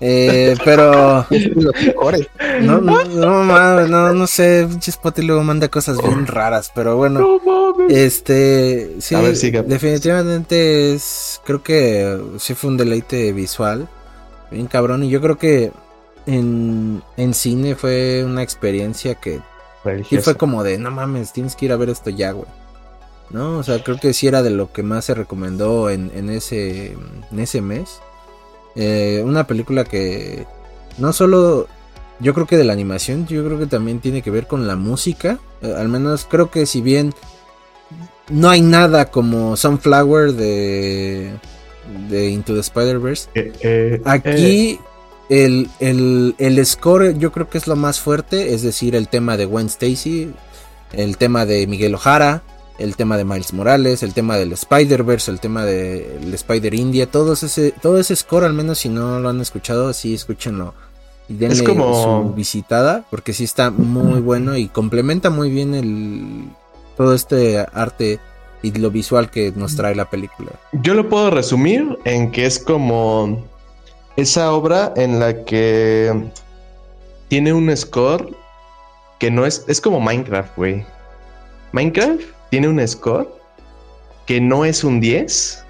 Eh, 0.00 0.56
pero 0.64 1.24
no, 2.62 2.80
no, 2.80 3.04
no, 3.04 3.44
mames, 3.44 3.88
no, 3.88 4.12
no 4.12 4.26
sé, 4.26 4.66
pinche 4.68 4.92
luego 5.22 5.42
manda 5.44 5.68
cosas 5.68 6.02
bien 6.02 6.26
raras, 6.26 6.72
pero 6.74 6.96
bueno. 6.96 7.20
No 7.20 7.38
mames. 7.38 7.96
Este, 7.96 8.96
sí, 8.98 9.14
definitivamente 9.66 10.94
es, 10.94 11.40
creo 11.44 11.62
que 11.62 12.20
sí 12.38 12.54
fue 12.54 12.70
un 12.70 12.76
deleite 12.76 13.32
visual, 13.32 13.88
bien 14.50 14.66
cabrón, 14.66 15.04
y 15.04 15.10
yo 15.10 15.20
creo 15.20 15.38
que 15.38 15.72
en, 16.26 17.02
en 17.16 17.34
cine 17.34 17.74
fue 17.76 18.24
una 18.24 18.42
experiencia 18.42 19.14
que 19.14 19.40
Religioso. 19.84 20.24
fue 20.24 20.34
como 20.36 20.64
de, 20.64 20.78
no 20.78 20.90
mames, 20.90 21.32
tienes 21.32 21.54
que 21.56 21.66
ir 21.66 21.72
a 21.72 21.76
ver 21.76 21.90
esto 21.90 22.10
ya, 22.10 22.32
güey. 22.32 22.48
No, 23.30 23.58
o 23.58 23.62
sea, 23.62 23.82
creo 23.82 23.98
que 23.98 24.12
sí 24.12 24.26
era 24.26 24.42
de 24.42 24.50
lo 24.50 24.72
que 24.72 24.82
más 24.82 25.06
se 25.06 25.14
recomendó 25.14 25.88
en, 25.88 26.10
en 26.14 26.30
ese, 26.30 26.92
en 27.30 27.38
ese 27.38 27.60
mes. 27.60 28.00
Eh, 28.76 29.22
una 29.24 29.46
película 29.46 29.84
que 29.84 30.46
no 30.98 31.12
solo, 31.12 31.68
yo 32.20 32.34
creo 32.34 32.46
que 32.46 32.56
de 32.56 32.64
la 32.64 32.72
animación, 32.72 33.26
yo 33.26 33.44
creo 33.44 33.58
que 33.58 33.66
también 33.66 34.00
tiene 34.00 34.22
que 34.22 34.30
ver 34.30 34.46
con 34.46 34.66
la 34.66 34.76
música. 34.76 35.38
Eh, 35.62 35.74
al 35.76 35.88
menos 35.88 36.26
creo 36.28 36.50
que 36.50 36.66
si 36.66 36.80
bien 36.80 37.12
no 38.30 38.48
hay 38.50 38.60
nada 38.60 39.10
como 39.10 39.56
Sunflower 39.56 40.32
de, 40.32 41.32
de 42.08 42.28
Into 42.30 42.54
the 42.54 42.60
Spider-Verse, 42.60 43.28
Eh. 43.34 44.00
Aquí 44.04 44.78
el, 45.28 45.68
el, 45.80 46.34
el 46.38 46.66
score 46.66 47.16
yo 47.18 47.32
creo 47.32 47.48
que 47.48 47.58
es 47.58 47.66
lo 47.66 47.76
más 47.76 48.00
fuerte, 48.00 48.54
es 48.54 48.62
decir, 48.62 48.94
el 48.94 49.08
tema 49.08 49.36
de 49.36 49.44
Gwen 49.44 49.66
Stacy, 49.66 50.32
el 50.92 51.16
tema 51.16 51.46
de 51.46 51.66
Miguel 51.66 51.94
Ojara, 51.94 52.42
el 52.78 52.96
tema 52.96 53.16
de 53.16 53.24
Miles 53.24 53.52
Morales, 53.52 54.02
el 54.02 54.14
tema 54.14 54.36
del 54.36 54.52
Spider-Verse, 54.52 55.30
el 55.30 55.40
tema 55.40 55.64
del 55.64 56.32
Spider 56.34 56.74
India, 56.74 57.06
todo 57.10 57.34
ese, 57.34 57.72
todo 57.72 57.98
ese 57.98 58.16
score, 58.16 58.44
al 58.44 58.52
menos 58.54 58.78
si 58.78 58.88
no 58.88 59.20
lo 59.20 59.28
han 59.28 59.40
escuchado, 59.40 59.92
sí 59.92 60.14
escúchenlo. 60.14 60.74
Y 61.28 61.34
denle 61.34 61.54
Es 61.56 61.62
como- 61.62 62.24
su 62.28 62.34
visitada, 62.34 63.04
porque 63.10 63.32
sí 63.32 63.44
está 63.44 63.70
muy 63.70 64.20
bueno 64.20 64.56
y 64.56 64.68
complementa 64.68 65.30
muy 65.30 65.50
bien 65.50 65.74
el 65.74 66.48
todo 66.96 67.14
este 67.14 67.58
arte 67.72 68.18
y 68.62 68.72
lo 68.72 68.90
visual 68.90 69.30
que 69.30 69.52
nos 69.56 69.74
trae 69.76 69.94
la 69.94 70.10
película. 70.10 70.50
Yo 70.72 70.94
lo 70.94 71.08
puedo 71.08 71.30
resumir 71.30 71.98
en 72.04 72.30
que 72.30 72.46
es 72.46 72.58
como 72.58 73.44
esa 74.16 74.52
obra 74.52 74.92
en 74.96 75.18
la 75.18 75.44
que 75.44 76.30
tiene 77.28 77.52
un 77.52 77.74
score 77.76 78.36
que 79.18 79.30
no 79.30 79.46
es, 79.46 79.64
es 79.66 79.80
como 79.80 80.00
Minecraft, 80.00 80.56
güey. 80.56 80.84
Minecraft 81.72 82.20
tiene 82.54 82.68
un 82.68 82.86
score 82.86 83.28
que 84.26 84.40
no 84.40 84.64
es 84.64 84.84
un 84.84 85.00
10. 85.00 85.60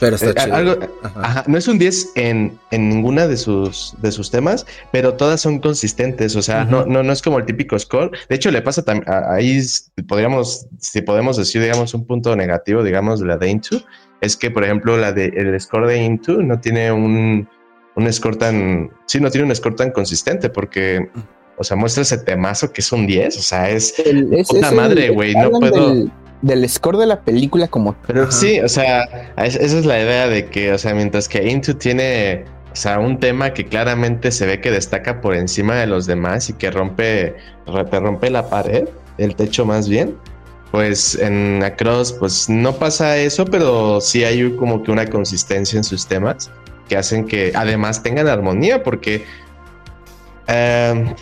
Pero 0.00 0.16
está 0.16 0.30
Eh, 0.30 0.34
chido. 0.34 0.56
algo- 0.56 0.78
Ajá. 1.02 1.20
Ajá, 1.22 1.44
no 1.46 1.58
es 1.58 1.68
un 1.68 1.78
10 1.78 2.12
en, 2.14 2.58
en 2.70 2.88
ninguna 2.88 3.26
de 3.26 3.36
sus, 3.36 3.94
de 4.00 4.10
sus 4.10 4.30
temas, 4.30 4.64
pero 4.90 5.12
todas 5.14 5.42
son 5.42 5.58
consistentes. 5.58 6.34
O 6.34 6.40
sea, 6.40 6.64
no, 6.64 6.86
no, 6.86 7.02
no 7.02 7.12
es 7.12 7.20
como 7.20 7.38
el 7.38 7.44
típico 7.44 7.78
score. 7.78 8.10
De 8.30 8.36
hecho, 8.36 8.50
le 8.50 8.62
pasa 8.62 8.82
también, 8.82 9.04
ahí 9.28 9.60
podríamos, 10.08 10.66
si 10.78 11.02
podemos 11.02 11.36
decir, 11.36 11.60
digamos, 11.60 11.92
un 11.92 12.06
punto 12.06 12.34
negativo, 12.34 12.82
digamos, 12.82 13.20
de 13.20 13.26
la 13.26 13.36
de 13.36 13.50
Into, 13.50 13.82
es 14.22 14.34
que, 14.38 14.50
por 14.50 14.64
ejemplo, 14.64 14.96
la 14.96 15.12
de, 15.12 15.26
el 15.26 15.60
score 15.60 15.86
de 15.88 15.98
Into 16.02 16.40
no 16.40 16.58
tiene 16.58 16.90
un, 16.90 17.46
un 17.96 18.12
score 18.14 18.36
tan, 18.36 18.90
sí, 19.06 19.20
no 19.20 19.30
tiene 19.30 19.46
un 19.46 19.54
score 19.54 19.74
tan 19.76 19.90
consistente 19.90 20.48
porque, 20.48 21.10
o 21.58 21.64
sea, 21.64 21.76
muestra 21.76 22.02
ese 22.04 22.16
temazo 22.16 22.72
que 22.72 22.80
es 22.80 22.90
un 22.92 23.06
10, 23.06 23.36
o 23.36 23.42
sea, 23.42 23.68
es, 23.68 23.98
El- 23.98 24.32
es- 24.32 24.48
Puta 24.48 24.66
es 24.66 24.72
el- 24.72 24.76
madre, 24.78 25.10
güey, 25.10 25.34
no 25.34 25.50
puedo- 25.50 25.90
Del, 25.94 26.10
del 26.42 26.68
score 26.68 26.96
de 26.98 27.06
la 27.06 27.20
película 27.20 27.68
como 27.68 27.94
Pero 28.06 28.22
Ajá. 28.22 28.32
sí, 28.32 28.60
o 28.60 28.68
sea, 28.68 29.34
es- 29.36 29.56
esa 29.56 29.78
es 29.78 29.84
la 29.84 30.00
idea 30.00 30.26
de 30.28 30.46
que, 30.46 30.72
o 30.72 30.78
sea, 30.78 30.94
mientras 30.94 31.28
que 31.28 31.48
Into 31.48 31.76
tiene, 31.76 32.44
o 32.72 32.76
sea, 32.76 32.98
un 32.98 33.18
tema 33.20 33.52
que 33.52 33.66
claramente 33.66 34.30
se 34.30 34.46
ve 34.46 34.60
que 34.60 34.70
destaca 34.70 35.20
por 35.20 35.34
encima 35.34 35.74
de 35.76 35.86
los 35.86 36.06
demás 36.06 36.48
y 36.48 36.54
que 36.54 36.70
rompe, 36.70 37.34
te 37.90 38.00
rompe 38.00 38.30
la 38.30 38.48
pared, 38.48 38.88
el 39.18 39.34
techo 39.34 39.66
más 39.66 39.88
bien, 39.88 40.16
pues 40.70 41.16
en 41.16 41.62
Across, 41.64 42.12
pues 42.14 42.48
no 42.48 42.72
pasa 42.74 43.16
eso, 43.18 43.44
pero 43.44 44.00
sí 44.00 44.24
hay 44.24 44.50
como 44.56 44.82
que 44.82 44.90
una 44.92 45.06
consistencia 45.06 45.76
en 45.76 45.84
sus 45.84 46.06
temas 46.06 46.50
que 46.88 46.96
hacen 46.96 47.26
que 47.26 47.52
además 47.54 48.02
tengan 48.02 48.28
armonía, 48.28 48.82
porque 48.82 49.24
eh, 50.48 51.14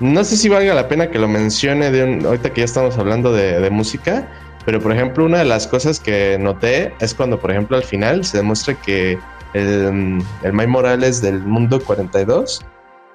no 0.00 0.24
sé 0.24 0.36
si 0.36 0.48
valga 0.48 0.74
la 0.74 0.88
pena 0.88 1.10
que 1.10 1.18
lo 1.18 1.28
mencione 1.28 1.90
de 1.90 2.04
un, 2.04 2.26
ahorita 2.26 2.50
que 2.52 2.60
ya 2.60 2.64
estamos 2.64 2.98
hablando 2.98 3.32
de, 3.32 3.70
música, 3.70 4.28
pero 4.64 4.80
por 4.80 4.92
ejemplo, 4.92 5.24
una 5.24 5.38
de 5.38 5.44
las 5.44 5.66
cosas 5.66 6.00
que 6.00 6.38
noté 6.38 6.92
es 7.00 7.14
cuando, 7.14 7.38
por 7.38 7.50
ejemplo, 7.50 7.76
al 7.76 7.84
final 7.84 8.24
se 8.24 8.38
demuestra 8.38 8.74
que 8.74 9.18
el, 9.52 10.22
el 10.42 10.52
May 10.52 10.66
Morales 10.66 11.20
del 11.20 11.40
mundo 11.40 11.80
42, 11.82 12.60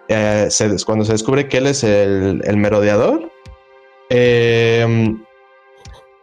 eh, 0.09 0.49
cuando 0.85 1.05
se 1.05 1.11
descubre 1.11 1.47
que 1.47 1.57
él 1.57 1.67
es 1.67 1.83
el, 1.83 2.41
el 2.45 2.57
merodeador, 2.57 3.31
eh, 4.09 5.15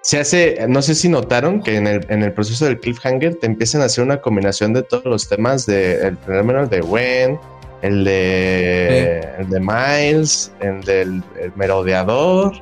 se 0.06 0.20
hace, 0.20 0.66
no 0.68 0.82
sé 0.82 0.94
si 0.94 1.08
notaron 1.08 1.60
que 1.60 1.74
en 1.74 1.88
el, 1.88 2.06
en 2.08 2.22
el, 2.22 2.32
proceso 2.32 2.64
del 2.64 2.78
cliffhanger 2.78 3.34
te 3.34 3.46
empiezan 3.46 3.82
a 3.82 3.86
hacer 3.86 4.04
una 4.04 4.20
combinación 4.20 4.72
de 4.72 4.84
todos 4.84 5.04
los 5.04 5.28
temas 5.28 5.66
de 5.66 6.06
el 6.06 6.16
fenómeno 6.18 6.64
de 6.66 6.80
Gwen, 6.80 7.40
el 7.82 8.04
de, 8.04 9.18
el 9.38 9.48
de 9.48 9.60
Miles, 9.60 10.52
el 10.60 10.80
del 10.82 11.22
merodeador, 11.56 12.52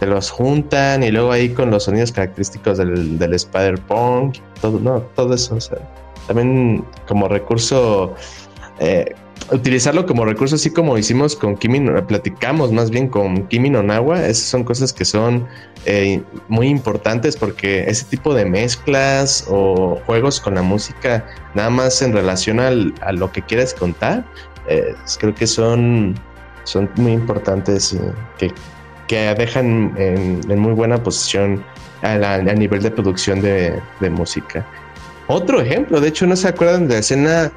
te 0.00 0.06
los 0.06 0.30
juntan 0.30 1.02
y 1.02 1.10
luego 1.10 1.30
ahí 1.30 1.50
con 1.50 1.70
los 1.70 1.84
sonidos 1.84 2.10
característicos 2.10 2.78
del, 2.78 3.18
del 3.18 3.34
Spider-Punk, 3.34 4.38
todo, 4.60 4.80
no, 4.80 5.00
todo 5.14 5.34
eso, 5.34 5.58
también 6.26 6.84
como 7.06 7.28
recurso 7.28 8.14
eh, 8.80 9.14
utilizarlo 9.52 10.06
como 10.06 10.24
recurso, 10.24 10.54
así 10.54 10.70
como 10.70 10.96
hicimos 10.96 11.36
con 11.36 11.56
Kimi, 11.56 11.80
platicamos 12.06 12.72
más 12.72 12.90
bien 12.90 13.08
con 13.08 13.46
Kimi 13.48 13.70
Nonawa, 13.70 14.24
esas 14.26 14.46
son 14.46 14.64
cosas 14.64 14.92
que 14.92 15.04
son 15.04 15.46
eh, 15.86 16.22
muy 16.48 16.68
importantes 16.68 17.36
porque 17.36 17.84
ese 17.84 18.04
tipo 18.04 18.34
de 18.34 18.44
mezclas 18.44 19.46
o 19.48 20.00
juegos 20.06 20.40
con 20.40 20.54
la 20.54 20.62
música, 20.62 21.26
nada 21.54 21.70
más 21.70 22.00
en 22.00 22.12
relación 22.12 22.60
al, 22.60 22.94
a 23.02 23.12
lo 23.12 23.30
que 23.32 23.42
quieres 23.42 23.74
contar, 23.74 24.24
eh, 24.68 24.94
creo 25.18 25.34
que 25.34 25.46
son, 25.46 26.14
son 26.64 26.88
muy 26.96 27.12
importantes 27.12 27.96
que, 28.38 28.52
que 29.10 29.34
dejan 29.34 29.92
en, 29.96 30.40
muy 30.56 30.72
buena 30.72 31.02
posición 31.02 31.64
a, 32.02 32.38
nivel 32.38 32.80
de 32.80 32.92
producción 32.92 33.40
de, 33.40 33.82
música. 34.08 34.64
Otro 35.26 35.60
ejemplo, 35.60 36.00
de 36.00 36.08
hecho, 36.08 36.28
no 36.28 36.36
se 36.36 36.46
acuerdan 36.46 36.86
de 36.86 36.94
la 36.94 37.00
escena 37.00 37.52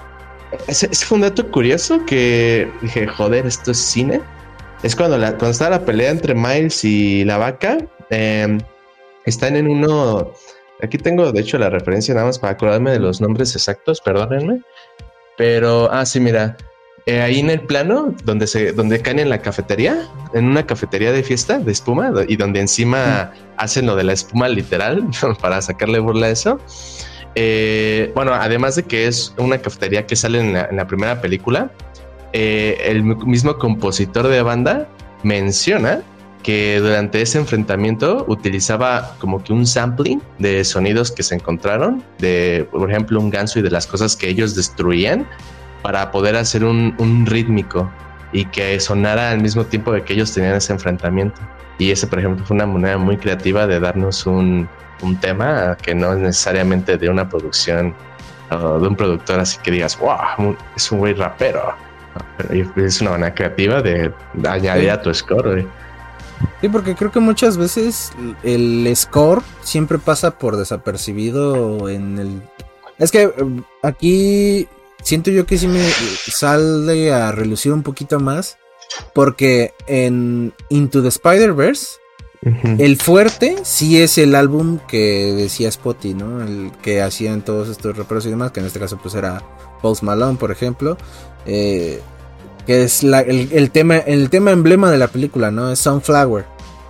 ese, 0.67 0.87
fue 1.05 1.17
un 1.17 1.21
dato 1.21 1.51
curioso 1.51 2.03
que 2.07 2.67
dije, 2.81 3.05
joder, 3.05 3.45
esto 3.45 3.69
es 3.69 3.77
cine. 3.77 4.19
Es 4.81 4.95
cuando, 4.95 5.19
la, 5.19 5.29
está 5.29 5.69
la 5.69 5.85
pelea 5.85 6.09
entre 6.09 6.33
Miles 6.33 6.83
y 6.83 7.23
la 7.23 7.37
vaca. 7.37 7.77
Em, 8.09 8.59
están 9.25 9.55
en 9.55 9.67
uno. 9.67 10.33
Aquí 10.81 10.97
tengo, 10.97 11.31
de 11.31 11.39
hecho, 11.39 11.59
la 11.59 11.69
referencia 11.69 12.15
nada 12.15 12.25
más 12.25 12.39
para 12.39 12.53
acordarme 12.53 12.91
de 12.91 12.99
los 12.99 13.21
nombres 13.21 13.55
exactos, 13.55 14.01
perdónenme. 14.01 14.63
Pero, 15.37 15.87
ah, 15.91 16.03
sí, 16.03 16.19
mira. 16.19 16.57
Eh, 17.05 17.21
ahí 17.21 17.39
en 17.39 17.49
el 17.49 17.59
plano 17.61 18.15
donde 18.23 18.47
se 18.47 18.71
donde 18.71 19.01
caen 19.01 19.19
en 19.19 19.29
la 19.29 19.41
cafetería, 19.41 20.07
en 20.33 20.45
una 20.45 20.65
cafetería 20.65 21.11
de 21.11 21.21
fiesta 21.21 21.59
de 21.59 21.71
espuma, 21.71 22.13
y 22.29 22.37
donde 22.37 22.61
encima 22.61 23.33
hacen 23.57 23.87
lo 23.87 23.95
de 23.97 24.05
la 24.05 24.13
espuma 24.13 24.47
literal 24.47 25.05
para 25.41 25.61
sacarle 25.61 25.99
burla 25.99 26.27
a 26.27 26.29
eso. 26.29 26.59
Eh, 27.35 28.11
bueno, 28.15 28.33
además 28.33 28.75
de 28.75 28.83
que 28.83 29.07
es 29.07 29.33
una 29.37 29.57
cafetería 29.57 30.05
que 30.05 30.15
sale 30.15 30.39
en 30.39 30.53
la, 30.53 30.87
primera 30.87 31.19
película, 31.19 31.71
eh, 32.31 32.77
el 32.85 33.03
mismo 33.03 33.57
compositor 33.57 34.27
de 34.27 34.41
banda 34.41 34.87
menciona 35.23 36.03
que 36.41 36.79
durante 36.79 37.21
ese 37.21 37.37
enfrentamiento 37.37 38.25
utilizaba 38.27 39.15
como 39.19 39.43
que 39.43 39.53
un 39.53 39.65
sampling 39.65 40.21
de 40.39 40.63
sonidos 40.63 41.11
que 41.11 41.23
se 41.23 41.35
encontraron, 41.35 42.03
de 42.19 42.67
por 42.71 42.89
ejemplo 42.89 43.19
un 43.19 43.29
ganso 43.29 43.59
y 43.59 43.61
de 43.61 43.71
las 43.71 43.87
cosas 43.87 44.15
que 44.15 44.29
ellos 44.29 44.55
destruían 44.55 45.25
para 45.83 46.09
poder 46.11 46.35
hacer 46.35 46.63
un, 46.63 46.95
un 46.97 47.27
rítmico 47.27 47.91
y 48.31 48.45
que 48.45 48.79
sonara 48.79 49.29
al 49.29 49.41
mismo 49.41 49.63
tiempo 49.65 49.91
de 49.91 50.03
que 50.03 50.13
ellos 50.13 50.33
tenían 50.33 50.55
ese 50.55 50.73
enfrentamiento. 50.73 51.39
Y 51.77 51.91
ese, 51.91 52.07
por 52.07 52.19
ejemplo, 52.19 52.43
fue 52.45 52.55
una 52.55 52.65
manera 52.65 52.97
muy 52.97 53.17
creativa 53.17 53.67
de 53.67 53.79
darnos 53.79 54.25
un, 54.25 54.67
un 55.01 55.19
tema 55.19 55.77
que 55.81 55.93
no 55.93 56.13
es 56.13 56.19
necesariamente 56.19 56.97
de 56.97 57.09
una 57.09 57.29
producción 57.29 57.93
o 58.49 58.79
de 58.79 58.87
un 58.87 58.95
productor 58.95 59.39
así 59.39 59.59
que 59.63 59.71
digas, 59.71 59.97
wow, 59.99 60.55
es 60.75 60.91
un 60.91 60.99
güey 60.99 61.13
rapero. 61.13 61.75
Pero 62.37 62.71
es 62.85 63.01
una 63.01 63.11
manera 63.11 63.33
creativa 63.33 63.81
de 63.81 64.11
añadir 64.47 64.91
a 64.91 65.01
tu 65.01 65.13
score. 65.13 65.67
Sí, 66.61 66.69
porque 66.69 66.95
creo 66.95 67.11
que 67.11 67.19
muchas 67.19 67.57
veces 67.57 68.11
el 68.43 68.91
score 68.95 69.41
siempre 69.61 69.97
pasa 69.97 70.31
por 70.37 70.57
desapercibido 70.57 71.89
en 71.89 72.19
el... 72.19 72.41
Es 72.99 73.11
que 73.11 73.23
eh, 73.23 73.31
aquí 73.81 74.67
siento 75.03 75.31
yo 75.31 75.45
que 75.45 75.57
sí 75.57 75.67
me 75.67 75.87
sale 76.27 77.13
a 77.13 77.31
relucir 77.31 77.71
un 77.71 77.83
poquito 77.83 78.19
más. 78.19 78.57
Porque 79.15 79.73
en 79.87 80.53
Into 80.69 81.01
the 81.01 81.07
Spider-Verse 81.07 81.97
el 82.77 82.97
fuerte 82.97 83.55
sí 83.63 84.01
es 84.01 84.17
el 84.17 84.35
álbum 84.35 84.79
que 84.87 85.33
decía 85.33 85.71
Spotty, 85.71 86.13
¿no? 86.13 86.43
El 86.43 86.71
que 86.81 87.01
hacían 87.01 87.41
todos 87.41 87.69
estos 87.69 87.95
reparos 87.95 88.25
y 88.25 88.29
demás, 88.29 88.51
que 88.51 88.59
en 88.59 88.65
este 88.65 88.79
caso 88.79 88.99
pues 89.01 89.15
era 89.15 89.41
Post 89.81 90.03
Malone, 90.03 90.37
por 90.37 90.51
ejemplo. 90.51 90.97
Eh, 91.45 92.01
que 92.65 92.83
es 92.83 93.03
el, 93.03 93.71
tema, 93.71 93.97
el 93.97 94.29
tema 94.29 94.51
emblema 94.51 94.91
de 94.91 94.97
la 94.97 95.07
película, 95.07 95.51
¿no? 95.51 95.71
Es 95.71 95.79
Sunflower. 95.79 96.45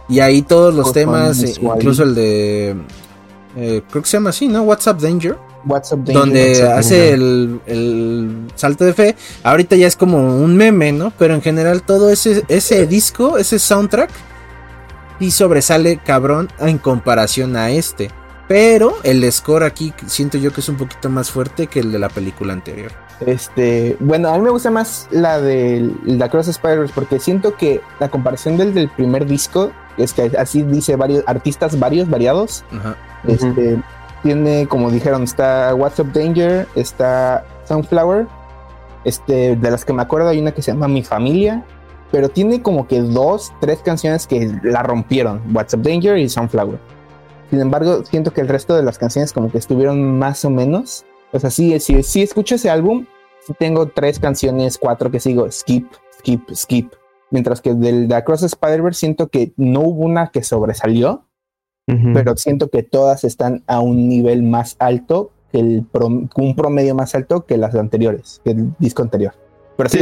Y 0.09 0.19
ahí 0.19 0.41
todos 0.41 0.73
los 0.73 0.91
temas, 0.91 1.41
eh, 1.43 1.53
incluso 1.61 2.03
el 2.03 2.15
de... 2.15 2.75
Eh, 3.55 3.81
creo 3.89 4.01
que 4.01 4.09
se 4.09 4.17
llama 4.17 4.31
así, 4.31 4.47
¿no? 4.47 4.63
WhatsApp 4.63 4.99
Danger. 4.99 5.37
WhatsApp 5.65 5.99
Danger. 5.99 6.15
Donde 6.15 6.63
hace 6.63 7.13
el, 7.13 7.59
el, 7.65 8.47
salto 8.55 8.85
de 8.85 8.93
fe. 8.93 9.15
Ahorita 9.43 9.75
ya 9.75 9.87
es 9.87 9.95
como 9.95 10.17
un 10.17 10.55
meme, 10.55 10.91
¿no? 10.91 11.11
Pero 11.17 11.33
en 11.33 11.41
general 11.41 11.83
todo 11.83 12.09
ese, 12.09 12.43
ese 12.47 12.85
disco, 12.87 13.37
ese 13.37 13.59
soundtrack 13.59 14.09
y 15.19 15.31
sobresale 15.31 15.97
cabrón 15.97 16.49
en 16.59 16.77
comparación 16.77 17.55
a 17.55 17.71
este. 17.71 18.11
Pero 18.47 18.95
el 19.03 19.29
score 19.31 19.63
aquí 19.63 19.93
siento 20.05 20.37
yo 20.37 20.51
que 20.51 20.61
es 20.61 20.69
un 20.69 20.75
poquito 20.75 21.09
más 21.09 21.31
fuerte 21.31 21.67
que 21.67 21.79
el 21.79 21.91
de 21.91 21.99
la 21.99 22.09
película 22.09 22.53
anterior. 22.53 22.91
Este, 23.25 23.95
bueno, 23.99 24.29
a 24.29 24.37
mí 24.37 24.43
me 24.43 24.49
gusta 24.49 24.69
más 24.69 25.07
la 25.11 25.39
de 25.39 25.89
la 26.05 26.29
Cross 26.29 26.47
Spiders 26.51 26.91
porque 26.91 27.19
siento 27.19 27.55
que 27.55 27.79
la 27.99 28.09
comparación 28.09 28.57
del 28.57 28.73
del 28.73 28.89
primer 28.89 29.25
disco 29.25 29.71
es 29.97 30.13
que 30.13 30.31
así 30.37 30.63
dice 30.63 30.95
varios 30.95 31.23
artistas 31.25 31.79
varios 31.79 32.09
variados. 32.09 32.65
Este 33.25 33.81
tiene 34.23 34.67
como 34.67 34.89
dijeron 34.89 35.23
está 35.23 35.75
What's 35.75 35.99
Up 35.99 36.11
Danger, 36.13 36.67
está 36.75 37.45
Sunflower. 37.65 38.25
Este, 39.03 39.55
de 39.57 39.71
las 39.71 39.83
que 39.85 39.93
me 39.93 40.01
acuerdo 40.01 40.29
hay 40.29 40.39
una 40.39 40.53
que 40.53 40.61
se 40.61 40.71
llama 40.71 40.87
Mi 40.87 41.03
Familia 41.03 41.63
pero 42.13 42.29
tiene 42.29 42.61
como 42.61 42.87
que 42.87 43.01
dos, 43.01 43.51
tres 43.59 43.79
canciones 43.79 44.27
que 44.27 44.59
la 44.61 44.83
rompieron, 44.83 45.41
What's 45.51 45.73
Up 45.73 45.81
Danger 45.81 46.15
y 46.19 46.29
Sunflower. 46.29 46.77
Sin 47.49 47.59
embargo, 47.59 48.05
siento 48.05 48.31
que 48.31 48.41
el 48.41 48.47
resto 48.47 48.75
de 48.75 48.83
las 48.83 48.99
canciones 48.99 49.33
como 49.33 49.51
que 49.51 49.57
estuvieron 49.57 50.19
más 50.19 50.45
o 50.45 50.51
menos. 50.51 51.05
O 51.31 51.39
sea, 51.39 51.49
sí, 51.49 51.79
sí 51.79 52.21
escucho 52.21 52.53
ese 52.53 52.69
álbum, 52.69 53.07
sí 53.47 53.55
tengo 53.57 53.87
tres 53.87 54.19
canciones, 54.19 54.77
cuatro 54.77 55.09
que 55.09 55.19
sigo, 55.19 55.51
skip, 55.51 55.91
skip, 56.19 56.51
skip. 56.53 56.93
Mientras 57.31 57.61
que 57.61 57.73
del 57.73 58.07
de 58.07 58.13
Across 58.13 58.43
Spider-Verse 58.43 58.99
siento 58.99 59.29
que 59.29 59.53
no 59.57 59.79
hubo 59.79 60.05
una 60.05 60.29
que 60.29 60.43
sobresalió, 60.43 61.25
pero 61.85 62.35
siento 62.37 62.69
que 62.69 62.83
todas 62.83 63.23
están 63.23 63.63
a 63.67 63.79
un 63.79 64.07
nivel 64.07 64.43
más 64.43 64.75
alto, 64.79 65.31
que 65.51 65.59
el 65.59 65.85
un 66.35 66.55
promedio 66.55 66.95
más 66.95 67.13
alto 67.15 67.45
que 67.45 67.57
las 67.57 67.75
anteriores, 67.75 68.41
que 68.43 68.51
el 68.51 68.73
disco 68.79 69.03
anterior. 69.03 69.33
Pero 69.75 69.89
sí, 69.89 69.99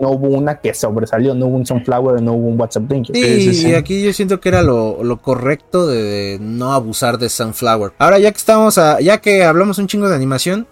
no 0.00 0.10
hubo 0.10 0.28
una 0.28 0.60
que 0.60 0.72
sobresalió, 0.72 1.34
no 1.34 1.46
hubo 1.46 1.56
un 1.56 1.66
Sunflower, 1.66 2.22
no 2.22 2.32
hubo 2.32 2.48
un 2.48 2.60
WhatsApp 2.60 2.84
Danger. 2.84 3.14
Sí, 3.14 3.68
y 3.68 3.74
aquí 3.74 4.02
yo 4.02 4.12
siento 4.12 4.40
que 4.40 4.48
era 4.48 4.62
lo, 4.62 5.18
correcto 5.20 5.86
de, 5.86 6.38
no 6.40 6.72
abusar 6.72 7.18
de 7.18 7.28
Sunflower. 7.28 7.92
Ahora 7.98 8.18
ya 8.18 8.30
que 8.30 8.38
estamos 8.38 8.78
a, 8.78 9.00
ya 9.00 9.20
que 9.20 9.44
hablamos 9.44 9.78
un 9.78 9.88
chingo 9.88 10.08
de 10.08 10.16
animación, 10.16 10.66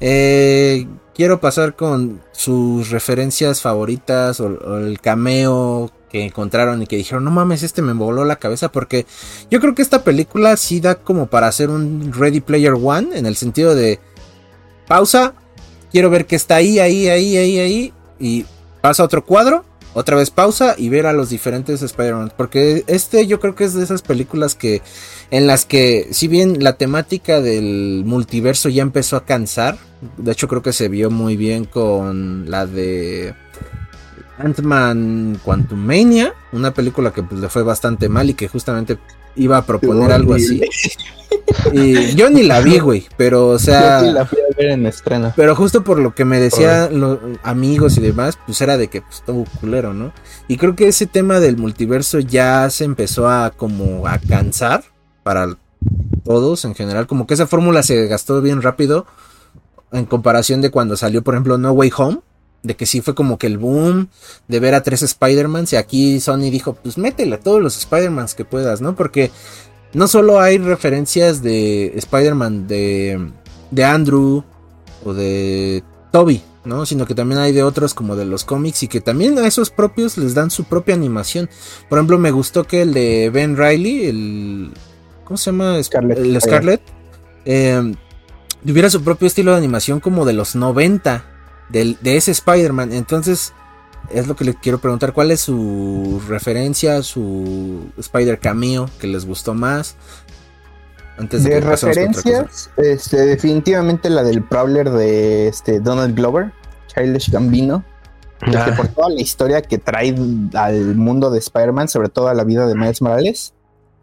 eh, 0.00 0.86
quiero 1.14 1.40
pasar 1.40 1.76
con 1.76 2.20
sus 2.32 2.90
referencias 2.90 3.60
favoritas 3.60 4.40
o, 4.40 4.78
el 4.78 5.00
cameo 5.00 5.90
que 6.10 6.24
encontraron 6.24 6.82
y 6.82 6.86
que 6.86 6.96
dijeron, 6.96 7.24
no 7.24 7.30
mames, 7.30 7.62
este 7.62 7.82
me 7.82 7.92
voló 7.92 8.24
la 8.24 8.36
cabeza 8.36 8.72
porque 8.72 9.06
yo 9.50 9.60
creo 9.60 9.74
que 9.74 9.82
esta 9.82 10.04
película 10.04 10.56
sí 10.56 10.80
da 10.80 10.96
como 10.96 11.26
para 11.26 11.48
hacer 11.48 11.70
un 11.70 12.12
Ready 12.12 12.40
Player 12.40 12.74
One 12.74 13.18
en 13.18 13.26
el 13.26 13.36
sentido 13.36 13.74
de 13.74 14.00
pausa, 14.86 15.34
quiero 15.92 16.10
ver 16.10 16.26
que 16.26 16.36
está 16.36 16.56
ahí, 16.56 16.78
ahí, 16.78 17.08
ahí, 17.08 17.36
ahí, 17.36 17.58
ahí. 17.58 17.92
Y 18.18 18.44
pasa 18.80 19.04
otro 19.04 19.24
cuadro, 19.24 19.64
otra 19.94 20.16
vez 20.16 20.30
pausa 20.30 20.74
y 20.76 20.88
ver 20.88 21.06
a 21.06 21.12
los 21.12 21.30
diferentes 21.30 21.82
Spider-Man. 21.82 22.32
Porque 22.36 22.84
este 22.86 23.26
yo 23.26 23.38
creo 23.40 23.54
que 23.54 23.64
es 23.64 23.74
de 23.74 23.84
esas 23.84 24.02
películas 24.02 24.54
que 24.54 24.82
en 25.30 25.46
las 25.46 25.64
que 25.64 26.08
si 26.10 26.26
bien 26.26 26.62
la 26.62 26.76
temática 26.76 27.40
del 27.40 28.02
multiverso 28.04 28.68
ya 28.68 28.82
empezó 28.82 29.16
a 29.16 29.24
cansar, 29.24 29.78
de 30.16 30.32
hecho 30.32 30.48
creo 30.48 30.62
que 30.62 30.72
se 30.72 30.88
vio 30.88 31.10
muy 31.10 31.36
bien 31.36 31.64
con 31.64 32.50
la 32.50 32.66
de 32.66 33.34
Ant-Man 34.38 35.40
Quantum 35.44 35.78
Mania, 35.78 36.32
una 36.52 36.72
película 36.72 37.12
que 37.12 37.22
pues, 37.22 37.40
le 37.40 37.48
fue 37.48 37.62
bastante 37.62 38.08
mal 38.08 38.30
y 38.30 38.34
que 38.34 38.48
justamente 38.48 38.98
iba 39.36 39.56
a 39.56 39.66
proponer 39.66 40.12
algo 40.12 40.34
así. 40.34 40.62
Y 41.72 42.14
yo 42.14 42.30
ni 42.30 42.42
la 42.42 42.60
vi, 42.60 42.78
güey, 42.78 43.06
pero 43.16 43.48
o 43.48 43.58
sea... 43.58 44.00
Yo 44.00 44.06
sí 44.06 44.12
la 44.12 44.26
fui 44.26 44.38
a 44.38 44.56
ver 44.56 44.70
en 44.70 44.86
estreno. 44.86 45.32
Pero 45.36 45.54
justo 45.54 45.82
por 45.84 45.98
lo 45.98 46.14
que 46.14 46.24
me 46.24 46.40
decían 46.40 46.98
los 47.00 47.18
amigos 47.42 47.96
y 47.98 48.00
demás, 48.00 48.38
pues 48.46 48.60
era 48.60 48.76
de 48.76 48.88
que 48.88 49.02
pues 49.02 49.16
estuvo 49.16 49.44
culero, 49.60 49.94
¿no? 49.94 50.12
Y 50.46 50.56
creo 50.56 50.74
que 50.74 50.88
ese 50.88 51.06
tema 51.06 51.40
del 51.40 51.56
multiverso 51.56 52.18
ya 52.20 52.70
se 52.70 52.84
empezó 52.84 53.28
a 53.28 53.50
como 53.50 54.06
a 54.06 54.18
cansar 54.18 54.84
para 55.22 55.56
todos 56.24 56.64
en 56.64 56.74
general, 56.74 57.06
como 57.06 57.26
que 57.26 57.34
esa 57.34 57.46
fórmula 57.46 57.82
se 57.82 58.06
gastó 58.06 58.40
bien 58.40 58.62
rápido 58.62 59.06
en 59.92 60.04
comparación 60.04 60.60
de 60.60 60.70
cuando 60.70 60.96
salió, 60.96 61.22
por 61.22 61.34
ejemplo, 61.34 61.58
No 61.58 61.72
Way 61.72 61.92
Home, 61.96 62.20
de 62.62 62.76
que 62.76 62.86
sí 62.86 63.00
fue 63.00 63.14
como 63.14 63.38
que 63.38 63.46
el 63.46 63.58
boom 63.58 64.08
de 64.48 64.60
ver 64.60 64.74
a 64.74 64.82
tres 64.82 65.02
Spider-Mans 65.02 65.72
y 65.72 65.76
aquí 65.76 66.20
Sony 66.20 66.50
dijo, 66.50 66.74
pues 66.74 66.98
métele 66.98 67.36
a 67.36 67.40
todos 67.40 67.62
los 67.62 67.76
Spider-Mans 67.78 68.34
que 68.34 68.44
puedas, 68.44 68.80
¿no? 68.80 68.94
Porque 68.94 69.30
no 69.92 70.08
solo 70.08 70.40
hay 70.40 70.58
referencias 70.58 71.42
de 71.42 71.92
Spider-Man 71.96 72.66
de, 72.66 73.30
de 73.70 73.84
Andrew 73.84 74.44
o 75.04 75.14
de 75.14 75.82
Toby, 76.10 76.42
¿no? 76.64 76.84
Sino 76.84 77.06
que 77.06 77.14
también 77.14 77.40
hay 77.40 77.52
de 77.52 77.62
otros 77.62 77.94
como 77.94 78.16
de 78.16 78.24
los 78.24 78.44
cómics 78.44 78.82
y 78.82 78.88
que 78.88 79.00
también 79.00 79.38
a 79.38 79.46
esos 79.46 79.70
propios 79.70 80.18
les 80.18 80.34
dan 80.34 80.50
su 80.50 80.64
propia 80.64 80.94
animación. 80.94 81.48
Por 81.88 81.98
ejemplo, 81.98 82.18
me 82.18 82.30
gustó 82.30 82.64
que 82.64 82.82
el 82.82 82.92
de 82.92 83.30
Ben 83.30 83.56
Riley, 83.56 84.06
el... 84.06 84.72
¿Cómo 85.24 85.36
se 85.36 85.46
llama? 85.46 85.82
Scarlet. 85.82 86.18
El 86.18 86.40
Scarlet. 86.40 86.80
Eh, 87.44 87.94
tuviera 88.66 88.90
su 88.90 89.02
propio 89.02 89.26
estilo 89.26 89.52
de 89.52 89.58
animación 89.58 90.00
como 90.00 90.24
de 90.24 90.32
los 90.32 90.56
90 90.56 91.37
de 91.68 92.16
ese 92.16 92.30
Spider-Man. 92.30 92.92
Entonces, 92.92 93.52
es 94.10 94.26
lo 94.26 94.36
que 94.36 94.44
le 94.44 94.54
quiero 94.54 94.78
preguntar. 94.78 95.12
¿Cuál 95.12 95.30
es 95.30 95.40
su 95.40 96.20
referencia, 96.28 97.02
su 97.02 97.90
Spider 97.98 98.38
Cameo 98.38 98.88
que 98.98 99.06
les 99.06 99.26
gustó 99.26 99.54
más? 99.54 99.96
Antes 101.18 101.42
de, 101.42 101.60
referencias, 101.60 102.70
este, 102.76 103.16
definitivamente 103.26 104.08
la 104.08 104.22
del 104.22 104.44
Prowler 104.44 104.88
de 104.88 105.48
este, 105.48 105.80
Donald 105.80 106.14
Glover, 106.14 106.52
Childish 106.86 107.30
Gambino. 107.30 107.84
Este, 108.40 108.56
ah. 108.56 108.74
por 108.76 108.86
toda 108.86 109.08
la 109.08 109.20
historia 109.20 109.60
que 109.60 109.78
trae 109.78 110.14
al 110.54 110.94
mundo 110.94 111.30
de 111.30 111.40
Spider-Man, 111.40 111.88
sobre 111.88 112.08
todo 112.08 112.28
a 112.28 112.34
la 112.34 112.44
vida 112.44 112.68
de 112.68 112.76
Miles 112.76 113.02
Morales 113.02 113.52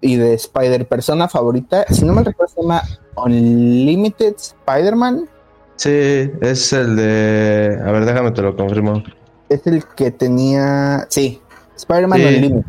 y 0.01 0.18
de 0.18 0.34
Spider 0.34 0.86
persona 0.88 1.30
favorita, 1.30 1.86
si 1.89 2.03
no 2.03 2.11
me 2.11 2.22
recuerdo 2.22 2.53
se 2.53 2.61
llama 2.61 2.82
Unlimited 3.16 4.36
Spider-Man. 4.36 5.30
Sí, 5.76 6.32
es 6.41 6.73
el 6.73 6.95
de. 6.95 7.80
A 7.86 7.91
ver, 7.91 8.05
déjame 8.05 8.32
te 8.32 8.41
lo 8.41 8.55
confirmo. 8.55 9.03
Es 9.49 9.65
el 9.67 9.84
que 9.95 10.11
tenía. 10.11 11.05
Sí, 11.09 11.41
Spider-Man 11.76 12.21
Unlimited. 12.21 12.63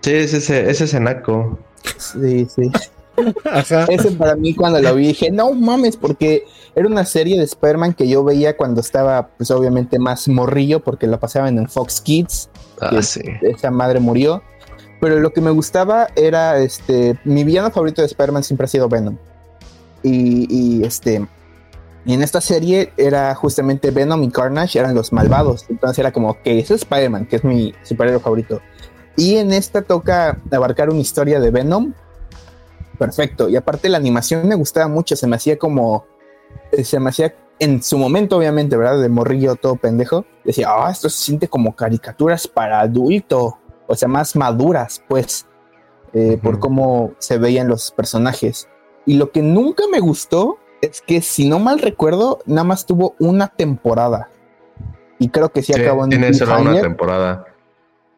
Sí, 0.00 0.12
es 0.12 0.34
ese, 0.34 0.70
ese 0.70 0.84
es 0.84 0.94
Enaco. 0.94 1.58
Sí, 1.96 2.46
sí. 2.54 2.70
Ese 3.88 4.10
para 4.12 4.34
mí 4.36 4.54
cuando 4.54 4.80
lo 4.80 4.94
vi 4.94 5.08
dije, 5.08 5.30
no 5.30 5.52
mames, 5.52 5.96
porque 5.96 6.44
era 6.74 6.88
una 6.88 7.04
serie 7.04 7.38
de 7.38 7.44
Spider-Man 7.44 7.92
que 7.92 8.08
yo 8.08 8.24
veía 8.24 8.56
cuando 8.56 8.80
estaba, 8.80 9.28
pues 9.36 9.50
obviamente 9.50 9.98
más 9.98 10.28
morrillo, 10.28 10.80
porque 10.80 11.06
la 11.06 11.20
pasaban 11.20 11.58
en 11.58 11.68
Fox 11.68 12.00
Kids. 12.00 12.48
Ah, 12.80 13.02
sí. 13.02 13.20
Esa 13.42 13.70
madre 13.70 14.00
murió. 14.00 14.42
Pero 15.00 15.18
lo 15.20 15.32
que 15.32 15.40
me 15.40 15.50
gustaba 15.50 16.08
era, 16.16 16.58
este, 16.58 17.18
mi 17.24 17.44
villano 17.44 17.70
favorito 17.70 18.02
de 18.02 18.06
Spider-Man 18.06 18.44
siempre 18.44 18.64
ha 18.64 18.68
sido 18.68 18.88
Venom. 18.88 19.18
Y, 20.02 20.46
y 20.48 20.84
este, 20.84 21.26
y 22.04 22.14
en 22.14 22.22
esta 22.22 22.40
serie 22.40 22.92
era 22.96 23.34
justamente 23.34 23.90
Venom 23.90 24.22
y 24.24 24.30
Carnage 24.30 24.78
eran 24.78 24.94
los 24.94 25.12
malvados. 25.12 25.66
Entonces 25.68 25.98
era 25.98 26.12
como, 26.12 26.42
que 26.42 26.58
ese 26.58 26.74
es 26.74 26.82
Spider-Man, 26.82 27.26
que 27.26 27.36
es 27.36 27.44
mi 27.44 27.74
superhéroe 27.82 28.20
favorito. 28.20 28.60
Y 29.16 29.36
en 29.36 29.52
esta 29.52 29.82
toca 29.82 30.40
abarcar 30.50 30.90
una 30.90 31.00
historia 31.00 31.38
de 31.38 31.50
Venom. 31.50 31.92
Perfecto. 32.98 33.48
Y 33.48 33.56
aparte 33.56 33.88
la 33.88 33.98
animación 33.98 34.48
me 34.48 34.56
gustaba 34.56 34.88
mucho. 34.88 35.14
Se 35.14 35.26
me 35.26 35.36
hacía 35.36 35.58
como... 35.58 36.06
Eh, 36.72 36.84
se 36.84 36.98
me 36.98 37.10
hacía 37.10 37.34
en 37.60 37.82
su 37.82 37.98
momento, 37.98 38.36
obviamente, 38.36 38.76
¿verdad? 38.76 39.00
De 39.00 39.08
morrillo 39.08 39.54
todo 39.54 39.76
pendejo. 39.76 40.24
Decía, 40.44 40.68
ah, 40.70 40.90
esto 40.90 41.08
se 41.08 41.22
siente 41.22 41.46
como 41.46 41.76
caricaturas 41.76 42.48
para 42.48 42.80
adulto. 42.80 43.58
O 43.86 43.94
sea, 43.94 44.08
más 44.08 44.34
maduras, 44.34 45.02
pues. 45.08 45.46
Eh, 46.14 46.38
por 46.42 46.58
cómo 46.58 47.12
se 47.18 47.38
veían 47.38 47.68
los 47.68 47.92
personajes. 47.92 48.68
Y 49.06 49.14
lo 49.14 49.30
que 49.30 49.42
nunca 49.42 49.84
me 49.90 50.00
gustó 50.00 50.58
es 50.82 51.00
que 51.00 51.22
si 51.22 51.48
no 51.48 51.60
mal 51.60 51.78
recuerdo, 51.78 52.40
nada 52.44 52.64
más 52.64 52.84
tuvo 52.84 53.14
una 53.18 53.48
temporada. 53.48 54.28
Y 55.18 55.28
creo 55.28 55.50
que 55.50 55.62
sí, 55.62 55.72
acabó 55.72 56.04
en 56.04 56.10
tiene 56.10 56.34
solo 56.34 56.60
una 56.60 56.80
temporada. 56.80 57.46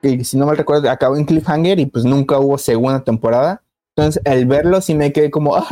Y 0.03 0.25
si 0.25 0.37
no 0.39 0.47
mal 0.47 0.57
recuerdo, 0.57 0.91
acabó 0.91 1.17
en 1.17 1.27
Cliffhanger 1.27 1.79
y 1.79 1.87
pues 1.87 2.05
nunca 2.05 2.39
hubo 2.39 2.57
segunda 2.57 3.05
temporada. 3.05 3.62
Entonces, 3.95 4.23
al 4.25 4.47
verlo 4.47 4.81
sí 4.81 4.95
me 4.95 5.12
quedé 5.12 5.31
como, 5.31 5.55
ah, 5.57 5.69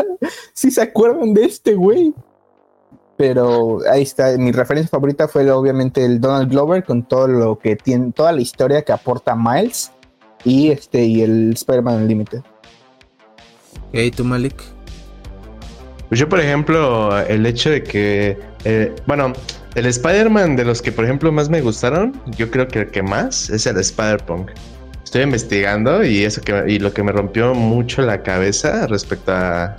sí 0.53 0.71
se 0.71 0.83
acuerdan 0.83 1.33
de 1.33 1.47
este 1.47 1.75
güey. 1.75 2.15
Pero 3.17 3.79
ahí 3.91 4.03
está, 4.03 4.37
mi 4.37 4.53
referencia 4.53 4.91
favorita 4.91 5.29
fue 5.29 5.51
obviamente 5.51 6.05
el 6.05 6.21
Donald 6.21 6.51
Glover 6.51 6.85
con 6.85 7.05
todo 7.05 7.29
lo 7.29 7.59
que 7.59 7.77
tiene, 7.77 8.13
toda 8.13 8.33
la 8.33 8.41
historia 8.41 8.83
que 8.83 8.93
aporta 8.93 9.35
Miles 9.35 9.93
y 10.45 10.71
este 10.71 11.05
y 11.05 11.23
el 11.23 11.53
Spider-Man 11.53 12.03
Unlimited. 12.03 12.43
Hey, 13.93 14.11
tú 14.11 14.25
Malik. 14.25 14.82
Pues 16.13 16.21
yo, 16.21 16.29
por 16.29 16.41
ejemplo, 16.41 17.19
el 17.21 17.47
hecho 17.47 17.71
de 17.71 17.83
que, 17.83 18.39
eh, 18.67 18.95
bueno, 19.07 19.33
el 19.75 19.87
Spider-Man 19.87 20.57
de 20.57 20.67
los 20.67 20.83
que, 20.83 20.93
por 20.93 21.07
ejemplo, 21.07 21.33
más 21.33 21.49
me 21.49 21.63
gustaron, 21.63 22.13
yo 22.37 22.51
creo 22.51 22.69
que 22.69 22.81
el 22.81 22.91
que 22.91 23.03
más 23.03 23.49
es 23.49 23.65
el 23.65 23.79
Spider-Punk. 23.79 24.51
Estoy 25.03 25.23
investigando 25.23 26.05
y 26.05 26.25
eso 26.25 26.43
que 26.43 26.65
y 26.69 26.81
lo 26.81 26.93
que 26.93 27.03
me 27.03 27.13
rompió 27.13 27.55
mucho 27.55 28.03
la 28.03 28.23
cabeza 28.23 28.87
respecto 28.89 29.33
a, 29.33 29.75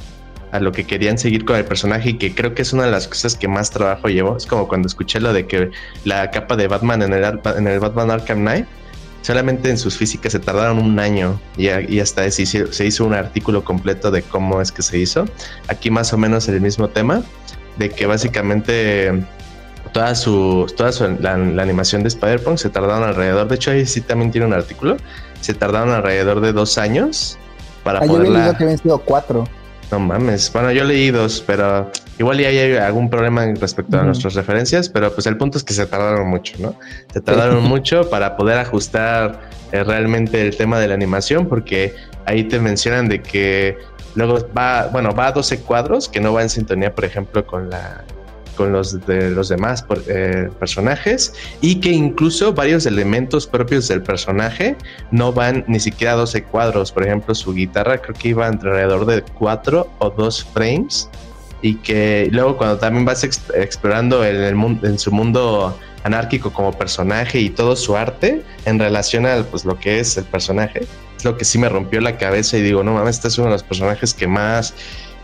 a 0.52 0.60
lo 0.60 0.72
que 0.72 0.86
querían 0.86 1.20
seguir 1.20 1.46
con 1.46 1.56
el 1.56 1.66
personaje 1.66 2.10
y 2.10 2.18
que 2.18 2.34
creo 2.34 2.56
que 2.56 2.64
es 2.64 2.74
una 2.74 2.86
de 2.86 2.92
las 2.92 3.08
cosas 3.08 3.36
que 3.36 3.48
más 3.48 3.70
trabajo 3.70 4.08
llevó. 4.08 4.36
Es 4.36 4.48
como 4.48 4.68
cuando 4.68 4.88
escuché 4.88 5.20
lo 5.20 5.34
de 5.34 5.46
que 5.46 5.70
la 6.04 6.32
capa 6.32 6.56
de 6.56 6.68
Batman 6.68 7.04
en 7.04 7.14
el, 7.14 7.40
en 7.46 7.68
el 7.68 7.80
Batman 7.80 8.10
Arkham 8.10 8.40
Knight 8.40 8.66
solamente 9.24 9.70
en 9.70 9.78
sus 9.78 9.98
físicas 9.98 10.34
se 10.34 10.40
tardaron 10.40 10.78
un 10.78 11.00
año 11.00 11.40
y, 11.58 11.70
hasta 12.00 12.30
se 12.30 12.44
hizo, 12.44 12.72
se 12.72 12.86
hizo, 12.86 13.06
un 13.06 13.14
artículo 13.14 13.64
completo 13.64 14.12
de 14.12 14.22
cómo 14.22 14.62
es 14.62 14.72
que 14.72 14.84
se 14.84 15.00
hizo. 15.00 15.26
Aquí 15.68 15.90
más 15.90 16.14
o 16.14 16.18
menos 16.18 16.48
el 16.50 16.62
mismo 16.62 16.90
tema, 16.90 17.24
de 17.78 17.90
que 17.90 18.06
básicamente 18.06 19.26
toda 19.94 20.14
su, 20.14 20.72
toda 20.76 20.92
la, 21.20 21.34
animación 21.34 22.04
de 22.04 22.10
Spider-Punk 22.10 22.58
se 22.58 22.70
tardaron 22.70 23.04
alrededor, 23.04 23.48
de 23.48 23.56
hecho 23.56 23.72
ahí 23.72 23.86
sí 23.86 24.02
también 24.02 24.32
tiene 24.32 24.46
un 24.46 24.54
artículo, 24.54 24.98
se 25.40 25.54
tardaron 25.54 25.92
alrededor 25.92 26.42
de 26.42 26.52
dos 26.52 26.78
años 26.78 27.38
para 27.84 28.00
ah, 28.00 28.06
poderla... 28.06 28.52
Yo 28.52 28.58
que 28.58 28.64
habían 28.66 28.78
sido 28.78 28.98
cuatro. 29.00 29.48
No 29.90 30.00
mames. 30.00 30.52
Bueno, 30.52 30.72
yo 30.72 30.84
leí 30.84 31.12
dos, 31.12 31.44
pero 31.46 31.92
igual 32.20 32.40
ya 32.40 32.50
hay 32.50 32.76
algún 32.76 33.10
problema 33.10 33.46
respecto 33.60 34.00
a 34.00 34.04
nuestras 34.04 34.36
referencias, 34.36 34.90
pero 34.90 35.14
pues 35.14 35.26
el 35.28 35.38
punto 35.38 35.58
es 35.58 35.64
que 35.64 35.74
se 35.74 35.86
tardaron 35.86 36.28
mucho, 36.28 36.56
¿no? 36.60 36.76
Se 37.12 37.22
tardaron 37.22 37.64
mucho 37.70 38.10
para 38.10 38.38
poder 38.38 38.58
ajustar 38.58 39.50
eh, 39.72 39.84
realmente 39.84 40.42
el 40.42 40.56
tema 40.56 40.80
de 40.80 40.88
la 40.88 40.94
animación, 40.94 41.48
porque 41.48 41.94
ahí 42.26 42.44
te 42.44 42.60
mencionan 42.60 43.10
de 43.10 43.22
que 43.22 43.78
luego 44.16 44.48
va, 44.56 44.88
bueno, 44.88 45.14
va 45.14 45.28
a 45.28 45.32
12 45.32 45.60
cuadros 45.62 46.08
que 46.08 46.20
no 46.20 46.34
va 46.34 46.44
en 46.44 46.50
sintonía, 46.50 46.94
por 46.94 47.06
ejemplo, 47.06 47.46
con 47.46 47.70
la 47.70 48.04
con 48.56 48.72
los 48.72 49.06
de 49.08 49.32
los 49.32 49.50
demás 49.50 49.84
eh, 50.08 50.50
personajes 50.60 51.34
y 51.62 51.80
que 51.80 51.90
incluso 51.90 52.54
varios 52.54 52.86
elementos 52.86 53.48
propios 53.48 53.88
del 53.88 54.04
personaje 54.04 54.76
no 55.10 55.34
van 55.34 55.66
ni 55.68 55.80
siquiera 55.80 56.14
a 56.14 56.18
12 56.18 56.44
cuadros. 56.44 56.92
Por 56.92 57.04
ejemplo, 57.04 57.34
su 57.34 57.54
guitarra 57.54 57.98
creo 57.98 58.16
que 58.16 58.30
iba 58.30 58.48
alrededor 58.48 59.06
de 59.06 59.24
4 59.24 59.90
o 59.98 60.10
2 60.12 60.44
frames 60.54 61.10
y 61.64 61.76
que 61.76 62.28
luego 62.32 62.58
cuando 62.58 62.78
también 62.78 63.06
vas 63.06 63.24
explorando 63.24 64.24
en, 64.24 64.36
el 64.36 64.54
mundo, 64.54 64.86
en 64.86 65.00
su 65.00 65.12
mundo 65.12 65.80
anárquico 66.04 66.52
como 66.52 66.74
personaje 66.74 67.40
y 67.40 67.50
todo 67.50 67.78
su 67.78 67.96
arte 67.96 68.44
en 68.66 68.78
relación 68.78 69.26
a 69.26 69.42
pues, 69.44 69.64
lo 69.64 69.80
que 69.80 70.00
es 70.00 70.18
el 70.18 70.26
personaje, 70.26 70.82
es 71.18 71.24
lo 71.24 71.38
que 71.38 71.46
sí 71.46 71.58
me 71.58 71.70
rompió 71.70 72.02
la 72.02 72.18
cabeza 72.18 72.58
y 72.58 72.62
digo, 72.62 72.84
no 72.84 72.94
mames, 72.94 73.16
este 73.16 73.30
es 73.30 73.38
uno 73.38 73.48
de 73.48 73.54
los 73.54 73.64
personajes 73.64 74.14
que 74.14 74.28
más 74.28 74.76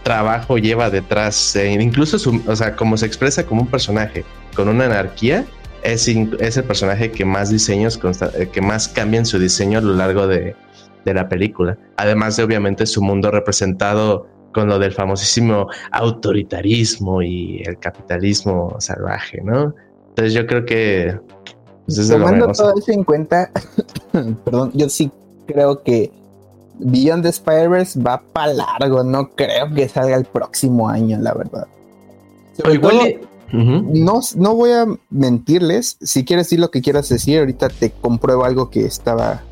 trabajo 0.03 0.57
lleva 0.57 0.89
detrás, 0.89 1.57
eh, 1.57 1.73
incluso 1.73 2.17
su, 2.17 2.41
o 2.47 2.55
sea, 2.55 2.77
como 2.77 2.95
se 2.95 3.05
expresa 3.05 3.45
como 3.45 3.63
un 3.63 3.67
personaje 3.67 4.23
con 4.55 4.69
una 4.69 4.85
anarquía, 4.85 5.45
es, 5.83 6.07
es 6.07 6.55
el 6.55 6.63
personaje 6.63 7.11
que 7.11 7.25
más 7.25 7.49
diseños, 7.49 7.99
eh, 8.35 8.47
que 8.49 8.61
más 8.61 8.87
cambian 8.87 9.25
su 9.25 9.39
diseño 9.39 9.79
a 9.79 9.81
lo 9.81 9.93
largo 9.93 10.25
de, 10.25 10.55
de 11.03 11.13
la 11.13 11.27
película. 11.27 11.77
Además 11.97 12.37
de 12.37 12.43
obviamente 12.43 12.85
su 12.85 13.01
mundo 13.01 13.29
representado 13.29 14.38
con 14.53 14.67
lo 14.67 14.79
del 14.79 14.91
famosísimo 14.91 15.67
autoritarismo 15.91 17.21
y 17.21 17.61
el 17.65 17.77
capitalismo 17.77 18.75
salvaje, 18.79 19.41
¿no? 19.43 19.73
Entonces 20.09 20.33
yo 20.33 20.45
creo 20.45 20.65
que... 20.65 21.19
Pues, 21.85 22.07
Tomando 22.07 22.47
todo 22.51 22.73
eso 22.77 22.91
en 22.91 23.03
cuenta, 23.03 23.51
perdón, 24.45 24.71
yo 24.75 24.89
sí 24.89 25.11
creo 25.47 25.81
que 25.81 26.11
Beyond 26.79 27.23
the 27.23 27.29
Spider-Verse 27.29 27.99
va 28.01 28.21
para 28.21 28.53
largo, 28.53 29.03
no 29.03 29.29
creo 29.31 29.73
que 29.73 29.89
salga 29.89 30.15
el 30.15 30.25
próximo 30.25 30.87
año, 30.87 31.17
la 31.19 31.33
verdad. 31.33 31.67
igual 32.71 33.19
no, 33.51 34.19
no 34.35 34.55
voy 34.55 34.71
a 34.71 34.85
mentirles, 35.09 35.97
si 36.01 36.23
quieres 36.23 36.45
decir 36.47 36.59
lo 36.59 36.69
que 36.69 36.81
quieras 36.81 37.09
decir, 37.09 37.39
ahorita 37.39 37.69
te 37.69 37.91
compruebo 37.91 38.45
algo 38.45 38.69
que 38.69 38.85
estaba... 38.85 39.43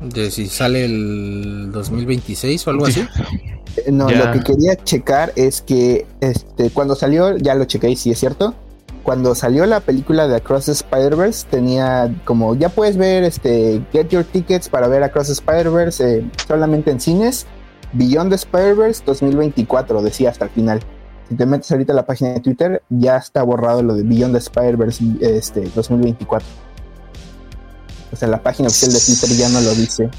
De 0.00 0.30
si 0.30 0.46
sale 0.46 0.84
el 0.84 1.70
2026 1.72 2.66
o 2.66 2.70
algo 2.70 2.86
así. 2.86 3.06
Eh, 3.76 3.92
no, 3.92 4.10
lo 4.10 4.32
que 4.32 4.40
quería 4.40 4.76
checar 4.76 5.32
es 5.36 5.62
que 5.62 6.06
este, 6.20 6.70
cuando 6.70 6.94
salió, 6.94 7.36
ya 7.36 7.54
lo 7.54 7.64
chequé 7.64 7.90
y 7.90 7.96
sí 7.96 8.10
es 8.10 8.18
cierto. 8.18 8.54
Cuando 9.02 9.34
salió 9.34 9.64
la 9.64 9.80
película 9.80 10.28
de 10.28 10.36
Across 10.36 10.66
the 10.66 10.72
Spider-Verse, 10.72 11.46
tenía 11.50 12.14
como, 12.24 12.54
ya 12.54 12.68
puedes 12.68 12.96
ver, 12.96 13.24
este, 13.24 13.82
get 13.92 14.08
your 14.08 14.24
tickets 14.24 14.68
para 14.68 14.88
ver 14.88 15.02
Across 15.02 15.28
the 15.28 15.32
Spider-Verse 15.32 16.18
eh, 16.18 16.30
solamente 16.46 16.90
en 16.90 17.00
cines. 17.00 17.46
Beyond 17.92 18.30
the 18.30 18.36
Spider-Verse 18.36 19.02
2024, 19.04 20.02
decía 20.02 20.30
hasta 20.30 20.44
el 20.44 20.50
final. 20.50 20.80
Si 21.28 21.34
te 21.34 21.46
metes 21.46 21.70
ahorita 21.70 21.92
a 21.92 21.96
la 21.96 22.06
página 22.06 22.30
de 22.34 22.40
Twitter, 22.40 22.82
ya 22.88 23.16
está 23.16 23.42
borrado 23.42 23.82
lo 23.82 23.94
de 23.94 24.02
Beyond 24.02 24.32
the 24.34 24.38
Spider-Verse 24.38 25.04
este, 25.20 25.62
2024. 25.74 26.46
O 28.12 28.16
sea, 28.16 28.28
la 28.28 28.42
página 28.42 28.68
oficial 28.68 28.92
de 28.92 28.98
Twitter 29.00 29.30
ya 29.36 29.48
no 29.48 29.60
lo 29.60 29.70
dice. 29.74 30.10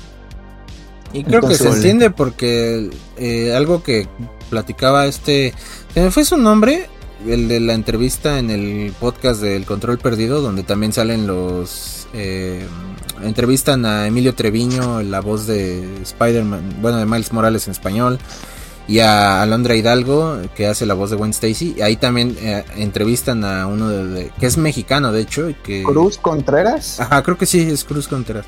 Y 1.14 1.24
creo 1.24 1.42
que 1.42 1.56
se 1.56 1.68
entiende 1.70 2.10
porque 2.10 2.90
eh, 3.18 3.54
algo 3.56 3.84
que 3.84 4.08
platicaba 4.50 5.08
este, 5.08 5.54
se 5.94 6.02
me 6.02 6.12
fue 6.12 6.26
su 6.26 6.38
nombre, 6.38 6.90
el 7.28 7.48
de 7.48 7.60
la 7.60 7.74
entrevista 7.74 8.40
en 8.40 8.50
el 8.50 8.94
podcast 9.00 9.42
del 9.42 9.66
Control 9.66 9.98
Perdido, 9.98 10.42
donde 10.42 10.64
también 10.64 10.94
salen 10.94 11.28
los... 11.28 12.08
Eh, 12.14 12.66
entrevistan 13.24 13.86
a 13.86 14.08
Emilio 14.08 14.36
Treviño, 14.36 15.02
la 15.02 15.22
voz 15.22 15.48
de 15.48 16.02
Spider-Man, 16.02 16.78
bueno, 16.82 16.98
de 16.98 17.06
Miles 17.06 17.32
Morales 17.32 17.68
en 17.68 17.72
español, 17.72 18.20
y 18.88 19.00
a 19.00 19.42
Alondra 19.42 19.76
Hidalgo, 19.76 20.40
que 20.56 20.68
hace 20.68 20.86
la 20.86 20.94
voz 20.94 21.12
de 21.12 21.16
Gwen 21.16 21.32
Stacy. 21.32 21.82
Ahí 21.82 21.96
también 21.96 22.36
eh, 22.42 22.66
entrevistan 22.76 23.46
a 23.46 23.68
uno 23.68 23.90
de, 23.90 24.32
que 24.40 24.48
es 24.48 24.58
mexicano, 24.58 25.12
de 25.12 25.22
hecho. 25.22 25.50
Y 25.50 25.54
que... 25.54 25.84
Cruz 25.84 26.18
Contreras. 26.18 27.00
Ajá, 27.00 27.22
creo 27.24 27.38
que 27.38 27.46
sí, 27.46 27.62
es 27.62 27.84
Cruz 27.84 28.08
Contreras. 28.08 28.46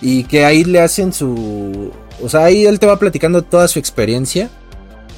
Y 0.00 0.24
que 0.24 0.44
ahí 0.44 0.64
le 0.64 0.80
hacen 0.80 1.12
su... 1.12 1.90
O 2.22 2.28
sea, 2.28 2.44
ahí 2.44 2.66
él 2.66 2.78
te 2.78 2.86
va 2.86 2.98
platicando 2.98 3.42
toda 3.42 3.68
su 3.68 3.78
experiencia. 3.78 4.50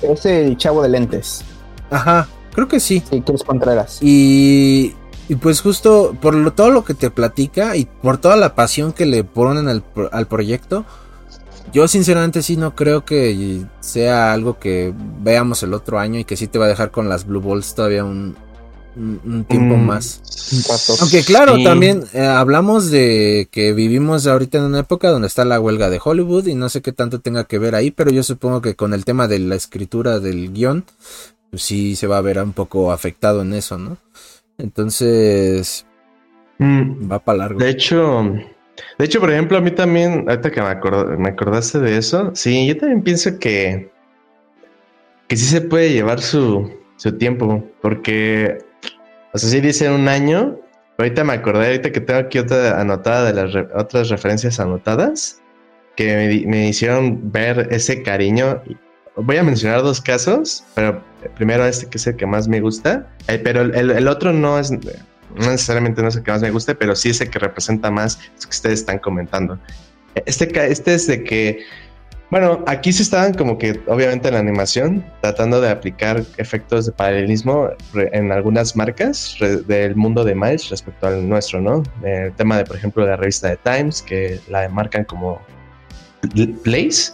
Es 0.03 0.25
el 0.27 0.57
chavo 0.57 0.83
de 0.83 0.89
lentes. 0.89 1.45
Ajá, 1.91 2.29
creo 2.53 2.69
que 2.69 2.81
sí. 2.81 3.03
Sí, 3.09 3.21
Cruz 3.21 3.43
Contreras. 3.43 3.99
Y, 4.01 4.95
y 5.29 5.35
pues 5.37 5.61
justo 5.61 6.17
por 6.21 6.35
lo, 6.35 6.53
todo 6.53 6.71
lo 6.71 6.85
que 6.85 6.95
te 6.95 7.11
platica 7.11 7.77
y 7.77 7.87
por 7.87 8.19
toda 8.19 8.37
la 8.37 8.55
pasión 8.55 8.93
que 8.93 9.07
le 9.07 9.25
ponen 9.25 9.69
al, 9.69 9.85
al 10.13 10.27
proyecto, 10.27 10.85
yo 11.73 11.87
sinceramente 11.89 12.43
sí 12.43 12.57
no 12.57 12.75
creo 12.75 13.05
que 13.05 13.65
sea 13.81 14.33
algo 14.33 14.59
que 14.59 14.93
veamos 15.21 15.63
el 15.63 15.75
otro 15.75 15.99
año 15.99 16.19
y 16.19 16.25
que 16.25 16.37
sí 16.37 16.49
te 16.49 16.59
va 16.59 16.67
a 16.67 16.69
dejar 16.69 16.91
con 16.91 17.09
las 17.09 17.27
Blue 17.27 17.41
Balls 17.41 17.75
todavía 17.75 18.05
un, 18.05 18.37
un, 18.97 19.45
tiempo 19.49 19.77
mm, 19.77 19.87
más. 19.87 20.23
Aunque 21.01 21.23
claro, 21.23 21.63
también 21.63 22.05
eh, 22.13 22.21
hablamos 22.21 22.91
de 22.91 23.49
que 23.51 23.73
vivimos 23.73 24.27
ahorita 24.27 24.59
en 24.59 24.65
una 24.65 24.81
época 24.81 25.11
donde 25.11 25.29
está 25.29 25.45
la 25.45 25.61
huelga 25.61 25.91
de 25.91 26.01
Hollywood 26.03 26.47
y 26.47 26.55
no 26.55 26.69
sé 26.69 26.83
qué 26.83 26.93
tanto 26.93 27.21
tenga 27.21 27.45
que 27.45 27.59
ver 27.59 27.75
ahí, 27.75 27.91
pero 27.91 28.11
yo 28.11 28.23
supongo 28.23 28.61
que 28.61 28.75
con 28.75 28.95
el 28.95 29.05
tema 29.05 29.29
de 29.29 29.39
la 29.39 29.55
escritura 29.55 30.19
del 30.19 30.53
guion, 30.53 30.85
pues 31.51 31.63
sí 31.63 31.97
se 31.97 32.07
va 32.07 32.19
a 32.19 32.23
ver 32.23 32.39
un 32.39 32.53
poco 32.53 32.93
afectado 32.93 33.43
en 33.43 33.55
eso, 33.55 33.79
¿no? 33.79 33.97
Entonces, 34.59 35.87
mm, 36.59 37.11
va 37.11 37.19
para 37.21 37.39
largo. 37.39 37.61
De 37.61 37.71
hecho, 37.71 38.23
de 38.99 39.05
hecho, 39.05 39.21
por 39.21 39.31
ejemplo, 39.31 39.59
a 39.59 39.61
mí 39.61 39.71
también, 39.71 40.29
ahorita 40.29 40.51
que 40.51 40.61
me, 40.61 41.17
me 41.17 41.29
acordaste 41.31 41.79
de 41.79 41.97
eso, 41.97 42.33
sí, 42.35 42.67
yo 42.67 42.77
también 42.77 43.03
pienso 43.03 43.39
que, 43.39 43.91
que 45.29 45.37
sí 45.37 45.47
se 45.47 45.61
puede 45.61 45.93
llevar 45.93 46.21
su, 46.21 46.71
su 46.97 47.17
tiempo, 47.17 47.65
porque 47.81 48.59
o 49.33 49.39
sea, 49.39 49.51
sí 49.51 49.61
dice 49.61 49.91
un 49.91 50.09
año. 50.09 50.59
Ahorita 50.99 51.25
me 51.25 51.33
acordé, 51.33 51.67
ahorita 51.67 51.93
que 51.93 52.01
tengo 52.01 52.21
aquí 52.21 52.39
otra 52.39 52.81
anotada 52.81 53.33
de 53.33 53.33
las 53.33 53.55
otras 53.75 54.11
referencias 54.11 54.61
anotadas 54.61 55.41
que 55.97 56.45
me, 56.47 56.69
hicieron 56.69 57.33
ver 57.33 57.69
ese 57.71 58.03
cariño. 58.03 58.63
Voy 59.17 59.37
a 59.37 59.43
mencionar 59.43 59.83
dos 59.83 60.01
casos, 60.01 60.65
pero 60.75 61.03
primero 61.37 61.65
este 61.65 61.87
que 61.87 61.99
es 61.99 62.07
el 62.07 62.17
que 62.17 62.27
más 62.27 62.49
me 62.49 62.61
gusta, 62.61 63.07
eh, 63.29 63.39
pero 63.43 63.63
el, 63.63 64.09
otro 64.09 64.33
no 64.33 64.59
es, 64.59 64.71
no 64.71 64.81
necesariamente 65.37 66.03
no 66.03 66.09
es 66.09 66.17
el 66.17 66.23
que 66.23 66.31
más 66.31 66.43
me 66.43 66.51
guste, 66.51 66.75
pero 66.75 66.95
sí 66.95 67.11
es 67.11 67.21
el 67.21 67.31
que 67.31 67.39
representa 67.39 67.91
más 67.91 68.19
lo 68.19 68.45
que 68.45 68.51
ustedes 68.51 68.81
están 68.81 68.99
comentando. 68.99 69.59
Este, 70.27 70.51
este 70.71 70.95
es 70.95 71.07
de 71.07 71.23
que 71.23 71.65
bueno, 72.31 72.63
aquí 72.67 72.93
se 72.93 73.03
estaban 73.03 73.35
como 73.35 73.59
que, 73.59 73.81
obviamente, 73.89 74.29
en 74.29 74.35
la 74.35 74.41
animación, 74.41 75.05
tratando 75.21 75.61
de 75.61 75.69
aplicar 75.69 76.23
efectos 76.37 76.87
de 76.87 76.93
paralelismo 76.93 77.71
en 77.95 78.31
algunas 78.31 78.77
marcas 78.77 79.37
del 79.67 79.97
mundo 79.97 80.25
de 80.25 80.37
Miles 80.37 80.69
respecto 80.71 81.09
al 81.09 81.29
nuestro, 81.29 81.61
¿no? 81.61 81.83
El 82.05 82.33
tema 82.35 82.57
de, 82.57 82.65
por 82.65 82.77
ejemplo, 82.77 83.05
la 83.05 83.17
revista 83.17 83.49
de 83.49 83.57
Times, 83.57 84.01
que 84.01 84.39
la 84.49 84.69
marcan 84.69 85.05
como 85.05 85.41
Place, 86.63 87.13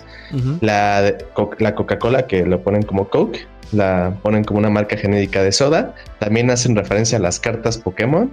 la, 0.61 1.15
la 1.61 1.75
Coca-Cola, 1.75 2.27
que 2.27 2.45
lo 2.45 2.63
ponen 2.63 2.83
como 2.83 3.09
Coke, 3.09 3.47
la 3.73 4.15
ponen 4.23 4.45
como 4.45 4.59
una 4.59 4.69
marca 4.71 4.99
genérica 4.99 5.43
de 5.43 5.53
soda. 5.53 5.95
También 6.19 6.51
hacen 6.51 6.77
referencia 6.77 7.17
a 7.17 7.23
las 7.23 7.41
cartas 7.41 7.79
Pokémon, 7.79 8.31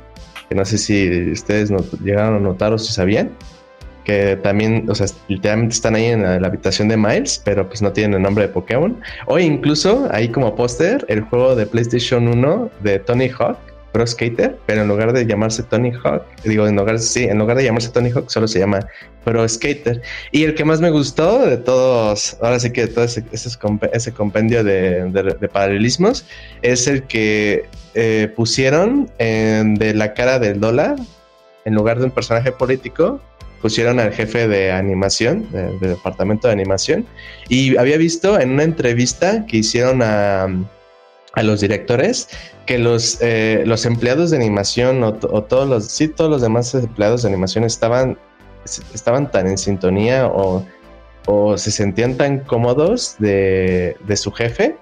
que 0.49 0.55
no 0.55 0.65
sé 0.65 0.77
si 0.77 1.31
ustedes 1.31 1.71
llegaron 2.03 2.35
a 2.35 2.39
notar 2.39 2.73
o 2.73 2.77
si 2.77 2.91
sabían 2.91 3.31
que 4.03 4.37
también, 4.37 4.89
o 4.89 4.95
sea, 4.95 5.07
literalmente 5.27 5.73
están 5.73 5.95
ahí 5.95 6.05
en 6.05 6.23
la, 6.23 6.47
habitación 6.47 6.87
de 6.87 6.97
Miles, 6.97 7.41
pero 7.43 7.67
pues 7.67 7.81
no 7.81 7.91
tienen 7.91 8.15
el 8.15 8.21
nombre 8.21 8.47
de 8.47 8.53
Pokémon. 8.53 8.99
O 9.27 9.39
incluso 9.39 10.07
ahí 10.11 10.29
como 10.29 10.55
póster, 10.55 11.05
el 11.07 11.21
juego 11.21 11.55
de 11.55 11.65
PlayStation 11.65 12.27
1 12.27 12.69
de 12.81 12.99
Tony 12.99 13.29
Hawk, 13.29 13.57
Pro 13.93 14.05
Skater, 14.07 14.57
pero 14.65 14.81
en 14.81 14.87
lugar 14.87 15.13
de 15.13 15.25
llamarse 15.25 15.61
Tony 15.63 15.91
Hawk, 16.03 16.23
digo, 16.43 16.67
en 16.67 16.75
lugar, 16.75 16.97
sí, 16.99 17.25
en 17.25 17.37
lugar 17.37 17.57
de 17.57 17.63
llamarse 17.63 17.89
Tony 17.89 18.09
Hawk, 18.09 18.27
solo 18.29 18.47
se 18.47 18.59
llama 18.59 18.79
Pro 19.23 19.47
Skater. 19.47 20.01
Y 20.31 20.43
el 20.43 20.55
que 20.55 20.65
más 20.65 20.81
me 20.81 20.89
gustó 20.89 21.45
de 21.45 21.57
todos, 21.57 22.35
ahora 22.41 22.59
sí 22.59 22.71
que 22.71 22.87
de 22.87 22.87
todo 22.87 23.05
ese, 23.05 24.11
compendio 24.11 24.63
de, 24.63 25.49
paralelismos, 25.51 26.25
es 26.63 26.87
el 26.87 27.03
que 27.03 27.65
eh, 27.93 28.33
pusieron 28.35 29.11
de 29.19 29.93
la 29.95 30.13
cara 30.13 30.39
del 30.39 30.59
dólar, 30.59 30.95
en 31.65 31.75
lugar 31.75 31.99
de 31.99 32.05
un 32.05 32.11
personaje 32.11 32.51
político, 32.51 33.21
pusieron 33.63 33.97
al 34.01 34.11
jefe 34.11 34.49
de 34.49 34.73
animación, 34.73 35.49
del 35.51 35.79
departamento 35.79 36.47
de 36.47 36.53
animación, 36.53 37.05
y 37.47 37.77
había 37.77 37.97
visto 37.97 38.37
en 38.37 38.51
una 38.51 38.63
entrevista 38.63 39.45
que 39.47 39.57
hicieron 39.57 40.01
a, 40.03 40.47
a 41.33 41.43
los 41.43 41.61
directores 41.61 42.27
que 42.65 42.77
los, 42.77 43.19
eh, 43.21 43.63
los 43.65 43.85
empleados 43.85 44.31
de 44.31 44.37
animación 44.37 45.01
o, 45.01 45.13
todos 45.13 45.69
los, 45.69 45.85
sí, 45.85 46.09
todos 46.09 46.29
los 46.29 46.41
demás 46.41 46.75
empleados 46.75 47.23
de 47.23 47.29
animación 47.29 47.63
estaban, 47.63 48.17
estaban 48.93 49.31
tan 49.31 49.47
en 49.47 49.57
sintonía 49.57 50.27
o, 50.27 50.65
o 51.25 51.57
se 51.57 51.71
sentían 51.71 52.17
tan 52.17 52.39
cómodos 52.39 53.15
de, 53.19 53.95
de 54.05 54.17
su 54.17 54.29
jefe 54.33 54.75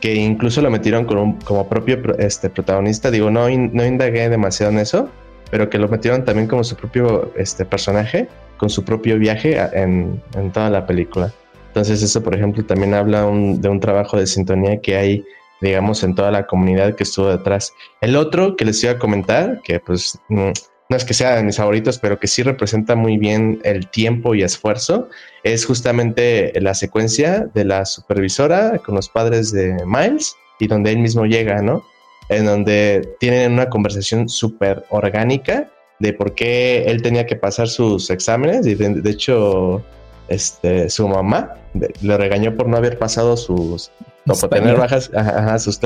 que 0.00 0.14
incluso 0.14 0.60
lo 0.60 0.70
metieron 0.70 1.06
como, 1.06 1.38
como 1.44 1.66
propio 1.66 1.98
este, 2.18 2.50
protagonista. 2.50 3.10
Digo, 3.10 3.30
no, 3.30 3.48
no 3.48 3.86
indagué 3.86 4.28
demasiado 4.28 4.72
en 4.72 4.80
eso, 4.80 5.08
pero 5.52 5.68
que 5.68 5.76
lo 5.76 5.86
metieron 5.86 6.24
también 6.24 6.48
como 6.48 6.64
su 6.64 6.74
propio 6.76 7.30
este, 7.36 7.66
personaje, 7.66 8.26
con 8.56 8.70
su 8.70 8.82
propio 8.84 9.18
viaje 9.18 9.60
en, 9.74 10.22
toda 10.50 10.70
la 10.70 10.86
película. 10.86 11.30
Entonces 11.68 12.02
eso, 12.02 12.22
por 12.22 12.34
ejemplo, 12.34 12.64
también 12.64 12.94
habla 12.94 13.20
de 13.26 13.68
un 13.68 13.78
trabajo 13.78 14.16
de 14.16 14.26
sintonía 14.26 14.80
que 14.80 14.96
hay, 14.96 15.22
digamos, 15.60 16.02
en 16.04 16.14
toda 16.14 16.30
la 16.30 16.46
comunidad 16.46 16.94
que 16.94 17.02
estuvo 17.02 17.28
detrás. 17.28 17.74
El 18.00 18.16
otro 18.16 18.56
que 18.56 18.64
les 18.64 18.82
iba 18.82 18.94
a 18.94 18.98
comentar, 18.98 19.60
que 19.62 19.78
pues 19.78 20.18
no, 20.30 20.54
es 20.88 21.04
que 21.04 21.12
sea 21.12 21.36
de 21.36 21.42
mis 21.42 21.58
favoritos, 21.58 21.98
pero 21.98 22.18
que 22.18 22.28
sí 22.28 22.42
representa 22.42 22.96
muy 22.96 23.18
bien 23.18 23.60
el 23.62 23.90
tiempo 23.90 24.34
y 24.34 24.42
esfuerzo, 24.42 25.10
es 25.42 25.66
justamente 25.66 26.58
la 26.62 26.72
secuencia 26.72 27.50
de 27.52 27.66
la 27.66 27.84
supervisora 27.84 28.78
con 28.78 28.94
los 28.94 29.10
padres 29.10 29.52
de 29.52 29.76
Miles 29.84 30.34
y 30.58 30.66
donde 30.66 30.92
él 30.92 30.98
mismo 31.00 31.26
llega, 31.26 31.60
¿no? 31.60 31.84
En 32.28 32.46
donde 32.46 33.16
tienen 33.20 33.52
una 33.52 33.68
conversación 33.68 34.28
súper 34.28 34.84
orgánica 34.90 35.70
de 35.98 36.12
por 36.12 36.34
qué 36.34 36.84
él 36.84 37.02
tenía 37.02 37.26
que 37.26 37.36
pasar 37.36 37.68
sus 37.68 38.10
exámenes. 38.10 38.66
Y 38.66 38.74
de, 38.74 39.10
hecho 39.10 39.82
este, 40.28 40.90
su 40.90 41.08
mamá 41.08 41.54
le 42.00 42.16
regañó 42.16 42.56
por 42.56 42.68
no 42.68 42.76
haber 42.76 42.98
pasado 42.98 43.36
sus 43.36 43.90
por 44.26 44.50
tener 44.50 44.76
bajas 44.76 45.10
sus, 45.58 45.80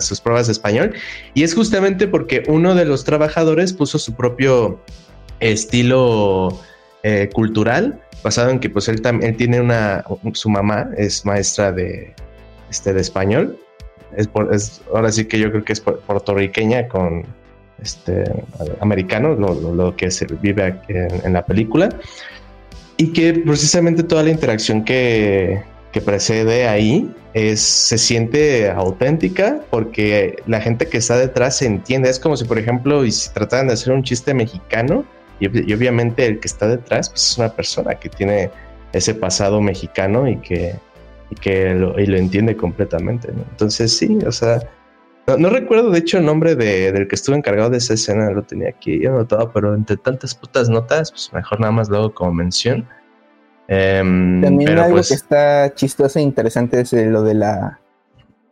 sus, 0.00 0.20
pruebas 0.20 0.46
de 0.46 0.52
español. 0.52 0.94
Y 1.34 1.42
es 1.42 1.54
justamente 1.54 2.06
porque 2.06 2.42
uno 2.46 2.74
de 2.74 2.84
los 2.84 3.04
trabajadores 3.04 3.72
puso 3.72 3.98
su 3.98 4.14
propio 4.14 4.80
estilo 5.40 6.60
eh, 7.02 7.28
cultural 7.32 8.00
basado 8.22 8.50
en 8.50 8.60
que 8.60 8.70
pues 8.70 8.88
él 8.88 9.02
también 9.02 9.36
tiene 9.36 9.60
una 9.60 10.04
su 10.34 10.48
mamá 10.48 10.90
es 10.96 11.24
maestra 11.26 11.72
de 11.72 12.14
este 12.70 12.92
de 12.92 13.00
español 13.00 13.58
es, 14.16 14.80
ahora 14.92 15.10
sí 15.12 15.24
que 15.26 15.38
yo 15.38 15.50
creo 15.50 15.64
que 15.64 15.72
es 15.72 15.80
puertorriqueña 15.80 16.88
con 16.88 17.24
este 17.82 18.24
americano, 18.80 19.34
lo, 19.34 19.96
que 19.96 20.10
se 20.10 20.26
vive 20.26 20.74
en, 20.88 21.32
la 21.32 21.44
película. 21.44 21.88
Y 22.96 23.12
que 23.12 23.34
precisamente 23.34 24.02
toda 24.02 24.22
la 24.22 24.30
interacción 24.30 24.84
que, 24.84 25.62
que 25.92 26.00
precede 26.00 26.68
ahí 26.68 27.12
es, 27.34 27.60
se 27.60 27.98
siente 27.98 28.70
auténtica 28.70 29.60
porque 29.70 30.36
la 30.46 30.60
gente 30.60 30.86
que 30.86 30.98
está 30.98 31.16
detrás 31.16 31.56
se 31.56 31.66
entiende. 31.66 32.08
Es 32.08 32.20
como 32.20 32.36
si, 32.36 32.44
por 32.44 32.58
ejemplo, 32.58 33.04
y 33.04 33.12
si 33.12 33.30
trataran 33.32 33.66
de 33.66 33.74
hacer 33.74 33.92
un 33.92 34.02
chiste 34.02 34.34
mexicano 34.34 35.04
y, 35.40 35.46
obviamente 35.72 36.26
el 36.26 36.38
que 36.38 36.46
está 36.46 36.68
detrás 36.68 37.10
pues, 37.10 37.32
es 37.32 37.38
una 37.38 37.52
persona 37.52 37.94
que 37.94 38.08
tiene 38.08 38.50
ese 38.92 39.14
pasado 39.14 39.60
mexicano 39.60 40.28
y 40.28 40.36
que, 40.36 40.74
y 41.32 41.34
que 41.34 41.74
lo, 41.74 41.98
y 41.98 42.06
lo 42.06 42.18
entiende 42.18 42.56
completamente. 42.56 43.32
¿no? 43.32 43.44
Entonces 43.50 43.96
sí, 43.96 44.18
o 44.26 44.32
sea, 44.32 44.60
no, 45.38 45.48
recuerdo 45.48 45.90
de 45.90 45.98
hecho 45.98 46.18
el 46.18 46.26
nombre 46.26 46.54
de, 46.54 46.92
del 46.92 47.08
que 47.08 47.14
estuvo 47.14 47.34
encargado 47.34 47.70
de 47.70 47.78
esa 47.78 47.94
escena, 47.94 48.30
lo 48.30 48.42
tenía 48.42 48.68
aquí 48.68 49.06
anotado, 49.06 49.50
pero 49.52 49.74
entre 49.74 49.96
tantas 49.96 50.34
putas 50.34 50.68
notas, 50.68 51.10
pues 51.10 51.30
mejor 51.32 51.60
nada 51.60 51.72
más 51.72 51.88
luego 51.88 52.12
como 52.12 52.34
mención. 52.34 52.86
Em, 53.68 54.42
También 54.42 54.78
algo 54.78 54.96
pues 54.96 55.08
que 55.08 55.14
está 55.14 55.72
chistoso 55.74 56.18
e 56.18 56.22
interesante 56.22 56.80
es 56.80 56.92
lo 56.92 57.22
de 57.22 57.34
la 57.34 57.78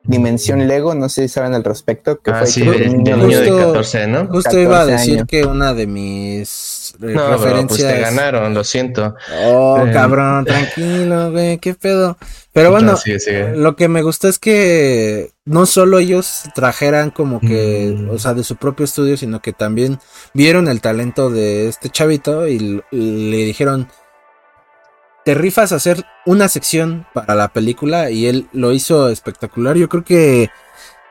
Dimensión 0.03 0.67
Lego, 0.67 0.95
no 0.95 1.11
sé 1.11 1.23
si 1.23 1.29
saben 1.29 1.53
al 1.53 1.65
respecto. 1.65 2.21
Que 2.21 2.31
ah, 2.31 2.47
sí, 2.47 2.65
del 2.65 3.03
niño, 3.03 3.19
de 3.19 3.51
14, 3.51 4.07
¿no? 4.07 4.27
Justo 4.29 4.59
iba 4.59 4.81
a 4.81 4.87
decir 4.87 5.27
que 5.27 5.45
una 5.45 5.75
de 5.75 5.87
mis 5.87 6.49
eh, 6.95 7.13
no, 7.15 7.31
referencias. 7.31 7.81
Pues 7.81 7.95
te 7.95 8.01
ganaron, 8.01 8.55
lo 8.55 8.65
siento. 8.65 9.15
Oh, 9.45 9.85
eh. 9.87 9.93
cabrón, 9.93 10.45
tranquilo, 10.45 11.33
güey, 11.33 11.59
qué 11.59 11.75
pedo. 11.75 12.17
Pero 12.53 12.71
bueno, 12.71 12.97
lo 13.55 13.77
que 13.77 13.89
me 13.89 14.03
gustó 14.03 14.29
es 14.29 14.39
que 14.39 15.31
no 15.45 15.67
solo 15.67 15.99
ellos 15.99 16.43
trajeran 16.55 17.11
como 17.11 17.41
que, 17.41 17.95
mm. 17.97 18.11
o 18.11 18.19
sea, 18.19 18.35
de 18.35 18.45
su 18.45 18.57
propio 18.57 18.85
estudio, 18.85 19.17
sino 19.17 19.41
que 19.41 19.53
también 19.53 19.99
vieron 20.35 20.69
el 20.69 20.81
talento 20.81 21.31
de 21.31 21.69
este 21.69 21.91
chavito 21.91 22.49
y 22.49 22.83
le 22.91 23.37
dijeron, 23.45 23.89
te 25.25 25.35
rifas 25.35 25.73
a 25.73 25.77
hacer 25.77 26.05
una 26.27 26.49
sección 26.49 27.07
para 27.13 27.35
la 27.35 27.49
película 27.49 28.11
y 28.11 28.27
él 28.27 28.49
lo 28.53 28.73
hizo 28.73 29.09
espectacular. 29.09 29.77
Yo 29.77 29.89
creo 29.89 30.05
que, 30.05 30.51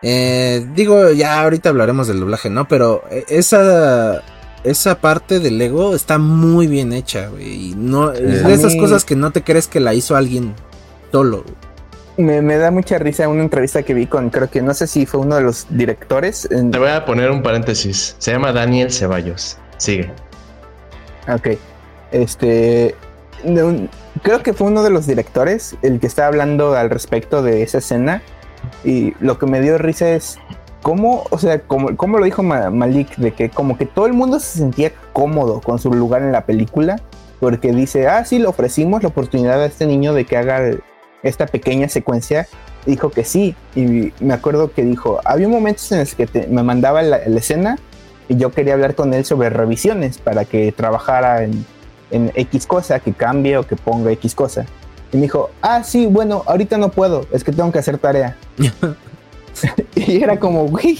eh, 0.01 0.67
digo, 0.73 1.11
ya 1.11 1.41
ahorita 1.41 1.69
hablaremos 1.69 2.07
del 2.07 2.19
doblaje, 2.19 2.49
¿no? 2.49 2.67
Pero 2.67 3.03
eh, 3.11 3.25
esa, 3.29 4.23
esa 4.63 4.99
parte 4.99 5.39
del 5.39 5.57
Lego 5.57 5.95
está 5.95 6.17
muy 6.17 6.67
bien 6.67 6.93
hecha, 6.93 7.27
güey. 7.27 7.71
Y 7.71 7.75
no, 7.75 8.09
de 8.09 8.53
esas 8.53 8.75
cosas 8.75 9.05
que 9.05 9.15
no 9.15 9.31
te 9.31 9.43
crees 9.43 9.67
que 9.67 9.79
la 9.79 9.93
hizo 9.93 10.15
alguien 10.15 10.53
solo. 11.11 11.43
Me, 12.17 12.41
me, 12.41 12.57
da 12.57 12.69
mucha 12.69 12.97
risa 12.97 13.29
una 13.29 13.43
entrevista 13.43 13.83
que 13.83 13.93
vi 13.93 14.05
con, 14.05 14.29
creo 14.29 14.49
que 14.49 14.61
no 14.61 14.73
sé 14.73 14.87
si 14.87 15.05
fue 15.05 15.21
uno 15.21 15.35
de 15.35 15.41
los 15.41 15.67
directores. 15.69 16.49
Te 16.49 16.77
voy 16.77 16.89
a 16.89 17.05
poner 17.05 17.31
un 17.31 17.41
paréntesis. 17.41 18.15
Se 18.17 18.31
llama 18.31 18.51
Daniel 18.51 18.91
Ceballos. 18.91 19.57
Sigue. 19.77 20.11
Ok. 21.29 21.57
Este, 22.11 22.95
creo 24.21 24.43
que 24.43 24.53
fue 24.53 24.67
uno 24.67 24.83
de 24.83 24.89
los 24.89 25.07
directores 25.07 25.77
el 25.81 25.99
que 25.99 26.07
estaba 26.07 26.27
hablando 26.27 26.75
al 26.75 26.89
respecto 26.89 27.41
de 27.41 27.63
esa 27.63 27.77
escena. 27.77 28.21
Y 28.83 29.13
lo 29.21 29.39
que 29.39 29.45
me 29.45 29.61
dio 29.61 29.77
risa 29.77 30.09
es 30.09 30.37
cómo, 30.81 31.23
o 31.29 31.37
sea, 31.37 31.59
como, 31.59 31.95
como 31.95 32.17
lo 32.17 32.25
dijo 32.25 32.43
Malik, 32.43 33.15
de 33.17 33.31
que 33.31 33.49
como 33.49 33.77
que 33.77 33.85
todo 33.85 34.05
el 34.05 34.13
mundo 34.13 34.39
se 34.39 34.59
sentía 34.59 34.91
cómodo 35.13 35.61
con 35.61 35.79
su 35.79 35.93
lugar 35.93 36.21
en 36.21 36.31
la 36.31 36.45
película, 36.45 37.01
porque 37.39 37.71
dice, 37.71 38.07
ah, 38.07 38.25
sí, 38.25 38.39
le 38.39 38.47
ofrecimos 38.47 39.03
la 39.03 39.09
oportunidad 39.09 39.61
a 39.61 39.65
este 39.65 39.85
niño 39.85 40.13
de 40.13 40.25
que 40.25 40.37
haga 40.37 40.61
esta 41.23 41.45
pequeña 41.45 41.87
secuencia. 41.87 42.47
Dijo 42.85 43.09
que 43.11 43.23
sí, 43.23 43.55
y 43.75 44.13
me 44.19 44.33
acuerdo 44.33 44.71
que 44.71 44.83
dijo, 44.83 45.19
había 45.25 45.47
momentos 45.47 45.91
en 45.91 45.99
los 45.99 46.15
que 46.15 46.27
me 46.49 46.63
mandaba 46.63 47.01
la 47.01 47.17
escena 47.17 47.77
y 48.27 48.37
yo 48.37 48.51
quería 48.51 48.73
hablar 48.73 48.95
con 48.95 49.13
él 49.13 49.25
sobre 49.25 49.49
revisiones 49.49 50.17
para 50.17 50.45
que 50.45 50.71
trabajara 50.71 51.43
en 51.43 51.65
en 52.11 52.31
X 52.35 52.65
cosa, 52.65 52.99
que 52.99 53.13
cambie 53.13 53.57
o 53.57 53.63
que 53.65 53.75
ponga 53.75 54.11
X 54.11 54.35
cosa. 54.35 54.65
Y 55.11 55.17
me 55.17 55.23
dijo, 55.23 55.49
ah, 55.61 55.83
sí, 55.83 56.05
bueno, 56.05 56.43
ahorita 56.45 56.77
no 56.77 56.89
puedo, 56.89 57.25
es 57.31 57.43
que 57.43 57.51
tengo 57.51 57.71
que 57.71 57.79
hacer 57.79 57.97
tarea. 57.97 58.35
y 59.95 60.21
era 60.23 60.39
como, 60.39 60.67
güey, 60.67 60.99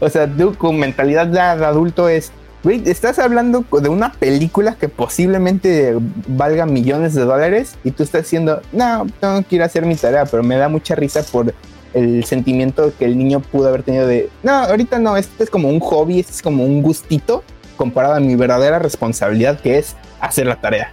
o 0.00 0.08
sea, 0.08 0.26
tú 0.26 0.54
con 0.54 0.78
mentalidad 0.78 1.26
de 1.26 1.40
adulto 1.40 2.08
es, 2.08 2.32
güey, 2.62 2.82
estás 2.86 3.18
hablando 3.18 3.64
de 3.70 3.88
una 3.88 4.12
película 4.12 4.74
que 4.74 4.88
posiblemente 4.88 5.96
valga 6.28 6.66
millones 6.66 7.14
de 7.14 7.22
dólares 7.22 7.76
y 7.84 7.90
tú 7.90 8.02
estás 8.02 8.22
diciendo, 8.22 8.60
no, 8.72 9.06
tengo 9.20 9.42
que 9.42 9.56
ir 9.56 9.62
a 9.62 9.66
hacer 9.66 9.86
mi 9.86 9.96
tarea, 9.96 10.24
pero 10.26 10.42
me 10.42 10.56
da 10.56 10.68
mucha 10.68 10.94
risa 10.94 11.22
por 11.22 11.54
el 11.94 12.24
sentimiento 12.24 12.92
que 12.98 13.04
el 13.04 13.18
niño 13.18 13.40
pudo 13.40 13.68
haber 13.68 13.82
tenido 13.82 14.06
de, 14.06 14.30
no, 14.42 14.52
ahorita 14.52 14.98
no, 14.98 15.16
esto 15.16 15.42
es 15.42 15.50
como 15.50 15.68
un 15.68 15.80
hobby, 15.80 16.20
esto 16.20 16.32
es 16.32 16.42
como 16.42 16.64
un 16.64 16.82
gustito 16.82 17.42
comparado 17.76 18.14
a 18.14 18.20
mi 18.20 18.36
verdadera 18.36 18.78
responsabilidad 18.78 19.58
que 19.60 19.78
es 19.78 19.96
hacer 20.20 20.46
la 20.46 20.60
tarea. 20.60 20.92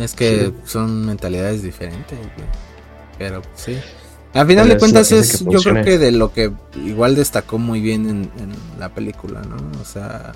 Es 0.00 0.14
que 0.14 0.52
son 0.64 1.06
mentalidades 1.06 1.62
diferentes, 1.62 2.18
pero 3.18 3.42
sí. 3.54 3.76
Al 4.32 4.46
final 4.46 4.68
de 4.68 4.78
cuentas 4.78 5.10
es, 5.10 5.44
yo 5.44 5.60
creo 5.60 5.84
que 5.84 5.98
de 5.98 6.12
lo 6.12 6.32
que 6.32 6.52
igual 6.84 7.16
destacó 7.16 7.58
muy 7.58 7.80
bien 7.80 8.08
en, 8.08 8.30
la 8.78 8.88
película, 8.88 9.42
¿no? 9.42 9.56
O 9.80 9.84
sea, 9.84 10.32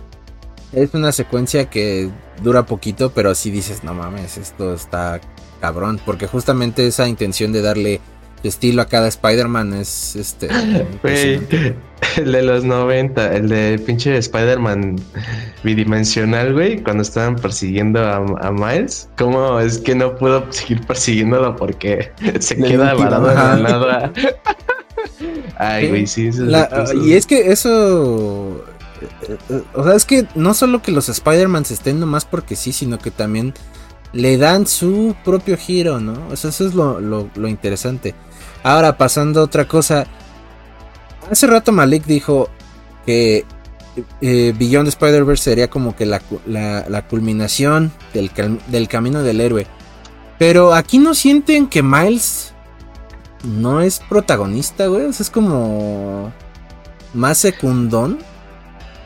es 0.73 0.93
una 0.95 1.13
secuencia 1.13 1.71
que 1.71 2.11
dura 2.43 2.67
poquito, 2.67 3.11
pero 3.11 3.35
si 3.35 3.51
dices, 3.51 3.85
no 3.85 3.95
mames, 3.95 4.37
esto 4.37 4.75
está 4.75 5.21
cabrón, 5.61 6.01
porque 6.05 6.27
justamente 6.27 6.87
esa 6.87 7.09
intención 7.09 7.53
de 7.53 7.63
darle 7.63 8.01
estilo 8.49 8.83
a 8.83 8.87
cada 8.87 9.09
Spider-Man 9.09 9.75
es 9.75 10.17
este. 10.17 10.49
el 12.17 12.33
de 12.33 12.43
los 12.43 12.65
90, 12.65 13.37
el 13.37 13.49
de 13.49 13.79
pinche 13.79 14.17
Spider-Man 14.17 14.97
bidimensional, 15.63 16.53
güey, 16.53 16.83
cuando 16.83 17.03
estaban 17.03 17.37
persiguiendo 17.37 18.01
a, 18.01 18.51
Miles. 18.53 19.09
¿Cómo 19.17 19.59
es 19.61 19.79
que 19.79 19.95
no 19.95 20.15
pudo 20.17 20.51
seguir 20.51 20.81
persiguiéndolo 20.87 21.57
porque 21.57 22.13
se 22.41 22.57
queda 22.57 22.95
varado 22.95 23.31
en 23.31 23.63
nada? 23.63 24.13
Ay, 25.57 25.89
güey, 25.89 26.07
sí. 26.07 26.31
y 27.05 27.13
es 27.13 27.27
que 27.27 27.53
eso. 27.53 28.65
O 29.75 29.85
sea, 29.85 29.95
es 29.95 30.05
que 30.05 30.27
no 30.35 30.55
solo 30.55 30.83
que 30.83 30.93
los 30.93 31.09
Spider-Man 31.09 31.65
estén 31.69 32.01
nomás 32.01 32.25
porque 32.25 32.57
sí, 32.57 32.73
sino 32.73 32.99
que 32.99 33.11
también 33.11 33.55
le 34.13 34.39
dan 34.39 34.67
su 34.67 35.15
propio 35.25 35.57
giro, 35.57 36.01
¿no? 36.01 36.29
O 36.31 36.37
sea, 36.37 36.51
eso 36.51 36.67
es 36.67 36.75
lo, 36.75 37.01
lo 37.01 37.49
interesante. 37.49 38.15
Ahora, 38.65 38.97
pasando 38.97 39.41
a 39.41 39.45
otra 39.45 39.69
cosa. 39.69 40.07
Hace 41.31 41.47
rato 41.47 41.71
Malik 41.71 42.05
dijo 42.07 42.49
que 43.07 43.45
eh, 44.21 44.55
Beyond 44.59 44.89
Spider-Verse 44.89 45.45
sería 45.45 45.69
como 45.69 45.95
que 45.95 46.07
la, 46.07 46.21
culminación 47.09 47.93
del, 48.15 48.31
del, 48.69 48.89
camino 48.89 49.23
del 49.23 49.41
héroe. 49.41 49.67
Pero 50.39 50.75
aquí 50.75 50.99
no 50.99 51.15
sienten 51.15 51.69
que 51.69 51.83
Miles 51.83 52.55
no 53.45 53.83
es 53.83 54.01
protagonista, 54.01 54.87
güey. 54.87 55.05
O 55.05 55.13
sea, 55.13 55.25
es 55.25 55.31
como 55.31 56.33
más 57.13 57.39
secundón. 57.39 58.19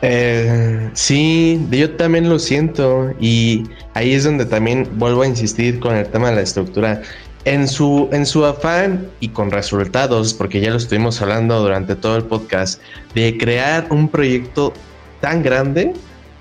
Eh, 0.01 0.89
sí, 0.93 1.61
yo 1.69 1.95
también 1.97 2.29
lo 2.29 2.39
siento. 2.39 3.13
Y 3.19 3.65
ahí 3.93 4.13
es 4.13 4.23
donde 4.23 4.45
también 4.45 4.89
vuelvo 4.95 5.23
a 5.23 5.27
insistir 5.27 5.81
con 5.81 5.95
el 5.95 6.07
tema 6.07 6.29
de 6.29 6.37
la 6.37 6.41
estructura 6.41 7.01
en 7.45 7.67
su, 7.67 8.09
en 8.11 8.25
su 8.25 8.45
afán 8.45 9.09
y 9.19 9.29
con 9.29 9.51
resultados, 9.51 10.33
porque 10.33 10.61
ya 10.61 10.71
lo 10.71 10.77
estuvimos 10.77 11.21
hablando 11.21 11.59
durante 11.61 11.95
todo 11.95 12.17
el 12.17 12.23
podcast, 12.23 12.81
de 13.15 13.37
crear 13.37 13.87
un 13.89 14.09
proyecto 14.09 14.73
tan 15.21 15.41
grande, 15.43 15.93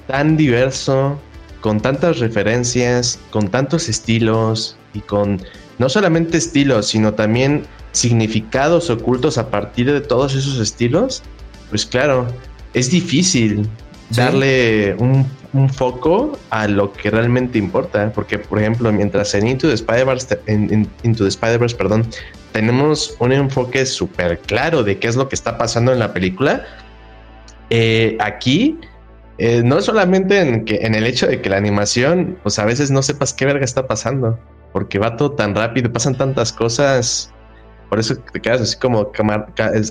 tan 0.07 0.37
diverso, 0.37 1.19
con 1.61 1.81
tantas 1.81 2.19
referencias, 2.19 3.19
con 3.31 3.49
tantos 3.49 3.89
estilos 3.89 4.77
y 4.95 5.01
con 5.01 5.43
no 5.79 5.89
solamente 5.89 6.39
estilos, 6.39 6.89
sino 6.89 7.15
también 7.15 7.65
significados 7.93 8.91
ocultos 8.91 9.39
a 9.39 9.51
partir 9.51 9.91
de 9.93 10.01
todos 10.01 10.35
esos 10.35 10.59
estilos, 10.59 11.23
pues 11.71 11.87
claro, 11.87 12.27
es 12.75 12.91
difícil 12.91 13.69
darle 14.11 14.95
un 14.99 15.27
un 15.53 15.71
foco 15.71 16.39
a 16.51 16.69
lo 16.69 16.93
que 16.93 17.11
realmente 17.11 17.59
importa. 17.59 18.13
Porque, 18.13 18.39
por 18.39 18.59
ejemplo, 18.59 18.93
mientras 18.93 19.35
en 19.35 19.47
Into 19.47 19.69
the 19.69 19.75
Spider-Verse, 19.75 20.41
Into 20.47 21.25
the 21.25 21.29
Spider-Verse, 21.29 21.77
perdón, 21.77 22.07
tenemos 22.53 23.17
un 23.19 23.33
enfoque 23.33 23.87
súper 23.87 24.39
claro 24.41 24.83
de 24.83 24.99
qué 24.99 25.09
es 25.09 25.17
lo 25.17 25.29
que 25.29 25.35
está 25.35 25.59
pasando 25.59 25.93
en 25.93 25.99
la 25.99 26.13
película. 26.13 26.65
Eh, 27.71 28.17
aquí, 28.21 28.79
eh, 29.39 29.63
no 29.65 29.81
solamente 29.81 30.41
en, 30.41 30.65
que, 30.65 30.77
en 30.77 30.95
el 30.95 31.07
hecho 31.07 31.27
de 31.27 31.41
que 31.41 31.49
la 31.49 31.57
animación, 31.57 32.39
pues 32.43 32.59
a 32.59 32.65
veces 32.65 32.91
no 32.91 33.03
sepas 33.03 33.33
qué 33.33 33.45
verga 33.45 33.65
está 33.65 33.87
pasando, 33.87 34.39
porque 34.73 34.99
va 34.99 35.17
todo 35.17 35.33
tan 35.33 35.55
rápido, 35.55 35.93
pasan 35.93 36.17
tantas 36.17 36.53
cosas. 36.53 37.33
Por 37.89 37.99
eso 37.99 38.17
te 38.17 38.41
quedas 38.41 38.61
así 38.61 38.77
como 38.79 39.13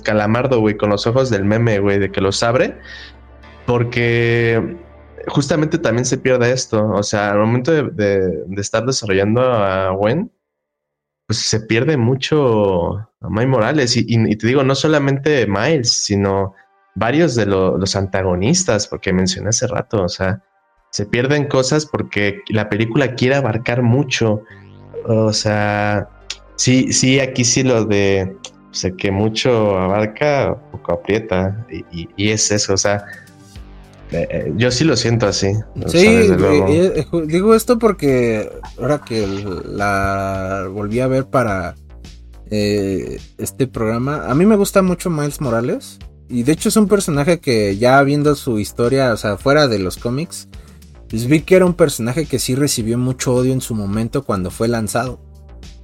calamardo, 0.04 0.60
güey, 0.60 0.76
con 0.76 0.90
los 0.90 1.04
ojos 1.08 1.30
del 1.30 1.44
meme, 1.44 1.80
güey, 1.80 1.98
de 1.98 2.12
que 2.12 2.20
los 2.20 2.44
abre. 2.44 2.76
Porque 3.68 4.78
justamente 5.26 5.76
también 5.76 6.06
se 6.06 6.16
pierde 6.16 6.52
esto. 6.52 6.88
O 6.88 7.02
sea, 7.02 7.32
al 7.32 7.40
momento 7.40 7.70
de, 7.70 8.46
estar 8.56 8.86
desarrollando 8.86 9.42
a 9.42 9.90
Gwen, 9.90 10.32
pues 11.26 11.40
se 11.40 11.60
pierde 11.60 11.98
mucho 11.98 12.96
a 12.96 13.28
Miles 13.28 13.48
Morales. 13.48 13.94
Y, 13.94 14.36
te 14.36 14.46
digo, 14.46 14.62
no 14.62 14.74
solamente 14.74 15.46
Miles, 15.46 15.92
sino 15.92 16.54
varios 16.94 17.34
de 17.34 17.44
los 17.44 17.94
antagonistas, 17.94 18.88
porque 18.88 19.12
mencioné 19.12 19.50
hace 19.50 19.66
rato, 19.66 20.02
o 20.02 20.08
sea, 20.08 20.42
se 20.90 21.04
pierden 21.04 21.46
cosas 21.46 21.84
porque 21.84 22.40
la 22.48 22.70
película 22.70 23.16
quiere 23.16 23.34
abarcar 23.34 23.82
mucho. 23.82 24.44
O 25.04 25.34
sea, 25.34 26.08
sí, 26.56 26.90
sí, 26.94 27.20
aquí 27.20 27.44
sí 27.44 27.64
lo 27.64 27.84
de 27.84 28.34
sé 28.70 28.96
que 28.96 29.10
mucho 29.10 29.78
abarca, 29.78 30.56
poco 30.72 30.94
aprieta, 30.94 31.66
y, 31.70 32.08
y 32.16 32.30
es 32.30 32.50
eso, 32.50 32.72
o 32.72 32.78
sea, 32.78 33.04
eh, 34.10 34.28
eh, 34.30 34.52
yo 34.56 34.70
sí 34.70 34.84
lo 34.84 34.96
siento 34.96 35.26
así. 35.26 35.48
Sí, 35.86 36.06
eh, 36.06 37.06
digo 37.26 37.54
esto 37.54 37.78
porque 37.78 38.50
ahora 38.78 39.00
que 39.04 39.26
la 39.64 40.68
volví 40.72 41.00
a 41.00 41.06
ver 41.06 41.26
para 41.26 41.74
eh, 42.50 43.20
este 43.36 43.66
programa. 43.66 44.26
A 44.28 44.34
mí 44.34 44.46
me 44.46 44.56
gusta 44.56 44.82
mucho 44.82 45.10
Miles 45.10 45.40
Morales. 45.40 45.98
Y 46.30 46.42
de 46.42 46.52
hecho 46.52 46.68
es 46.68 46.76
un 46.76 46.88
personaje 46.88 47.40
que 47.40 47.76
ya 47.78 48.02
viendo 48.02 48.34
su 48.34 48.58
historia, 48.58 49.12
o 49.12 49.16
sea, 49.16 49.38
fuera 49.38 49.66
de 49.66 49.78
los 49.78 49.96
cómics, 49.96 50.48
pues 51.08 51.26
vi 51.26 51.40
que 51.40 51.56
era 51.56 51.64
un 51.64 51.72
personaje 51.72 52.26
que 52.26 52.38
sí 52.38 52.54
recibió 52.54 52.98
mucho 52.98 53.34
odio 53.34 53.52
en 53.52 53.62
su 53.62 53.74
momento 53.74 54.24
cuando 54.24 54.50
fue 54.50 54.68
lanzado. 54.68 55.20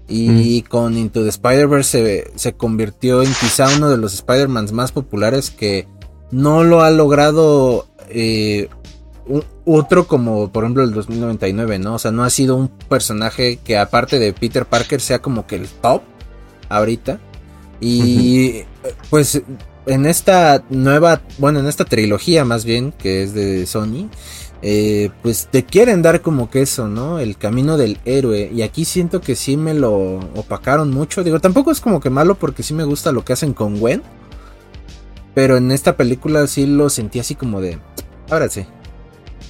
Y 0.07 0.63
mm. 0.63 0.69
con 0.69 0.99
Into 0.99 1.23
the 1.23 1.31
Spider-Verse 1.31 2.33
se, 2.35 2.53
convirtió 2.55 3.23
en 3.23 3.29
quizá 3.29 3.75
uno 3.75 3.89
de 3.89 3.97
los 3.97 4.13
Spider-Mans 4.15 4.73
más 4.73 4.93
populares 4.93 5.51
que 5.51 5.89
no 6.31 6.63
lo 6.63 6.83
ha 6.83 6.91
logrado 6.91 7.87
eh, 8.09 8.69
otro 9.65 10.07
como 10.07 10.51
por 10.53 10.65
ejemplo 10.65 10.83
el 10.83 10.93
2099, 10.93 11.79
¿no? 11.79 11.95
O 11.95 11.99
sea, 11.99 12.11
no 12.11 12.25
ha 12.25 12.31
sido 12.31 12.57
un 12.57 12.69
personaje 12.69 13.59
que 13.65 13.79
aparte 13.79 14.19
de 14.19 14.33
Peter 14.33 14.67
Parker 14.67 15.01
sea 15.01 15.21
como 15.21 15.47
que 15.47 15.57
el 15.57 15.69
top 15.69 16.03
ahorita. 16.69 17.21
Y 17.81 18.63
pues 19.11 19.43
en 19.87 20.07
esta 20.07 20.65
nueva, 20.71 21.23
bueno, 21.39 21.61
en 21.61 21.67
esta 21.67 21.85
trilogía 21.85 22.45
más 22.45 22.65
bien, 22.65 22.93
que 22.93 23.23
es 23.23 23.35
de 23.35 23.67
Sony, 23.67 24.09
eh, 24.63 25.11
pues 25.23 25.49
te 25.51 25.65
quieren 25.65 26.01
dar 26.01 26.23
como 26.23 26.49
que 26.49 26.63
eso, 26.63 26.89
¿no? 26.89 27.19
El 27.19 27.37
camino 27.37 27.77
del 27.77 27.99
héroe. 28.05 28.51
Y 28.55 28.63
aquí 28.63 28.85
siento 28.85 29.21
que 29.21 29.37
sí 29.37 29.57
me 29.57 29.75
lo 29.75 30.21
opacaron 30.35 30.91
mucho. 30.91 31.23
Digo, 31.23 31.41
tampoco 31.41 31.71
es 31.71 31.81
como 31.81 32.01
que 32.01 32.09
malo 32.09 32.37
porque 32.37 32.63
sí 32.63 32.73
me 32.73 32.85
gusta 32.85 33.13
lo 33.13 33.25
que 33.25 33.35
hacen 33.35 33.53
con 33.53 33.79
Gwen. 33.79 34.03
Pero 35.35 35.57
en 35.57 35.71
esta 35.71 35.97
película 35.97 36.47
sí 36.47 36.67
lo 36.67 36.91
sentí 36.91 37.19
así 37.19 37.35
como 37.35 37.61
de... 37.61 37.79
Ahora 38.31 38.49
sí. 38.49 38.67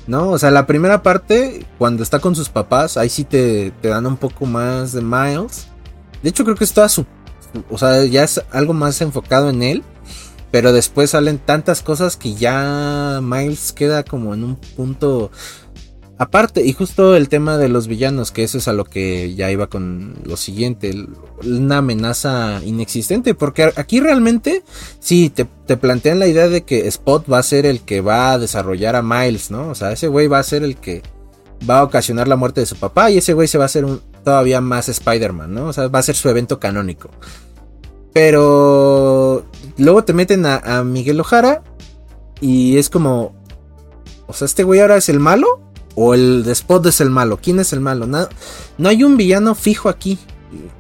¿No? 0.07 0.31
O 0.31 0.39
sea, 0.39 0.51
la 0.51 0.67
primera 0.67 1.03
parte, 1.03 1.67
cuando 1.79 2.03
está 2.03 2.19
con 2.19 2.35
sus 2.35 2.49
papás, 2.49 2.97
ahí 2.97 3.09
sí 3.09 3.25
te, 3.25 3.73
te 3.83 3.89
dan 3.89 4.07
un 4.07 4.17
poco 4.17 4.47
más 4.47 4.93
de 4.93 5.03
Miles. 5.03 5.69
De 6.23 6.31
hecho, 6.31 6.45
creo 6.45 6.57
que 6.57 6.65
es 6.65 6.73
toda 6.73 6.89
su 6.89 7.07
o 7.71 7.79
sea, 7.79 8.05
ya 8.05 8.25
es 8.25 8.43
algo 8.51 8.73
más 8.73 9.01
enfocado 9.01 9.51
en 9.51 9.63
él. 9.63 9.83
Pero 10.51 10.73
después 10.73 11.11
salen 11.11 11.39
tantas 11.39 11.83
cosas 11.83 12.17
que 12.17 12.35
ya 12.35 13.19
Miles 13.21 13.73
queda 13.73 14.05
como 14.05 14.35
en 14.35 14.45
un 14.45 14.57
punto 14.57 15.33
aparte. 16.19 16.65
Y 16.65 16.73
justo 16.73 17.17
el 17.17 17.29
tema 17.29 17.59
de 17.59 17.69
los 17.69 17.87
villanos, 17.87 18.31
que 18.31 18.45
eso 18.45 18.59
es 18.59 18.69
a 18.69 18.73
lo 18.73 18.85
que 18.85 19.35
ya 19.35 19.51
iba 19.51 19.69
con 19.69 20.17
lo 20.25 20.37
siguiente. 20.37 20.93
Una 21.45 21.79
amenaza 21.79 22.61
inexistente. 22.65 23.35
Porque 23.35 23.73
aquí 23.77 24.01
realmente 24.01 24.63
sí, 25.01 25.31
te, 25.31 25.47
te 25.67 25.77
plantean 25.77 26.19
la 26.19 26.27
idea 26.27 26.49
de 26.49 26.65
que 26.65 26.87
Spot 26.89 27.31
va 27.31 27.39
a 27.39 27.43
ser 27.43 27.67
el 27.67 27.81
que 27.81 28.01
va 28.01 28.33
a 28.33 28.39
desarrollar 28.39 28.97
a 28.97 29.03
Miles, 29.03 29.51
¿no? 29.51 29.69
O 29.69 29.75
sea, 29.75 29.93
ese 29.93 30.09
güey 30.09 30.27
va 30.29 30.39
a 30.39 30.45
ser 30.45 30.63
el 30.63 30.77
que 30.77 31.03
va 31.69 31.79
a 31.81 31.85
ocasionar 31.85 32.29
la 32.29 32.37
muerte 32.37 32.61
de 32.61 32.67
su 32.67 32.77
papá. 32.77 33.11
Y 33.11 33.19
ese 33.19 33.35
güey 33.35 33.49
se 33.49 33.59
va 33.59 33.65
a 33.65 33.67
hacer 33.67 33.85
un, 33.85 34.01
todavía 34.25 34.61
más 34.61 34.89
Spider-Man, 34.89 35.55
¿no? 35.55 35.67
O 35.67 35.73
sea, 35.73 35.89
va 35.89 35.99
a 36.01 36.03
ser 36.03 36.17
su 36.17 36.29
evento 36.29 36.59
canónico. 36.59 37.11
Pero 38.13 39.45
luego 39.77 40.05
te 40.05 40.13
meten 40.13 40.47
a, 40.47 40.85
Miguel 40.85 41.21
Ojara 41.21 41.63
y 42.41 42.79
es 42.79 42.89
como, 42.89 43.35
o 44.27 44.33
sea, 44.33 44.47
este 44.47 44.63
güey 44.63 44.81
ahora 44.81 44.97
es 44.97 45.09
el 45.09 45.19
malo 45.19 45.64
o 45.95 46.15
el 46.15 46.45
Spot 46.49 46.85
es 46.87 47.01
el 47.01 47.11
malo. 47.11 47.39
¿Quién 47.43 47.59
es 47.61 47.73
el 47.73 47.81
malo? 47.81 48.07
No, 48.07 48.29
no 48.79 48.89
hay 48.89 49.05
un 49.05 49.17
villano 49.17 49.55
fijo 49.55 49.89
aquí. 49.89 50.19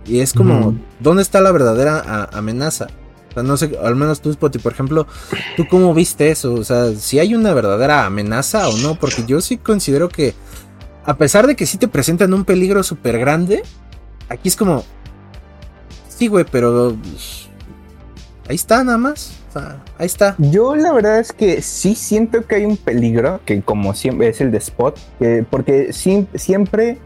Y 0.07 0.21
es 0.21 0.33
como, 0.33 0.77
¿dónde 1.01 1.23
está 1.23 1.41
la 1.41 1.51
verdadera 1.51 2.29
amenaza? 2.33 2.87
O 3.31 3.35
sea, 3.35 3.43
no 3.43 3.57
sé, 3.57 3.77
al 3.83 3.97
menos 3.97 4.21
tú, 4.21 4.33
Spotty, 4.33 4.61
por 4.61 4.73
ejemplo, 4.73 5.09
¿tú 5.57 5.67
cómo 5.69 5.93
viste 5.93 6.31
eso? 6.31 6.55
O 6.55 6.63
sea, 6.63 6.95
si 6.95 7.19
hay 7.19 7.35
una 7.35 7.53
verdadera 7.53 8.07
amenaza 8.07 8.69
o 8.69 8.77
no, 8.79 8.95
porque 8.95 9.25
yo 9.27 9.41
sí 9.41 9.57
considero 9.57 10.09
que, 10.09 10.35
a 11.05 11.17
pesar 11.17 11.49
de 11.49 11.57
que 11.57 11.67
sí 11.67 11.77
te 11.77 11.89
presentan 11.89 12.33
un 12.33 12.45
peligro 12.45 12.85
súper 12.85 13.19
grande, 13.19 13.65
aquí 14.29 14.49
es 14.49 14.55
como, 14.55 14.85
Sí, 16.17 16.29
güey, 16.29 16.45
pero 16.45 16.97
ahí 18.49 18.55
está 18.55 18.85
nada 18.85 18.99
más. 18.99 19.33
Sea, 19.55 19.83
ahí 19.99 20.07
está. 20.07 20.35
Yo 20.39 20.75
la 20.75 20.93
verdad 20.93 21.21
es 21.21 21.33
que 21.33 21.63
sí 21.63 21.95
siento 21.95 22.47
que 22.47 22.57
hay 22.57 22.65
un 22.65 22.77
peligro, 22.77 23.41
que 23.45 23.63
como 23.63 23.95
siempre 23.95 24.29
es 24.29 24.41
el 24.41 24.51
de 24.51 24.59
Spot, 24.59 24.99
porque 25.51 25.93
siempre 25.93 26.99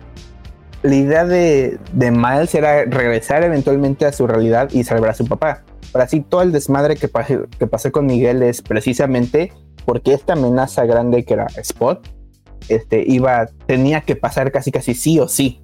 la 0.83 0.95
idea 0.95 1.25
de, 1.25 1.79
de, 1.93 2.11
Miles 2.11 2.55
era 2.55 2.85
regresar 2.85 3.43
eventualmente 3.43 4.07
a 4.07 4.13
su 4.13 4.27
realidad 4.27 4.71
y 4.73 4.85
salvar 4.85 5.11
a 5.11 5.15
su 5.15 5.27
papá. 5.27 5.65
Pero 5.93 6.05
así 6.05 6.21
todo 6.21 6.43
el 6.43 6.53
desmadre 6.53 6.97
que, 6.97 7.11
que 7.59 7.67
pasó 7.67 7.93
con 7.93 8.07
Miguel 8.07 8.43
es 8.43 8.63
precisamente 8.63 9.53
porque 9.85 10.13
esta 10.13 10.35
amenaza 10.35 10.85
grande 10.85 11.25
que 11.25 11.35
era 11.35 11.47
Spot, 11.57 12.07
este, 12.69 13.03
iba, 13.07 13.47
tenía 13.67 14.03
que 14.03 14.17
pasar 14.17 14.53
casi 14.53 14.71
casi 14.71 14.95
sí 14.95 15.19
o 15.19 15.29
sí. 15.29 15.63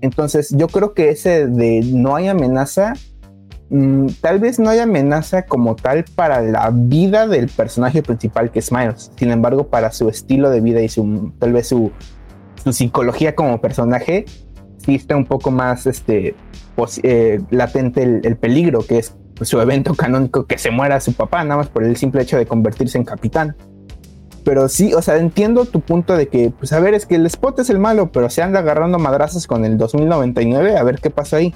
Entonces 0.00 0.48
yo 0.50 0.68
creo 0.68 0.94
que 0.94 1.10
ese 1.10 1.46
de 1.46 1.80
no 1.84 2.16
hay 2.16 2.28
amenaza, 2.28 2.94
mm, 3.72 4.06
tal 4.20 4.38
vez 4.38 4.58
no 4.58 4.70
hay 4.70 4.78
amenaza 4.78 5.42
como 5.42 5.74
tal 5.74 6.04
para 6.14 6.40
la 6.42 6.70
vida 6.72 7.26
del 7.26 7.48
personaje 7.48 8.02
principal 8.02 8.50
que 8.50 8.60
es 8.60 8.70
Miles. 8.70 9.10
Sin 9.16 9.30
embargo, 9.30 9.68
para 9.68 9.90
su 9.92 10.08
estilo 10.08 10.50
de 10.50 10.60
vida 10.60 10.80
y 10.80 10.88
su 10.88 11.32
tal 11.38 11.52
vez 11.52 11.68
su, 11.68 11.90
psicología 12.70 13.34
como 13.34 13.60
personaje, 13.60 14.24
sí 14.78 14.94
está 14.94 15.16
un 15.16 15.26
poco 15.26 15.50
más 15.50 15.86
este, 15.86 16.36
eh, 17.02 17.40
latente 17.50 18.02
el, 18.22 18.36
peligro, 18.36 18.86
que 18.86 18.98
es 18.98 19.16
su 19.40 19.60
evento 19.60 19.94
canónico 19.94 20.46
que 20.46 20.58
se 20.58 20.70
muera 20.70 21.00
su 21.00 21.12
papá, 21.14 21.42
nada 21.42 21.56
más 21.56 21.68
por 21.68 21.82
el 21.82 21.96
simple 21.96 22.22
hecho 22.22 22.36
de 22.36 22.46
convertirse 22.46 22.98
en 22.98 23.04
capitán. 23.04 23.56
Pero 24.44 24.68
sí, 24.68 24.92
o 24.94 25.02
sea, 25.02 25.16
entiendo 25.18 25.64
tu 25.64 25.80
punto 25.80 26.16
de 26.16 26.28
que, 26.28 26.50
pues 26.50 26.72
a 26.72 26.80
ver, 26.80 26.94
es 26.94 27.06
que 27.06 27.14
el 27.14 27.26
spot 27.26 27.60
es 27.60 27.70
el 27.70 27.78
malo, 27.78 28.10
pero 28.10 28.28
se 28.28 28.42
anda 28.42 28.60
agarrando 28.60 28.98
madrazos 28.98 29.46
con 29.46 29.64
el 29.64 29.78
2099, 29.78 30.76
a 30.76 30.82
ver 30.82 31.00
qué 31.00 31.10
pasa 31.10 31.36
ahí. 31.36 31.54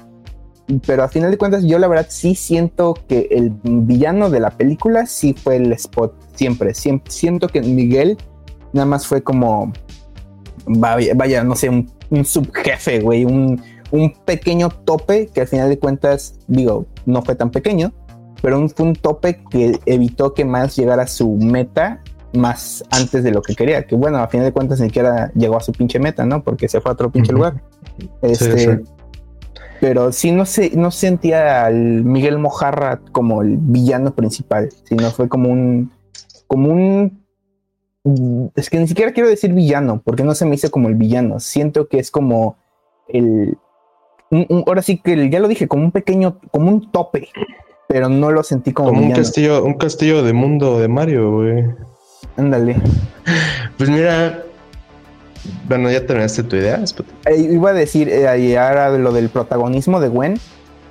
Pero 0.85 1.03
a 1.03 1.07
final 1.07 1.31
de 1.31 1.37
cuentas, 1.37 1.63
yo 1.63 1.79
la 1.79 1.87
verdad 1.87 2.07
sí 2.09 2.35
siento 2.35 2.93
que 3.07 3.27
el 3.31 3.53
villano 3.63 4.29
de 4.29 4.41
la 4.41 4.51
película 4.51 5.05
sí 5.05 5.33
fue 5.33 5.55
el 5.55 5.71
spot, 5.73 6.13
siempre. 6.35 6.73
siempre 6.73 7.11
siento 7.11 7.47
que 7.47 7.61
Miguel 7.61 8.17
nada 8.73 8.85
más 8.85 9.07
fue 9.07 9.23
como, 9.23 9.71
vaya, 10.65 11.43
no 11.43 11.55
sé, 11.55 11.69
un, 11.69 12.25
subjefe, 12.25 12.99
güey, 12.99 13.23
un, 13.23 13.61
un 13.91 14.13
pequeño 14.25 14.69
tope 14.69 15.27
que 15.27 15.41
al 15.41 15.47
final 15.47 15.69
de 15.69 15.79
cuentas, 15.79 16.35
digo, 16.47 16.85
no 17.05 17.21
fue 17.21 17.35
tan 17.35 17.49
pequeño, 17.49 17.93
pero 18.41 18.59
un, 18.59 18.69
fue 18.69 18.87
un 18.87 18.95
tope 18.95 19.41
que 19.49 19.79
evitó 19.85 20.33
que 20.33 20.43
más 20.43 20.75
llegara 20.75 21.03
a 21.03 21.07
su 21.07 21.31
meta 21.37 22.01
más 22.33 22.83
antes 22.91 23.23
de 23.23 23.31
lo 23.31 23.41
que 23.41 23.55
quería. 23.55 23.85
Que 23.85 23.95
bueno, 23.95 24.17
a 24.17 24.27
final 24.27 24.45
de 24.45 24.53
cuentas 24.53 24.79
ni 24.79 24.87
siquiera 24.87 25.31
llegó 25.33 25.57
a 25.57 25.61
su 25.61 25.71
pinche 25.71 25.99
meta, 25.99 26.25
¿no? 26.25 26.43
Porque 26.43 26.67
se 26.67 26.81
fue 26.81 26.91
a 26.91 26.93
otro 26.93 27.11
pinche 27.11 27.31
lugar. 27.31 27.61
Este, 28.21 28.83
Pero 29.79 30.11
sí 30.11 30.31
no 30.31 30.45
sé, 30.45 30.71
no 30.75 30.91
sentía 30.91 31.65
al 31.65 32.03
Miguel 32.03 32.39
Mojarra 32.39 32.99
como 33.11 33.41
el 33.41 33.57
villano 33.57 34.15
principal, 34.15 34.69
sino 34.83 35.09
fue 35.11 35.29
como 35.29 35.49
un, 35.49 35.91
como 36.47 36.69
un, 36.69 37.23
es 38.55 38.69
que 38.69 38.79
ni 38.79 38.87
siquiera 38.87 39.11
quiero 39.11 39.29
decir 39.29 39.53
villano, 39.53 40.01
porque 40.03 40.23
no 40.23 40.33
se 40.33 40.45
me 40.45 40.55
hizo 40.55 40.71
como 40.71 40.87
el 40.87 40.95
villano. 40.95 41.39
Siento 41.39 41.87
que 41.87 41.99
es 41.99 42.09
como 42.09 42.57
el, 43.07 43.57
ahora 44.65 44.81
sí 44.81 44.97
que 44.97 45.29
ya 45.29 45.39
lo 45.39 45.47
dije, 45.47 45.67
como 45.67 45.83
un 45.83 45.91
pequeño, 45.91 46.39
como 46.51 46.69
un 46.69 46.91
tope, 46.91 47.29
pero 47.87 48.09
no 48.09 48.31
lo 48.31 48.43
sentí 48.43 48.73
como, 48.73 48.89
como 48.89 49.01
un 49.01 49.11
castillo, 49.11 49.63
un 49.63 49.75
castillo 49.75 50.23
de 50.23 50.33
mundo 50.33 50.79
de 50.79 50.87
Mario, 50.87 51.31
güey. 51.31 51.65
Ándale. 52.35 52.75
Pues 53.77 53.89
mira, 53.89 54.43
bueno, 55.67 55.89
ya 55.91 56.05
terminaste 56.05 56.43
tu 56.43 56.55
idea. 56.55 56.83
Eh, 57.25 57.37
iba 57.37 57.69
a 57.71 57.73
decir 57.73 58.09
eh, 58.09 58.57
ahora 58.57 58.89
lo 58.97 59.11
del 59.11 59.29
protagonismo 59.29 59.99
de 59.99 60.07
Gwen. 60.09 60.39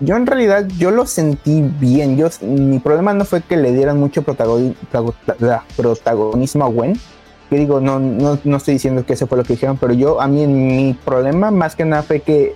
Yo 0.00 0.16
en 0.16 0.26
realidad 0.26 0.66
yo 0.78 0.90
lo 0.90 1.07
sentí 1.07 1.62
bien. 1.62 2.16
Yo 2.16 2.28
mi 2.42 2.78
problema 2.78 3.14
no 3.14 3.24
fue 3.24 3.40
que 3.40 3.57
le 3.57 3.72
dieran 3.72 3.98
mucho 3.98 4.22
protagonismo 4.22 4.76
a 6.64 6.68
Gwen. 6.68 7.00
Que 7.48 7.57
digo, 7.57 7.80
no, 7.80 8.00
no, 8.00 8.38
no, 8.42 8.57
estoy 8.57 8.74
diciendo 8.74 9.07
que 9.07 9.12
eso 9.12 9.28
fue 9.28 9.38
lo 9.38 9.44
que 9.44 9.52
dijeron, 9.52 9.78
pero 9.78 9.92
yo 9.92 10.20
a 10.20 10.26
mí 10.26 10.46
mi 10.48 10.94
problema 11.04 11.52
más 11.52 11.76
que 11.76 11.84
nada 11.84 12.02
fue 12.02 12.18
que 12.20 12.54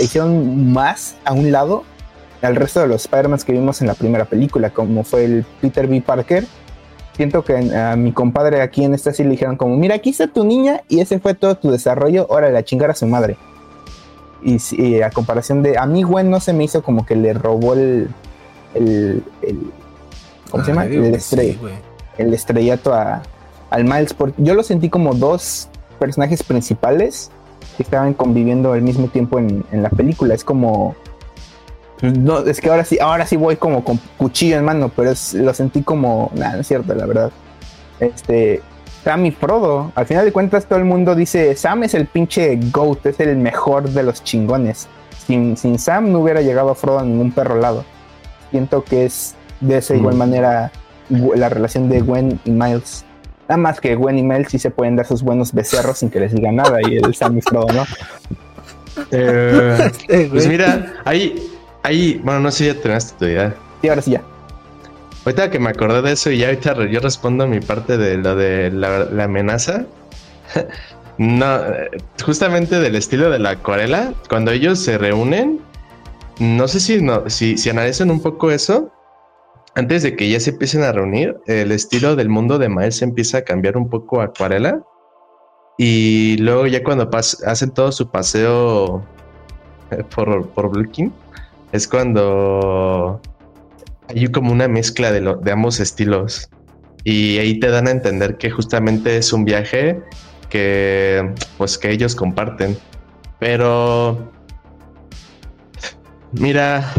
hicieron 0.00 0.72
más 0.72 1.16
a 1.24 1.32
un 1.32 1.50
lado 1.50 1.82
al 2.40 2.54
resto 2.54 2.80
de 2.80 2.86
los 2.86 3.04
Spider-Man 3.04 3.40
que 3.44 3.50
vimos 3.52 3.80
en 3.80 3.88
la 3.88 3.94
primera 3.94 4.26
película, 4.26 4.70
como 4.70 5.02
fue 5.02 5.24
el 5.24 5.44
Peter 5.60 5.88
B. 5.88 6.00
Parker 6.00 6.44
siento 7.18 7.44
que 7.44 7.74
a 7.74 7.96
mi 7.96 8.12
compadre 8.12 8.62
aquí 8.62 8.84
en 8.84 8.94
esta 8.94 9.12
sí 9.12 9.24
le 9.24 9.30
dijeron 9.30 9.56
como, 9.56 9.76
mira, 9.76 9.96
aquí 9.96 10.10
está 10.10 10.28
tu 10.28 10.44
niña 10.44 10.82
y 10.88 11.00
ese 11.00 11.18
fue 11.18 11.34
todo 11.34 11.56
tu 11.56 11.68
desarrollo, 11.68 12.28
ahora 12.30 12.48
la 12.50 12.62
chingar 12.62 12.90
a 12.90 12.94
su 12.94 13.06
madre. 13.06 13.36
Y, 14.40 15.00
a 15.02 15.10
comparación 15.10 15.64
de, 15.64 15.76
a 15.76 15.84
mí 15.84 16.04
Gwen 16.04 16.30
no 16.30 16.38
se 16.38 16.52
me 16.52 16.62
hizo 16.62 16.80
como 16.80 17.04
que 17.04 17.16
le 17.16 17.34
robó 17.34 17.74
el, 17.74 18.08
el, 18.72 19.24
¿cómo 20.48 20.62
se 20.62 20.70
llama? 20.70 20.84
El, 20.84 21.20
el 22.18 22.34
estrellato 22.34 22.94
a, 22.94 23.22
al 23.70 23.82
Miles. 23.82 24.14
Porque 24.14 24.40
yo 24.40 24.54
lo 24.54 24.62
sentí 24.62 24.88
como 24.88 25.12
dos 25.12 25.68
personajes 25.98 26.44
principales 26.44 27.32
que 27.76 27.82
estaban 27.82 28.14
conviviendo 28.14 28.74
al 28.74 28.82
mismo 28.82 29.08
tiempo 29.08 29.40
en, 29.40 29.64
en 29.72 29.82
la 29.82 29.90
película. 29.90 30.34
Es 30.34 30.44
como 30.44 30.94
no, 32.02 32.38
es 32.40 32.60
que 32.60 32.70
ahora 32.70 32.84
sí, 32.84 32.98
ahora 33.00 33.26
sí 33.26 33.36
voy 33.36 33.56
como 33.56 33.84
con 33.84 33.98
cuchillo 34.16 34.56
en 34.56 34.64
mano, 34.64 34.90
pero 34.94 35.12
lo 35.34 35.54
sentí 35.54 35.82
como, 35.82 36.30
nada, 36.34 36.54
no 36.54 36.60
es 36.60 36.66
cierto, 36.68 36.94
la 36.94 37.06
verdad. 37.06 37.30
Este, 38.00 38.62
Sam 39.04 39.26
y 39.26 39.30
Frodo, 39.32 39.92
al 39.94 40.06
final 40.06 40.24
de 40.24 40.32
cuentas 40.32 40.66
todo 40.66 40.78
el 40.78 40.84
mundo 40.84 41.14
dice, 41.14 41.56
Sam 41.56 41.84
es 41.84 41.94
el 41.94 42.06
pinche 42.06 42.58
GOAT, 42.72 43.06
es 43.06 43.20
el 43.20 43.36
mejor 43.36 43.88
de 43.88 44.02
los 44.02 44.22
chingones. 44.22 44.88
sin, 45.26 45.56
sin 45.56 45.78
Sam 45.78 46.10
no 46.12 46.20
hubiera 46.20 46.40
llegado 46.40 46.70
a 46.70 46.74
Frodo 46.74 47.00
a 47.00 47.02
ningún 47.02 47.32
perro 47.32 47.56
lado. 47.60 47.84
Siento 48.50 48.82
que 48.82 49.04
es 49.04 49.34
de 49.60 49.78
esa 49.78 49.94
igual 49.94 50.14
Mm. 50.14 50.18
manera 50.18 50.72
la 51.10 51.48
relación 51.48 51.88
de 51.88 52.00
Gwen 52.00 52.40
y 52.44 52.50
Miles. 52.50 53.04
Nada 53.48 53.56
más 53.58 53.80
que 53.80 53.94
Gwen 53.94 54.18
y 54.18 54.22
Miles 54.22 54.48
sí 54.50 54.58
se 54.58 54.70
pueden 54.70 54.96
dar 54.96 55.06
sus 55.06 55.22
buenos 55.22 55.52
becerros 55.52 55.98
sin 55.98 56.10
que 56.10 56.20
les 56.20 56.32
diga 56.34 56.52
nada 56.52 56.78
y 56.86 56.96
el 56.96 57.14
Sam 57.14 57.38
y 57.38 57.40
Frodo, 57.42 57.66
¿no? 57.72 57.84
Eh, 59.10 59.90
pues 60.30 60.46
mira, 60.46 60.94
ahí, 61.04 61.34
ahí, 61.82 62.20
bueno, 62.24 62.40
no 62.40 62.50
sé 62.50 62.58
si 62.58 62.66
ya 62.66 62.74
terminaste 62.74 63.18
tu 63.18 63.24
idea. 63.24 63.54
Y 63.82 63.88
ahora 63.88 64.02
sí 64.02 64.12
ya. 64.12 64.22
Ahorita 65.24 65.50
que 65.50 65.58
me 65.58 65.70
acordé 65.70 66.02
de 66.02 66.12
eso 66.12 66.30
y 66.30 66.38
ya 66.38 66.46
ahorita 66.46 66.86
yo 66.86 67.00
respondo 67.00 67.46
mi 67.46 67.60
parte 67.60 67.98
de 67.98 68.16
lo 68.16 68.34
de 68.34 68.70
la, 68.70 69.04
la 69.04 69.24
amenaza. 69.24 69.84
no, 71.18 71.56
eh, 71.66 71.90
justamente 72.24 72.78
del 72.80 72.94
estilo 72.94 73.30
de 73.30 73.38
la 73.38 73.50
acuarela, 73.50 74.14
cuando 74.28 74.52
ellos 74.52 74.78
se 74.78 74.96
reúnen, 74.96 75.60
no 76.38 76.68
sé 76.68 76.80
si, 76.80 77.02
no, 77.02 77.28
si, 77.28 77.58
si 77.58 77.68
analizan 77.68 78.10
un 78.10 78.22
poco 78.22 78.50
eso, 78.50 78.92
antes 79.74 80.02
de 80.02 80.16
que 80.16 80.28
ya 80.28 80.40
se 80.40 80.50
empiecen 80.50 80.82
a 80.82 80.92
reunir, 80.92 81.36
el 81.46 81.72
estilo 81.72 82.16
del 82.16 82.28
mundo 82.28 82.58
de 82.58 82.68
Miles 82.68 83.02
empieza 83.02 83.38
a 83.38 83.42
cambiar 83.42 83.76
un 83.76 83.88
poco 83.88 84.20
a 84.20 84.24
acuarela. 84.24 84.82
Y 85.76 86.36
luego 86.38 86.66
ya 86.66 86.82
cuando 86.82 87.08
hacen 87.12 87.70
todo 87.70 87.92
su 87.92 88.10
paseo 88.10 89.04
eh, 89.92 90.02
por, 90.14 90.48
por 90.48 90.70
Brooklyn, 90.70 91.12
es 91.72 91.88
cuando 91.88 93.20
hay 94.08 94.26
como 94.28 94.52
una 94.52 94.68
mezcla 94.68 95.12
de, 95.12 95.52
ambos 95.52 95.80
estilos. 95.80 96.48
Y 97.04 97.38
ahí 97.38 97.60
te 97.60 97.68
dan 97.68 97.86
a 97.86 97.90
entender 97.90 98.36
que 98.38 98.50
justamente 98.50 99.16
es 99.16 99.32
un 99.32 99.44
viaje 99.44 100.00
que 100.50 101.32
pues 101.56 101.78
que 101.78 101.90
ellos 101.90 102.14
comparten. 102.14 102.76
Pero 103.38 104.30
mira, 106.32 106.92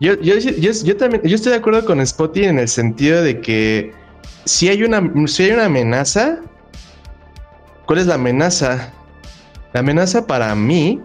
yo, 0.00 0.14
yo, 0.20 0.36
yo, 0.36 0.72
yo 0.84 0.96
también 0.96 1.22
yo 1.22 1.34
estoy 1.34 1.52
de 1.52 1.58
acuerdo 1.58 1.84
con 1.84 2.04
Spotty 2.04 2.44
en 2.44 2.58
el 2.58 2.68
sentido 2.68 3.22
de 3.22 3.40
que 3.40 3.92
si 4.44 4.68
hay 4.68 4.82
una, 4.82 5.02
si 5.26 5.44
hay 5.44 5.52
una 5.52 5.66
amenaza, 5.66 6.40
¿cuál 7.86 8.00
es 8.00 8.06
la 8.06 8.14
amenaza? 8.14 8.92
La 9.72 9.80
amenaza 9.80 10.26
para 10.26 10.54
mí 10.54 11.00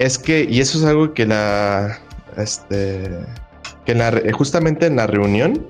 es 0.00 0.18
que, 0.18 0.46
y 0.48 0.60
eso 0.60 0.78
es 0.78 0.84
algo 0.84 1.12
que 1.14 1.26
la, 1.26 1.98
este, 2.36 3.10
que 3.84 3.94
la 3.94 4.10
justamente 4.32 4.86
en 4.86 4.96
la 4.96 5.06
reunión, 5.06 5.64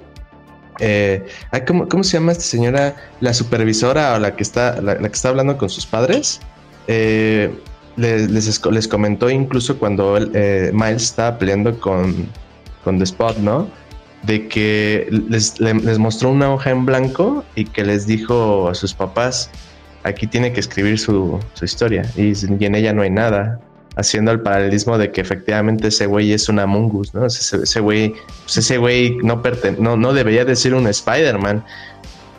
eh, 0.79 1.27
¿cómo, 1.67 1.89
cómo 1.89 2.05
se 2.05 2.17
llama 2.17 2.33
esta 2.33 2.45
señora? 2.45 2.95
La 3.21 3.35
supervisora 3.35 4.15
o 4.15 4.19
la 4.19 4.35
que 4.37 4.43
está, 4.43 4.81
la, 4.81 4.97
que 4.97 5.07
está 5.07 5.29
hablando 5.29 5.59
con 5.59 5.69
sus 5.69 5.85
padres. 5.85 6.41
eh, 6.87 7.51
les, 7.97 8.31
les, 8.31 8.89
comentó 8.89 9.29
incluso 9.29 9.77
cuando 9.79 10.17
eh, 10.17 10.71
Miles 10.73 11.03
estaba 11.03 11.37
peleando 11.39 11.79
con, 11.81 12.27
con 12.85 12.97
The 12.99 13.05
Spot, 13.05 13.37
¿no? 13.39 13.69
De 14.23 14.47
que 14.49 15.09
les, 15.29 15.59
le- 15.61 15.75
les 15.75 15.99
mostró 15.99 16.31
una 16.31 16.51
hoja 16.55 16.71
en 16.71 16.87
blanco 16.87 17.45
y 17.57 17.65
que 17.65 17.85
les 17.85 18.07
dijo 18.07 18.69
a 18.69 18.75
sus 18.75 18.95
papás, 18.95 19.51
aquí 20.05 20.27
tiene 20.27 20.53
que 20.53 20.61
escribir 20.61 20.99
su, 20.99 21.39
su 21.55 21.65
historia 21.65 22.05
y 22.17 22.33
en 22.65 22.75
ella 22.75 22.93
no 22.95 23.03
hay 23.03 23.11
nada 23.11 23.61
haciendo 23.97 24.31
el 24.31 24.41
paralelismo 24.41 24.99
de 24.99 25.11
que 25.11 25.21
efectivamente 25.21 25.89
ese 25.89 26.07
güey 26.07 26.33
es 26.33 26.49
un 26.49 26.59
Among 26.59 26.95
Us, 26.95 27.15
¿no? 27.15 27.27
Ese, 27.27 27.81
güey, 27.81 28.15
pues 28.45 28.59
ese 28.59 28.79
güey 28.79 29.17
no, 29.23 29.97
no, 29.97 30.13
debería 30.13 30.45
de 30.45 30.57
ser 30.57 30.75
un 30.75 30.87
Spider-Man. 30.87 31.65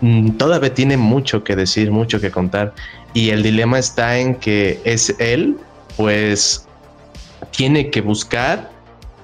Mm, 0.02 0.32
Todavía 0.32 0.74
tiene 0.74 0.98
mucho 0.98 1.44
que 1.44 1.56
decir, 1.56 1.92
mucho 1.92 2.20
que 2.20 2.32
contar. 2.32 2.74
Y 3.14 3.30
el 3.30 3.44
dilema 3.44 3.80
está 3.80 4.18
en 4.18 4.36
que 4.36 4.80
es 4.86 5.14
él, 5.20 5.58
pues, 5.98 6.66
tiene 7.52 7.90
que 7.90 8.02
buscar 8.02 8.72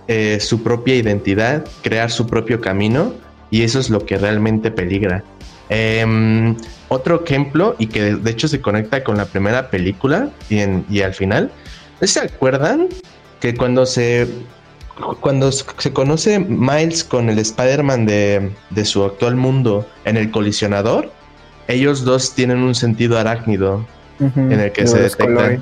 eh, 0.08 0.40
su 0.40 0.64
propia 0.64 0.96
identidad, 0.96 1.66
crear 1.82 2.12
su 2.12 2.28
propio 2.28 2.62
camino, 2.62 3.14
y 3.50 3.64
eso 3.64 3.80
es 3.80 3.90
lo 3.90 4.06
que 4.06 4.18
realmente 4.18 4.72
peligra. 4.72 5.24
Em, 5.70 6.56
otro 6.90 7.24
ejemplo, 7.26 7.76
y 7.78 7.88
que 7.88 8.16
de, 8.16 8.32
hecho 8.32 8.48
se 8.48 8.62
conecta 8.62 9.04
con 9.04 9.18
la 9.18 9.26
primera 9.26 9.70
película 9.70 10.30
y, 10.50 11.02
al 11.02 11.14
final, 11.14 11.52
¿no 11.52 11.52
se 12.02 12.20
acuerdan 12.22 12.88
que 13.40 13.56
cuando 13.56 13.86
se 13.86 14.28
cuando 15.22 15.52
se 15.52 15.94
conoce 15.94 16.40
Miles 16.40 17.04
con 17.04 17.30
el 17.30 17.38
Spider-Man 17.38 18.06
de, 18.06 18.52
de 18.72 18.86
su 18.86 19.04
actual 19.04 19.36
mundo 19.36 19.88
en 20.06 20.18
el 20.18 20.32
colisionador, 20.32 21.12
ellos 21.68 22.04
dos 22.04 22.34
tienen 22.34 22.60
un 22.60 22.74
sentido 22.74 23.18
arácnido 23.18 23.86
en 24.20 24.54
el 24.54 24.72
que 24.72 24.88
se 24.88 24.98
detectan. 24.98 25.36
colores. 25.36 25.62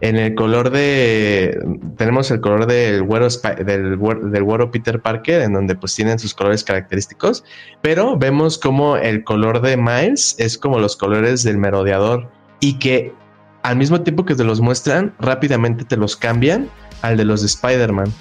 En 0.00 0.16
el 0.16 0.34
color 0.34 0.70
de. 0.70 1.58
Tenemos 1.96 2.30
el 2.30 2.40
color 2.40 2.66
del 2.66 3.02
güero, 3.02 3.28
del, 3.64 3.98
del 3.98 4.42
güero 4.42 4.70
Peter 4.70 5.00
Parker, 5.00 5.40
en 5.40 5.54
donde 5.54 5.74
pues 5.74 5.94
tienen 5.94 6.18
sus 6.18 6.34
colores 6.34 6.62
característicos. 6.62 7.42
Pero 7.80 8.16
vemos 8.16 8.58
como 8.58 8.96
el 8.96 9.24
color 9.24 9.62
de 9.62 9.76
Miles 9.76 10.36
es 10.38 10.58
como 10.58 10.78
los 10.78 10.96
colores 10.96 11.42
del 11.42 11.56
merodeador. 11.56 12.28
Y 12.60 12.78
que 12.78 13.12
al 13.64 13.76
mismo 13.76 14.02
tiempo 14.02 14.26
que 14.26 14.34
te 14.34 14.44
los 14.44 14.60
muestran, 14.60 15.14
rápidamente 15.18 15.84
te 15.84 15.96
los 15.96 16.16
cambian 16.16 16.68
al 17.00 17.16
de 17.16 17.24
los 17.24 17.40
de 17.40 17.46
Spider-Man. 17.46 18.12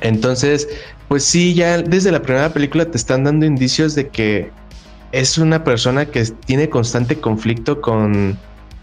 Entonces, 0.00 0.68
pues 1.06 1.24
sí, 1.24 1.54
ya 1.54 1.78
desde 1.78 2.10
la 2.10 2.20
primera 2.20 2.52
película 2.52 2.84
te 2.84 2.96
están 2.96 3.22
dando 3.22 3.46
indicios 3.46 3.94
de 3.94 4.08
que 4.08 4.50
es 5.12 5.38
una 5.38 5.62
persona 5.62 6.06
que 6.06 6.24
tiene 6.44 6.68
constante 6.68 7.20
conflicto 7.20 7.80
con. 7.80 8.36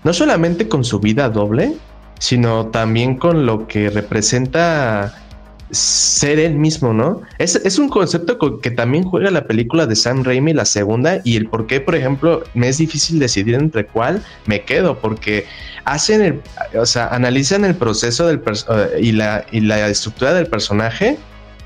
No 0.06 0.14
solamente 0.14 0.70
con 0.70 0.84
su 0.84 1.00
vida 1.00 1.30
doble, 1.30 1.76
sino 2.20 2.68
también 2.68 3.18
con 3.18 3.46
lo 3.46 3.68
que 3.68 3.90
representa 3.90 5.25
ser 5.72 6.40
él 6.40 6.56
mismo, 6.56 6.94
¿no? 6.94 7.22
Es, 7.40 7.56
es 7.56 7.80
un 7.80 7.90
concepto 7.90 8.38
con 8.38 8.62
que 8.62 8.72
también 8.72 9.04
juega 9.04 9.32
la 9.32 9.48
película 9.48 9.86
de 9.86 9.96
Sam 9.96 10.24
Raimi, 10.24 10.54
la 10.54 10.66
segunda, 10.66 11.22
y 11.24 11.38
el 11.38 11.50
por 11.50 11.68
qué, 11.68 11.82
por 11.82 11.96
ejemplo, 11.96 12.44
me 12.54 12.70
es 12.70 12.78
difícil 12.78 13.20
decidir 13.20 13.56
entre 13.56 13.86
cuál 13.88 14.24
me 14.46 14.64
quedo, 14.64 15.00
porque 15.00 15.46
hacen 15.86 16.22
el, 16.22 16.42
o 16.78 16.86
sea, 16.86 17.08
analizan 17.08 17.66
el 17.66 17.76
proceso 17.76 18.28
del 18.28 18.42
eh, 18.46 19.00
y, 19.02 19.12
la, 19.12 19.46
y 19.52 19.62
la 19.62 19.88
estructura 19.90 20.34
del 20.34 20.48
personaje 20.48 21.18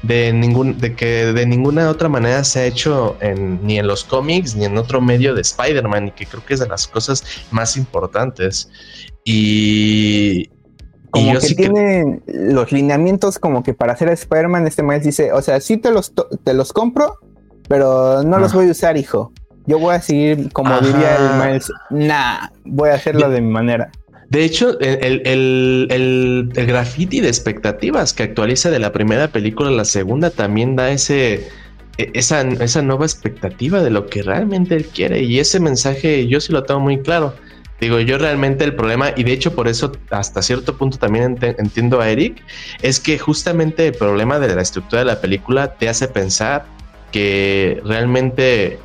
de 0.02 0.32
ningún, 0.32 0.78
de 0.78 0.96
que 0.96 1.34
de 1.34 1.46
ninguna 1.46 1.90
otra 1.90 2.08
manera 2.08 2.44
se 2.46 2.60
ha 2.62 2.66
hecho 2.66 3.18
en, 3.20 3.60
ni 3.66 3.80
en 3.80 3.88
los 3.88 4.06
cómics 4.06 4.56
ni 4.56 4.64
en 4.64 4.78
otro 4.78 5.02
medio 5.02 5.36
de 5.36 5.42
Spider-Man, 5.42 6.08
y 6.08 6.12
que 6.12 6.26
creo 6.26 6.46
que 6.46 6.54
es 6.54 6.62
de 6.62 6.68
las 6.68 6.88
cosas 6.88 7.24
más 7.52 7.76
importantes. 7.76 8.70
Y 9.26 10.50
Como 11.12 11.34
que 11.34 11.42
sí 11.42 11.56
que- 11.56 11.64
tiene 11.64 12.22
los 12.28 12.72
lineamientos 12.72 13.40
como 13.40 13.64
que 13.64 13.74
para 13.74 13.94
hacer 13.94 14.10
a 14.10 14.14
Spider-Man, 14.14 14.68
este 14.68 14.84
Miles 14.84 15.04
dice, 15.04 15.32
o 15.34 15.42
sea, 15.42 15.60
sí 15.60 15.78
te 15.78 15.92
los, 15.92 16.14
te 16.44 16.54
los 16.54 16.72
compro, 16.74 17.16
pero 17.68 18.24
no 18.24 18.38
los 18.40 18.54
voy 18.54 18.68
a 18.68 18.72
usar, 18.72 18.98
hijo. 18.98 19.32
Yo 19.66 19.78
voy 19.80 19.96
a 19.96 20.02
seguir, 20.02 20.52
como 20.52 20.74
Ajá. 20.74 20.86
diría 20.86 21.16
el 21.16 21.48
Miles, 21.48 21.72
nah, 21.90 22.48
voy 22.66 22.90
a 22.90 22.96
hacerlo 22.96 23.30
de 23.30 23.42
mi 23.42 23.52
manera. 23.52 23.92
De 24.30 24.44
hecho, 24.44 24.80
el, 24.80 25.04
el, 25.04 25.22
el, 25.26 25.88
el- 25.90 26.50
el 26.56 26.66
graffiti 26.68 27.20
de 27.20 27.28
expectativas 27.30 28.14
que 28.14 28.24
actualiza 28.24 28.70
de 28.70 28.78
la 28.80 28.92
primera 28.92 29.28
película 29.30 29.70
a 29.70 29.72
la 29.72 29.86
segunda 29.86 30.30
también 30.30 30.76
da 30.76 30.92
ese, 30.92 31.48
e- 31.98 32.12
esa, 32.14 32.42
esa 32.42 32.82
nueva 32.84 33.06
expectativa 33.06 33.82
de 33.82 33.90
lo 33.90 34.06
que 34.06 34.22
realmente 34.22 34.76
él 34.76 34.86
quiere. 34.86 35.24
Y 35.24 35.40
ese 35.40 35.60
mensaje 35.60 36.28
yo 36.28 36.40
sí 36.40 36.54
lo 36.54 36.64
tengo 36.64 36.80
muy 36.80 37.00
claro. 37.02 37.34
Digo, 37.80 38.00
yo 38.00 38.18
realmente 38.18 38.66
el 38.66 38.76
problema, 38.76 39.12
y 39.16 39.24
de 39.24 39.32
hecho 39.32 39.56
por 39.56 39.68
eso 39.68 39.92
hasta 40.10 40.42
cierto 40.42 40.76
punto 40.78 40.98
también 40.98 41.38
entiendo 41.42 42.02
a 42.02 42.10
Eric, 42.10 42.44
es 42.82 43.00
que 43.00 43.18
justamente 43.18 43.88
el 43.88 43.94
problema 43.94 44.40
de 44.40 44.54
la 44.54 44.62
estructura 44.62 45.00
de 45.00 45.06
la 45.06 45.22
película 45.22 45.76
te 45.76 45.88
hace 45.88 46.08
pensar 46.08 46.66
que 47.12 47.82
realmente 47.86 48.80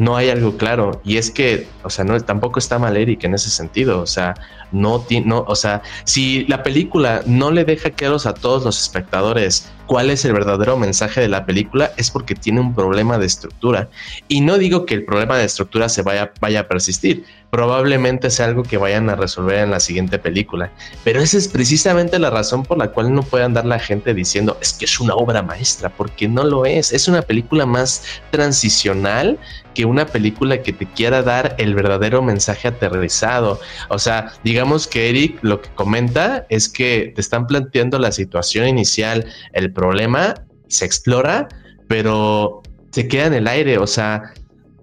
no 0.00 0.16
hay 0.16 0.30
algo 0.30 0.56
claro. 0.56 1.00
Y 1.04 1.18
es 1.18 1.30
que, 1.30 1.68
o 1.82 1.90
sea, 1.90 2.06
no, 2.06 2.18
tampoco 2.20 2.58
está 2.58 2.78
mal 2.78 2.96
Eric 2.96 3.22
en 3.24 3.34
ese 3.34 3.50
sentido. 3.50 4.00
O 4.00 4.06
sea, 4.06 4.34
no 4.72 5.00
tiene, 5.00 5.26
no, 5.26 5.44
o 5.46 5.54
sea, 5.54 5.82
si 6.04 6.46
la 6.46 6.62
película 6.62 7.22
no 7.26 7.50
le 7.50 7.64
deja 7.64 7.90
claros 7.90 8.24
a 8.24 8.32
todos 8.32 8.64
los 8.64 8.80
espectadores 8.80 9.70
cuál 9.86 10.08
es 10.08 10.24
el 10.24 10.32
verdadero 10.32 10.76
mensaje 10.76 11.20
de 11.20 11.26
la 11.28 11.44
película, 11.44 11.90
es 11.96 12.12
porque 12.12 12.36
tiene 12.36 12.60
un 12.60 12.76
problema 12.76 13.18
de 13.18 13.26
estructura. 13.26 13.88
Y 14.28 14.40
no 14.40 14.56
digo 14.56 14.86
que 14.86 14.94
el 14.94 15.04
problema 15.04 15.36
de 15.36 15.44
estructura 15.44 15.88
se 15.88 16.02
vaya, 16.02 16.32
vaya 16.40 16.60
a 16.60 16.68
persistir. 16.68 17.24
Probablemente 17.50 18.30
sea 18.30 18.46
algo 18.46 18.62
que 18.62 18.76
vayan 18.76 19.10
a 19.10 19.16
resolver 19.16 19.58
en 19.58 19.72
la 19.72 19.80
siguiente 19.80 20.20
película. 20.20 20.70
Pero 21.02 21.20
esa 21.20 21.36
es 21.36 21.48
precisamente 21.48 22.20
la 22.20 22.30
razón 22.30 22.62
por 22.62 22.78
la 22.78 22.92
cual 22.92 23.12
no 23.12 23.22
puede 23.22 23.42
andar 23.42 23.66
la 23.66 23.80
gente 23.80 24.14
diciendo 24.14 24.56
es 24.60 24.74
que 24.74 24.84
es 24.84 25.00
una 25.00 25.14
obra 25.14 25.42
maestra, 25.42 25.88
porque 25.88 26.28
no 26.28 26.44
lo 26.44 26.66
es. 26.66 26.92
Es 26.92 27.08
una 27.08 27.22
película 27.22 27.66
más 27.66 28.04
transicional 28.30 29.40
una 29.84 30.06
película 30.06 30.62
que 30.62 30.72
te 30.72 30.86
quiera 30.86 31.22
dar 31.22 31.54
el 31.58 31.74
verdadero 31.74 32.22
mensaje 32.22 32.68
aterrizado. 32.68 33.60
O 33.88 33.98
sea, 33.98 34.32
digamos 34.44 34.86
que 34.86 35.10
Eric 35.10 35.38
lo 35.42 35.60
que 35.60 35.70
comenta 35.70 36.46
es 36.48 36.68
que 36.68 37.12
te 37.14 37.20
están 37.20 37.46
planteando 37.46 37.98
la 37.98 38.12
situación 38.12 38.68
inicial, 38.68 39.26
el 39.52 39.72
problema, 39.72 40.34
se 40.68 40.84
explora, 40.84 41.48
pero 41.88 42.62
se 42.92 43.08
queda 43.08 43.26
en 43.26 43.34
el 43.34 43.48
aire. 43.48 43.78
O 43.78 43.86
sea, 43.86 44.32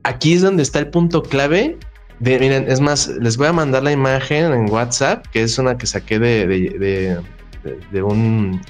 aquí 0.04 0.34
es 0.34 0.42
donde 0.42 0.64
está 0.64 0.80
el 0.80 0.90
punto 0.90 1.24
clave. 1.24 1.78
Miren, 2.20 2.70
es 2.70 2.82
más, 2.82 3.08
les 3.08 3.38
voy 3.38 3.48
a 3.48 3.54
mandar 3.54 3.84
la 3.84 3.92
imagen 3.92 4.52
en 4.52 4.70
WhatsApp, 4.70 5.26
que 5.28 5.44
es 5.44 5.58
una 5.58 5.78
que 5.78 5.86
saqué 5.86 6.20
de 6.20 7.22
un 8.02 8.62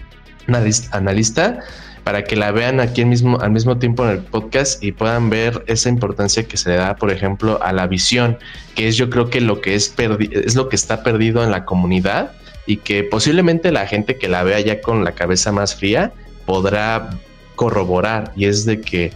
analista 0.92 1.60
para 2.08 2.24
que 2.24 2.38
la 2.38 2.54
vean 2.54 2.80
aquí 2.80 3.04
mismo, 3.04 3.38
al 3.42 3.52
mismo 3.52 3.80
tiempo 3.80 4.06
en 4.06 4.12
el 4.12 4.20
podcast 4.20 4.82
y 4.82 4.94
puedan 4.94 5.30
ver 5.30 5.66
esa 5.68 5.90
importancia 5.90 6.48
que 6.48 6.56
se 6.56 6.70
le 6.70 6.78
da, 6.78 6.96
por 6.96 7.12
ejemplo, 7.12 7.62
a 7.62 7.74
la 7.74 7.86
visión, 7.86 8.38
que 8.76 8.88
es 8.88 8.96
yo 8.96 9.10
creo 9.10 9.30
que 9.30 9.42
lo 9.42 9.60
que 9.60 9.76
es, 9.76 9.94
es 10.32 10.56
lo 10.56 10.70
que 10.70 10.78
está 10.78 11.04
perdido 11.04 11.44
en 11.44 11.52
la 11.52 11.66
comunidad 11.66 12.32
y 12.66 12.78
que 12.78 13.04
posiblemente 13.04 13.74
la 13.74 13.86
gente 13.88 14.16
que 14.16 14.30
la 14.30 14.44
vea 14.44 14.62
ya 14.62 14.80
con 14.80 15.04
la 15.04 15.12
cabeza 15.12 15.52
más 15.52 15.76
fría 15.76 16.14
podrá 16.46 17.10
corroborar. 17.58 18.32
Y 18.38 18.46
es 18.46 18.64
de 18.64 18.80
que, 18.80 19.12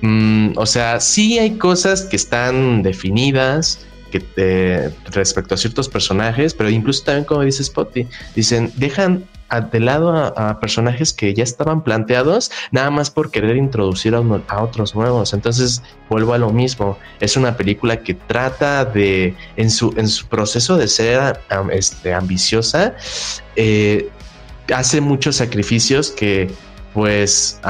mm, 0.00 0.52
o 0.54 0.66
sea, 0.66 1.00
sí 1.00 1.36
hay 1.40 1.56
cosas 1.56 2.02
que 2.02 2.14
están 2.14 2.84
definidas, 2.84 3.84
eh, 4.12 4.94
respecto 5.12 5.54
a 5.54 5.58
ciertos 5.58 5.88
personajes, 5.88 6.54
pero 6.54 6.70
incluso 6.70 7.04
también 7.04 7.24
como 7.24 7.42
dice 7.42 7.62
Spotty, 7.64 8.06
dicen, 8.34 8.72
dejan 8.76 9.24
de 9.72 9.80
lado 9.80 10.12
a, 10.12 10.60
personajes 10.60 11.12
que 11.12 11.34
ya 11.34 11.42
estaban 11.42 11.82
planteados, 11.82 12.50
nada 12.70 12.90
más 12.90 13.10
por 13.10 13.30
querer 13.30 13.56
introducir 13.56 14.14
a, 14.14 14.62
otros 14.62 14.94
nuevos. 14.94 15.34
Entonces, 15.34 15.82
vuelvo 16.08 16.34
a 16.34 16.38
lo 16.38 16.50
mismo. 16.50 16.98
Es 17.18 17.36
una 17.36 17.56
película 17.56 17.98
que 17.98 18.14
trata 18.14 18.84
de, 18.84 19.34
en 19.56 19.70
su, 19.70 19.92
en 19.96 20.08
su 20.08 20.26
proceso 20.28 20.76
de 20.76 20.86
ser 20.86 21.40
este, 21.72 22.14
ambiciosa, 22.14 22.94
eh, 23.56 24.08
hace 24.72 25.00
muchos 25.00 25.36
sacrificios 25.36 26.10
que 26.10 26.50
pues 26.94 27.60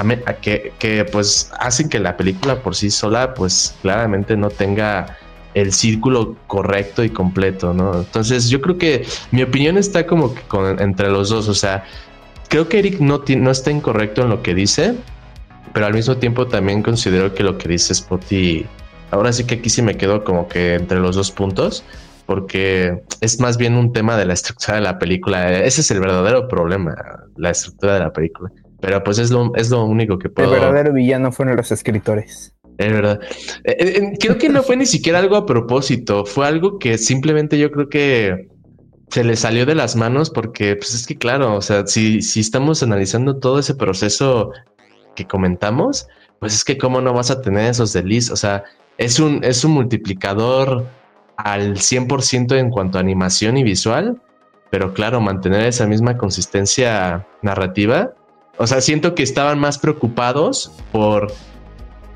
que 0.40 1.04
pues 1.12 1.50
hacen 1.58 1.90
que 1.90 1.98
la 1.98 2.16
película 2.16 2.62
por 2.62 2.74
sí 2.74 2.90
sola 2.90 3.34
pues 3.34 3.74
claramente 3.82 4.34
no 4.34 4.48
tenga 4.48 5.18
el 5.54 5.72
círculo 5.72 6.36
correcto 6.46 7.02
y 7.02 7.10
completo, 7.10 7.74
¿no? 7.74 8.00
Entonces 8.00 8.48
yo 8.48 8.60
creo 8.60 8.78
que 8.78 9.06
mi 9.30 9.42
opinión 9.42 9.78
está 9.78 10.06
como 10.06 10.34
que 10.34 10.42
con, 10.42 10.80
entre 10.80 11.10
los 11.10 11.30
dos, 11.30 11.48
o 11.48 11.54
sea, 11.54 11.84
creo 12.48 12.68
que 12.68 12.78
Eric 12.78 13.00
no, 13.00 13.22
no 13.36 13.50
está 13.50 13.70
incorrecto 13.70 14.22
en 14.22 14.30
lo 14.30 14.42
que 14.42 14.54
dice, 14.54 14.94
pero 15.72 15.86
al 15.86 15.94
mismo 15.94 16.16
tiempo 16.16 16.46
también 16.46 16.82
considero 16.82 17.34
que 17.34 17.42
lo 17.42 17.58
que 17.58 17.68
dice 17.68 17.94
Spotty, 17.94 18.66
ahora 19.10 19.32
sí 19.32 19.44
que 19.44 19.56
aquí 19.56 19.70
sí 19.70 19.82
me 19.82 19.96
quedo 19.96 20.24
como 20.24 20.48
que 20.48 20.74
entre 20.74 20.98
los 20.98 21.16
dos 21.16 21.30
puntos, 21.30 21.84
porque 22.26 23.02
es 23.20 23.40
más 23.40 23.56
bien 23.56 23.74
un 23.74 23.92
tema 23.92 24.16
de 24.16 24.24
la 24.24 24.34
estructura 24.34 24.76
de 24.76 24.82
la 24.82 24.98
película, 24.98 25.52
ese 25.62 25.80
es 25.80 25.90
el 25.90 26.00
verdadero 26.00 26.48
problema, 26.48 26.94
la 27.36 27.50
estructura 27.50 27.94
de 27.94 28.00
la 28.00 28.12
película. 28.12 28.50
Pero 28.80 29.04
pues 29.04 29.18
es 29.18 29.30
lo, 29.30 29.54
es 29.56 29.70
lo 29.70 29.84
único 29.84 30.18
que 30.18 30.30
puedo... 30.30 30.54
El 30.54 30.60
verdadero 30.60 30.92
villano 30.92 31.32
fueron 31.32 31.56
los 31.56 31.70
escritores. 31.70 32.54
Es 32.80 32.90
verdad. 32.90 33.20
Eh, 33.64 33.76
eh, 33.78 34.16
creo 34.18 34.38
que 34.38 34.48
no 34.48 34.62
fue 34.62 34.74
ni 34.74 34.86
siquiera 34.86 35.18
algo 35.18 35.36
a 35.36 35.44
propósito, 35.44 36.24
fue 36.24 36.46
algo 36.46 36.78
que 36.78 36.96
simplemente 36.96 37.58
yo 37.58 37.70
creo 37.70 37.90
que 37.90 38.48
se 39.10 39.22
le 39.22 39.36
salió 39.36 39.66
de 39.66 39.74
las 39.74 39.96
manos 39.96 40.30
porque, 40.30 40.76
pues 40.76 40.94
es 40.94 41.06
que 41.06 41.18
claro, 41.18 41.56
o 41.56 41.60
sea, 41.60 41.86
si, 41.86 42.22
si 42.22 42.40
estamos 42.40 42.82
analizando 42.82 43.38
todo 43.38 43.58
ese 43.58 43.74
proceso 43.74 44.52
que 45.14 45.26
comentamos, 45.26 46.06
pues 46.38 46.54
es 46.54 46.64
que 46.64 46.78
cómo 46.78 47.02
no 47.02 47.12
vas 47.12 47.30
a 47.30 47.42
tener 47.42 47.68
esos 47.70 47.92
delis, 47.92 48.30
o 48.30 48.36
sea, 48.36 48.64
es 48.96 49.20
un, 49.20 49.44
es 49.44 49.62
un 49.62 49.72
multiplicador 49.72 50.86
al 51.36 51.76
100% 51.76 52.56
en 52.56 52.70
cuanto 52.70 52.96
a 52.96 53.02
animación 53.02 53.58
y 53.58 53.62
visual, 53.62 54.22
pero 54.70 54.94
claro, 54.94 55.20
mantener 55.20 55.66
esa 55.66 55.86
misma 55.86 56.16
consistencia 56.16 57.26
narrativa. 57.42 58.14
O 58.56 58.66
sea, 58.66 58.80
siento 58.80 59.14
que 59.14 59.22
estaban 59.22 59.58
más 59.58 59.76
preocupados 59.76 60.72
por 60.92 61.30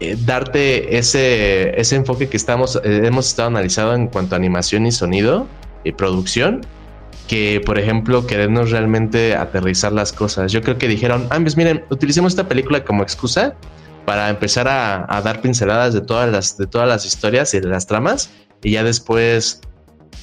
eh, 0.05 0.17
darte 0.25 0.99
ese, 0.99 1.79
ese 1.81 1.97
enfoque 1.97 2.29
que 2.29 2.37
estamos, 2.37 2.81
eh, 2.85 3.03
hemos 3.05 3.27
estado 3.27 3.49
analizando 3.49 3.95
en 3.95 4.09
cuanto 4.09 4.35
a 4.35 4.39
animación 4.39 4.87
y 4.87 4.93
sonido 4.93 5.47
y 5.85 5.93
producción, 5.93 6.61
que 7.29 7.63
por 7.65 7.79
ejemplo 7.79 8.27
querernos 8.27 8.71
realmente 8.71 9.35
aterrizar 9.35 9.93
las 9.93 10.13
cosas. 10.13 10.53
Yo 10.53 10.63
creo 10.63 10.79
que 10.79 10.89
dijeron, 10.89 11.27
ah, 11.31 11.39
pues 11.41 11.57
miren, 11.57 11.85
utilicemos 11.91 12.33
esta 12.33 12.49
película 12.49 12.85
como 12.85 13.03
excusa 13.03 13.55
para 14.05 14.29
empezar 14.29 14.69
a, 14.69 15.07
a, 15.09 15.23
dar 15.23 15.41
pinceladas 15.41 15.95
de 15.95 16.03
todas 16.03 16.31
las, 16.31 16.59
de 16.59 16.67
todas 16.67 16.87
las 16.87 17.07
historias 17.07 17.55
y 17.55 17.61
de 17.61 17.69
las 17.69 17.87
tramas 17.87 18.31
y 18.63 18.73
ya 18.73 18.85
después 18.85 19.61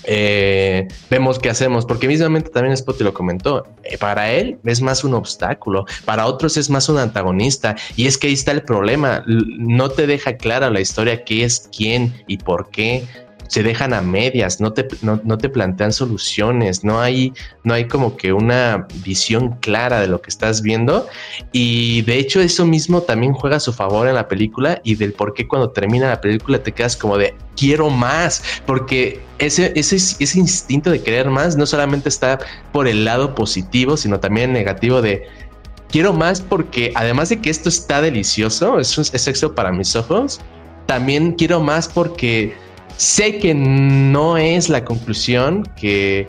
eh, 0.03 0.87
vemos 1.09 1.39
qué 1.39 1.49
hacemos, 1.49 1.85
porque 1.85 2.07
mismamente 2.07 2.49
también 2.49 2.75
Spotty 2.75 3.03
lo 3.03 3.13
comentó, 3.13 3.65
eh, 3.83 3.97
para 3.97 4.31
él 4.31 4.57
es 4.65 4.81
más 4.81 5.03
un 5.03 5.13
obstáculo, 5.13 5.85
para 6.05 6.25
otros 6.25 6.57
es 6.57 6.69
más 6.69 6.89
un 6.89 6.97
antagonista, 6.97 7.75
y 7.95 8.07
es 8.07 8.17
que 8.17 8.27
ahí 8.27 8.33
está 8.33 8.51
el 8.51 8.63
problema, 8.63 9.23
no 9.25 9.89
te 9.89 10.07
deja 10.07 10.37
clara 10.37 10.69
la 10.69 10.81
historia 10.81 11.23
qué 11.23 11.43
es 11.43 11.69
quién 11.75 12.13
y 12.27 12.37
por 12.37 12.69
qué, 12.69 13.05
se 13.51 13.63
dejan 13.63 13.93
a 13.93 14.01
medias, 14.01 14.61
no 14.61 14.71
te, 14.71 14.87
no, 15.01 15.37
te 15.37 15.49
plantean 15.49 15.91
soluciones, 15.91 16.85
no 16.85 17.01
hay, 17.01 17.33
no 17.65 17.73
hay 17.73 17.85
como 17.85 18.15
que 18.15 18.31
una 18.31 18.87
visión 19.03 19.57
clara 19.59 19.99
de 19.99 20.07
lo 20.07 20.21
que 20.21 20.29
estás 20.29 20.61
viendo. 20.61 21.05
Y 21.51 22.01
de 22.03 22.17
hecho, 22.17 22.39
eso 22.39 22.65
mismo 22.65 23.01
también 23.01 23.33
juega 23.33 23.57
a 23.57 23.59
su 23.59 23.73
favor 23.73 24.07
en 24.07 24.15
la 24.15 24.29
película 24.29 24.79
y 24.85 24.95
del 24.95 25.11
por 25.11 25.33
qué 25.33 25.49
cuando 25.49 25.71
termina 25.71 26.07
la 26.07 26.21
película 26.21 26.63
te 26.63 26.71
quedas 26.71 26.95
como 26.95 27.17
de 27.17 27.35
quiero 27.57 27.89
más, 27.89 28.41
porque 28.65 29.19
ese, 29.37 29.73
ese, 29.75 29.97
ese 29.97 30.39
instinto 30.39 30.89
de 30.89 31.03
querer 31.03 31.29
más 31.29 31.57
no 31.57 31.65
solamente 31.65 32.07
está 32.07 32.39
por 32.71 32.87
el 32.87 33.03
lado 33.03 33.35
positivo, 33.35 33.97
sino 33.97 34.21
también 34.21 34.53
negativo 34.53 35.01
de 35.01 35.27
quiero 35.89 36.13
más 36.13 36.39
porque 36.39 36.93
además 36.95 37.27
de 37.27 37.41
que 37.41 37.49
esto 37.49 37.67
está 37.67 38.01
delicioso, 38.01 38.79
es, 38.79 38.97
es 38.97 39.21
sexo 39.21 39.53
para 39.53 39.73
mis 39.73 39.93
ojos, 39.97 40.39
también 40.85 41.33
quiero 41.33 41.59
más 41.59 41.89
porque 41.89 42.70
sé 43.01 43.39
que 43.39 43.55
no 43.55 44.37
es 44.37 44.69
la 44.69 44.85
conclusión 44.85 45.67
que, 45.75 46.27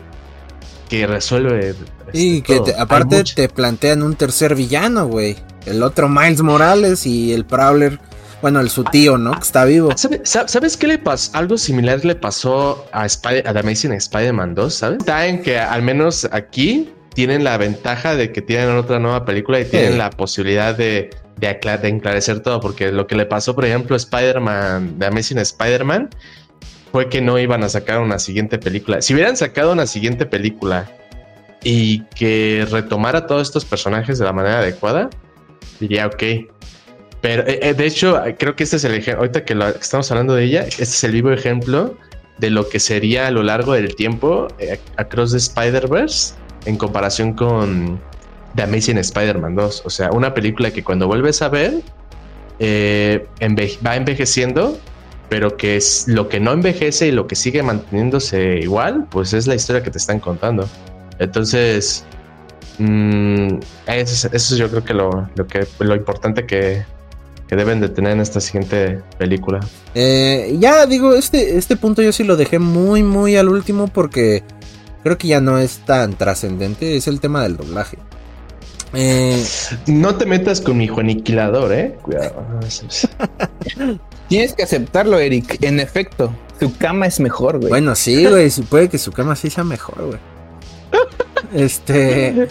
que 0.89 1.05
resuelve. 1.05 1.75
Y 2.13 2.41
que 2.41 2.61
aparte 2.77 3.23
te 3.23 3.47
plantean 3.47 4.01
un 4.01 4.15
tercer 4.15 4.55
villano, 4.55 5.07
güey. 5.07 5.35
El 5.67 5.83
otro 5.83 6.09
Miles 6.09 6.41
Morales 6.41 7.05
y 7.05 7.31
el 7.31 7.45
Prowler. 7.45 7.99
Bueno, 8.41 8.59
el 8.59 8.69
su 8.69 8.83
tío, 8.83 9.17
¿no? 9.17 9.33
Que 9.33 9.39
está 9.39 9.65
vivo. 9.65 9.91
¿Sabes, 9.95 10.75
qué 10.75 10.87
le 10.87 10.97
pasó? 10.97 11.37
Algo 11.37 11.57
similar 11.57 12.03
le 12.03 12.15
pasó 12.15 12.85
a, 12.91 13.07
The 13.07 13.59
Amazing 13.59 13.93
Spider-Man 13.93 14.55
2, 14.55 14.73
¿sabes? 14.73 14.97
Está 14.99 15.27
en 15.27 15.43
que 15.43 15.59
al 15.59 15.83
menos 15.83 16.27
aquí 16.31 16.89
tienen 17.13 17.43
la 17.43 17.57
ventaja 17.57 18.15
de 18.15 18.31
que 18.31 18.41
tienen 18.41 18.75
otra 18.75 18.99
nueva 18.99 19.23
película 19.23 19.59
y 19.59 19.65
tienen 19.65 19.99
la 19.99 20.09
posibilidad 20.09 20.75
de, 20.75 21.11
de, 21.37 21.77
de, 21.81 21.87
enclarecer 21.87 22.41
todo. 22.41 22.59
Porque 22.59 22.91
lo 22.91 23.07
que 23.07 23.15
le 23.15 23.27
pasó, 23.27 23.55
por 23.55 23.63
ejemplo, 23.63 23.95
a 23.95 23.97
Spider-Man, 23.97 24.95
The 24.99 25.05
Amazing 25.05 25.37
Spider-Man, 25.37 26.09
fue 26.93 27.09
que 27.09 27.21
no 27.21 27.39
iban 27.39 27.63
a 27.63 27.69
sacar 27.69 27.99
una 27.99 28.19
siguiente 28.19 28.59
película. 28.59 29.01
Si 29.01 29.15
hubieran 29.15 29.35
sacado 29.35 29.71
una 29.71 29.87
siguiente 29.87 30.27
película 30.27 30.91
y 31.63 32.03
que 32.15 32.67
retomara 32.69 33.25
todos 33.25 33.47
estos 33.47 33.65
personajes 33.65 34.19
de 34.19 34.25
la 34.25 34.31
manera 34.31 34.59
adecuada, 34.59 35.09
diría 35.79 36.05
ok. 36.05 36.23
Pero 37.19 37.47
eh, 37.47 37.59
eh, 37.63 37.73
de 37.73 37.87
hecho, 37.87 38.21
creo 38.37 38.55
que 38.55 38.63
este 38.63 38.75
es 38.75 38.83
el 38.83 38.93
ejemplo, 38.93 39.21
ahorita 39.21 39.43
que, 39.43 39.57
estamos 39.81 40.11
hablando 40.11 40.35
de 40.35 40.43
ella, 40.43 40.65
este 40.67 40.83
es 40.83 41.03
el 41.03 41.13
vivo 41.13 41.31
ejemplo 41.31 41.97
de 42.37 42.51
lo 42.51 42.69
que 42.69 42.79
sería 42.79 43.25
a 43.25 43.31
lo 43.31 43.41
largo 43.41 43.73
del 43.73 43.95
tiempo 43.95 44.47
eh, 44.59 44.79
Across 44.97 45.31
the 45.31 45.37
Spider-Verse 45.37 46.35
en 46.65 46.77
comparación 46.77 47.33
con 47.33 47.99
The 48.53 48.63
Amazing 48.63 48.99
Spider-Man 48.99 49.55
2. 49.55 49.81
O 49.83 49.89
sea, 49.89 50.11
una 50.11 50.35
película 50.35 50.69
que 50.69 50.83
cuando 50.83 51.07
vuelves 51.07 51.41
a 51.41 51.49
ver 51.49 51.81
va 52.61 53.95
envejeciendo 53.95 54.77
pero 55.33 55.57
que 55.57 55.77
es 55.77 56.07
lo 56.07 56.29
que 56.29 56.39
no 56.39 56.51
envejece 56.51 57.07
y 57.07 57.11
lo 57.11 57.25
que 57.25 57.35
sigue 57.35 57.63
manteniéndose 57.63 58.59
igual, 58.61 59.07
pues 59.09 59.33
es 59.33 59.47
la 59.47 59.55
historia 59.55 59.81
que 59.81 59.89
te 59.89 59.97
están 59.97 60.19
contando. 60.19 60.69
Entonces, 61.17 62.05
mm, 62.77 63.55
eso, 63.87 64.29
es 64.31 64.49
yo 64.49 64.69
creo 64.69 64.85
que 64.85 64.93
lo, 64.93 65.27
lo 65.79 65.95
importante 65.95 66.45
que, 66.45 66.85
que, 67.47 67.55
deben 67.55 67.81
de 67.81 67.89
tener 67.89 68.11
en 68.11 68.19
esta 68.19 68.39
siguiente 68.39 69.01
película. 69.17 69.59
Eh, 69.95 70.55
ya 70.59 70.85
digo, 70.85 71.15
este, 71.15 71.57
este 71.57 71.77
punto 71.77 72.03
yo 72.03 72.11
sí 72.11 72.23
lo 72.23 72.35
dejé 72.35 72.59
muy, 72.59 73.01
muy 73.01 73.35
al 73.35 73.49
último 73.49 73.87
porque 73.87 74.43
creo 75.01 75.17
que 75.17 75.29
ya 75.29 75.41
no 75.41 75.57
es 75.57 75.79
tan 75.79 76.13
trascendente, 76.13 76.95
es 76.95 77.07
el 77.07 77.19
tema 77.19 77.41
del 77.41 77.57
doblaje. 77.57 77.97
Eh, 78.93 79.43
no 79.87 80.15
te 80.15 80.25
metas 80.25 80.61
con 80.61 80.77
mi 80.77 80.85
hijo 80.85 80.99
aniquilador, 80.99 81.73
eh. 81.73 81.97
Cuidado. 82.01 82.45
Tienes 84.29 84.53
que 84.53 84.63
aceptarlo, 84.63 85.19
Eric. 85.19 85.57
En 85.63 85.79
efecto, 85.79 86.33
su 86.59 86.75
cama 86.77 87.07
es 87.07 87.19
mejor, 87.19 87.57
güey. 87.57 87.69
Bueno, 87.69 87.95
sí, 87.95 88.25
güey. 88.25 88.49
Puede 88.69 88.89
que 88.89 88.97
su 88.97 89.11
cama 89.11 89.35
sí 89.35 89.49
sea 89.49 89.63
mejor, 89.63 90.05
güey. 90.05 90.19
Este. 91.53 92.47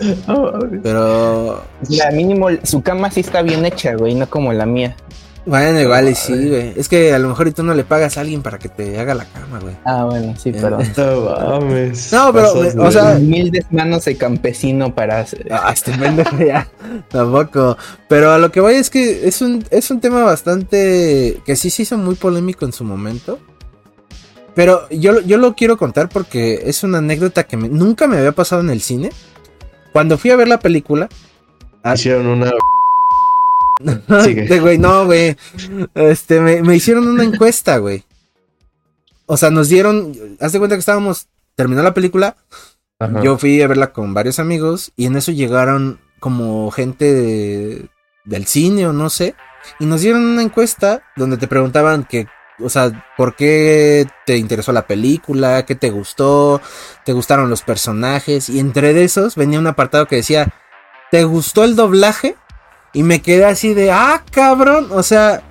pero. 0.82 1.64
La 1.88 2.10
mínimo, 2.12 2.48
su 2.62 2.82
cama 2.82 3.10
sí 3.10 3.20
está 3.20 3.42
bien 3.42 3.64
hecha, 3.64 3.94
güey, 3.96 4.14
no 4.14 4.28
como 4.30 4.52
la 4.52 4.64
mía. 4.64 4.96
Bueno, 5.44 5.80
igual 5.80 6.08
y 6.08 6.14
sí, 6.14 6.48
güey. 6.48 6.72
Es 6.76 6.88
que 6.88 7.12
a 7.12 7.18
lo 7.18 7.28
mejor 7.28 7.52
tú 7.52 7.64
no 7.64 7.74
le 7.74 7.82
pagas 7.82 8.16
a 8.16 8.20
alguien 8.20 8.42
para 8.42 8.58
que 8.58 8.68
te 8.68 8.98
haga 9.00 9.14
la 9.14 9.24
cama, 9.24 9.58
güey. 9.58 9.74
Ah, 9.84 10.04
bueno, 10.04 10.34
sí, 10.36 10.52
pero. 10.52 10.78
No, 12.12 12.32
pero, 12.32 12.52
o 12.78 12.90
sea. 12.90 13.16
Humildes 13.16 13.66
manos 13.70 14.04
de 14.04 14.16
campesino 14.16 14.94
para. 14.94 15.20
Hacer... 15.20 15.48
Ah, 15.50 15.72
este 15.72 15.92
ya. 16.46 16.68
Tampoco. 17.08 17.76
Pero 18.08 18.30
a 18.30 18.38
lo 18.38 18.52
que 18.52 18.60
voy 18.60 18.74
es 18.74 18.88
que 18.88 19.26
es 19.26 19.42
un, 19.42 19.64
es 19.70 19.90
un 19.90 20.00
tema 20.00 20.22
bastante. 20.22 21.40
que 21.44 21.56
sí 21.56 21.70
se 21.70 21.82
hizo 21.82 21.98
muy 21.98 22.14
polémico 22.14 22.64
en 22.64 22.72
su 22.72 22.84
momento. 22.84 23.40
Pero 24.54 24.88
yo, 24.90 25.20
yo 25.22 25.38
lo 25.38 25.54
quiero 25.54 25.76
contar 25.76 26.08
porque 26.08 26.62
es 26.66 26.84
una 26.84 26.98
anécdota 26.98 27.44
que 27.44 27.56
nunca 27.56 28.06
me 28.06 28.18
había 28.18 28.32
pasado 28.32 28.60
en 28.60 28.70
el 28.70 28.80
cine. 28.80 29.10
Cuando 29.92 30.18
fui 30.18 30.30
a 30.30 30.36
ver 30.36 30.46
la 30.46 30.60
película, 30.60 31.08
ah, 31.82 31.94
hicieron 31.94 32.26
una. 32.26 32.52
Sigue. 34.24 34.60
güey, 34.60 34.78
no, 34.78 35.06
güey. 35.06 35.36
Este, 35.94 36.40
me, 36.40 36.62
me 36.62 36.76
hicieron 36.76 37.08
una 37.08 37.24
encuesta, 37.24 37.78
güey. 37.78 38.04
O 39.26 39.36
sea, 39.36 39.50
nos 39.50 39.68
dieron. 39.68 40.12
Haz 40.40 40.52
de 40.52 40.58
cuenta 40.58 40.76
que 40.76 40.80
estábamos. 40.80 41.28
Terminó 41.54 41.82
la 41.82 41.94
película. 41.94 42.36
Yo 43.22 43.36
fui 43.36 43.60
a 43.60 43.66
verla 43.66 43.92
con 43.92 44.14
varios 44.14 44.38
amigos. 44.38 44.92
Y 44.96 45.06
en 45.06 45.16
eso 45.16 45.32
llegaron 45.32 46.00
como 46.20 46.70
gente 46.70 47.88
del 48.24 48.46
cine 48.46 48.86
o 48.86 48.92
no 48.92 49.10
sé. 49.10 49.34
Y 49.80 49.86
nos 49.86 50.02
dieron 50.02 50.22
una 50.24 50.42
encuesta 50.42 51.02
donde 51.16 51.36
te 51.36 51.48
preguntaban 51.48 52.04
que 52.04 52.26
o 52.60 52.68
sea, 52.68 53.06
¿por 53.16 53.34
qué 53.34 54.06
te 54.26 54.36
interesó 54.36 54.72
la 54.72 54.86
película? 54.86 55.64
¿Qué 55.64 55.74
te 55.74 55.90
gustó? 55.90 56.60
¿Te 57.04 57.12
gustaron 57.12 57.50
los 57.50 57.62
personajes? 57.62 58.48
Y 58.48 58.60
entre 58.60 59.02
esos 59.02 59.36
venía 59.36 59.58
un 59.58 59.66
apartado 59.66 60.06
que 60.06 60.16
decía, 60.16 60.52
¿te 61.10 61.24
gustó 61.24 61.64
el 61.64 61.76
doblaje? 61.76 62.36
Y 62.92 63.02
me 63.02 63.22
quedé 63.22 63.44
así 63.44 63.74
de, 63.74 63.90
ah, 63.90 64.24
cabrón. 64.30 64.88
O 64.90 65.02
sea, 65.02 65.42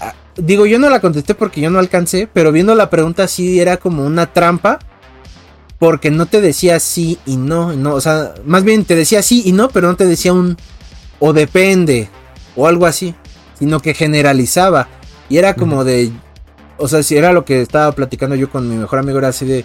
ah, 0.00 0.14
digo, 0.36 0.66
yo 0.66 0.78
no 0.78 0.90
la 0.90 1.00
contesté 1.00 1.34
porque 1.34 1.60
yo 1.60 1.70
no 1.70 1.78
alcancé, 1.78 2.28
pero 2.32 2.52
viendo 2.52 2.74
la 2.74 2.90
pregunta 2.90 3.28
sí 3.28 3.60
era 3.60 3.76
como 3.76 4.04
una 4.04 4.32
trampa. 4.32 4.78
Porque 5.78 6.10
no 6.10 6.26
te 6.26 6.40
decía 6.40 6.80
sí 6.80 7.18
y 7.26 7.36
no, 7.36 7.74
no, 7.74 7.94
o 7.94 8.00
sea, 8.00 8.32
más 8.46 8.62
bien 8.62 8.84
te 8.84 8.94
decía 8.94 9.22
sí 9.22 9.42
y 9.44 9.52
no, 9.52 9.68
pero 9.68 9.88
no 9.88 9.96
te 9.96 10.06
decía 10.06 10.32
un 10.32 10.56
o 11.18 11.32
depende 11.32 12.08
o 12.56 12.66
algo 12.66 12.86
así, 12.86 13.14
sino 13.58 13.80
que 13.80 13.94
generalizaba. 13.94 14.88
Y 15.28 15.38
era 15.38 15.54
como 15.54 15.84
de. 15.84 16.12
O 16.76 16.88
sea, 16.88 17.02
si 17.02 17.16
era 17.16 17.32
lo 17.32 17.44
que 17.44 17.60
estaba 17.60 17.92
platicando 17.92 18.36
yo 18.36 18.50
con 18.50 18.68
mi 18.68 18.76
mejor 18.76 18.98
amigo, 18.98 19.18
era 19.18 19.28
así 19.28 19.46
de. 19.46 19.64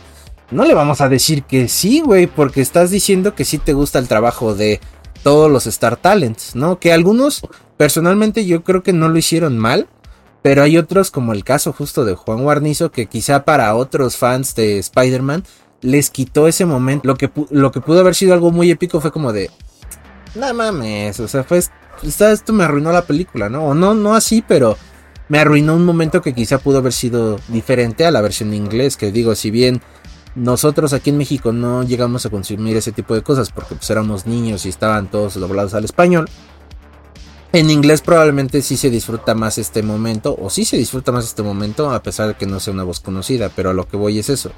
No 0.51 0.65
le 0.65 0.73
vamos 0.73 0.99
a 1.01 1.09
decir 1.09 1.43
que 1.43 1.67
sí, 1.67 2.01
güey, 2.01 2.25
porque 2.25 2.61
estás 2.61 2.89
diciendo 2.89 3.35
que 3.35 3.45
sí 3.45 3.59
te 3.59 3.73
gusta 3.73 3.99
el 3.99 4.07
trabajo 4.07 4.55
de 4.55 4.79
todos 5.23 5.51
los 5.51 5.67
Star 5.67 5.97
Talents, 5.97 6.55
¿no? 6.55 6.79
Que 6.79 6.93
algunos, 6.93 7.41
personalmente, 7.77 8.45
yo 8.45 8.63
creo 8.63 8.83
que 8.83 8.93
no 8.93 9.09
lo 9.09 9.17
hicieron 9.17 9.57
mal. 9.57 9.87
Pero 10.41 10.63
hay 10.63 10.77
otros, 10.77 11.11
como 11.11 11.33
el 11.33 11.43
caso 11.43 11.73
justo 11.73 12.05
de 12.05 12.15
Juan 12.15 12.43
Guarnizo, 12.43 12.91
que 12.91 13.07
quizá 13.07 13.43
para 13.43 13.75
otros 13.75 14.15
fans 14.15 14.55
de 14.55 14.79
Spider-Man 14.79 15.43
les 15.81 16.09
quitó 16.09 16.47
ese 16.47 16.65
momento. 16.65 17.07
Lo 17.07 17.15
que, 17.15 17.29
lo 17.49 17.71
que 17.71 17.81
pudo 17.81 17.99
haber 17.99 18.15
sido 18.15 18.33
algo 18.33 18.51
muy 18.51 18.71
épico 18.71 19.01
fue 19.01 19.11
como 19.11 19.33
de. 19.33 19.51
No 20.35 20.53
mames, 20.53 21.19
o 21.19 21.27
sea, 21.27 21.43
fue. 21.43 21.61
Esto 22.01 22.53
me 22.53 22.63
arruinó 22.63 22.93
la 22.93 23.01
película, 23.01 23.49
¿no? 23.49 23.65
O 23.65 23.73
no, 23.73 23.93
no 23.93 24.15
así, 24.15 24.41
pero 24.47 24.77
me 25.27 25.39
arruinó 25.39 25.75
un 25.75 25.83
momento 25.83 26.21
que 26.21 26.33
quizá 26.33 26.57
pudo 26.59 26.77
haber 26.77 26.93
sido 26.93 27.39
diferente 27.49 28.05
a 28.05 28.11
la 28.11 28.21
versión 28.21 28.49
en 28.49 28.55
inglés, 28.55 28.95
que 28.95 29.11
digo, 29.11 29.35
si 29.35 29.51
bien 29.51 29.81
nosotros 30.35 30.93
aquí 30.93 31.10
en 31.10 31.18
México 31.18 31.51
no 31.51 31.84
llegamos 31.84 32.26
a 32.26 32.30
consumir 32.30 32.77
ese 32.77 32.91
tipo 32.91 33.15
de 33.15 33.23
cosas 33.23 33.51
porque 33.51 33.76
pues 33.76 33.89
éramos 33.89 34.26
niños 34.26 34.65
y 34.65 34.69
estaban 34.69 35.10
todos 35.10 35.35
doblados 35.35 35.73
al 35.73 35.85
español. 35.85 36.30
En 37.51 37.72
inglés 37.72 38.01
probablemente 38.01 38.61
sí 38.61 38.77
se 38.77 38.91
disfruta 38.91 39.34
más 39.34 39.57
este 39.57 39.81
momento, 39.81 40.38
o 40.39 40.51
sí 40.51 40.65
se 40.65 40.77
disfruta 40.77 41.11
más 41.11 41.26
este 41.26 41.41
momento, 41.41 41.89
a 41.89 42.03
pesar 42.03 42.27
de 42.27 42.34
que 42.35 42.45
no 42.45 42.60
sea 42.60 42.73
una 42.73 42.84
voz 42.84 42.99
conocida, 42.99 43.49
pero 43.56 43.72
a 43.72 43.73
lo 43.73 43.88
que 43.88 43.97
voy 43.97 44.19
es 44.19 44.30
eso. 44.30 44.51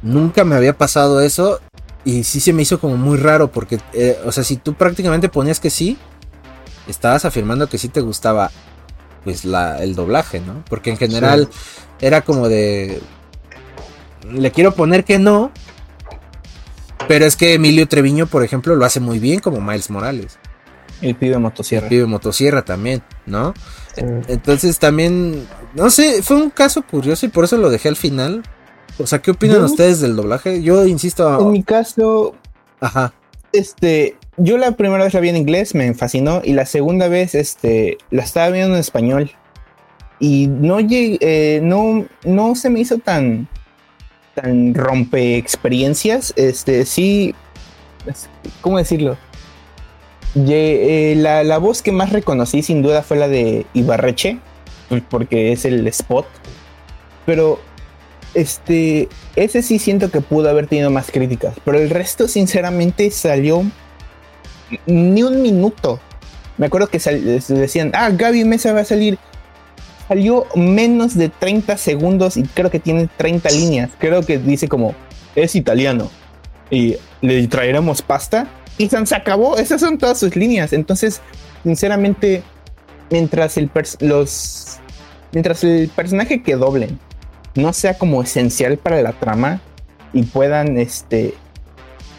Nunca 0.00 0.44
me 0.44 0.54
había 0.54 0.78
pasado 0.78 1.20
eso 1.20 1.60
y 2.04 2.24
sí 2.24 2.40
se 2.40 2.54
me 2.54 2.62
hizo 2.62 2.80
como 2.80 2.96
muy 2.96 3.18
raro 3.18 3.50
porque, 3.50 3.80
eh, 3.92 4.18
o 4.24 4.32
sea, 4.32 4.44
si 4.44 4.56
tú 4.56 4.74
prácticamente 4.74 5.28
ponías 5.28 5.60
que 5.60 5.70
sí, 5.70 5.98
estabas 6.88 7.26
afirmando 7.26 7.68
que 7.68 7.78
sí 7.78 7.88
te 7.88 8.00
gustaba 8.00 8.50
pues 9.24 9.44
la, 9.44 9.82
el 9.82 9.94
doblaje, 9.94 10.40
¿no? 10.40 10.62
Porque 10.68 10.90
en 10.90 10.98
general 10.98 11.48
era 12.00 12.22
como 12.22 12.48
de... 12.48 13.00
Le 14.32 14.50
quiero 14.50 14.74
poner 14.74 15.04
que 15.04 15.18
no, 15.18 15.52
pero 17.08 17.26
es 17.26 17.36
que 17.36 17.54
Emilio 17.54 17.86
Treviño, 17.86 18.26
por 18.26 18.44
ejemplo, 18.44 18.74
lo 18.76 18.84
hace 18.84 19.00
muy 19.00 19.18
bien 19.18 19.40
como 19.40 19.60
Miles 19.60 19.90
Morales. 19.90 20.38
El 21.02 21.14
pibe 21.14 21.38
motosierra. 21.38 21.86
El 21.86 21.90
pibe 21.90 22.06
motosierra 22.06 22.64
también, 22.64 23.02
¿no? 23.26 23.54
Entonces 23.96 24.78
también, 24.78 25.46
no 25.74 25.90
sé, 25.90 26.22
fue 26.22 26.36
un 26.36 26.50
caso 26.50 26.82
curioso 26.82 27.26
y 27.26 27.28
por 27.28 27.44
eso 27.44 27.56
lo 27.58 27.70
dejé 27.70 27.88
al 27.88 27.96
final. 27.96 28.42
O 28.98 29.06
sea, 29.06 29.20
¿qué 29.20 29.32
opinan 29.32 29.62
ustedes 29.64 30.00
del 30.00 30.16
doblaje? 30.16 30.62
Yo 30.62 30.86
insisto. 30.86 31.40
En 31.40 31.50
mi 31.50 31.62
caso. 31.62 32.34
Ajá. 32.80 33.12
Este, 33.52 34.16
yo 34.36 34.56
la 34.58 34.72
primera 34.72 35.04
vez 35.04 35.14
la 35.14 35.20
vi 35.20 35.28
en 35.28 35.36
inglés, 35.36 35.74
me 35.74 35.92
fascinó, 35.94 36.42
y 36.44 36.54
la 36.54 36.66
segunda 36.66 37.08
vez 37.08 37.34
este, 37.34 37.98
la 38.10 38.22
estaba 38.22 38.50
viendo 38.50 38.74
en 38.74 38.80
español. 38.80 39.30
Y 40.20 40.46
no, 40.46 40.78
eh, 40.80 41.60
no, 41.62 42.06
no 42.24 42.54
se 42.54 42.70
me 42.70 42.80
hizo 42.80 42.98
tan, 42.98 43.48
tan 44.34 44.74
rompe 44.74 45.36
experiencias. 45.36 46.32
Este, 46.36 46.84
sí, 46.84 47.34
¿cómo 48.60 48.78
decirlo? 48.78 49.16
Eh, 50.36 51.14
la, 51.16 51.44
la, 51.44 51.58
voz 51.58 51.80
que 51.80 51.92
más 51.92 52.10
reconocí 52.10 52.62
sin 52.62 52.82
duda 52.82 53.02
fue 53.02 53.16
la 53.16 53.28
de 53.28 53.66
Ibarreche, 53.72 54.38
porque 55.08 55.52
es 55.52 55.64
el 55.64 55.86
spot. 55.86 56.26
Pero 57.24 57.60
este, 58.34 59.08
ese 59.36 59.62
sí 59.62 59.78
siento 59.78 60.10
que 60.10 60.20
pudo 60.20 60.50
haber 60.50 60.66
tenido 60.66 60.90
más 60.90 61.10
críticas, 61.10 61.54
pero 61.64 61.78
el 61.78 61.88
resto 61.88 62.28
sinceramente 62.28 63.10
salió 63.10 63.64
ni 64.86 65.22
un 65.22 65.40
minuto. 65.40 66.00
Me 66.58 66.66
acuerdo 66.66 66.88
que 66.88 66.98
decían, 66.98 67.92
ah, 67.94 68.10
Gaby 68.10 68.44
Mesa 68.44 68.72
va 68.72 68.80
a 68.80 68.84
salir. 68.84 69.18
Salió 70.08 70.46
menos 70.54 71.16
de 71.16 71.28
30 71.28 71.76
segundos 71.76 72.36
y 72.36 72.42
creo 72.42 72.70
que 72.70 72.80
tiene 72.80 73.08
30 73.16 73.50
líneas. 73.50 73.90
Creo 73.98 74.22
que 74.22 74.38
dice 74.38 74.68
como, 74.68 74.94
es 75.34 75.54
italiano. 75.54 76.10
Y 76.70 76.96
le 77.20 77.46
traeremos 77.48 78.02
pasta. 78.02 78.46
Y 78.76 78.88
se 78.88 79.14
acabó. 79.14 79.56
Esas 79.56 79.80
son 79.80 79.98
todas 79.98 80.18
sus 80.18 80.36
líneas. 80.36 80.72
Entonces, 80.72 81.20
sinceramente, 81.62 82.42
mientras 83.10 83.56
el, 83.56 83.70
los, 84.00 84.78
mientras 85.32 85.64
el 85.64 85.88
personaje 85.88 86.42
que 86.42 86.56
doblen 86.56 86.98
no 87.54 87.72
sea 87.72 87.96
como 87.96 88.22
esencial 88.22 88.76
para 88.78 89.00
la 89.00 89.12
trama 89.12 89.60
y 90.12 90.24
puedan, 90.24 90.76
este, 90.76 91.34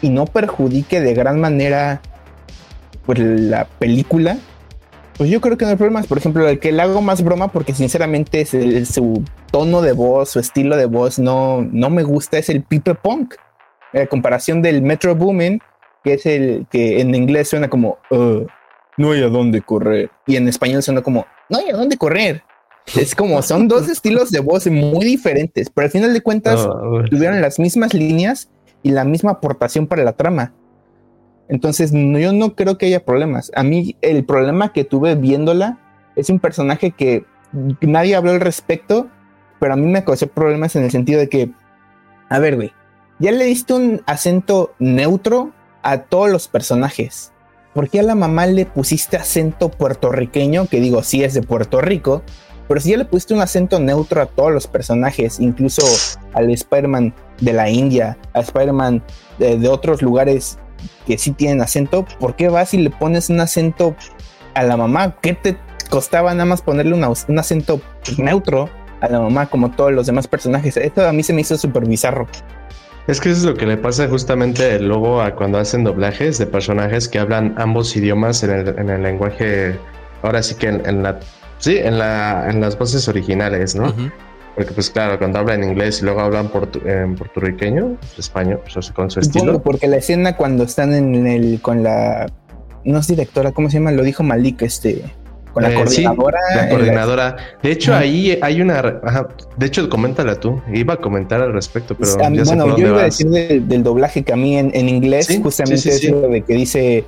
y 0.00 0.08
no 0.08 0.24
perjudique 0.24 1.00
de 1.00 1.14
gran 1.14 1.40
manera 1.40 2.00
pues 3.04 3.20
la 3.20 3.66
película, 3.66 4.38
pues 5.16 5.30
yo 5.30 5.40
creo 5.40 5.56
que 5.56 5.64
no 5.64 5.70
hay 5.70 5.76
problemas. 5.76 6.06
Por 6.06 6.18
ejemplo, 6.18 6.46
el 6.48 6.58
que 6.58 6.72
le 6.72 6.82
hago 6.82 7.00
más 7.00 7.22
broma, 7.22 7.48
porque 7.48 7.74
sinceramente 7.74 8.44
su 8.44 9.22
tono 9.50 9.82
de 9.82 9.92
voz, 9.92 10.30
su 10.30 10.38
estilo 10.38 10.76
de 10.76 10.86
voz 10.86 11.18
no, 11.18 11.62
no 11.62 11.90
me 11.90 12.02
gusta, 12.02 12.38
es 12.38 12.48
el 12.48 12.62
Pipe 12.62 12.94
Punk. 12.94 13.34
En 13.92 14.06
comparación 14.08 14.60
del 14.62 14.82
Metro 14.82 15.14
Boomin, 15.14 15.60
que 16.04 16.14
es 16.14 16.26
el 16.26 16.66
que 16.70 17.00
en 17.00 17.14
inglés 17.14 17.48
suena 17.48 17.68
como 17.68 17.98
uh, 18.10 18.46
no 18.96 19.12
hay 19.12 19.22
a 19.22 19.28
dónde 19.28 19.62
correr. 19.62 20.10
Y 20.26 20.36
en 20.36 20.48
español 20.48 20.82
suena 20.82 21.02
como 21.02 21.26
no 21.48 21.58
hay 21.58 21.70
a 21.70 21.76
dónde 21.76 21.96
correr. 21.96 22.42
Es 22.94 23.14
como 23.14 23.40
son 23.42 23.68
dos 23.68 23.88
estilos 23.88 24.30
de 24.30 24.40
voz 24.40 24.66
muy 24.66 25.04
diferentes, 25.04 25.70
pero 25.70 25.86
al 25.86 25.90
final 25.90 26.12
de 26.12 26.20
cuentas 26.20 26.66
ah, 26.66 27.04
tuvieron 27.10 27.40
las 27.40 27.58
mismas 27.58 27.94
líneas 27.94 28.50
y 28.82 28.90
la 28.90 29.04
misma 29.04 29.32
aportación 29.32 29.86
para 29.86 30.04
la 30.04 30.12
trama. 30.12 30.52
Entonces, 31.48 31.92
yo 31.92 32.32
no 32.32 32.54
creo 32.54 32.76
que 32.78 32.86
haya 32.86 33.04
problemas. 33.04 33.52
A 33.54 33.62
mí, 33.62 33.96
el 34.02 34.24
problema 34.24 34.72
que 34.72 34.84
tuve 34.84 35.14
viéndola 35.14 35.78
es 36.16 36.30
un 36.30 36.40
personaje 36.40 36.90
que 36.90 37.24
nadie 37.80 38.16
habló 38.16 38.32
al 38.32 38.40
respecto, 38.40 39.08
pero 39.60 39.74
a 39.74 39.76
mí 39.76 39.86
me 39.86 40.04
causó 40.04 40.26
problemas 40.26 40.76
en 40.76 40.84
el 40.84 40.90
sentido 40.90 41.20
de 41.20 41.28
que, 41.28 41.50
a 42.28 42.38
ver, 42.38 42.56
güey, 42.56 42.72
ya 43.18 43.32
le 43.32 43.44
diste 43.44 43.74
un 43.74 44.02
acento 44.06 44.74
neutro 44.78 45.52
a 45.82 46.02
todos 46.02 46.30
los 46.30 46.48
personajes. 46.48 47.32
¿Por 47.72 47.88
qué 47.88 48.00
a 48.00 48.02
la 48.02 48.14
mamá 48.14 48.46
le 48.46 48.66
pusiste 48.66 49.16
acento 49.16 49.70
puertorriqueño? 49.70 50.66
Que 50.66 50.80
digo, 50.80 51.02
sí 51.02 51.22
es 51.22 51.34
de 51.34 51.42
Puerto 51.42 51.80
Rico, 51.80 52.22
pero 52.68 52.80
si 52.80 52.90
ya 52.90 52.96
le 52.96 53.04
pusiste 53.04 53.34
un 53.34 53.40
acento 53.40 53.78
neutro 53.78 54.20
a 54.22 54.26
todos 54.26 54.52
los 54.52 54.66
personajes, 54.66 55.38
incluso 55.40 55.82
al 56.32 56.50
Spider-Man 56.50 57.14
de 57.40 57.52
la 57.52 57.70
India, 57.70 58.18
a 58.32 58.40
Spider-Man 58.40 59.02
de, 59.38 59.68
otros 59.68 60.02
lugares 60.02 60.58
que 61.06 61.18
sí 61.18 61.32
tienen 61.32 61.60
acento, 61.60 62.04
¿por 62.18 62.36
qué 62.36 62.48
vas 62.48 62.74
y 62.74 62.78
le 62.78 62.90
pones 62.90 63.30
un 63.30 63.40
acento 63.40 63.94
a 64.54 64.62
la 64.62 64.76
mamá? 64.76 65.16
¿Qué 65.20 65.34
te 65.34 65.56
costaba 65.90 66.32
nada 66.32 66.44
más 66.44 66.62
ponerle 66.62 66.94
un 66.94 67.38
acento 67.38 67.80
neutro 68.18 68.68
a 69.00 69.08
la 69.08 69.20
mamá 69.20 69.46
como 69.46 69.70
todos 69.70 69.92
los 69.92 70.06
demás 70.06 70.26
personajes? 70.28 70.76
Esto 70.76 71.06
a 71.06 71.12
mí 71.12 71.22
se 71.22 71.32
me 71.32 71.42
hizo 71.42 71.56
súper 71.56 71.86
bizarro. 71.86 72.26
Es 73.06 73.20
que 73.20 73.30
eso 73.30 73.38
es 73.38 73.44
lo 73.44 73.54
que 73.54 73.66
le 73.66 73.76
pasa 73.76 74.08
justamente 74.08 74.80
luego 74.80 75.20
a 75.20 75.34
cuando 75.36 75.58
hacen 75.58 75.84
doblajes 75.84 76.38
de 76.38 76.46
personajes 76.46 77.08
que 77.08 77.20
hablan 77.20 77.54
ambos 77.56 77.96
idiomas 77.96 78.42
en 78.42 78.50
el, 78.50 79.02
lenguaje, 79.02 79.78
ahora 80.22 80.42
sí 80.42 80.56
que 80.56 80.68
en, 80.68 81.02
la, 81.04 81.20
sí, 81.58 81.78
en, 81.78 81.98
la, 81.98 82.50
en 82.50 82.60
las 82.60 82.76
voces 82.76 83.06
originales, 83.06 83.76
¿no? 83.76 83.94
Porque 84.56 84.72
pues 84.72 84.90
claro, 84.90 85.18
cuando 85.18 85.38
hablan 85.38 85.62
inglés 85.62 86.00
y 86.00 86.04
luego 86.06 86.20
hablan 86.20 86.50
en 86.86 87.14
puertorriqueño, 87.14 87.96
pues, 88.00 88.18
español, 88.18 88.60
pues, 88.72 88.90
con 88.90 89.10
su 89.10 89.20
estilo. 89.20 89.62
Porque 89.62 89.86
la 89.86 89.98
escena 89.98 90.34
cuando 90.36 90.64
están 90.64 90.92
en 90.94 91.26
el 91.26 91.60
con 91.60 91.82
la 91.82 92.26
no 92.84 92.98
es 92.98 93.06
directora, 93.06 93.52
¿cómo 93.52 93.68
se 93.68 93.78
llama? 93.78 93.92
Lo 93.92 94.02
dijo 94.02 94.22
Malik, 94.22 94.62
este 94.62 95.04
con 95.52 95.62
la 95.62 95.70
Eh, 95.70 95.72
sí, 95.88 96.04
coordinadora. 96.04 96.38
la 96.54 96.68
coordinadora. 96.68 97.36
De 97.62 97.70
hecho, 97.70 97.94
ahí 97.94 98.38
hay 98.42 98.60
una. 98.60 99.00
ajá, 99.02 99.28
de 99.56 99.66
hecho, 99.66 99.88
coméntala 99.88 100.38
tú. 100.40 100.60
Iba 100.72 100.94
a 100.94 100.96
comentar 100.98 101.40
al 101.42 101.52
respecto, 101.52 101.94
pero 101.96 102.12
ya 102.18 102.44
sé 102.44 102.54
bueno, 102.54 102.76
yo 102.76 102.86
iba 102.88 102.98
a 102.98 103.02
vas. 103.02 103.18
decir 103.18 103.28
de- 103.28 103.60
del 103.60 103.82
doblaje 103.82 104.22
que 104.22 104.32
a 104.32 104.36
mí 104.36 104.56
en, 104.58 104.70
en 104.74 104.88
inglés, 104.88 105.26
Sí, 105.26 105.40
justamente 105.42 105.90
sí, 105.90 106.06
eso 106.08 106.20
de 106.28 106.42
que 106.42 106.54
dice, 106.54 107.04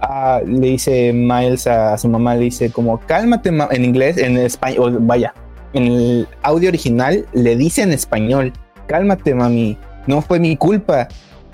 ah, 0.00 0.40
le 0.46 0.66
dice 0.68 1.12
Miles 1.12 1.66
a, 1.66 1.96
su 1.98 2.08
mamá, 2.08 2.34
le 2.34 2.44
dice 2.44 2.70
como, 2.70 2.98
cálmate, 3.00 3.50
ma-", 3.52 3.68
en 3.70 3.84
inglés, 3.84 4.16
en 4.18 4.36
español, 4.38 4.96
vaya, 5.02 5.34
en 5.72 5.84
el 5.84 6.28
audio 6.42 6.68
original 6.68 7.26
le 7.32 7.56
dice 7.56 7.82
en 7.82 7.92
español, 7.92 8.52
cálmate, 8.86 9.34
mami, 9.34 9.78
no 10.06 10.22
fue 10.22 10.38
mi 10.38 10.56
culpa. 10.56 11.08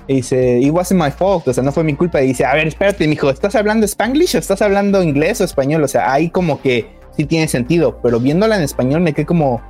Y 0.07 0.15
dice, 0.15 0.59
it 0.59 0.71
wasn't 0.71 1.01
my 1.01 1.11
fault, 1.11 1.47
o 1.47 1.53
sea, 1.53 1.63
no 1.63 1.71
fue 1.71 1.83
mi 1.83 1.93
culpa. 1.93 2.21
Y 2.21 2.27
dice, 2.27 2.45
a 2.45 2.53
ver, 2.53 2.67
espérate, 2.67 3.07
mijo, 3.07 3.29
¿estás 3.29 3.55
hablando 3.55 3.85
spanglish 3.85 4.35
o 4.35 4.39
estás 4.39 4.61
hablando 4.61 5.03
inglés 5.03 5.41
o 5.41 5.43
español? 5.43 5.83
O 5.83 5.87
sea, 5.87 6.11
ahí 6.11 6.29
como 6.29 6.61
que 6.61 6.97
sí 7.15 7.25
tiene 7.25 7.47
sentido, 7.47 7.99
pero 8.01 8.19
viéndola 8.19 8.55
en 8.55 8.63
español 8.63 9.01
me 9.01 9.13
quedé 9.13 9.25
como, 9.25 9.61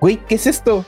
güey, 0.00 0.18
¿qué 0.28 0.36
es 0.36 0.46
esto? 0.46 0.84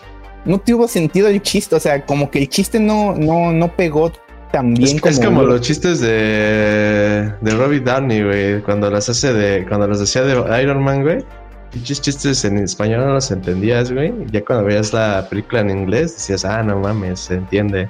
No 0.47 0.59
tuvo 0.59 0.89
sentido 0.89 1.29
el 1.29 1.43
chiste, 1.43 1.77
o 1.77 1.81
sea, 1.81 2.07
como 2.07 2.31
que 2.31 2.39
el 2.39 2.49
chiste 2.49 2.81
no, 2.81 3.15
no, 3.15 3.53
no 3.53 3.77
pegó 3.77 4.11
tan 4.53 4.73
bien 4.73 4.97
Es, 4.97 5.05
es 5.05 5.19
como. 5.19 5.41
como 5.41 5.43
los 5.43 5.61
chistes 5.61 6.01
de, 6.01 7.31
de 7.41 7.51
Robbie 7.51 7.81
Downey, 7.81 8.23
güey, 8.23 8.63
cuando 8.63 8.91
las 8.91 9.09
hace 9.09 9.35
de, 9.35 9.67
cuando 9.67 9.87
los 9.87 10.01
decía 10.01 10.23
de 10.23 10.63
Iron 10.63 10.83
Man, 10.83 11.03
güey. 11.03 11.25
Pinches 11.73 12.01
chistes 12.01 12.45
en 12.45 12.59
español 12.59 13.01
no 13.07 13.15
los 13.15 13.31
entendías, 13.31 13.93
güey. 13.93 14.13
Ya 14.33 14.45
cuando 14.45 14.65
veías 14.65 14.93
la 14.93 15.27
película 15.31 15.61
en 15.61 15.71
inglés 15.71 16.15
decías, 16.15 16.45
ah, 16.45 16.63
no 16.63 16.81
mames, 16.81 17.21
se 17.21 17.35
entiende. 17.35 17.89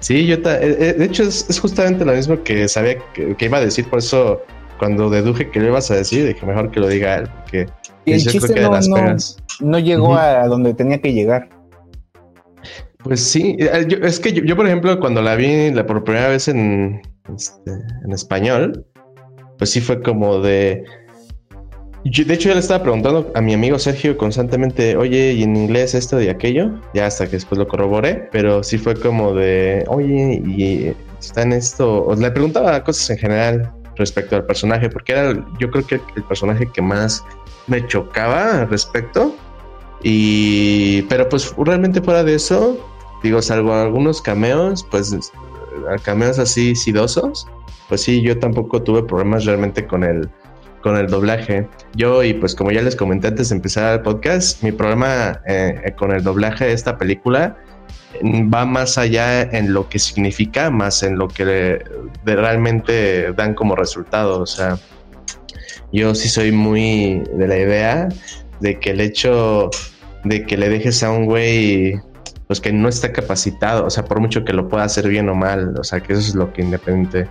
Sí, 0.00 0.24
yo, 0.26 0.36
eh, 0.36 0.40
eh, 0.44 0.94
de 0.96 1.04
hecho 1.04 1.24
es, 1.24 1.44
es 1.50 1.58
justamente 1.58 2.04
lo 2.04 2.12
mismo 2.12 2.40
que 2.44 2.68
sabía 2.68 2.98
que, 3.14 3.34
que 3.34 3.44
iba 3.46 3.58
a 3.58 3.60
decir, 3.60 3.88
por 3.90 3.98
eso 3.98 4.40
cuando 4.78 5.10
deduje 5.10 5.50
que 5.50 5.58
lo 5.58 5.66
ibas 5.66 5.90
a 5.90 5.96
decir, 5.96 6.24
dije 6.24 6.46
mejor 6.46 6.70
que 6.70 6.78
lo 6.78 6.86
diga 6.86 7.16
él, 7.16 7.28
porque 7.40 7.66
Y 8.04 8.12
el 8.12 8.18
yo 8.20 8.30
creo 8.30 8.32
chiste 8.40 8.54
que 8.54 8.60
de 8.60 8.66
no, 8.66 8.72
las 8.72 8.88
no, 8.88 8.94
pegas. 8.94 9.36
no 9.58 9.78
llegó 9.80 10.10
Ujú. 10.10 10.16
a 10.18 10.46
donde 10.46 10.72
tenía 10.74 11.00
que 11.00 11.12
llegar. 11.12 11.48
Pues 13.02 13.20
sí, 13.20 13.56
eh, 13.58 13.86
yo- 13.88 13.98
es 13.98 14.20
que 14.20 14.32
yo, 14.32 14.44
yo, 14.44 14.54
por 14.54 14.66
ejemplo, 14.66 14.98
cuando 15.00 15.20
la 15.22 15.34
vi 15.34 15.72
la 15.72 15.84
por 15.86 16.04
primera 16.04 16.28
vez 16.28 16.46
en, 16.46 17.02
este, 17.34 17.72
en 18.04 18.12
español, 18.12 18.86
pues 19.56 19.70
sí 19.70 19.80
fue 19.80 20.00
como 20.02 20.40
de... 20.40 20.84
yo- 22.10 22.24
de 22.24 22.34
hecho, 22.34 22.48
yo 22.48 22.54
le 22.54 22.60
estaba 22.60 22.82
preguntando 22.82 23.30
a 23.34 23.40
mi 23.40 23.54
amigo 23.54 23.78
Sergio 23.78 24.16
constantemente, 24.16 24.96
oye, 24.96 25.32
¿y 25.32 25.42
en 25.42 25.56
inglés 25.56 25.94
esto 25.94 26.20
y 26.20 26.28
aquello? 26.28 26.70
Ya 26.94 27.06
hasta 27.06 27.26
que 27.26 27.32
después 27.32 27.58
lo 27.58 27.66
corroboré, 27.66 28.28
pero 28.32 28.62
sí 28.62 28.78
fue 28.78 28.94
como 28.94 29.34
de, 29.34 29.84
oye, 29.88 30.42
¿y 30.46 30.94
está 31.18 31.42
en 31.42 31.52
esto? 31.52 32.04
O 32.04 32.14
le 32.14 32.30
preguntaba 32.30 32.82
cosas 32.84 33.10
en 33.10 33.18
general 33.18 33.72
respecto 33.96 34.36
al 34.36 34.44
personaje, 34.46 34.88
porque 34.88 35.12
era, 35.12 35.46
yo 35.58 35.70
creo 35.70 35.86
que 35.86 36.00
el 36.16 36.24
personaje 36.24 36.70
que 36.72 36.80
más 36.80 37.24
me 37.66 37.84
chocaba 37.86 38.60
al 38.60 38.68
respecto. 38.70 39.34
Y, 40.02 41.02
pero 41.02 41.28
pues 41.28 41.52
realmente 41.58 42.00
fuera 42.00 42.22
de 42.22 42.34
eso, 42.36 42.78
digo, 43.22 43.42
salvo 43.42 43.74
algunos 43.74 44.22
cameos, 44.22 44.86
pues 44.90 45.16
cameos 46.02 46.38
así 46.38 46.76
sidosos, 46.76 47.48
pues 47.88 48.02
sí, 48.02 48.22
yo 48.22 48.38
tampoco 48.38 48.82
tuve 48.82 49.02
problemas 49.02 49.44
realmente 49.44 49.86
con 49.86 50.04
el, 50.04 50.28
con 50.82 50.96
el 50.96 51.08
doblaje. 51.08 51.68
Yo, 51.94 52.22
y 52.22 52.34
pues 52.34 52.54
como 52.54 52.70
ya 52.70 52.82
les 52.82 52.96
comenté 52.96 53.28
antes 53.28 53.48
de 53.48 53.56
empezar 53.56 53.94
el 53.94 54.00
podcast, 54.02 54.62
mi 54.62 54.72
problema 54.72 55.40
eh, 55.46 55.80
eh, 55.84 55.92
con 55.92 56.12
el 56.12 56.22
doblaje 56.22 56.66
de 56.66 56.72
esta 56.72 56.96
película 56.98 57.56
mm, 58.22 58.52
va 58.52 58.64
más 58.64 58.98
allá 58.98 59.42
en 59.42 59.72
lo 59.72 59.88
que 59.88 59.98
significa, 59.98 60.70
más 60.70 61.02
en 61.02 61.18
lo 61.18 61.28
que 61.28 61.44
le- 61.44 61.84
de 62.24 62.36
realmente 62.36 63.32
dan 63.32 63.54
como 63.54 63.74
resultado. 63.76 64.40
O 64.40 64.46
sea, 64.46 64.78
yo 65.92 66.14
sí 66.14 66.28
soy 66.28 66.52
muy 66.52 67.22
de 67.34 67.48
la 67.48 67.56
idea 67.58 68.08
de 68.60 68.78
que 68.78 68.90
el 68.90 69.00
hecho 69.00 69.70
de 70.24 70.44
que 70.44 70.56
le 70.56 70.68
dejes 70.68 71.02
a 71.02 71.10
un 71.10 71.26
güey 71.26 72.00
pues 72.48 72.60
que 72.62 72.72
no 72.72 72.88
está 72.88 73.12
capacitado, 73.12 73.84
o 73.84 73.90
sea, 73.90 74.04
por 74.06 74.20
mucho 74.20 74.42
que 74.42 74.54
lo 74.54 74.68
pueda 74.68 74.84
hacer 74.84 75.06
bien 75.06 75.28
o 75.28 75.34
mal, 75.34 75.74
o 75.78 75.84
sea, 75.84 76.00
que 76.00 76.14
eso 76.14 76.22
es 76.22 76.34
lo 76.34 76.50
que 76.52 76.62
independiente, 76.62 77.28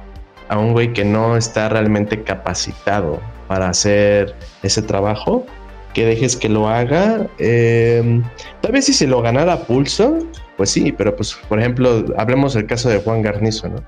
a 0.50 0.58
un 0.58 0.74
güey 0.74 0.94
que 0.94 1.06
no 1.06 1.38
está 1.38 1.70
realmente 1.70 2.24
capacitado 2.24 3.20
para 3.48 3.70
hacer 3.70 4.36
ese 4.64 4.82
trabajo, 4.82 5.46
que 5.94 6.06
dejes 6.06 6.36
que 6.36 6.50
lo 6.50 6.68
haga, 6.68 7.28
eh, 7.40 8.22
tal 8.62 8.72
vez 8.72 8.86
si 8.86 8.94
se 8.94 9.08
lo 9.08 9.22
ganara 9.22 9.62
pulso, 9.64 10.20
pues 10.58 10.70
sí, 10.70 10.92
pero 10.92 11.16
pues, 11.16 11.38
por 11.48 11.60
ejemplo, 11.60 12.06
hablemos 12.18 12.54
del 12.54 12.66
caso 12.68 12.90
de 12.90 13.00
Juan 13.00 13.22
Garnizo, 13.22 13.70
¿no? 13.70 13.84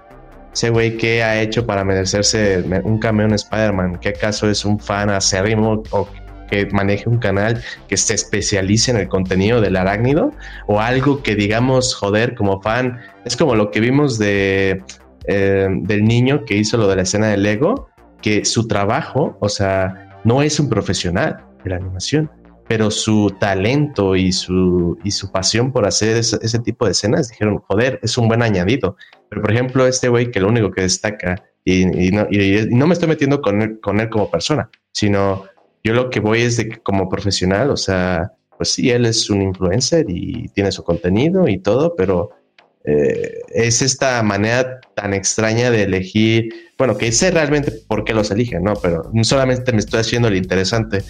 Ese 0.53 0.72
güey 0.72 0.98
que 0.98 1.22
ha 1.22 1.40
hecho 1.40 1.65
para 1.65 1.84
merecerse 1.84 2.64
un 2.84 2.98
cameo 2.98 3.27
en 3.27 3.34
Spider-Man, 3.34 3.99
que 3.99 4.10
acaso 4.10 4.49
es 4.49 4.65
un 4.65 4.80
fan 4.80 5.10
acérrimo 5.10 5.84
o 5.91 6.07
que 6.49 6.65
maneje 6.72 7.07
un 7.07 7.19
canal 7.19 7.61
que 7.88 7.95
se 7.95 8.15
especialice 8.15 8.91
en 8.91 8.98
el 8.98 9.07
contenido 9.07 9.61
del 9.61 9.76
arácnido 9.76 10.31
o 10.65 10.80
algo 10.80 11.22
que 11.22 11.36
digamos, 11.36 11.94
joder, 11.94 12.36
como 12.36 12.61
fan, 12.61 12.99
es 13.26 13.36
como 13.38 13.56
lo 13.56 13.69
que 13.72 13.80
vimos 13.80 14.18
de 14.18 14.81
eh, 15.26 15.68
del 15.70 16.04
niño 16.04 16.46
que 16.46 16.56
hizo 16.56 16.78
lo 16.78 16.88
de 16.88 16.96
la 16.96 17.02
escena 17.04 17.28
de 17.28 17.38
Lego, 17.38 17.90
que 18.22 18.46
su 18.46 18.68
trabajo, 18.68 19.38
o 19.40 19.50
sea, 19.50 20.20
no 20.24 20.41
es 20.41 20.60
un 20.60 20.70
profesional 20.70 21.46
de 21.64 21.70
la 21.70 21.78
animación, 21.78 22.30
pero 22.68 22.91
su 22.91 23.36
talento 23.40 24.16
y 24.16 24.32
su, 24.32 24.98
y 25.04 25.12
su 25.12 25.32
pasión 25.32 25.72
por 25.72 25.88
hacer 25.88 26.18
ese, 26.18 26.60
tipo 26.60 26.86
de 26.86 26.91
escenas, 26.91 27.30
dijeron, 27.30 27.58
joder, 27.68 28.00
es 28.04 28.18
un 28.18 28.28
buen 28.28 28.44
añadido. 28.44 28.96
Pero 29.30 29.41
por 29.41 29.52
ejemplo, 29.52 29.88
este 29.88 30.08
güey 30.08 30.30
que 30.30 30.40
lo 30.40 30.50
único 30.50 30.72
que 30.72 30.82
destaca, 30.82 31.44
y, 31.66 31.86
no, 32.12 32.28
no 32.70 32.88
me 32.88 32.94
estoy 32.94 33.10
metiendo 33.10 33.41
con 33.41 33.62
él, 33.62 33.80
con 33.82 34.00
él 34.00 34.10
como 34.10 34.30
persona, 34.30 34.70
sino 34.91 35.46
yo 35.84 35.94
lo 35.94 36.10
que 36.10 36.20
voy 36.20 36.41
es 36.41 36.58
de 36.58 36.78
como 36.82 37.10
profesional, 37.10 37.72
o 37.72 37.78
sea, 37.78 38.34
pues 38.58 38.72
sí, 38.74 38.91
él 38.91 39.06
es 39.06 39.30
un 39.30 39.41
influencer 39.41 40.06
y 40.10 40.50
tiene 40.50 40.72
su 40.72 40.84
contenido 40.84 41.48
y 41.48 41.60
todo, 41.60 41.96
pero 41.96 42.32
eh, 42.90 43.41
es 43.49 43.82
esta 43.82 44.24
manera 44.24 44.80
tan 44.95 45.14
extraña 45.14 45.70
de 45.70 45.84
elegir, 45.84 46.49
bueno, 46.78 46.98
que 46.98 47.11
sé 47.11 47.30
realmente 47.30 47.72
por 47.88 48.03
qué 48.03 48.14
los 48.14 48.32
eligen, 48.32 48.64
¿no? 48.64 48.74
Pero 48.82 49.03
solamente 49.24 49.72
me 49.72 49.80
estoy 49.80 49.99
haciendo 49.99 50.30
lo 50.30 50.36
interesante. 50.36 51.03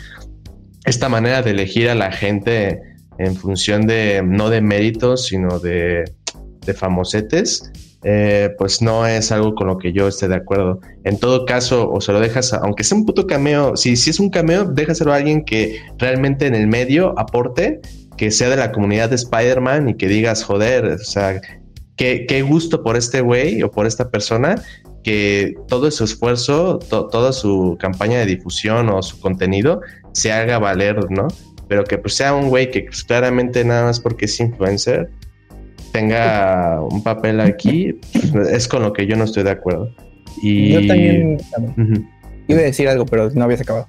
Esta 0.85 1.07
manera 1.07 1.41
de 1.41 1.51
elegir 1.51 1.89
a 1.89 1.95
la 1.95 2.11
gente 2.11 2.81
en 3.17 3.35
función 3.35 3.87
de, 3.87 4.21
no 4.25 4.49
de 4.49 4.61
méritos, 4.61 5.27
sino 5.27 5.59
de, 5.59 6.03
de 6.65 6.73
famosetes, 6.73 7.71
eh, 8.03 8.49
pues 8.57 8.81
no 8.81 9.05
es 9.05 9.31
algo 9.31 9.55
con 9.55 9.67
lo 9.67 9.77
que 9.77 9.93
yo 9.93 10.07
esté 10.07 10.27
de 10.27 10.35
acuerdo. 10.35 10.79
En 11.03 11.17
todo 11.17 11.45
caso, 11.45 11.89
o 11.89 12.01
se 12.01 12.11
lo 12.11 12.19
dejas, 12.19 12.53
aunque 12.53 12.83
sea 12.83 12.97
un 12.97 13.05
puto 13.05 13.27
cameo, 13.27 13.77
si, 13.77 13.95
si 13.95 14.09
es 14.09 14.19
un 14.19 14.29
cameo, 14.29 14.65
déjaselo 14.65 15.13
a 15.13 15.17
alguien 15.17 15.45
que 15.45 15.77
realmente 15.97 16.47
en 16.47 16.55
el 16.55 16.67
medio 16.67 17.17
aporte, 17.17 17.81
que 18.19 18.31
sea 18.31 18.49
de 18.49 18.57
la 18.57 18.73
comunidad 18.73 19.09
de 19.09 19.15
Spider-Man 19.15 19.89
y 19.89 19.93
que 19.95 20.07
digas, 20.07 20.43
joder, 20.43 20.85
o 20.85 20.97
sea, 20.97 21.39
qué, 21.99 22.25
qué 22.25 22.41
gusto 22.41 22.81
por 22.81 22.95
este 22.95 23.19
güey 23.19 23.61
o 23.61 23.69
por 23.69 23.85
esta 23.85 24.09
persona 24.09 24.63
que 25.03 25.55
todo 25.67 25.91
su 25.91 26.05
esfuerzo, 26.05 26.79
to, 26.79 27.07
toda 27.07 27.33
su 27.33 27.77
campaña 27.79 28.19
de 28.19 28.25
difusión 28.25 28.89
o 28.89 29.03
su 29.03 29.19
contenido 29.19 29.81
se 30.13 30.31
haga 30.31 30.59
valer, 30.59 31.11
¿no? 31.11 31.27
Pero 31.67 31.83
que 31.83 31.97
pues, 31.97 32.15
sea 32.15 32.33
un 32.33 32.49
güey 32.49 32.71
que 32.71 32.83
pues, 32.83 33.03
claramente 33.03 33.63
nada 33.65 33.83
más 33.83 33.99
porque 33.99 34.25
es 34.25 34.39
influencer 34.39 35.09
tenga 35.91 36.81
un 36.81 37.03
papel 37.03 37.39
aquí, 37.39 37.99
es 38.51 38.67
con 38.67 38.83
lo 38.83 38.93
que 38.93 39.07
yo 39.07 39.15
no 39.15 39.23
estoy 39.25 39.43
de 39.43 39.51
acuerdo. 39.51 39.93
Y... 40.41 40.73
Yo 40.73 40.87
también. 40.87 41.37
Uh 41.57 41.81
-huh. 41.81 42.07
iba 42.47 42.59
a 42.59 42.63
decir 42.63 42.87
algo, 42.87 43.05
pero 43.05 43.29
no 43.31 43.43
habías 43.43 43.61
acabado. 43.61 43.87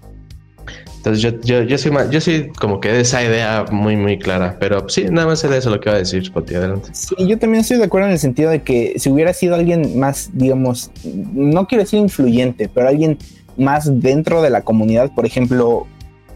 Entonces 1.00 1.22
yo, 1.22 1.30
yo, 1.40 1.62
yo, 1.62 1.78
soy 1.78 1.92
más, 1.92 2.10
yo 2.10 2.20
soy 2.20 2.50
como 2.58 2.78
que 2.78 2.92
de 2.92 3.00
esa 3.00 3.24
idea 3.24 3.64
muy, 3.70 3.96
muy 3.96 4.18
clara. 4.18 4.58
Pero 4.60 4.86
sí, 4.90 5.06
nada 5.10 5.28
más 5.28 5.42
era 5.42 5.56
eso 5.56 5.70
lo 5.70 5.80
que 5.80 5.88
iba 5.88 5.96
a 5.96 5.98
decir, 5.98 6.22
Spotty. 6.22 6.56
Adelante. 6.56 6.90
Sí, 6.92 7.14
yo 7.26 7.38
también 7.38 7.62
estoy 7.62 7.78
de 7.78 7.84
acuerdo 7.84 8.08
en 8.08 8.12
el 8.12 8.18
sentido 8.18 8.50
de 8.50 8.60
que 8.60 8.98
si 8.98 9.08
hubiera 9.08 9.32
sido 9.32 9.54
alguien 9.54 9.98
más, 9.98 10.28
digamos, 10.34 10.90
no 11.32 11.66
quiero 11.66 11.84
decir 11.84 12.00
influyente, 12.00 12.68
pero 12.68 12.86
alguien 12.86 13.16
más 13.56 13.88
dentro 14.02 14.42
de 14.42 14.50
la 14.50 14.60
comunidad, 14.60 15.10
por 15.14 15.24
ejemplo, 15.24 15.86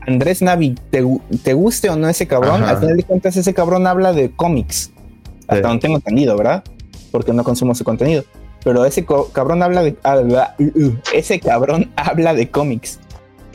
Andrés 0.06 0.40
Navi, 0.40 0.76
te, 0.90 1.04
te 1.42 1.52
guste 1.52 1.90
o 1.90 1.96
no 1.96 2.08
ese 2.08 2.26
cabrón, 2.26 2.62
Ajá. 2.62 2.70
al 2.70 2.78
final 2.78 2.96
de 2.96 3.02
cuentas 3.02 3.36
ese 3.36 3.52
cabrón 3.52 3.86
habla 3.86 4.14
de 4.14 4.30
cómics. 4.30 4.92
Hasta 5.40 5.56
sí. 5.56 5.60
donde 5.60 5.80
tengo 5.80 5.96
entendido, 5.96 6.38
¿verdad? 6.38 6.64
Porque 7.10 7.34
no 7.34 7.44
consumo 7.44 7.74
su 7.74 7.84
contenido. 7.84 8.24
Pero 8.64 8.86
ese 8.86 9.04
cabrón 9.04 9.62
habla 9.62 9.82
de. 9.82 9.94
Habla, 10.02 10.56
uh, 10.58 10.92
ese 11.12 11.38
cabrón 11.38 11.92
habla 11.96 12.32
de 12.32 12.48
cómics. 12.48 12.98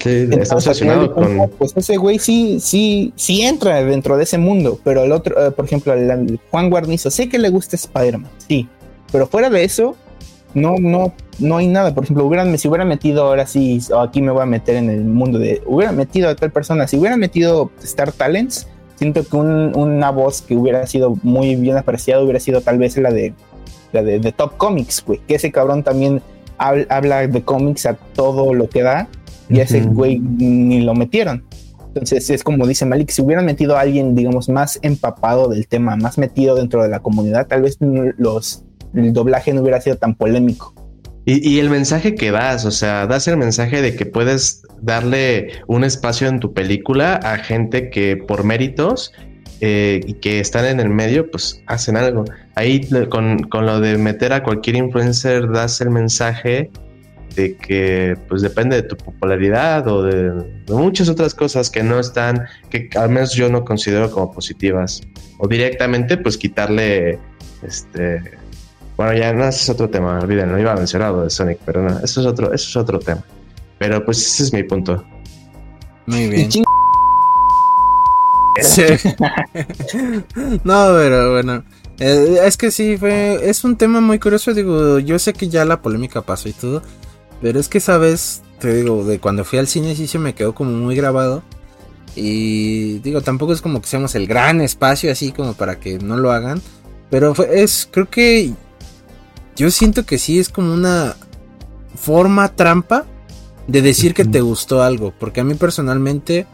Sí, 0.01 0.27
está 0.31 0.55
obsesionado 0.55 1.13
con. 1.13 1.49
Pues 1.57 1.75
ese 1.75 1.97
güey 1.97 2.19
sí, 2.19 2.59
sí, 2.59 3.13
sí 3.15 3.41
entra 3.41 3.83
dentro 3.83 4.17
de 4.17 4.23
ese 4.23 4.37
mundo. 4.37 4.79
Pero 4.83 5.03
el 5.03 5.11
otro, 5.11 5.35
uh, 5.35 5.51
por 5.51 5.65
ejemplo, 5.65 5.93
el, 5.93 6.09
el 6.09 6.39
Juan 6.51 6.69
Guarnizo, 6.69 7.11
sé 7.11 7.29
que 7.29 7.37
le 7.37 7.49
gusta 7.49 7.75
Spider-Man, 7.75 8.31
sí. 8.47 8.67
Pero 9.11 9.27
fuera 9.27 9.49
de 9.49 9.63
eso, 9.63 9.95
no, 10.53 10.75
no, 10.79 11.13
no 11.39 11.57
hay 11.57 11.67
nada. 11.67 11.93
Por 11.93 12.03
ejemplo, 12.03 12.25
hubieran, 12.25 12.57
si 12.57 12.67
hubiera 12.67 12.85
metido 12.85 13.23
ahora 13.25 13.45
sí, 13.45 13.79
oh, 13.91 13.99
aquí 13.99 14.21
me 14.21 14.31
voy 14.31 14.43
a 14.43 14.45
meter 14.45 14.75
en 14.75 14.89
el 14.89 15.03
mundo 15.03 15.39
de. 15.39 15.61
Hubiera 15.65 15.91
metido 15.91 16.29
a 16.29 16.35
tal 16.35 16.51
persona, 16.51 16.87
si 16.87 16.97
hubiera 16.97 17.17
metido 17.17 17.71
Star 17.83 18.11
Talents, 18.11 18.67
siento 18.95 19.23
que 19.23 19.35
un, 19.35 19.75
una 19.77 20.11
voz 20.11 20.41
que 20.41 20.55
hubiera 20.55 20.85
sido 20.87 21.17
muy 21.23 21.55
bien 21.55 21.77
apreciada 21.77 22.23
hubiera 22.23 22.39
sido 22.39 22.61
tal 22.61 22.77
vez 22.77 22.97
la 22.97 23.11
de 23.11 23.33
la 23.91 24.03
de, 24.03 24.19
de 24.19 24.31
Top 24.31 24.57
Comics, 24.57 25.03
güey. 25.05 25.19
Que 25.27 25.35
ese 25.35 25.51
cabrón 25.51 25.83
también 25.83 26.21
habla 26.57 27.27
de 27.27 27.41
cómics 27.41 27.85
a 27.85 27.93
todo 27.93 28.53
lo 28.53 28.69
que 28.69 28.83
da. 28.83 29.07
Y 29.49 29.59
a 29.59 29.63
ese 29.63 29.81
güey 29.81 30.19
ni 30.19 30.81
lo 30.81 30.93
metieron. 30.93 31.43
Entonces 31.89 32.29
es 32.29 32.43
como 32.43 32.67
dice 32.67 32.85
Malik, 32.85 33.09
si 33.09 33.21
hubieran 33.21 33.45
metido 33.45 33.75
a 33.75 33.81
alguien, 33.81 34.15
digamos, 34.15 34.47
más 34.47 34.79
empapado 34.83 35.49
del 35.49 35.67
tema, 35.67 35.95
más 35.95 36.17
metido 36.17 36.55
dentro 36.55 36.83
de 36.83 36.89
la 36.89 36.99
comunidad, 36.99 37.47
tal 37.47 37.63
vez 37.63 37.77
los, 38.17 38.63
el 38.93 39.11
doblaje 39.11 39.53
no 39.53 39.61
hubiera 39.61 39.81
sido 39.81 39.97
tan 39.97 40.15
polémico. 40.15 40.73
Y, 41.25 41.59
el 41.59 41.69
mensaje 41.69 42.15
que 42.15 42.31
das, 42.31 42.65
o 42.65 42.71
sea, 42.71 43.05
das 43.05 43.27
el 43.27 43.37
mensaje 43.37 43.83
de 43.83 43.95
que 43.95 44.07
puedes 44.07 44.63
darle 44.81 45.49
un 45.67 45.83
espacio 45.83 46.27
en 46.27 46.39
tu 46.39 46.53
película 46.53 47.15
a 47.15 47.37
gente 47.37 47.91
que 47.91 48.17
por 48.17 48.43
méritos 48.43 49.13
eh, 49.61 49.99
y 50.07 50.13
que 50.13 50.39
están 50.39 50.65
en 50.65 50.79
el 50.79 50.89
medio, 50.89 51.29
pues 51.29 51.61
hacen 51.67 51.97
algo. 51.97 52.25
Ahí 52.55 52.81
con, 53.09 53.43
con, 53.43 53.67
lo 53.67 53.79
de 53.79 53.99
meter 53.99 54.33
a 54.33 54.41
cualquier 54.41 54.77
influencer, 54.77 55.51
das 55.51 55.81
el 55.81 55.91
mensaje 55.91 56.71
de 57.35 57.55
que 57.55 58.17
pues 58.27 58.41
depende 58.41 58.75
de 58.75 58.83
tu 58.83 58.95
popularidad 58.97 59.87
o 59.87 60.03
de, 60.03 60.31
muchas 60.67 61.09
otras 61.09 61.33
cosas 61.33 61.69
que 61.69 61.83
no 61.83 61.99
están, 61.99 62.45
que 62.69 62.89
al 62.95 63.09
menos 63.09 63.33
yo 63.33 63.49
no 63.49 63.63
considero 63.63 64.11
como 64.11 64.31
positivas. 64.31 65.01
O 65.37 65.47
directamente 65.47 66.17
pues 66.17 66.37
quitarle, 66.37 67.19
este, 67.63 68.21
bueno 68.97 69.13
ya 69.13 69.33
no, 69.33 69.45
ese 69.45 69.63
es 69.63 69.69
otro 69.69 69.89
tema, 69.89 70.19
olvídenlo, 70.19 70.59
iba 70.59 70.73
a 70.73 70.75
mencionar 70.75 71.15
de 71.15 71.29
Sonic, 71.29 71.59
pero 71.65 71.81
no, 71.81 71.99
eso 71.99 72.21
es 72.21 72.27
otro, 72.27 72.53
eso 72.53 72.69
es 72.69 72.75
otro 72.75 72.99
tema. 72.99 73.23
Pero 73.77 74.03
pues 74.03 74.17
ese 74.19 74.43
es 74.43 74.53
mi 74.53 74.63
punto. 74.63 75.05
Muy 76.05 76.27
bien. 76.27 76.49
no, 80.63 80.87
pero 80.95 81.33
bueno. 81.33 81.63
Eh, 81.99 82.39
es 82.45 82.55
que 82.57 82.71
sí, 82.71 82.97
fue, 82.97 83.49
es 83.49 83.63
un 83.63 83.77
tema 83.77 84.01
muy 84.01 84.19
curioso. 84.19 84.53
Digo, 84.53 84.99
yo 84.99 85.19
sé 85.19 85.33
que 85.33 85.49
ya 85.49 85.65
la 85.65 85.81
polémica 85.81 86.21
pasó 86.21 86.49
y 86.49 86.53
todo. 86.53 86.81
Pero 87.41 87.59
es 87.59 87.69
que 87.69 87.77
esa 87.77 87.97
vez, 87.97 88.41
te 88.59 88.73
digo, 88.73 89.03
de 89.05 89.19
cuando 89.19 89.45
fui 89.45 89.59
al 89.59 89.67
cine 89.67 89.95
sí 89.95 90.07
se 90.07 90.19
me 90.19 90.33
quedó 90.35 90.53
como 90.53 90.71
muy 90.71 90.95
grabado. 90.95 91.43
Y 92.15 92.99
digo, 92.99 93.21
tampoco 93.21 93.53
es 93.53 93.61
como 93.61 93.81
que 93.81 93.87
seamos 93.87 94.15
el 94.15 94.27
gran 94.27 94.61
espacio 94.61 95.11
así 95.11 95.31
como 95.31 95.53
para 95.53 95.79
que 95.79 95.99
no 95.99 96.17
lo 96.17 96.31
hagan. 96.31 96.61
Pero 97.09 97.33
es, 97.45 97.87
creo 97.89 98.09
que 98.09 98.51
yo 99.55 99.71
siento 99.71 100.05
que 100.05 100.17
sí 100.17 100.39
es 100.39 100.49
como 100.49 100.73
una 100.73 101.15
forma 101.95 102.55
trampa 102.55 103.05
de 103.67 103.81
decir 103.81 104.13
que 104.13 104.25
te 104.25 104.41
gustó 104.41 104.83
algo. 104.83 105.13
Porque 105.17 105.39
a 105.39 105.43
mí 105.43 105.53
personalmente, 105.53 106.45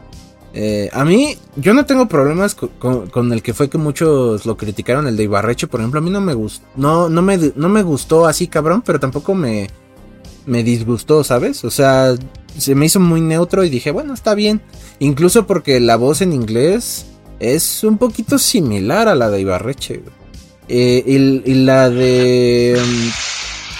eh, 0.54 0.88
a 0.92 1.04
mí, 1.04 1.36
yo 1.56 1.74
no 1.74 1.84
tengo 1.84 2.06
problemas 2.06 2.54
con, 2.54 3.32
el 3.32 3.42
que 3.42 3.54
fue 3.54 3.68
que 3.68 3.78
muchos 3.78 4.46
lo 4.46 4.56
criticaron, 4.56 5.08
el 5.08 5.16
de 5.16 5.24
Ibarreche, 5.24 5.66
por 5.66 5.80
ejemplo. 5.80 5.98
A 5.98 6.02
mí 6.02 6.10
no 6.10 6.20
me 6.20 6.34
gustó, 6.34 6.64
no, 6.76 7.08
no, 7.08 7.22
me, 7.22 7.38
no 7.56 7.68
me 7.68 7.82
gustó 7.82 8.26
así 8.26 8.46
cabrón, 8.46 8.82
pero 8.82 9.00
tampoco 9.00 9.34
me 9.34 9.68
me 10.46 10.62
disgustó, 10.62 11.24
¿sabes? 11.24 11.64
O 11.64 11.70
sea, 11.70 12.14
se 12.56 12.74
me 12.74 12.86
hizo 12.86 13.00
muy 13.00 13.20
neutro 13.20 13.64
y 13.64 13.70
dije, 13.70 13.90
bueno, 13.90 14.14
está 14.14 14.34
bien. 14.34 14.62
Incluso 14.98 15.46
porque 15.46 15.80
la 15.80 15.96
voz 15.96 16.22
en 16.22 16.32
inglés 16.32 17.06
es 17.40 17.84
un 17.84 17.98
poquito 17.98 18.38
similar 18.38 19.08
a 19.08 19.14
la 19.14 19.28
de 19.28 19.40
Ibarreche. 19.40 20.02
Eh, 20.68 21.02
y, 21.44 21.54
la 21.54 21.90
de 21.90 22.80
um, 22.80 23.10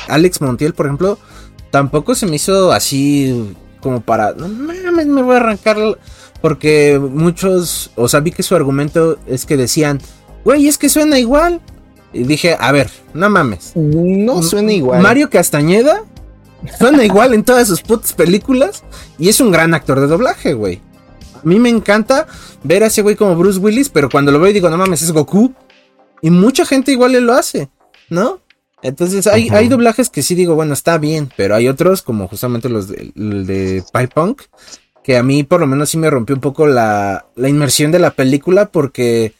Alex 0.08 0.40
Montiel, 0.40 0.74
por 0.74 0.86
ejemplo, 0.86 1.18
tampoco 1.70 2.14
se 2.14 2.26
me 2.26 2.36
hizo 2.36 2.72
así 2.72 3.54
como 3.80 4.00
para... 4.00 4.32
No 4.32 4.48
mames, 4.48 5.06
me 5.06 5.22
voy 5.22 5.34
a 5.34 5.38
arrancar... 5.38 5.76
Porque 6.42 7.00
muchos, 7.00 7.90
o 7.96 8.08
sea, 8.08 8.20
vi 8.20 8.30
que 8.30 8.42
su 8.42 8.54
argumento 8.54 9.18
es 9.26 9.46
que 9.46 9.56
decían, 9.56 10.00
güey, 10.44 10.68
es 10.68 10.76
que 10.76 10.90
suena 10.90 11.18
igual. 11.18 11.60
Y 12.12 12.24
dije, 12.24 12.56
a 12.60 12.72
ver, 12.72 12.90
no 13.14 13.30
mames. 13.30 13.72
No 13.74 14.42
suena 14.42 14.72
igual. 14.72 15.02
Mario 15.02 15.30
Castañeda 15.30 16.04
Suena 16.78 17.04
igual 17.04 17.34
en 17.34 17.44
todas 17.44 17.68
sus 17.68 17.82
putas 17.82 18.12
películas. 18.12 18.84
Y 19.18 19.28
es 19.28 19.40
un 19.40 19.50
gran 19.50 19.74
actor 19.74 20.00
de 20.00 20.06
doblaje, 20.06 20.54
güey. 20.54 20.80
A 21.34 21.46
mí 21.46 21.58
me 21.58 21.68
encanta 21.68 22.26
ver 22.64 22.82
a 22.82 22.86
ese 22.86 23.02
güey 23.02 23.16
como 23.16 23.36
Bruce 23.36 23.58
Willis, 23.58 23.88
pero 23.88 24.08
cuando 24.10 24.32
lo 24.32 24.40
veo 24.40 24.52
digo, 24.52 24.68
no 24.68 24.76
mames, 24.76 25.02
es 25.02 25.12
Goku. 25.12 25.54
Y 26.22 26.30
mucha 26.30 26.64
gente 26.64 26.92
igual 26.92 27.12
le 27.12 27.20
lo 27.20 27.34
hace, 27.34 27.68
¿no? 28.08 28.40
Entonces 28.82 29.26
hay, 29.26 29.48
hay 29.50 29.68
doblajes 29.68 30.10
que 30.10 30.22
sí 30.22 30.34
digo, 30.34 30.54
bueno, 30.54 30.72
está 30.72 30.98
bien, 30.98 31.30
pero 31.36 31.54
hay 31.54 31.68
otros, 31.68 32.02
como 32.02 32.28
justamente 32.28 32.68
los 32.68 32.88
de, 32.88 33.10
de 33.14 33.82
Pie 33.92 34.08
Punk, 34.08 34.42
que 35.02 35.16
a 35.16 35.22
mí 35.22 35.44
por 35.44 35.60
lo 35.60 35.66
menos 35.66 35.90
sí 35.90 35.98
me 35.98 36.10
rompió 36.10 36.34
un 36.34 36.40
poco 36.40 36.66
la, 36.66 37.26
la 37.36 37.48
inmersión 37.48 37.90
de 37.90 37.98
la 37.98 38.10
película, 38.10 38.66
porque 38.66 39.34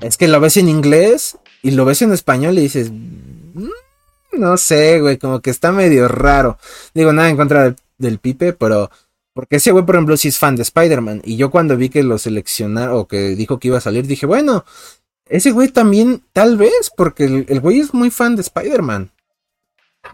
es 0.00 0.16
que 0.16 0.28
lo 0.28 0.40
ves 0.40 0.56
en 0.56 0.68
inglés 0.68 1.38
y 1.62 1.72
lo 1.72 1.84
ves 1.84 2.02
en 2.02 2.12
español 2.12 2.58
y 2.58 2.62
dices, 2.62 2.90
mm, 2.90 3.68
no 4.32 4.56
sé, 4.56 5.00
güey, 5.00 5.18
como 5.18 5.40
que 5.40 5.50
está 5.50 5.72
medio 5.72 6.08
raro. 6.08 6.58
Digo, 6.94 7.12
nada 7.12 7.28
en 7.28 7.36
contra 7.36 7.74
del, 7.98 8.18
Pipe, 8.18 8.52
pero... 8.52 8.90
Porque 9.34 9.56
ese 9.56 9.72
güey, 9.72 9.86
por 9.86 9.94
ejemplo, 9.94 10.16
sí 10.18 10.28
es 10.28 10.38
fan 10.38 10.56
de 10.56 10.62
Spider-Man. 10.62 11.22
Y 11.24 11.36
yo 11.36 11.50
cuando 11.50 11.76
vi 11.76 11.88
que 11.88 12.02
lo 12.02 12.18
seleccionaron 12.18 12.94
o 12.96 13.08
que 13.08 13.34
dijo 13.34 13.58
que 13.58 13.68
iba 13.68 13.78
a 13.78 13.80
salir, 13.80 14.06
dije, 14.06 14.26
bueno, 14.26 14.66
ese 15.26 15.52
güey 15.52 15.68
también, 15.68 16.22
tal 16.34 16.58
vez, 16.58 16.92
porque 16.94 17.24
el, 17.24 17.60
güey 17.60 17.80
es 17.80 17.94
muy 17.94 18.10
fan 18.10 18.36
de 18.36 18.42
Spider-Man. 18.42 19.10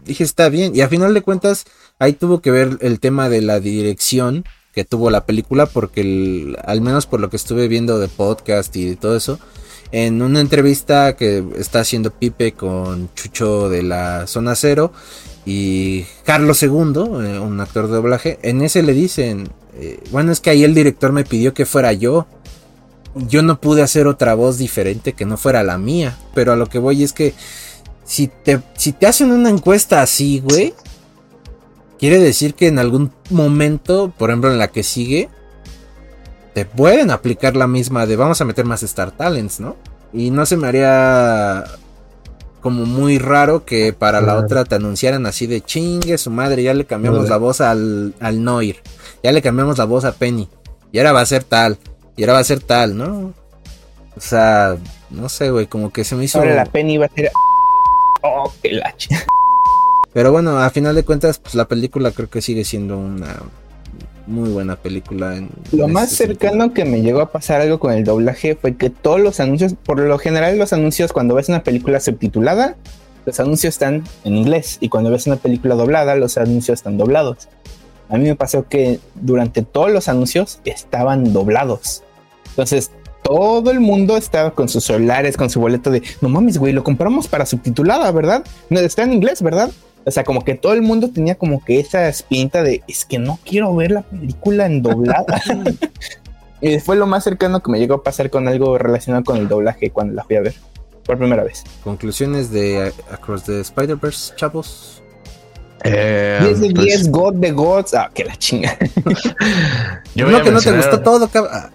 Dije, 0.05 0.23
está 0.23 0.47
bien. 0.47 0.73
Y 0.73 0.79
a 0.79 0.87
final 0.87 1.13
de 1.13 1.21
cuentas, 1.21 1.65
ahí 1.99 2.13
tuvo 2.13 2.41
que 2.41 2.51
ver 2.51 2.77
el 2.79 3.01
tema 3.01 3.27
de 3.27 3.41
la 3.41 3.59
dirección 3.59 4.45
que 4.73 4.85
tuvo 4.85 5.09
la 5.09 5.25
película, 5.25 5.65
porque 5.65 6.55
al 6.63 6.79
menos 6.79 7.05
por 7.05 7.19
lo 7.19 7.29
que 7.29 7.35
estuve 7.35 7.67
viendo 7.67 7.99
de 7.99 8.07
podcast 8.07 8.73
y 8.77 8.91
de 8.91 8.95
todo 8.95 9.17
eso, 9.17 9.39
en 9.91 10.21
una 10.21 10.39
entrevista 10.39 11.15
que 11.15 11.43
está 11.57 11.79
haciendo 11.79 12.11
Pipe 12.11 12.53
con 12.53 13.13
Chucho 13.15 13.69
de 13.69 13.83
la 13.83 14.27
Zona 14.27 14.55
Cero 14.55 14.91
y 15.45 16.03
Carlos 16.25 16.61
II, 16.61 16.69
eh, 16.69 17.39
un 17.39 17.59
actor 17.59 17.87
de 17.87 17.93
doblaje, 17.93 18.39
en 18.43 18.61
ese 18.61 18.83
le 18.83 18.93
dicen, 18.93 19.49
eh, 19.79 19.99
bueno, 20.11 20.31
es 20.31 20.41
que 20.41 20.51
ahí 20.51 20.63
el 20.63 20.75
director 20.75 21.11
me 21.11 21.23
pidió 21.23 21.53
que 21.53 21.65
fuera 21.65 21.93
yo. 21.93 22.27
Yo 23.15 23.41
no 23.41 23.59
pude 23.59 23.81
hacer 23.81 24.05
otra 24.05 24.35
voz 24.35 24.59
diferente 24.59 25.13
que 25.13 25.25
no 25.25 25.37
fuera 25.37 25.63
la 25.63 25.79
mía, 25.79 26.17
pero 26.35 26.53
a 26.53 26.55
lo 26.55 26.67
que 26.67 26.77
voy 26.77 27.03
es 27.03 27.11
que 27.11 27.33
si 28.03 28.27
te, 28.27 28.61
si 28.77 28.91
te 28.91 29.07
hacen 29.07 29.31
una 29.31 29.49
encuesta 29.49 30.03
así, 30.03 30.39
güey, 30.39 30.75
quiere 31.97 32.19
decir 32.19 32.53
que 32.53 32.67
en 32.67 32.77
algún 32.77 33.11
momento, 33.31 34.13
por 34.15 34.29
ejemplo 34.29 34.51
en 34.51 34.59
la 34.59 34.67
que 34.67 34.83
sigue, 34.83 35.29
te 36.53 36.65
pueden 36.65 37.11
aplicar 37.11 37.55
la 37.55 37.67
misma 37.67 38.05
de 38.05 38.15
vamos 38.15 38.41
a 38.41 38.45
meter 38.45 38.65
más 38.65 38.83
Star 38.83 39.11
Talents, 39.11 39.59
¿no? 39.59 39.75
Y 40.13 40.31
no 40.31 40.45
se 40.45 40.57
me 40.57 40.67
haría 40.67 41.65
como 42.61 42.85
muy 42.85 43.19
raro 43.19 43.63
que 43.63 43.93
para 43.93 44.19
la 44.21 44.35
otra 44.35 44.65
te 44.65 44.75
anunciaran 44.75 45.25
así 45.25 45.47
de 45.47 45.61
chingue 45.61 46.17
su 46.17 46.29
madre, 46.29 46.63
ya 46.63 46.73
le 46.73 46.85
cambiamos 46.85 47.29
la 47.29 47.37
voz 47.37 47.61
al, 47.61 48.13
al 48.19 48.43
Noir, 48.43 48.77
ya 49.23 49.31
le 49.31 49.41
cambiamos 49.41 49.77
la 49.77 49.85
voz 49.85 50.03
a 50.03 50.11
Penny, 50.11 50.49
y 50.91 50.97
ahora 50.97 51.13
va 51.13 51.21
a 51.21 51.25
ser 51.25 51.43
tal, 51.43 51.77
y 52.17 52.23
ahora 52.23 52.33
va 52.33 52.39
a 52.39 52.43
ser 52.43 52.59
tal, 52.59 52.97
¿no? 52.97 53.33
O 54.17 54.21
sea, 54.21 54.75
no 55.09 55.29
sé, 55.29 55.51
güey, 55.51 55.67
como 55.67 55.93
que 55.93 56.03
se 56.03 56.15
me 56.15 56.25
hizo. 56.25 56.39
Ahora 56.39 56.55
la 56.55 56.65
Penny 56.65 56.97
va 56.97 57.05
a 57.05 57.09
ser. 57.09 57.31
Oh, 58.21 58.51
qué 58.61 58.73
lache. 58.73 59.07
Pero 60.11 60.33
bueno, 60.33 60.59
a 60.59 60.69
final 60.71 60.93
de 60.93 61.05
cuentas, 61.05 61.39
pues 61.39 61.55
la 61.55 61.69
película 61.69 62.11
creo 62.11 62.29
que 62.29 62.41
sigue 62.41 62.65
siendo 62.65 62.97
una 62.97 63.33
muy 64.29 64.49
buena 64.49 64.75
película. 64.75 65.35
En, 65.35 65.49
lo 65.71 65.87
más 65.87 66.11
este 66.11 66.27
cercano 66.27 66.73
que 66.73 66.85
me 66.85 67.01
llegó 67.01 67.21
a 67.21 67.31
pasar 67.31 67.61
algo 67.61 67.79
con 67.79 67.91
el 67.91 68.03
doblaje 68.03 68.55
fue 68.55 68.75
que 68.75 68.89
todos 68.89 69.19
los 69.19 69.39
anuncios, 69.39 69.73
por 69.73 69.99
lo 69.99 70.17
general 70.17 70.57
los 70.57 70.71
anuncios 70.71 71.11
cuando 71.11 71.35
ves 71.35 71.49
una 71.49 71.63
película 71.63 71.99
subtitulada, 71.99 72.75
los 73.25 73.39
anuncios 73.39 73.75
están 73.75 74.03
en 74.23 74.37
inglés 74.37 74.77
y 74.79 74.89
cuando 74.89 75.11
ves 75.11 75.27
una 75.27 75.35
película 75.35 75.75
doblada, 75.75 76.15
los 76.15 76.37
anuncios 76.37 76.79
están 76.79 76.97
doblados. 76.97 77.49
A 78.09 78.17
mí 78.17 78.23
me 78.23 78.35
pasó 78.35 78.67
que 78.67 78.99
durante 79.15 79.61
todos 79.61 79.91
los 79.91 80.07
anuncios 80.07 80.61
estaban 80.65 81.33
doblados. 81.33 82.03
Entonces, 82.49 82.91
todo 83.23 83.69
el 83.69 83.79
mundo 83.79 84.17
estaba 84.17 84.51
con 84.51 84.69
sus 84.69 84.85
celulares, 84.85 85.37
con 85.37 85.49
su 85.49 85.59
boleto 85.59 85.91
de, 85.91 86.01
no 86.21 86.29
mames, 86.29 86.57
güey, 86.57 86.73
lo 86.73 86.83
compramos 86.83 87.27
para 87.27 87.45
subtitulada, 87.45 88.11
¿verdad? 88.11 88.43
No, 88.69 88.79
está 88.79 89.03
en 89.03 89.13
inglés, 89.13 89.41
¿verdad? 89.41 89.69
O 90.09 90.11
sea, 90.11 90.23
como 90.23 90.43
que 90.43 90.55
todo 90.55 90.73
el 90.73 90.81
mundo 90.81 91.11
tenía 91.11 91.35
como 91.35 91.63
que 91.63 91.79
esa 91.79 92.07
espinta 92.07 92.63
de, 92.63 92.81
es 92.87 93.05
que 93.05 93.19
no 93.19 93.37
quiero 93.45 93.75
ver 93.75 93.91
la 93.91 94.01
película 94.01 94.65
en 94.65 94.81
doblada. 94.81 95.39
y 96.61 96.79
fue 96.79 96.95
lo 96.95 97.05
más 97.05 97.23
cercano 97.23 97.61
que 97.61 97.71
me 97.71 97.77
llegó 97.77 97.93
a 97.93 98.03
pasar 98.03 98.31
con 98.31 98.47
algo 98.47 98.79
relacionado 98.79 99.23
con 99.23 99.37
el 99.37 99.47
doblaje 99.47 99.91
cuando 99.91 100.15
la 100.15 100.23
fui 100.23 100.35
a 100.37 100.41
ver 100.41 100.55
por 101.05 101.19
primera 101.19 101.43
vez. 101.43 101.63
Conclusiones 101.83 102.49
de 102.49 102.91
Across 103.11 103.43
the 103.43 103.59
Spider-Verse, 103.61 104.33
chavos. 104.35 105.03
Eh, 105.83 106.39
10 106.41 106.59
de 106.59 106.67
10, 106.69 106.75
pues 106.75 107.11
God 107.11 107.35
de 107.35 107.51
Gods. 107.51 107.93
Ah, 107.93 108.09
que 108.11 108.25
la 108.25 108.35
chinga. 108.35 108.75
yo 110.15 110.27
no, 110.27 110.41
que 110.41 110.49
no 110.49 110.59
te 110.59 110.75
gustó 110.75 111.01
todo. 111.01 111.29
Ah. 111.35 111.69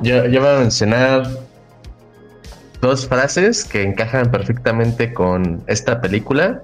Yo, 0.00 0.24
yo 0.24 0.40
voy 0.40 0.48
a 0.48 0.58
mencionar 0.60 1.28
dos 2.80 3.06
frases 3.06 3.62
que 3.62 3.82
encajan 3.82 4.30
perfectamente 4.30 5.12
con 5.12 5.62
esta 5.66 6.00
película 6.00 6.62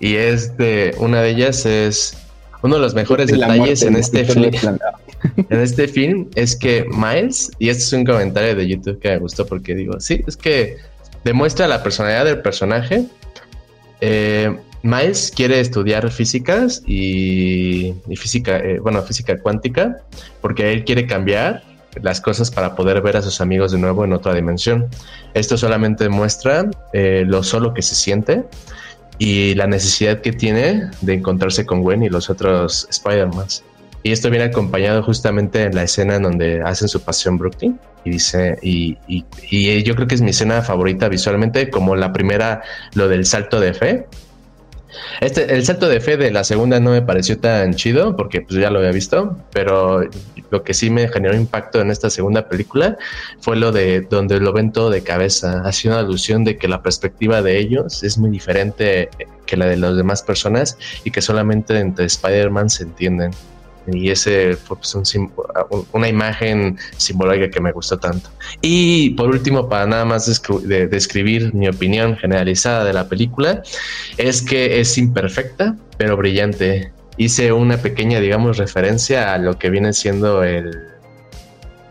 y 0.00 0.16
es 0.16 0.56
de 0.56 0.94
una 0.98 1.22
de 1.22 1.30
ellas 1.30 1.66
es 1.66 2.16
uno 2.62 2.76
de 2.76 2.82
los 2.82 2.94
mejores 2.94 3.28
detalles 3.28 3.82
en 3.82 3.96
este 3.96 4.24
film. 4.24 4.50
en 5.50 5.60
este 5.60 5.88
film 5.88 6.28
es 6.34 6.56
que 6.56 6.84
Miles 6.90 7.50
y 7.58 7.68
este 7.68 7.82
es 7.82 7.92
un 7.92 8.04
comentario 8.04 8.54
de 8.54 8.68
YouTube 8.68 8.98
que 9.00 9.10
me 9.10 9.18
gustó 9.18 9.46
porque 9.46 9.74
digo 9.74 10.00
sí 10.00 10.22
es 10.26 10.36
que 10.36 10.76
demuestra 11.24 11.66
la 11.66 11.82
personalidad 11.82 12.24
del 12.24 12.40
personaje. 12.42 13.04
Eh, 14.00 14.54
Miles 14.82 15.32
quiere 15.34 15.58
estudiar 15.58 16.08
físicas 16.12 16.82
y, 16.86 17.92
física, 18.14 18.58
eh, 18.58 18.78
bueno, 18.78 19.02
física 19.02 19.36
cuántica, 19.38 19.96
porque 20.40 20.72
él 20.72 20.84
quiere 20.84 21.06
cambiar 21.06 21.64
las 22.02 22.20
cosas 22.20 22.52
para 22.52 22.76
poder 22.76 23.00
ver 23.00 23.16
a 23.16 23.22
sus 23.22 23.40
amigos 23.40 23.72
de 23.72 23.78
nuevo 23.78 24.04
en 24.04 24.12
otra 24.12 24.34
dimensión. 24.34 24.86
Esto 25.34 25.56
solamente 25.56 26.08
muestra 26.08 26.70
eh, 26.92 27.24
lo 27.26 27.42
solo 27.42 27.74
que 27.74 27.82
se 27.82 27.96
siente 27.96 28.44
y 29.18 29.54
la 29.54 29.66
necesidad 29.66 30.20
que 30.20 30.32
tiene 30.32 30.90
de 31.00 31.14
encontrarse 31.14 31.64
con 31.64 31.82
Gwen 31.82 32.02
y 32.02 32.08
los 32.08 32.28
otros 32.30 32.86
Spider-Mans. 32.90 33.64
Y 34.02 34.12
esto 34.12 34.30
viene 34.30 34.44
acompañado 34.44 35.02
justamente 35.02 35.64
en 35.64 35.74
la 35.74 35.82
escena 35.82 36.16
en 36.16 36.22
donde 36.22 36.62
hacen 36.62 36.86
su 36.86 37.00
pasión 37.02 37.38
Brooklyn. 37.38 37.78
Y 38.04 38.10
dice, 38.10 38.56
y, 38.62 38.96
y, 39.08 39.82
yo 39.82 39.96
creo 39.96 40.06
que 40.06 40.14
es 40.14 40.20
mi 40.20 40.30
escena 40.30 40.62
favorita 40.62 41.08
visualmente, 41.08 41.70
como 41.70 41.96
la 41.96 42.12
primera, 42.12 42.62
lo 42.94 43.08
del 43.08 43.26
salto 43.26 43.58
de 43.58 43.74
fe. 43.74 44.06
Este, 45.20 45.54
el 45.54 45.64
salto 45.64 45.88
de 45.88 46.00
fe 46.00 46.16
de 46.16 46.30
la 46.30 46.44
segunda 46.44 46.80
no 46.80 46.90
me 46.90 47.02
pareció 47.02 47.38
tan 47.38 47.74
chido 47.74 48.16
porque 48.16 48.42
pues 48.42 48.60
ya 48.60 48.70
lo 48.70 48.78
había 48.78 48.92
visto, 48.92 49.36
pero 49.52 50.02
lo 50.50 50.62
que 50.62 50.74
sí 50.74 50.90
me 50.90 51.08
generó 51.08 51.34
impacto 51.34 51.80
en 51.80 51.90
esta 51.90 52.10
segunda 52.10 52.48
película 52.48 52.96
fue 53.40 53.56
lo 53.56 53.72
de 53.72 54.02
donde 54.02 54.40
lo 54.40 54.52
ven 54.52 54.72
todo 54.72 54.90
de 54.90 55.02
cabeza, 55.02 55.62
haciendo 55.64 55.98
alusión 55.98 56.44
de 56.44 56.56
que 56.56 56.68
la 56.68 56.82
perspectiva 56.82 57.42
de 57.42 57.58
ellos 57.58 58.02
es 58.02 58.18
muy 58.18 58.30
diferente 58.30 59.08
que 59.46 59.56
la 59.56 59.66
de 59.66 59.76
las 59.76 59.96
demás 59.96 60.22
personas 60.22 60.78
y 61.04 61.10
que 61.10 61.22
solamente 61.22 61.78
entre 61.78 62.04
Spider-Man 62.06 62.68
se 62.70 62.84
entienden 62.84 63.30
y 63.92 64.10
ese 64.10 64.56
fue 64.56 64.76
pues, 64.78 64.94
una 65.92 66.08
imagen 66.08 66.78
simbólica 66.96 67.50
que 67.50 67.60
me 67.60 67.72
gustó 67.72 67.98
tanto. 67.98 68.30
Y 68.60 69.10
por 69.10 69.30
último, 69.30 69.68
para 69.68 69.86
nada 69.86 70.04
más 70.04 70.26
describir 70.26 71.54
mi 71.54 71.68
opinión 71.68 72.16
generalizada 72.16 72.84
de 72.84 72.92
la 72.92 73.08
película, 73.08 73.62
es 74.16 74.42
que 74.42 74.80
es 74.80 74.98
imperfecta, 74.98 75.76
pero 75.98 76.16
brillante. 76.16 76.92
Hice 77.18 77.52
una 77.52 77.78
pequeña, 77.78 78.20
digamos, 78.20 78.58
referencia 78.58 79.32
a 79.32 79.38
lo 79.38 79.58
que 79.58 79.70
viene 79.70 79.94
siendo 79.94 80.44
el, 80.44 80.70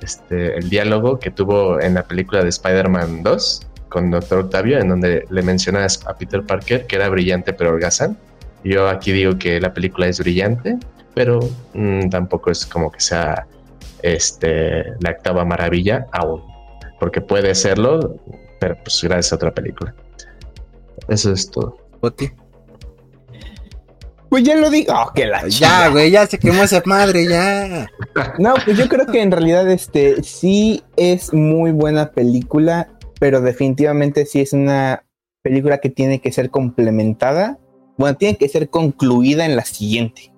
este, 0.01 0.55
el 0.57 0.69
diálogo 0.69 1.17
que 1.17 1.31
tuvo 1.31 1.81
en 1.81 1.95
la 1.95 2.03
película 2.03 2.43
de 2.43 2.49
Spider-Man 2.49 3.23
2 3.23 3.67
con 3.89 4.11
Doctor 4.11 4.39
Octavio, 4.39 4.77
en 4.77 4.89
donde 4.89 5.26
le 5.30 5.41
mencionas 5.41 6.05
a 6.05 6.15
Peter 6.17 6.43
Parker 6.45 6.85
que 6.85 6.97
era 6.97 7.09
brillante 7.09 7.53
pero 7.53 7.72
holgazán. 7.72 8.17
Yo 8.63 8.89
aquí 8.89 9.11
digo 9.11 9.38
que 9.38 9.59
la 9.59 9.73
película 9.73 10.07
es 10.07 10.19
brillante, 10.19 10.77
pero 11.16 11.40
mm, 11.74 12.10
tampoco 12.10 12.52
es 12.52 12.66
como 12.66 12.92
que 12.92 13.00
sea 13.00 13.48
este, 14.04 14.84
la 15.00 15.12
octava 15.12 15.46
maravilla 15.46 16.06
aún, 16.12 16.44
porque 17.00 17.22
puede 17.22 17.56
serlo, 17.56 18.18
pero 18.60 18.78
pues 18.84 19.02
gracias 19.02 19.32
a 19.32 19.38
otra 19.38 19.54
película. 19.54 19.96
Eso 21.08 21.32
es 21.32 21.50
todo. 21.50 21.78
¿Poti? 22.02 22.30
Pues 24.30 24.44
ya 24.44 24.56
lo 24.56 24.70
digo. 24.70 24.94
Oh, 24.94 25.14
que 25.14 25.26
la 25.26 25.48
ya, 25.48 25.88
güey, 25.90 26.12
ya 26.12 26.28
se 26.28 26.38
quemó 26.38 26.64
esa 26.64 26.82
madre, 26.86 27.28
ya. 27.28 27.88
No, 28.40 28.54
pues 28.66 28.78
yo 28.78 28.90
creo 28.90 29.06
que 29.06 29.22
en 29.22 29.32
realidad 29.32 29.70
este 29.72 30.22
sí 30.24 30.84
es 30.98 31.34
muy 31.34 31.72
buena 31.72 32.12
película, 32.12 32.90
pero 33.20 33.40
definitivamente 33.40 34.26
sí 34.26 34.42
es 34.42 34.52
una 34.52 35.04
película 35.42 35.78
que 35.78 35.90
tiene 35.90 36.20
que 36.20 36.32
ser 36.32 36.50
complementada. 36.50 37.60
Bueno, 37.98 38.18
tiene 38.18 38.38
que 38.38 38.50
ser 38.50 38.70
concluida 38.70 39.46
en 39.46 39.56
la 39.56 39.64
siguiente 39.64 40.35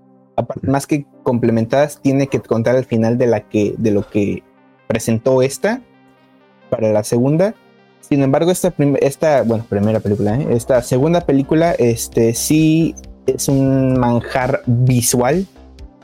más 0.62 0.88
que 0.88 1.06
complementadas, 1.24 2.00
tiene 2.02 2.28
que 2.28 2.40
contar 2.40 2.76
al 2.76 2.86
final 2.86 3.18
de, 3.18 3.28
la 3.28 3.42
que, 3.42 3.74
de 3.78 3.92
lo 3.92 4.08
que 4.08 4.44
presentó 4.88 5.42
esta 5.42 5.82
para 6.70 6.92
la 6.92 7.04
segunda. 7.04 7.56
Sin 8.02 8.22
embargo, 8.22 8.52
esta, 8.52 8.74
esta 9.02 9.42
bueno, 9.44 9.66
primera 9.68 10.00
película, 10.00 10.40
¿eh? 10.40 10.48
esta 10.52 10.82
segunda 10.82 11.22
película, 11.22 11.74
este 11.74 12.34
sí 12.34 12.96
es 13.26 13.50
un 13.50 14.00
manjar 14.00 14.62
visual 14.66 15.46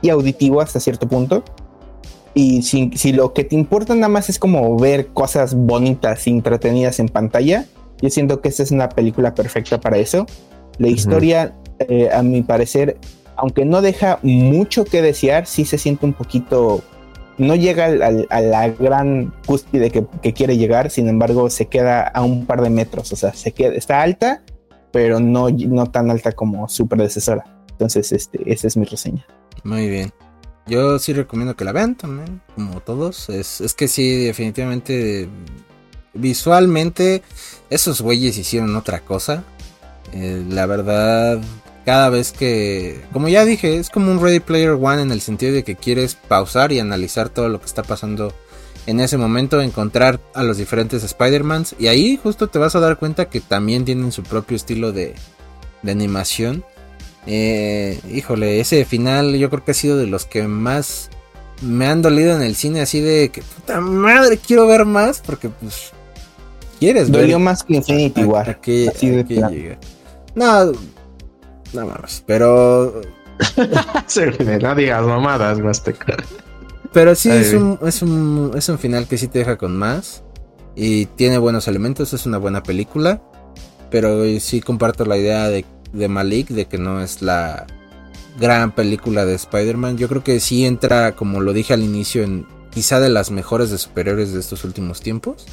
y 0.02 0.10
auditivo 0.10 0.62
hasta 0.62 0.80
cierto 0.80 1.08
punto. 1.08 1.44
Y 2.34 2.64
si, 2.64 2.92
si, 2.96 3.14
lo 3.14 3.34
que 3.34 3.44
te 3.44 3.56
importa 3.56 3.94
nada 3.94 4.10
más 4.10 4.30
es 4.30 4.40
como 4.40 4.78
ver 4.78 5.08
cosas 5.08 5.54
bonitas 5.54 6.26
y 6.26 6.32
entretenidas 6.32 7.00
en 7.00 7.08
pantalla, 7.08 7.66
yo 8.02 8.10
siento 8.10 8.42
que 8.42 8.50
esta 8.50 8.64
es 8.64 8.72
una 8.72 8.90
película 8.90 9.36
perfecta 9.36 9.80
para 9.80 9.98
eso. 9.98 10.26
La 10.80 10.88
historia, 10.88 11.54
eh, 11.80 12.10
a 12.12 12.24
mi 12.24 12.42
parecer, 12.42 12.98
aunque 13.44 13.66
no 13.66 13.82
deja 13.82 14.20
mucho 14.22 14.86
que 14.86 15.02
desear, 15.02 15.48
sí 15.48 15.66
se 15.66 15.78
siente 15.78 16.06
un 16.06 16.14
poquito, 16.14 16.82
no 17.38 17.56
llega 17.56 17.88
a 17.88 18.42
la 18.42 18.70
gran 18.70 19.34
cúspide 19.46 19.92
que, 19.92 20.32
quiere 20.32 20.56
llegar, 20.56 20.90
sin 20.90 21.10
embargo 21.10 21.50
se 21.50 21.66
queda 21.66 22.04
a 22.04 22.22
un 22.22 22.46
par 22.46 22.62
de 22.62 22.70
metros, 22.70 23.12
o 23.12 23.18
sea, 23.18 23.34
se 23.34 23.52
queda, 23.52 23.74
está 23.76 24.02
alta, 24.02 24.44
pero 24.94 25.20
no, 25.20 25.50
no 25.50 25.88
tan 25.88 26.10
alta 26.10 26.32
como 26.32 26.70
su 26.70 26.88
predecesora. 26.88 27.44
Entonces, 27.72 28.14
este, 28.14 28.40
esa 28.50 28.68
es 28.68 28.78
mi 28.78 28.86
reseña. 28.86 29.26
Muy 29.66 29.90
bien. 29.90 30.14
Yo 30.66 30.98
sí 30.98 31.12
recomiendo 31.12 31.58
que 31.58 31.66
la 31.66 31.74
vean 31.74 31.96
también, 31.96 32.42
como 32.56 32.80
todos. 32.80 33.28
Es, 33.28 33.60
es 33.60 33.74
que 33.74 33.90
sí, 33.90 34.24
definitivamente, 34.24 35.28
visualmente, 36.14 37.24
esos 37.70 38.00
güeyes 38.00 38.38
hicieron 38.38 38.74
otra 38.78 39.02
cosa. 39.02 39.44
Eh, 40.14 40.46
la 40.48 40.66
verdad, 40.66 41.42
cada 41.86 42.10
vez 42.10 42.32
que, 42.32 43.02
como 43.12 43.28
ya 43.28 43.46
dije, 43.46 43.78
es 43.78 43.90
como 43.90 44.12
un 44.12 44.22
Ready 44.22 44.40
Player 44.40 44.72
One 44.72 45.02
en 45.02 45.12
el 45.12 45.22
sentido 45.22 45.54
de 45.54 45.64
que 45.64 45.76
quieres 45.76 46.16
pausar 46.16 46.72
y 46.72 46.80
analizar 46.80 47.30
todo 47.30 47.50
lo 47.50 47.60
que 47.60 47.66
está 47.66 47.84
pasando 47.84 48.34
en 48.86 49.00
ese 49.00 49.18
momento, 49.18 49.62
encontrar 49.62 50.20
a 50.34 50.44
los 50.44 50.58
diferentes 50.58 51.04
Spider-Mans 51.04 51.76
y 51.80 51.88
ahí 51.88 52.20
justo 52.22 52.48
te 52.48 52.60
vas 52.60 52.76
a 52.76 52.80
dar 52.80 52.98
cuenta 52.98 53.30
que 53.30 53.40
también 53.40 53.86
tienen 53.86 54.12
su 54.12 54.24
propio 54.24 54.58
estilo 54.58 54.92
de, 54.92 55.16
de 55.82 55.92
animación. 55.92 56.64
Eh, 57.26 58.00
híjole, 58.12 58.60
ese 58.60 58.84
final 58.84 59.36
yo 59.36 59.50
creo 59.50 59.64
que 59.64 59.72
ha 59.72 59.76
sido 59.76 59.98
de 59.98 60.08
los 60.08 60.26
que 60.26 60.48
más 60.48 61.10
me 61.62 61.88
han 61.88 62.02
dolido 62.02 62.36
en 62.36 62.42
el 62.42 62.56
cine, 62.56 62.82
así 62.82 63.00
de 63.00 63.30
que 63.30 63.42
puta 63.42 63.80
madre, 63.80 64.38
quiero 64.38 64.68
ver 64.68 64.86
más 64.86 65.22
porque 65.22 65.48
pues 65.48 65.92
quieres 66.80 67.10
Dolió 67.10 67.40
más 67.40 67.64
que 67.64 67.76
Infinity 67.76 68.24
War. 68.24 68.60
No, 70.36 70.74
no 71.74 71.86
mames, 71.86 72.24
pero. 72.26 73.02
no 74.62 74.76
digas 74.76 75.04
mamadas, 75.04 75.60
Pero 76.92 77.16
sí, 77.16 77.30
es 77.30 77.54
un, 77.54 77.80
es, 77.86 78.02
un, 78.02 78.52
es 78.56 78.70
un 78.70 78.78
final 78.78 79.08
que 79.08 79.18
sí 79.18 79.28
te 79.28 79.40
deja 79.40 79.58
con 79.58 79.76
más. 79.76 80.24
Y 80.76 81.06
tiene 81.06 81.38
buenos 81.38 81.68
elementos, 81.68 82.14
es 82.14 82.26
una 82.26 82.38
buena 82.38 82.64
película. 82.64 83.22
Pero 83.90 84.24
sí 84.40 84.62
comparto 84.62 85.06
la 85.06 85.18
idea 85.18 85.50
de, 85.50 85.66
de 85.92 86.08
Malik 86.08 86.50
de 86.50 86.66
que 86.66 86.78
no 86.78 87.02
es 87.02 87.22
la 87.22 87.68
gran 88.40 88.74
película 88.74 89.26
de 89.26 89.36
Spider-Man. 89.36 89.98
Yo 89.98 90.08
creo 90.08 90.24
que 90.24 90.40
sí 90.40 90.66
entra, 90.66 91.16
como 91.16 91.42
lo 91.42 91.54
dije 91.54 91.74
al 91.74 91.84
inicio, 91.84 92.24
en 92.24 92.48
quizá 92.72 93.00
de 93.00 93.10
las 93.10 93.30
mejores 93.30 93.70
de 93.70 93.78
superiores 93.78 94.34
de 94.34 94.40
estos 94.40 94.64
últimos 94.64 95.02
tiempos. 95.02 95.46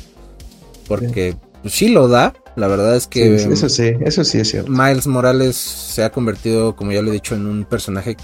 Porque 0.89 1.37
pues, 1.63 1.75
sí 1.75 1.89
lo 1.89 2.09
da, 2.09 2.35
la 2.57 2.67
verdad 2.67 2.97
es 2.97 3.07
que. 3.07 3.35
eso 3.35 3.69
sí, 3.69 3.93
eso 4.01 4.25
sí 4.25 4.39
es 4.39 4.51
cierto. 4.51 4.71
Miles 4.71 5.07
Morales 5.07 5.57
se 5.57 6.03
ha 6.05 6.11
convertido, 6.11 6.77
como 6.77 6.93
ya 6.93 7.03
lo 7.03 7.11
he 7.11 7.15
dicho, 7.15 7.35
en 7.35 7.47
un 7.47 7.65
personaje 7.65 8.17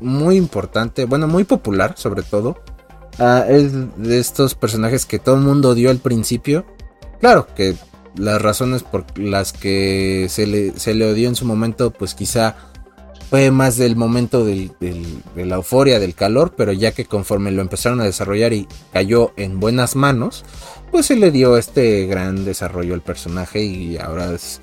muy 0.00 0.36
importante, 0.36 1.04
bueno, 1.04 1.26
muy 1.26 1.44
popular, 1.44 1.94
sobre 1.96 2.22
todo. 2.22 2.62
Ah, 3.18 3.44
es 3.48 3.72
de 3.96 4.18
estos 4.18 4.54
personajes 4.54 5.04
que 5.06 5.18
todo 5.18 5.34
el 5.34 5.40
mundo 5.40 5.74
dio 5.74 5.90
al 5.90 5.98
principio. 5.98 6.64
Claro 7.20 7.48
que 7.54 7.74
las 8.16 8.40
razones 8.40 8.82
por 8.82 9.18
las 9.18 9.52
que 9.52 10.26
se 10.28 10.46
le, 10.46 10.78
se 10.78 10.94
le 10.94 11.10
odió 11.10 11.28
en 11.28 11.36
su 11.36 11.44
momento, 11.44 11.90
pues 11.92 12.14
quizá 12.14 12.56
fue 13.30 13.50
más 13.50 13.76
del 13.76 13.96
momento 13.96 14.44
de 14.44 14.70
la 15.36 15.56
euforia, 15.56 15.98
del 15.98 16.14
calor, 16.14 16.54
pero 16.56 16.72
ya 16.72 16.92
que 16.92 17.04
conforme 17.04 17.50
lo 17.50 17.62
empezaron 17.62 18.00
a 18.00 18.04
desarrollar 18.04 18.52
y 18.52 18.66
cayó 18.92 19.32
en 19.36 19.60
buenas 19.60 19.96
manos, 19.96 20.44
pues 20.90 21.06
se 21.06 21.16
le 21.16 21.30
dio 21.30 21.56
este 21.56 22.06
gran 22.06 22.44
desarrollo 22.44 22.94
al 22.94 23.02
personaje 23.02 23.62
y 23.62 23.98
ahora 23.98 24.32
es 24.32 24.60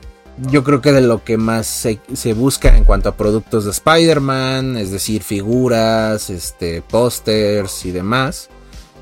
yo 0.49 0.63
creo 0.63 0.81
que 0.81 0.91
de 0.91 1.01
lo 1.01 1.23
que 1.23 1.37
más 1.37 1.65
se, 1.65 2.33
busca 2.33 2.75
en 2.75 2.83
cuanto 2.83 3.09
a 3.09 3.15
productos 3.15 3.65
de 3.65 3.71
Spider-Man, 3.71 4.75
es 4.77 4.91
decir, 4.91 5.23
figuras, 5.23 6.29
este, 6.29 6.81
pósters 6.81 7.85
y 7.85 7.91
demás, 7.91 8.49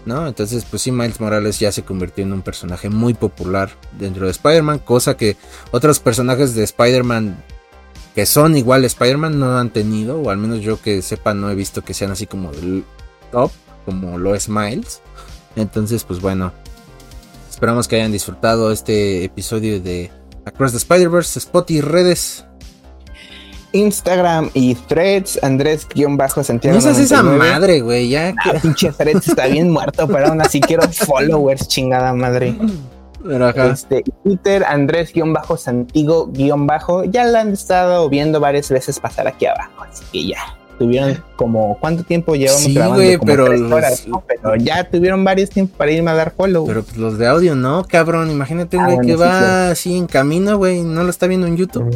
¿no? 0.05 0.27
Entonces, 0.27 0.63
pues 0.69 0.83
sí, 0.83 0.91
Miles 0.91 1.19
Morales 1.19 1.59
ya 1.59 1.71
se 1.71 1.83
convirtió 1.83 2.23
en 2.23 2.33
un 2.33 2.43
personaje 2.43 2.89
muy 2.89 3.15
popular 3.15 3.71
dentro 3.97 4.25
de 4.25 4.31
Spider-Man, 4.31 4.79
cosa 4.79 5.17
que 5.17 5.35
otros 5.71 5.99
personajes 5.99 6.53
de 6.53 6.63
Spider-Man 6.63 7.43
que 8.15 8.25
son 8.25 8.55
igual 8.55 8.85
Spider-Man 8.85 9.39
no 9.39 9.57
han 9.57 9.71
tenido, 9.71 10.21
o 10.21 10.29
al 10.29 10.37
menos 10.37 10.61
yo 10.61 10.81
que 10.81 11.01
sepa 11.01 11.33
no 11.33 11.49
he 11.49 11.55
visto 11.55 11.83
que 11.83 11.93
sean 11.93 12.11
así 12.11 12.27
como 12.27 12.51
del 12.51 12.83
top, 13.31 13.51
como 13.85 14.17
lo 14.17 14.35
es 14.35 14.49
Miles. 14.49 15.01
Entonces, 15.55 16.03
pues 16.03 16.19
bueno, 16.19 16.51
Esperamos 17.63 17.87
que 17.87 17.95
hayan 17.95 18.11
disfrutado 18.11 18.71
este 18.71 19.23
episodio 19.23 19.79
de 19.79 20.11
Across 20.43 20.71
the 20.71 20.77
Spider-Verse, 20.79 21.37
Spot 21.39 21.71
y 21.71 21.81
redes. 21.81 22.43
Instagram 23.73 24.49
y 24.55 24.75
threads, 24.75 25.39
Andrés-Santiago. 25.41 26.75
No 26.75 26.81
seas 26.81 26.99
esa 26.99 27.23
madre, 27.23 27.79
güey, 27.81 28.09
ya. 28.09 28.33
Ah, 28.43 28.53
pinche 28.61 28.91
threads 28.91 29.27
está 29.29 29.45
bien 29.45 29.69
muerto, 29.69 30.07
pero 30.07 30.27
aún 30.27 30.41
así 30.41 30.59
quiero 30.59 30.83
followers, 30.91 31.67
chingada 31.67 32.11
madre. 32.13 32.53
Acá. 33.47 33.71
Este, 33.71 34.03
Twitter, 34.23 34.63
Andrés-Santigo- 34.65 36.31
Ya 37.11 37.23
la 37.25 37.41
han 37.41 37.53
estado 37.53 38.09
viendo 38.09 38.39
varias 38.39 38.69
veces 38.69 38.99
pasar 38.99 39.27
aquí 39.27 39.45
abajo. 39.45 39.83
Así 39.89 40.03
que 40.11 40.27
ya. 40.27 40.39
Tuvieron 40.79 41.23
como. 41.35 41.77
¿Cuánto 41.79 42.03
tiempo 42.03 42.35
llevamos 42.35 42.63
Sí, 42.63 42.73
grabando? 42.73 43.03
Como 43.19 43.25
pero 43.31 43.45
tres 43.45 43.59
los- 43.61 43.71
horas, 43.71 44.07
¿no? 44.07 44.23
Pero 44.27 44.55
ya 44.55 44.83
tuvieron 44.89 45.23
varios 45.23 45.51
tiempos 45.51 45.77
para 45.77 45.91
irme 45.91 46.09
a 46.11 46.15
dar 46.15 46.31
follow. 46.35 46.65
Pero 46.65 46.83
pues 46.83 46.97
los 46.97 47.17
de 47.19 47.27
audio 47.27 47.55
no, 47.55 47.85
cabrón. 47.87 48.31
Imagínate 48.31 48.77
Ah, 48.79 48.85
güey 48.85 48.95
bueno, 48.95 49.07
que 49.07 49.13
sí, 49.13 49.19
va 49.19 49.69
así 49.69 49.97
en 49.97 50.07
camino, 50.07 50.57
güey, 50.57 50.81
no 50.81 51.03
lo 51.03 51.09
está 51.11 51.27
viendo 51.27 51.45
en 51.47 51.57
YouTube. 51.57 51.95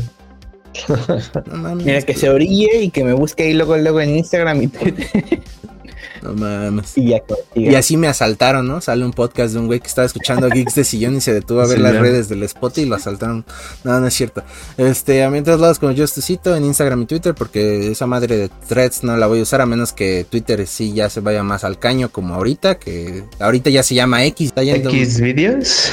No 1.52 1.58
mames. 1.58 1.86
Mira, 1.86 2.02
que 2.04 2.14
se 2.14 2.30
orille 2.30 2.82
y 2.84 2.90
que 2.92 3.04
me 3.04 3.14
busque 3.14 3.44
ahí 3.44 3.54
luego, 3.54 3.76
luego 3.78 4.00
en 4.00 4.16
Instagram 4.16 4.62
y 4.62 4.68
Twitter. 4.68 5.08
No 6.22 6.34
mames. 6.34 6.94
y 6.98 7.76
así 7.76 7.98
me 7.98 8.08
asaltaron, 8.08 8.68
¿no? 8.68 8.82
Sale 8.82 9.04
un 9.06 9.12
podcast 9.14 9.54
de 9.54 9.60
un 9.60 9.68
güey 9.68 9.80
que 9.80 9.88
estaba 9.88 10.06
escuchando 10.06 10.50
Geeks 10.54 10.76
de 10.76 10.84
Sillón 10.84 11.16
y 11.18 11.22
se 11.22 11.34
detuvo 11.34 11.62
a 11.62 11.68
ver 11.68 11.78
Sí, 11.78 11.84
las 11.84 11.96
redes 11.98 12.30
del 12.30 12.44
spot 12.44 12.78
y 12.80 12.86
lo 12.86 12.96
asaltaron. 12.96 13.46
No, 13.84 14.00
no 14.00 14.08
es 14.08 14.14
cierto. 14.14 14.44
Este, 14.78 15.24
a 15.24 15.30
mí 15.30 15.38
en 15.40 15.44
todos 15.44 15.60
lados 15.60 15.80
como 15.80 15.92
yo 15.92 16.08
te 16.08 16.22
cito 16.22 16.56
en 16.56 16.66
Instagram 16.66 17.04
y 17.04 17.06
Twitter 17.06 17.36
porque 17.36 17.92
esa 17.92 18.06
madre 18.08 18.38
de 18.38 18.50
threads 18.68 19.04
no 19.04 19.16
la 19.18 19.28
voy 19.28 19.40
a 19.40 19.44
usar 19.44 19.62
a 19.62 19.66
menos 19.66 19.94
que 19.94 20.26
Twitter 20.30 20.66
sí 20.68 20.94
ya 20.94 21.10
se 21.10 21.20
vaya 21.20 21.44
más 21.44 21.64
al 21.64 21.80
caño 21.80 22.10
como 22.10 22.34
ahorita, 22.36 22.80
que 22.80 23.24
ahorita 23.40 23.70
ya 23.70 23.84
se 23.84 23.96
llama 23.96 24.24
X. 24.26 24.50
Está 24.50 24.64
yendo, 24.64 24.90
X 24.90 25.20
videos. 25.22 25.90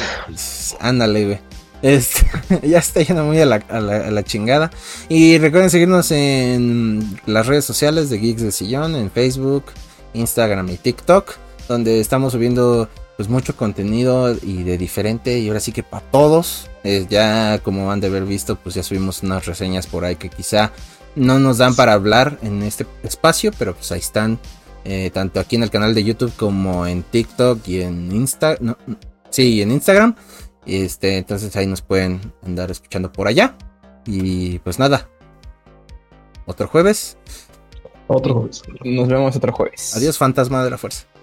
Ándale, 0.80 1.24
güey. 1.26 1.38
Este, 1.82 2.26
ya 2.66 2.78
está 2.78 3.02
yendo 3.02 3.24
muy 3.24 3.38
a 3.40 3.46
la, 3.46 3.56
a 3.68 3.80
la- 3.80 4.06
a 4.08 4.10
la 4.10 4.22
chingada. 4.22 4.70
Y 5.08 5.36
recuerden 5.38 5.68
seguirnos 5.70 6.10
en 6.12 7.18
las 7.26 7.46
redes 7.46 7.64
sociales 7.66 8.08
de 8.10 8.18
Geeks 8.18 8.42
de 8.42 8.52
Sillón, 8.52 8.94
en 8.96 9.10
Facebook, 9.10 9.64
Instagram 10.14 10.68
y 10.70 10.76
TikTok, 10.76 11.34
donde 11.68 12.00
estamos 12.00 12.32
subiendo 12.32 12.88
pues 13.16 13.28
mucho 13.28 13.56
contenido 13.56 14.34
y 14.42 14.64
de 14.64 14.76
diferente 14.78 15.38
y 15.38 15.48
ahora 15.48 15.60
sí 15.60 15.72
que 15.72 15.82
para 15.82 16.04
todos. 16.10 16.70
Eh, 16.82 17.06
ya 17.08 17.58
como 17.62 17.90
han 17.92 18.00
de 18.00 18.08
haber 18.08 18.24
visto, 18.24 18.56
pues 18.56 18.74
ya 18.74 18.82
subimos 18.82 19.22
unas 19.22 19.46
reseñas 19.46 19.86
por 19.86 20.04
ahí 20.04 20.16
que 20.16 20.28
quizá 20.28 20.72
no 21.14 21.38
nos 21.38 21.58
dan 21.58 21.74
para 21.76 21.92
hablar 21.92 22.38
en 22.42 22.62
este 22.62 22.86
espacio, 23.02 23.52
pero 23.58 23.74
pues 23.74 23.92
ahí 23.92 24.00
están. 24.00 24.38
eh, 24.84 25.10
tanto 25.12 25.40
aquí 25.40 25.56
en 25.56 25.62
el 25.62 25.70
canal 25.70 25.94
de 25.94 26.04
YouTube 26.04 26.32
como 26.36 26.86
en 26.86 27.02
TikTok 27.02 27.66
y 27.68 27.80
en 27.80 28.12
Insta, 28.12 28.56
no, 28.60 28.76
sí, 29.30 29.62
en 29.62 29.70
Instagram. 29.70 30.14
Este, 30.66 31.16
entonces 31.18 31.54
ahí 31.56 31.66
nos 31.66 31.82
pueden 31.82 32.32
andar 32.44 32.70
escuchando 32.70 33.10
por 33.12 33.26
allá. 33.28 33.56
Y 34.06 34.58
pues 34.60 34.78
nada. 34.78 35.08
Otro 36.46 36.68
jueves. 36.68 37.16
Otro. 38.06 38.48
Nos 38.84 39.08
vemos 39.08 39.36
otro 39.36 39.52
jueves. 39.52 39.96
Adiós, 39.96 40.18
fantasma 40.18 40.64
de 40.64 40.70
la 40.70 40.78
fuerza. 40.78 41.04